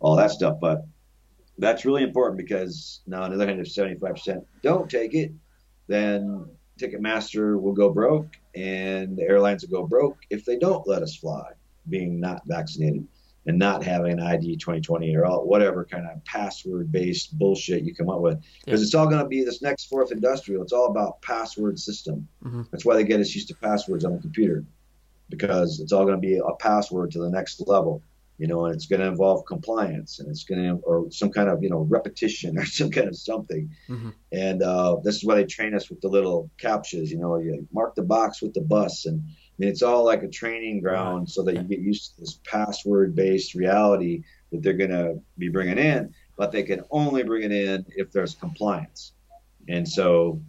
all 0.00 0.16
that 0.16 0.30
stuff. 0.30 0.58
But 0.60 0.84
that's 1.58 1.84
really 1.84 2.02
important 2.02 2.38
because 2.38 3.00
now, 3.06 3.22
on 3.22 3.30
the 3.30 3.36
other 3.36 3.46
hand, 3.46 3.60
if 3.60 3.68
75% 3.68 4.46
don't 4.62 4.90
take 4.90 5.14
it, 5.14 5.32
then 5.86 6.46
Ticketmaster 6.78 7.60
will 7.60 7.72
go 7.72 7.90
broke, 7.90 8.36
and 8.54 9.16
the 9.16 9.22
airlines 9.22 9.62
will 9.62 9.80
go 9.80 9.86
broke 9.86 10.18
if 10.30 10.44
they 10.44 10.58
don't 10.58 10.86
let 10.86 11.02
us 11.02 11.16
fly, 11.16 11.50
being 11.88 12.20
not 12.20 12.42
vaccinated 12.46 13.06
and 13.48 13.58
not 13.58 13.82
having 13.82 14.12
an 14.12 14.20
ID 14.20 14.56
2020 14.58 15.16
or 15.16 15.24
all, 15.24 15.46
whatever 15.46 15.82
kind 15.84 16.06
of 16.06 16.22
password 16.26 16.92
based 16.92 17.36
bullshit 17.38 17.82
you 17.82 17.94
come 17.94 18.10
up 18.10 18.20
with. 18.20 18.38
Because 18.64 18.80
Yeah. 18.80 18.84
it's 18.84 18.94
all 18.94 19.06
going 19.06 19.22
to 19.22 19.26
be 19.28 19.42
this 19.42 19.62
next 19.62 19.86
fourth 19.86 20.12
industrial. 20.12 20.62
It's 20.62 20.74
all 20.74 20.86
about 20.90 21.22
password 21.22 21.78
system. 21.78 22.28
Mhm. 22.44 22.70
That's 22.70 22.84
why 22.84 22.94
they 22.94 23.04
get 23.04 23.20
us 23.20 23.34
used 23.34 23.48
to 23.48 23.54
passwords 23.56 24.04
on 24.04 24.12
the 24.12 24.18
computer 24.18 24.64
because 25.30 25.80
it's 25.80 25.92
all 25.92 26.04
going 26.04 26.16
to 26.16 26.26
be 26.26 26.36
a 26.36 26.54
password 26.58 27.10
to 27.12 27.18
the 27.20 27.30
next 27.30 27.66
level. 27.66 28.02
You 28.40 28.46
know, 28.46 28.66
and 28.66 28.74
it's 28.76 28.86
going 28.86 29.00
to 29.00 29.08
involve 29.08 29.44
compliance, 29.46 30.20
and 30.20 30.28
it's 30.28 30.44
going 30.44 30.62
to 30.62 30.74
or 30.84 31.10
some 31.10 31.30
kind 31.30 31.48
of 31.48 31.60
you 31.60 31.70
know 31.70 31.80
repetition 31.80 32.56
or 32.56 32.64
some 32.78 32.90
kind 32.90 33.08
of 33.08 33.16
something. 33.16 33.70
Mhm. 33.88 34.12
And 34.30 34.62
uh, 34.62 34.98
this 35.02 35.16
is 35.16 35.24
why 35.24 35.34
they 35.34 35.44
train 35.44 35.74
us 35.74 35.90
with 35.90 36.00
the 36.02 36.08
little 36.08 36.48
captchas. 36.56 37.08
You 37.08 37.18
know, 37.18 37.36
you 37.38 37.66
mark 37.72 37.96
the 37.96 38.04
box 38.04 38.40
with 38.40 38.54
the 38.54 38.60
bus, 38.60 39.06
and 39.06 39.24
it's 39.58 39.82
all 39.82 40.04
like 40.04 40.22
a 40.22 40.28
training 40.28 40.80
ground 40.80 41.28
so 41.28 41.42
that 41.42 41.54
you 41.56 41.62
get 41.62 41.80
used 41.80 42.14
to 42.14 42.20
this 42.20 42.40
password-based 42.44 43.54
reality 43.54 44.22
that 44.52 44.62
they're 44.62 44.72
going 44.74 44.90
to 44.90 45.20
be 45.36 45.48
bringing 45.48 45.78
in. 45.78 46.14
But 46.36 46.52
they 46.52 46.62
can 46.62 46.82
only 46.90 47.24
bring 47.24 47.42
it 47.42 47.52
in 47.52 47.84
if 47.96 48.12
there's 48.12 48.34
compliance. 48.34 49.12
And 49.68 49.86
so, 49.88 50.40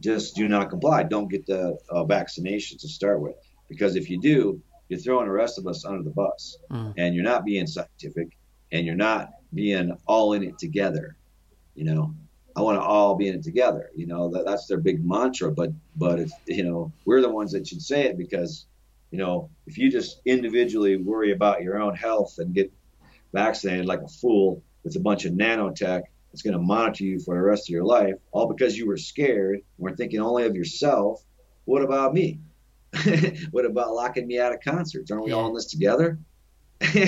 just 0.00 0.34
do 0.34 0.48
not 0.48 0.70
comply. 0.70 1.04
Don't 1.04 1.28
get 1.28 1.46
the 1.46 1.78
uh, 1.88 2.04
vaccination 2.04 2.78
to 2.78 2.88
start 2.88 3.20
with, 3.20 3.36
because 3.68 3.94
if 3.94 4.10
you 4.10 4.20
do, 4.20 4.60
you're 4.88 4.98
throwing 4.98 5.26
the 5.26 5.32
rest 5.32 5.58
of 5.58 5.66
us 5.66 5.84
under 5.84 6.02
the 6.02 6.10
bus 6.10 6.58
Mm. 6.70 6.94
and 6.96 7.14
you're 7.14 7.24
not 7.24 7.44
being 7.44 7.66
scientific 7.66 8.36
and 8.72 8.84
you're 8.84 8.94
not 8.94 9.30
being 9.54 9.96
all 10.06 10.32
in 10.32 10.42
it 10.42 10.58
together. 10.58 11.16
You 11.74 11.84
know, 11.84 12.14
I 12.56 12.60
want 12.60 12.78
to 12.78 12.82
all 12.82 13.14
be 13.14 13.28
in 13.28 13.34
it 13.34 13.42
together. 13.42 13.90
You 13.94 14.06
know, 14.06 14.30
that, 14.30 14.44
that's 14.44 14.66
their 14.66 14.78
big 14.78 15.04
mantra. 15.04 15.50
But 15.50 15.70
but 15.96 16.18
it's 16.18 16.32
you 16.46 16.64
know 16.64 16.92
we're 17.04 17.20
the 17.20 17.30
ones 17.30 17.52
that 17.52 17.66
should 17.66 17.82
say 17.82 18.04
it 18.04 18.18
because 18.18 18.66
you 19.10 19.18
know 19.18 19.50
if 19.66 19.78
you 19.78 19.90
just 19.90 20.20
individually 20.24 20.96
worry 20.96 21.32
about 21.32 21.62
your 21.62 21.80
own 21.80 21.94
health 21.94 22.34
and 22.38 22.54
get 22.54 22.72
vaccinated 23.32 23.86
like 23.86 24.02
a 24.02 24.08
fool 24.08 24.62
with 24.84 24.96
a 24.96 25.00
bunch 25.00 25.24
of 25.24 25.32
nanotech 25.32 26.02
that's 26.30 26.42
going 26.42 26.54
to 26.54 26.62
monitor 26.62 27.04
you 27.04 27.20
for 27.20 27.34
the 27.34 27.42
rest 27.42 27.68
of 27.68 27.72
your 27.72 27.84
life, 27.84 28.14
all 28.30 28.46
because 28.46 28.76
you 28.76 28.86
were 28.86 28.96
scared, 28.96 29.60
we're 29.78 29.94
thinking 29.94 30.20
only 30.20 30.44
of 30.44 30.56
yourself. 30.56 31.22
What 31.66 31.82
about 31.82 32.14
me? 32.14 32.40
what 33.50 33.64
about 33.64 33.92
locking 33.92 34.26
me 34.26 34.38
out 34.38 34.52
of 34.52 34.60
concerts? 34.60 35.10
Aren't 35.10 35.24
we 35.24 35.30
yeah. 35.30 35.36
all 35.36 35.48
in 35.48 35.54
this 35.54 35.66
together? 35.66 36.18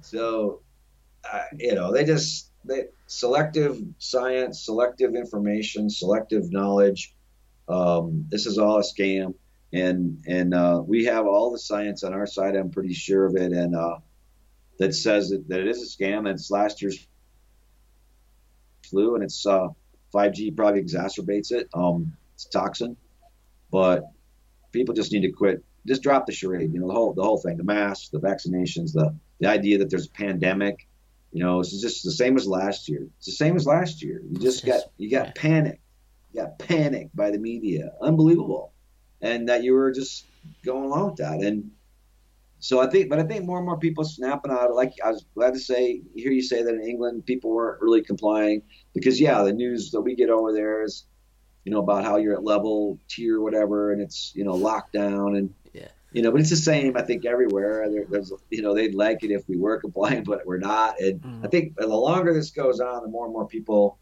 So, 0.00 0.60
uh, 1.30 1.44
you 1.56 1.74
know, 1.74 1.92
they 1.92 2.04
just 2.04 2.50
selective 3.06 3.80
science, 3.98 4.64
selective 4.64 5.14
information, 5.14 5.90
selective 5.90 6.50
knowledge. 6.50 7.14
Um, 7.68 8.26
this 8.28 8.46
is 8.46 8.58
all 8.58 8.78
a 8.78 8.82
scam, 8.82 9.34
and 9.72 10.22
and 10.26 10.54
uh, 10.54 10.82
we 10.84 11.04
have 11.04 11.26
all 11.26 11.50
the 11.50 11.58
science 11.58 12.04
on 12.04 12.12
our 12.12 12.26
side. 12.26 12.56
I'm 12.56 12.70
pretty 12.70 12.94
sure 12.94 13.26
of 13.26 13.36
it, 13.36 13.52
and 13.52 13.74
uh, 13.74 13.98
that 14.78 14.94
says 14.94 15.30
that, 15.30 15.48
that 15.48 15.60
it 15.60 15.68
is 15.68 15.82
a 15.82 16.02
scam. 16.02 16.18
And 16.18 16.28
it's 16.28 16.50
last 16.50 16.82
year's 16.82 17.06
flu, 18.88 19.14
and 19.14 19.24
it's 19.24 19.46
uh, 19.46 19.68
5G 20.14 20.56
probably 20.56 20.82
exacerbates 20.82 21.52
it. 21.52 21.68
Um, 21.74 22.16
it's 22.34 22.44
toxin, 22.46 22.96
but 23.70 24.04
people 24.72 24.94
just 24.94 25.12
need 25.12 25.22
to 25.22 25.32
quit. 25.32 25.64
Just 25.86 26.02
drop 26.02 26.26
the 26.26 26.32
charade. 26.32 26.72
You 26.72 26.80
know 26.80 26.88
the 26.88 26.94
whole 26.94 27.12
the 27.12 27.22
whole 27.22 27.38
thing, 27.38 27.56
the 27.56 27.64
masks, 27.64 28.08
the 28.08 28.20
vaccinations, 28.20 28.92
the 28.92 29.14
the 29.40 29.48
idea 29.48 29.78
that 29.78 29.90
there's 29.90 30.06
a 30.06 30.10
pandemic 30.10 30.86
you 31.32 31.42
know, 31.42 31.60
it's 31.60 31.80
just 31.80 32.04
the 32.04 32.12
same 32.12 32.36
as 32.36 32.46
last 32.46 32.88
year. 32.88 33.08
It's 33.16 33.26
the 33.26 33.32
same 33.32 33.56
as 33.56 33.66
last 33.66 34.02
year. 34.02 34.20
You 34.30 34.38
just 34.38 34.66
got 34.66 34.82
you 34.98 35.10
got 35.10 35.34
panicked. 35.34 35.80
You 36.32 36.42
got 36.42 36.58
panicked 36.58 37.16
by 37.16 37.30
the 37.30 37.38
media. 37.38 37.92
Unbelievable. 38.02 38.72
And 39.22 39.48
that 39.48 39.62
you 39.62 39.72
were 39.72 39.92
just 39.92 40.26
going 40.64 40.84
along 40.84 41.10
with 41.10 41.16
that. 41.16 41.40
And 41.40 41.70
so 42.58 42.80
I 42.80 42.86
think, 42.88 43.08
but 43.08 43.18
I 43.18 43.22
think 43.22 43.44
more 43.44 43.56
and 43.56 43.66
more 43.66 43.78
people 43.78 44.04
snapping 44.04 44.52
out. 44.52 44.74
Like 44.74 44.92
I 45.04 45.10
was 45.10 45.24
glad 45.34 45.54
to 45.54 45.60
say, 45.60 46.02
hear 46.14 46.30
you 46.32 46.42
say 46.42 46.62
that 46.62 46.74
in 46.74 46.82
England 46.82 47.24
people 47.24 47.50
weren't 47.50 47.80
really 47.80 48.02
complying 48.02 48.62
because 48.94 49.20
yeah, 49.20 49.42
the 49.42 49.52
news 49.52 49.90
that 49.92 50.02
we 50.02 50.14
get 50.14 50.28
over 50.28 50.52
there 50.52 50.84
is, 50.84 51.06
you 51.64 51.72
know, 51.72 51.80
about 51.80 52.04
how 52.04 52.18
you're 52.18 52.34
at 52.34 52.44
level 52.44 52.98
tier 53.08 53.40
whatever, 53.40 53.92
and 53.92 54.02
it's 54.02 54.32
you 54.34 54.44
know 54.44 54.54
lockdown 54.54 55.38
and 55.38 55.54
you 56.12 56.22
know, 56.22 56.30
but 56.30 56.40
it's 56.40 56.50
the 56.50 56.56
same. 56.56 56.96
I 56.96 57.02
think 57.02 57.24
everywhere. 57.24 57.88
There, 57.90 58.04
there's, 58.08 58.32
you 58.50 58.62
know, 58.62 58.74
they'd 58.74 58.94
like 58.94 59.24
it 59.24 59.30
if 59.30 59.48
we 59.48 59.56
were 59.56 59.78
compliant, 59.80 60.26
but 60.26 60.46
we're 60.46 60.58
not. 60.58 61.00
And 61.00 61.20
mm. 61.20 61.44
I 61.44 61.48
think 61.48 61.76
the 61.76 61.86
longer 61.86 62.34
this 62.34 62.50
goes 62.50 62.80
on, 62.80 63.02
the 63.02 63.08
more 63.08 63.24
and 63.24 63.32
more 63.32 63.46
people, 63.46 63.98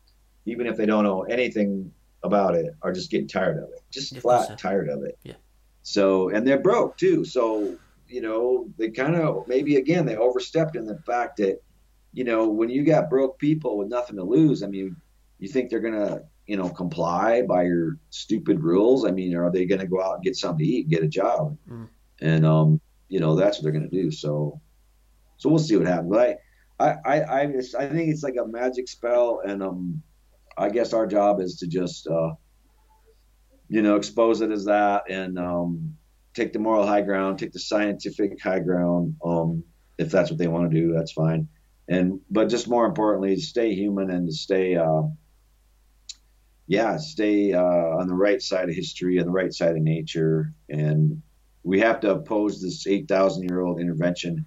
even 0.46 0.66
if 0.66 0.76
they 0.76 0.86
don't 0.86 1.04
know 1.04 1.22
anything 1.22 1.92
about 2.22 2.54
it, 2.54 2.74
are 2.82 2.92
just 2.92 3.10
getting 3.10 3.28
tired 3.28 3.58
of 3.58 3.70
it. 3.70 3.80
Just 3.90 4.16
flat 4.18 4.48
so. 4.48 4.56
tired 4.56 4.88
of 4.88 5.04
it. 5.04 5.18
Yeah. 5.22 5.34
So, 5.82 6.28
and 6.28 6.46
they're 6.46 6.58
broke 6.58 6.96
too. 6.96 7.24
So, 7.24 7.76
you 8.08 8.20
know, 8.20 8.68
they 8.76 8.90
kind 8.90 9.14
of 9.14 9.46
maybe 9.46 9.76
again 9.76 10.04
they 10.04 10.16
overstepped 10.16 10.76
in 10.76 10.84
the 10.84 10.98
fact 10.98 11.38
that, 11.38 11.62
you 12.12 12.24
know, 12.24 12.48
when 12.48 12.68
you 12.68 12.84
got 12.84 13.08
broke 13.08 13.38
people 13.38 13.78
with 13.78 13.88
nothing 13.88 14.16
to 14.16 14.24
lose, 14.24 14.62
I 14.62 14.66
mean, 14.66 14.96
you 15.38 15.48
think 15.48 15.70
they're 15.70 15.80
gonna 15.80 16.22
you 16.46 16.56
know, 16.56 16.68
comply 16.68 17.42
by 17.42 17.62
your 17.62 17.96
stupid 18.08 18.60
rules? 18.60 19.06
I 19.06 19.12
mean, 19.12 19.36
are 19.36 19.52
they 19.52 19.66
going 19.66 19.80
to 19.80 19.86
go 19.86 20.02
out 20.02 20.16
and 20.16 20.24
get 20.24 20.34
something 20.34 20.66
to 20.66 20.68
eat, 20.68 20.86
and 20.86 20.90
get 20.90 21.04
a 21.04 21.06
job? 21.06 21.56
Mm 21.70 21.86
and 22.20 22.46
um, 22.46 22.80
you 23.08 23.20
know 23.20 23.34
that's 23.34 23.58
what 23.58 23.64
they're 23.64 23.72
going 23.72 23.88
to 23.88 24.02
do. 24.02 24.10
So, 24.10 24.60
so 25.36 25.48
we'll 25.48 25.58
see 25.58 25.76
what 25.76 25.86
happens. 25.86 26.10
But 26.10 26.38
I, 26.78 26.84
I, 26.84 26.94
I, 27.04 27.20
I, 27.20 27.42
I 27.44 27.88
think 27.88 28.10
it's 28.10 28.22
like 28.22 28.36
a 28.42 28.46
magic 28.46 28.88
spell, 28.88 29.42
and 29.44 29.62
um, 29.62 30.02
I 30.56 30.68
guess 30.68 30.92
our 30.92 31.06
job 31.06 31.40
is 31.40 31.56
to 31.58 31.66
just, 31.66 32.06
uh, 32.06 32.32
you 33.68 33.82
know, 33.82 33.96
expose 33.96 34.40
it 34.40 34.50
as 34.50 34.64
that, 34.66 35.04
and 35.10 35.38
um, 35.38 35.96
take 36.34 36.52
the 36.52 36.58
moral 36.58 36.86
high 36.86 37.02
ground, 37.02 37.38
take 37.38 37.52
the 37.52 37.58
scientific 37.58 38.40
high 38.42 38.60
ground. 38.60 39.16
Um, 39.24 39.64
if 39.98 40.10
that's 40.10 40.30
what 40.30 40.38
they 40.38 40.48
want 40.48 40.70
to 40.70 40.80
do, 40.80 40.92
that's 40.92 41.12
fine. 41.12 41.48
And 41.88 42.20
but 42.30 42.48
just 42.48 42.68
more 42.68 42.86
importantly, 42.86 43.36
stay 43.36 43.74
human 43.74 44.10
and 44.10 44.32
stay. 44.32 44.76
Uh, 44.76 45.02
yeah, 46.66 46.98
stay 46.98 47.52
uh, 47.52 47.60
on 47.98 48.06
the 48.06 48.14
right 48.14 48.40
side 48.40 48.68
of 48.68 48.76
history, 48.76 49.18
on 49.18 49.26
the 49.26 49.32
right 49.32 49.52
side 49.52 49.72
of 49.76 49.82
nature, 49.82 50.52
and 50.68 51.20
we 51.62 51.80
have 51.80 52.00
to 52.00 52.12
oppose 52.12 52.60
this 52.60 52.86
8,000 52.86 53.48
year 53.48 53.60
old 53.60 53.80
intervention. 53.80 54.44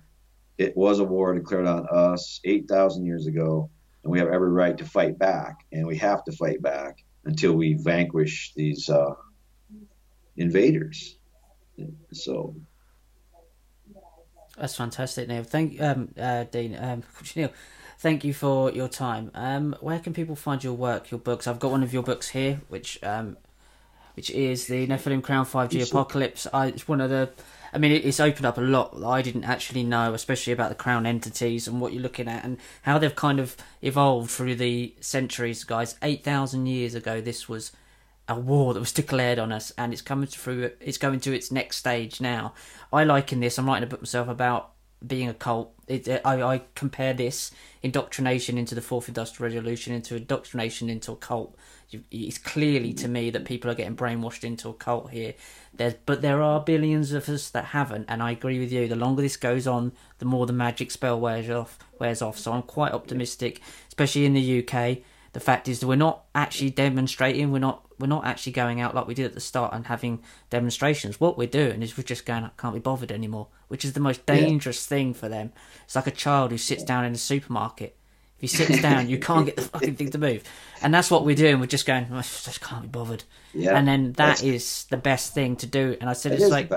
It 0.57 0.75
was 0.75 0.99
a 0.99 1.03
war 1.03 1.33
declared 1.33 1.67
on 1.67 1.87
us 1.91 2.39
8,000 2.43 3.05
years 3.05 3.27
ago, 3.27 3.69
and 4.03 4.11
we 4.11 4.19
have 4.19 4.29
every 4.29 4.51
right 4.51 4.77
to 4.77 4.85
fight 4.85 5.17
back, 5.17 5.65
and 5.71 5.85
we 5.85 5.97
have 5.97 6.23
to 6.25 6.31
fight 6.31 6.61
back 6.61 7.03
until 7.25 7.53
we 7.53 7.73
vanquish 7.73 8.53
these 8.55 8.89
uh, 8.89 9.13
invaders. 10.37 11.17
So 12.11 12.55
that's 14.57 14.75
fantastic, 14.75 15.27
Neil. 15.27 15.43
Thank 15.43 15.81
um, 15.81 16.09
uh, 16.17 16.43
Dean. 16.45 16.77
Um, 16.79 17.03
Neil, 17.35 17.51
thank 17.99 18.23
you 18.23 18.33
for 18.33 18.71
your 18.71 18.87
time. 18.87 19.31
Um, 19.33 19.75
where 19.81 19.99
can 19.99 20.13
people 20.13 20.35
find 20.35 20.63
your 20.63 20.73
work, 20.73 21.09
your 21.09 21.19
books? 21.19 21.47
I've 21.47 21.59
got 21.59 21.71
one 21.71 21.83
of 21.83 21.93
your 21.93 22.03
books 22.03 22.29
here, 22.29 22.61
which 22.69 23.03
um, 23.03 23.37
which 24.15 24.29
is 24.31 24.67
the 24.67 24.87
Nephilim 24.87 25.21
Crown 25.21 25.45
5G 25.45 25.89
Apocalypse. 25.89 26.47
I, 26.53 26.67
it's 26.67 26.87
one 26.87 27.01
of 27.01 27.09
the. 27.09 27.29
I 27.73 27.79
mean, 27.79 27.91
it's 27.91 28.19
opened 28.19 28.45
up 28.45 28.59
a 28.59 28.61
lot 28.61 28.99
that 28.99 29.07
I 29.07 29.23
didn't 29.23 29.45
actually 29.45 29.83
know, 29.83 30.13
especially 30.13 30.53
about 30.53 30.69
the 30.69 30.75
Crown 30.75 31.07
entities 31.07 31.67
and 31.67 31.81
what 31.81 31.91
you're 31.91 32.03
looking 32.03 32.27
at 32.27 32.45
and 32.45 32.57
how 32.83 32.99
they've 32.99 33.15
kind 33.15 33.39
of 33.39 33.57
evolved 33.81 34.29
through 34.29 34.55
the 34.55 34.93
centuries, 34.99 35.63
guys. 35.63 35.95
8,000 36.03 36.67
years 36.67 36.93
ago, 36.93 37.19
this 37.19 37.49
was 37.49 37.71
a 38.27 38.39
war 38.39 38.75
that 38.75 38.79
was 38.79 38.91
declared 38.91 39.39
on 39.39 39.51
us, 39.51 39.71
and 39.77 39.91
it's 39.91 40.03
coming 40.03 40.27
through. 40.27 40.71
It's 40.79 40.99
going 40.99 41.19
to 41.21 41.33
its 41.33 41.51
next 41.51 41.77
stage 41.77 42.21
now. 42.21 42.53
I 42.91 43.03
liken 43.03 43.39
this. 43.39 43.57
I'm 43.57 43.65
writing 43.65 43.83
a 43.83 43.87
book 43.87 44.01
myself 44.01 44.27
about 44.27 44.72
being 45.05 45.29
a 45.29 45.33
cult. 45.33 45.73
It, 45.87 46.07
I, 46.23 46.41
I 46.41 46.61
compare 46.75 47.13
this 47.13 47.51
indoctrination 47.81 48.57
into 48.57 48.75
the 48.75 48.81
fourth 48.81 49.07
industrial 49.07 49.51
revolution 49.51 49.93
into 49.93 50.15
indoctrination 50.15 50.89
into 50.89 51.11
a 51.11 51.15
cult 51.17 51.57
it's 52.11 52.37
clearly 52.37 52.93
to 52.93 53.07
me 53.07 53.29
that 53.29 53.45
people 53.45 53.69
are 53.69 53.75
getting 53.75 53.95
brainwashed 53.95 54.43
into 54.43 54.69
a 54.69 54.73
cult 54.73 55.11
here. 55.11 55.33
There's, 55.73 55.95
but 56.05 56.21
there 56.21 56.41
are 56.41 56.61
billions 56.61 57.11
of 57.11 57.27
us 57.29 57.49
that 57.51 57.65
haven't, 57.65 58.05
and 58.07 58.21
I 58.21 58.31
agree 58.31 58.59
with 58.59 58.71
you. 58.71 58.87
The 58.87 58.95
longer 58.95 59.21
this 59.21 59.37
goes 59.37 59.67
on, 59.67 59.91
the 60.19 60.25
more 60.25 60.45
the 60.45 60.53
magic 60.53 60.91
spell 60.91 61.19
wears 61.19 61.49
off. 61.49 61.79
Wears 61.99 62.21
off. 62.21 62.37
So 62.37 62.53
I'm 62.53 62.63
quite 62.63 62.93
optimistic, 62.93 63.61
especially 63.87 64.25
in 64.25 64.33
the 64.33 64.59
UK. 64.59 64.99
The 65.33 65.39
fact 65.39 65.67
is 65.67 65.79
that 65.79 65.87
we're 65.87 65.95
not 65.95 66.25
actually 66.33 66.69
demonstrating. 66.69 67.51
We're 67.51 67.59
not. 67.59 67.85
We're 67.99 68.07
not 68.07 68.25
actually 68.25 68.53
going 68.53 68.81
out 68.81 68.95
like 68.95 69.07
we 69.07 69.13
did 69.13 69.25
at 69.27 69.33
the 69.33 69.39
start 69.39 69.73
and 69.73 69.85
having 69.87 70.23
demonstrations. 70.49 71.19
What 71.19 71.37
we're 71.37 71.47
doing 71.47 71.81
is 71.81 71.95
we're 71.95 72.03
just 72.03 72.25
going, 72.25 72.43
I 72.43 72.49
can't 72.57 72.73
be 72.73 72.79
bothered 72.79 73.11
anymore, 73.11 73.47
which 73.69 73.85
is 73.85 73.93
the 73.93 73.99
most 73.99 74.25
dangerous 74.25 74.85
yeah. 74.85 74.89
thing 74.97 75.13
for 75.13 75.29
them. 75.29 75.53
It's 75.85 75.95
like 75.95 76.07
a 76.07 76.11
child 76.11 76.51
who 76.51 76.57
sits 76.57 76.83
down 76.83 77.05
in 77.05 77.13
a 77.13 77.17
supermarket 77.17 77.95
If 78.39 78.41
he 78.41 78.47
sits 78.57 78.81
down, 78.81 79.07
you 79.07 79.19
can't 79.19 79.45
get 79.45 79.55
the 79.55 79.61
fucking 79.61 79.95
thing 79.95 80.09
to 80.09 80.17
move. 80.17 80.43
And 80.81 80.93
that's 80.93 81.09
what 81.09 81.23
we're 81.23 81.35
doing. 81.35 81.59
We're 81.61 81.67
just 81.67 81.85
going, 81.85 82.07
oh, 82.11 82.17
I 82.17 82.21
just 82.23 82.59
can't 82.59 82.81
be 82.81 82.87
bothered. 82.89 83.23
Yeah, 83.53 83.77
and 83.77 83.87
then 83.87 84.13
that 84.13 84.43
is 84.43 84.85
the 84.89 84.97
best 84.97 85.33
thing 85.33 85.55
to 85.57 85.67
do. 85.67 85.95
And 86.01 86.09
I 86.09 86.13
said, 86.13 86.33
it 86.33 86.41
it's 86.41 86.49
like, 86.49 86.69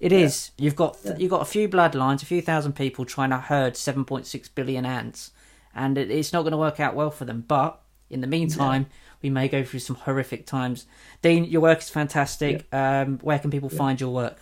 it 0.00 0.12
yeah. 0.12 0.18
is. 0.18 0.52
You've 0.56 0.76
got 0.76 0.96
yeah. 1.04 1.16
you've 1.18 1.30
got 1.30 1.42
a 1.42 1.46
few 1.46 1.68
bloodlines, 1.68 2.22
a 2.22 2.26
few 2.26 2.40
thousand 2.40 2.74
people 2.76 3.04
trying 3.04 3.30
to 3.30 3.38
herd 3.38 3.74
7.6 3.74 4.48
billion 4.54 4.86
ants, 4.86 5.32
and 5.74 5.98
it, 5.98 6.10
it's 6.10 6.32
not 6.32 6.42
going 6.42 6.52
to 6.52 6.56
work 6.56 6.80
out 6.80 6.94
well 6.94 7.10
for 7.10 7.26
them. 7.26 7.44
But 7.46 7.81
in 8.12 8.20
the 8.20 8.26
meantime, 8.26 8.82
yeah. 8.82 8.96
we 9.22 9.30
may 9.30 9.48
go 9.48 9.64
through 9.64 9.80
some 9.80 9.96
horrific 9.96 10.46
times. 10.46 10.86
Dean, 11.22 11.44
your 11.44 11.62
work 11.62 11.80
is 11.80 11.88
fantastic. 11.88 12.66
Um, 12.72 13.18
where 13.18 13.38
can 13.38 13.50
people 13.50 13.68
find 13.68 14.00
your 14.00 14.10
work? 14.10 14.38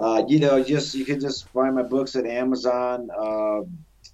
Uh, 0.00 0.24
you 0.26 0.38
know, 0.38 0.62
just 0.64 0.94
you 0.94 1.04
can 1.04 1.20
just 1.20 1.46
find 1.50 1.74
my 1.74 1.82
books 1.82 2.16
at 2.16 2.24
Amazon. 2.24 3.10
Uh, 3.10 3.60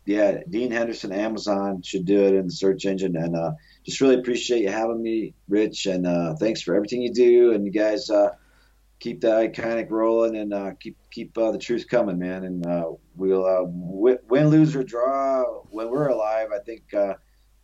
yeah, 0.05 0.39
Dean 0.49 0.71
Henderson, 0.71 1.13
Amazon 1.13 1.83
should 1.83 2.05
do 2.05 2.25
it 2.25 2.35
in 2.35 2.47
the 2.47 2.53
search 2.53 2.87
engine. 2.87 3.17
And 3.17 3.37
uh, 3.37 3.53
just 3.85 4.01
really 4.01 4.17
appreciate 4.17 4.63
you 4.63 4.69
having 4.69 5.03
me, 5.03 5.35
Rich. 5.49 5.87
And 5.87 6.07
uh, 6.07 6.35
thanks 6.35 6.61
for 6.63 6.75
everything 6.75 7.03
you 7.03 7.13
do. 7.13 7.53
And 7.53 7.65
you 7.65 7.73
guys 7.73 8.11
uh, 8.11 8.31
keep 8.99 9.21
the 9.21 9.29
Ickonic 9.29 9.91
rolling 9.91 10.37
and 10.37 10.53
uh, 10.53 10.73
keep 10.81 10.97
keep 11.11 11.37
uh, 11.39 11.53
the 11.53 11.59
truth 11.59 11.87
coming, 11.89 12.19
man. 12.19 12.45
And 12.45 12.67
uh, 12.67 12.91
we'll 13.15 13.67
win, 13.69 14.49
lose 14.49 14.75
or 14.75 14.83
draw 14.83 15.45
when 15.71 15.91
we're 15.91 16.09
alive. 16.09 16.49
I 16.55 16.59
think 16.59 16.83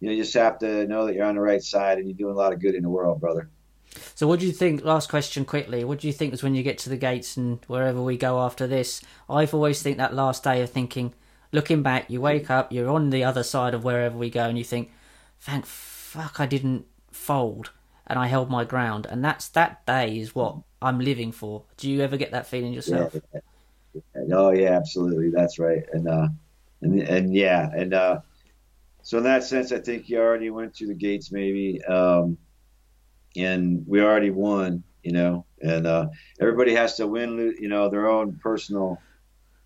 you 0.03 0.09
know 0.09 0.15
you 0.15 0.23
just 0.25 0.35
have 0.35 0.59
to 0.59 0.85
know 0.89 1.07
that 1.07 1.15
you're 1.15 1.25
on 1.25 1.37
the 1.37 1.41
right 1.41 1.63
side 1.63 1.99
and 1.99 2.09
you're 2.09 2.17
doing 2.17 2.35
a 2.35 2.37
lot 2.37 2.53
of 2.53 2.59
good 2.59 2.75
in 2.75 2.83
the 2.83 2.91
world, 2.91 3.21
brother. 3.21 3.49
So, 4.17 4.27
what 4.27 4.41
do 4.41 4.47
you 4.47 4.53
think? 4.53 4.85
Last 4.85 5.09
question, 5.09 5.45
quickly. 5.45 5.85
What 5.85 6.01
do 6.01 6.09
you 6.09 6.13
think 6.13 6.35
is 6.35 6.43
when 6.43 6.57
you 6.57 6.65
get 6.65 6.79
to 6.79 6.89
the 6.89 6.97
gates 6.97 7.37
and 7.37 7.61
wherever 7.69 8.03
we 8.03 8.17
go 8.17 8.41
after 8.41 8.67
this? 8.67 9.01
I've 9.31 9.55
always 9.55 9.81
think 9.81 9.99
that 9.99 10.13
last 10.13 10.43
day 10.43 10.61
of 10.61 10.71
thinking 10.71 11.15
looking 11.53 11.85
back, 11.85 12.11
you 12.11 12.21
wake 12.21 12.51
up, 12.51 12.73
you're 12.73 12.91
on 12.91 13.11
the 13.11 13.23
other 13.23 13.45
side 13.45 13.75
of 13.75 13.85
wherever 13.85 14.19
we 14.19 14.29
go, 14.29 14.49
and 14.49 14.59
you 14.59 14.65
think, 14.65 14.91
thank 15.39 15.67
fuck 15.67 16.41
I 16.41 16.47
didn't 16.47 16.87
fold 17.13 17.71
and 18.09 18.19
I 18.19 18.27
held 18.27 18.51
my 18.51 18.65
ground. 18.65 19.07
And 19.09 19.25
that's 19.25 19.47
that 19.51 19.87
day 19.87 20.19
is 20.19 20.35
what 20.35 20.57
I'm 20.81 20.99
living 20.99 21.31
for. 21.31 21.63
Do 21.77 21.89
you 21.89 22.01
ever 22.01 22.17
get 22.17 22.33
that 22.33 22.49
feeling 22.49 22.73
yourself? 22.73 23.15
Yeah. 23.33 23.41
Oh 24.33 24.51
yeah, 24.51 24.71
absolutely. 24.71 25.31
That's 25.31 25.61
right. 25.61 25.85
And 25.93 26.09
uh, 26.09 26.29
and 26.81 27.01
and 27.03 27.33
yeah, 27.33 27.71
and 27.73 27.95
uh, 27.95 28.21
so 29.03 29.19
in 29.19 29.25
that 29.25 29.45
sense, 29.45 29.73
I 29.73 29.79
think 29.81 30.09
you 30.09 30.19
already 30.19 30.51
went 30.51 30.75
through 30.75 30.89
the 30.89 30.95
gates, 30.95 31.33
maybe, 31.33 31.83
um, 31.85 32.39
and 33.37 33.85
we 33.87 34.01
already 34.01 34.31
won, 34.31 34.85
you 35.03 35.13
know, 35.13 35.45
and 35.61 35.87
uh, 35.87 36.09
everybody 36.41 36.75
has 36.75 36.97
to 36.97 37.07
win, 37.07 37.55
you 37.59 37.69
know, 37.69 37.89
their 37.89 38.09
own 38.09 38.39
personal, 38.43 38.99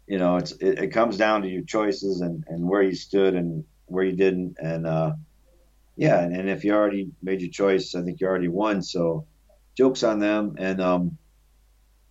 you 0.07 0.19
know, 0.19 0.37
it's 0.37 0.53
it, 0.53 0.79
it 0.79 0.89
comes 0.89 1.17
down 1.17 1.43
to 1.43 1.49
your 1.49 1.65
choices 1.65 2.21
and 2.21 2.45
and 2.49 2.67
where 2.67 2.83
you 2.83 2.95
stood 2.95 3.35
and 3.35 3.65
where 3.87 4.05
you 4.05 4.17
didn't, 4.17 4.57
and 4.61 4.87
uh, 4.87 5.13
yeah, 5.97 6.21
and, 6.21 6.35
and 6.35 6.49
if 6.49 6.65
you 6.65 6.75
already 6.75 7.11
made 7.23 7.41
your 7.41 7.51
choice, 7.51 7.95
I 7.95 8.03
think 8.03 8.21
you 8.21 8.27
already 8.27 8.49
won. 8.49 8.83
So 8.83 9.27
jokes 9.77 10.03
on 10.03 10.19
them, 10.19 10.57
and 10.59 10.81
um, 10.81 11.19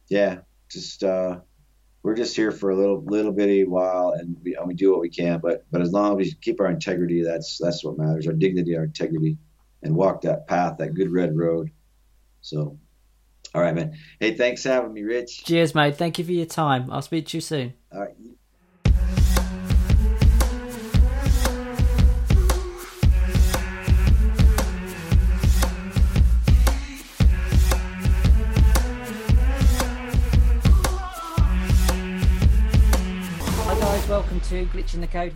yeah, 0.09 0.39
just 0.69 1.03
uh, 1.03 1.39
we're 2.05 2.13
just 2.13 2.35
here 2.35 2.51
for 2.51 2.69
a 2.69 2.75
little 2.75 3.03
little 3.03 3.31
bitty 3.31 3.63
while, 3.63 4.11
and 4.11 4.37
we, 4.43 4.55
and 4.55 4.67
we 4.67 4.75
do 4.75 4.91
what 4.91 5.01
we 5.01 5.09
can. 5.09 5.39
But 5.39 5.65
but 5.71 5.81
as 5.81 5.91
long 5.91 6.21
as 6.21 6.27
we 6.27 6.33
keep 6.35 6.59
our 6.61 6.69
integrity, 6.69 7.23
that's 7.23 7.57
that's 7.57 7.83
what 7.83 7.97
matters. 7.97 8.27
Our 8.27 8.33
dignity, 8.33 8.77
our 8.77 8.83
integrity, 8.83 9.37
and 9.81 9.95
walk 9.95 10.21
that 10.21 10.47
path, 10.47 10.77
that 10.77 10.93
good 10.93 11.11
red 11.11 11.35
road. 11.35 11.71
So, 12.41 12.77
all 13.55 13.61
right, 13.61 13.73
man. 13.73 13.97
Hey, 14.19 14.35
thanks 14.35 14.61
for 14.61 14.69
having 14.69 14.93
me, 14.93 15.01
Rich. 15.01 15.45
Cheers, 15.45 15.73
mate. 15.73 15.97
Thank 15.97 16.19
you 16.19 16.25
for 16.25 16.31
your 16.31 16.45
time. 16.45 16.91
I'll 16.91 17.01
speak 17.01 17.25
to 17.27 17.37
you 17.37 17.41
soon. 17.41 17.73
All 17.91 18.01
right. 18.01 18.15
Welcome 34.35 34.49
to 34.49 34.65
Glitching 34.65 34.99
the 34.99 35.07
Code. 35.07 35.33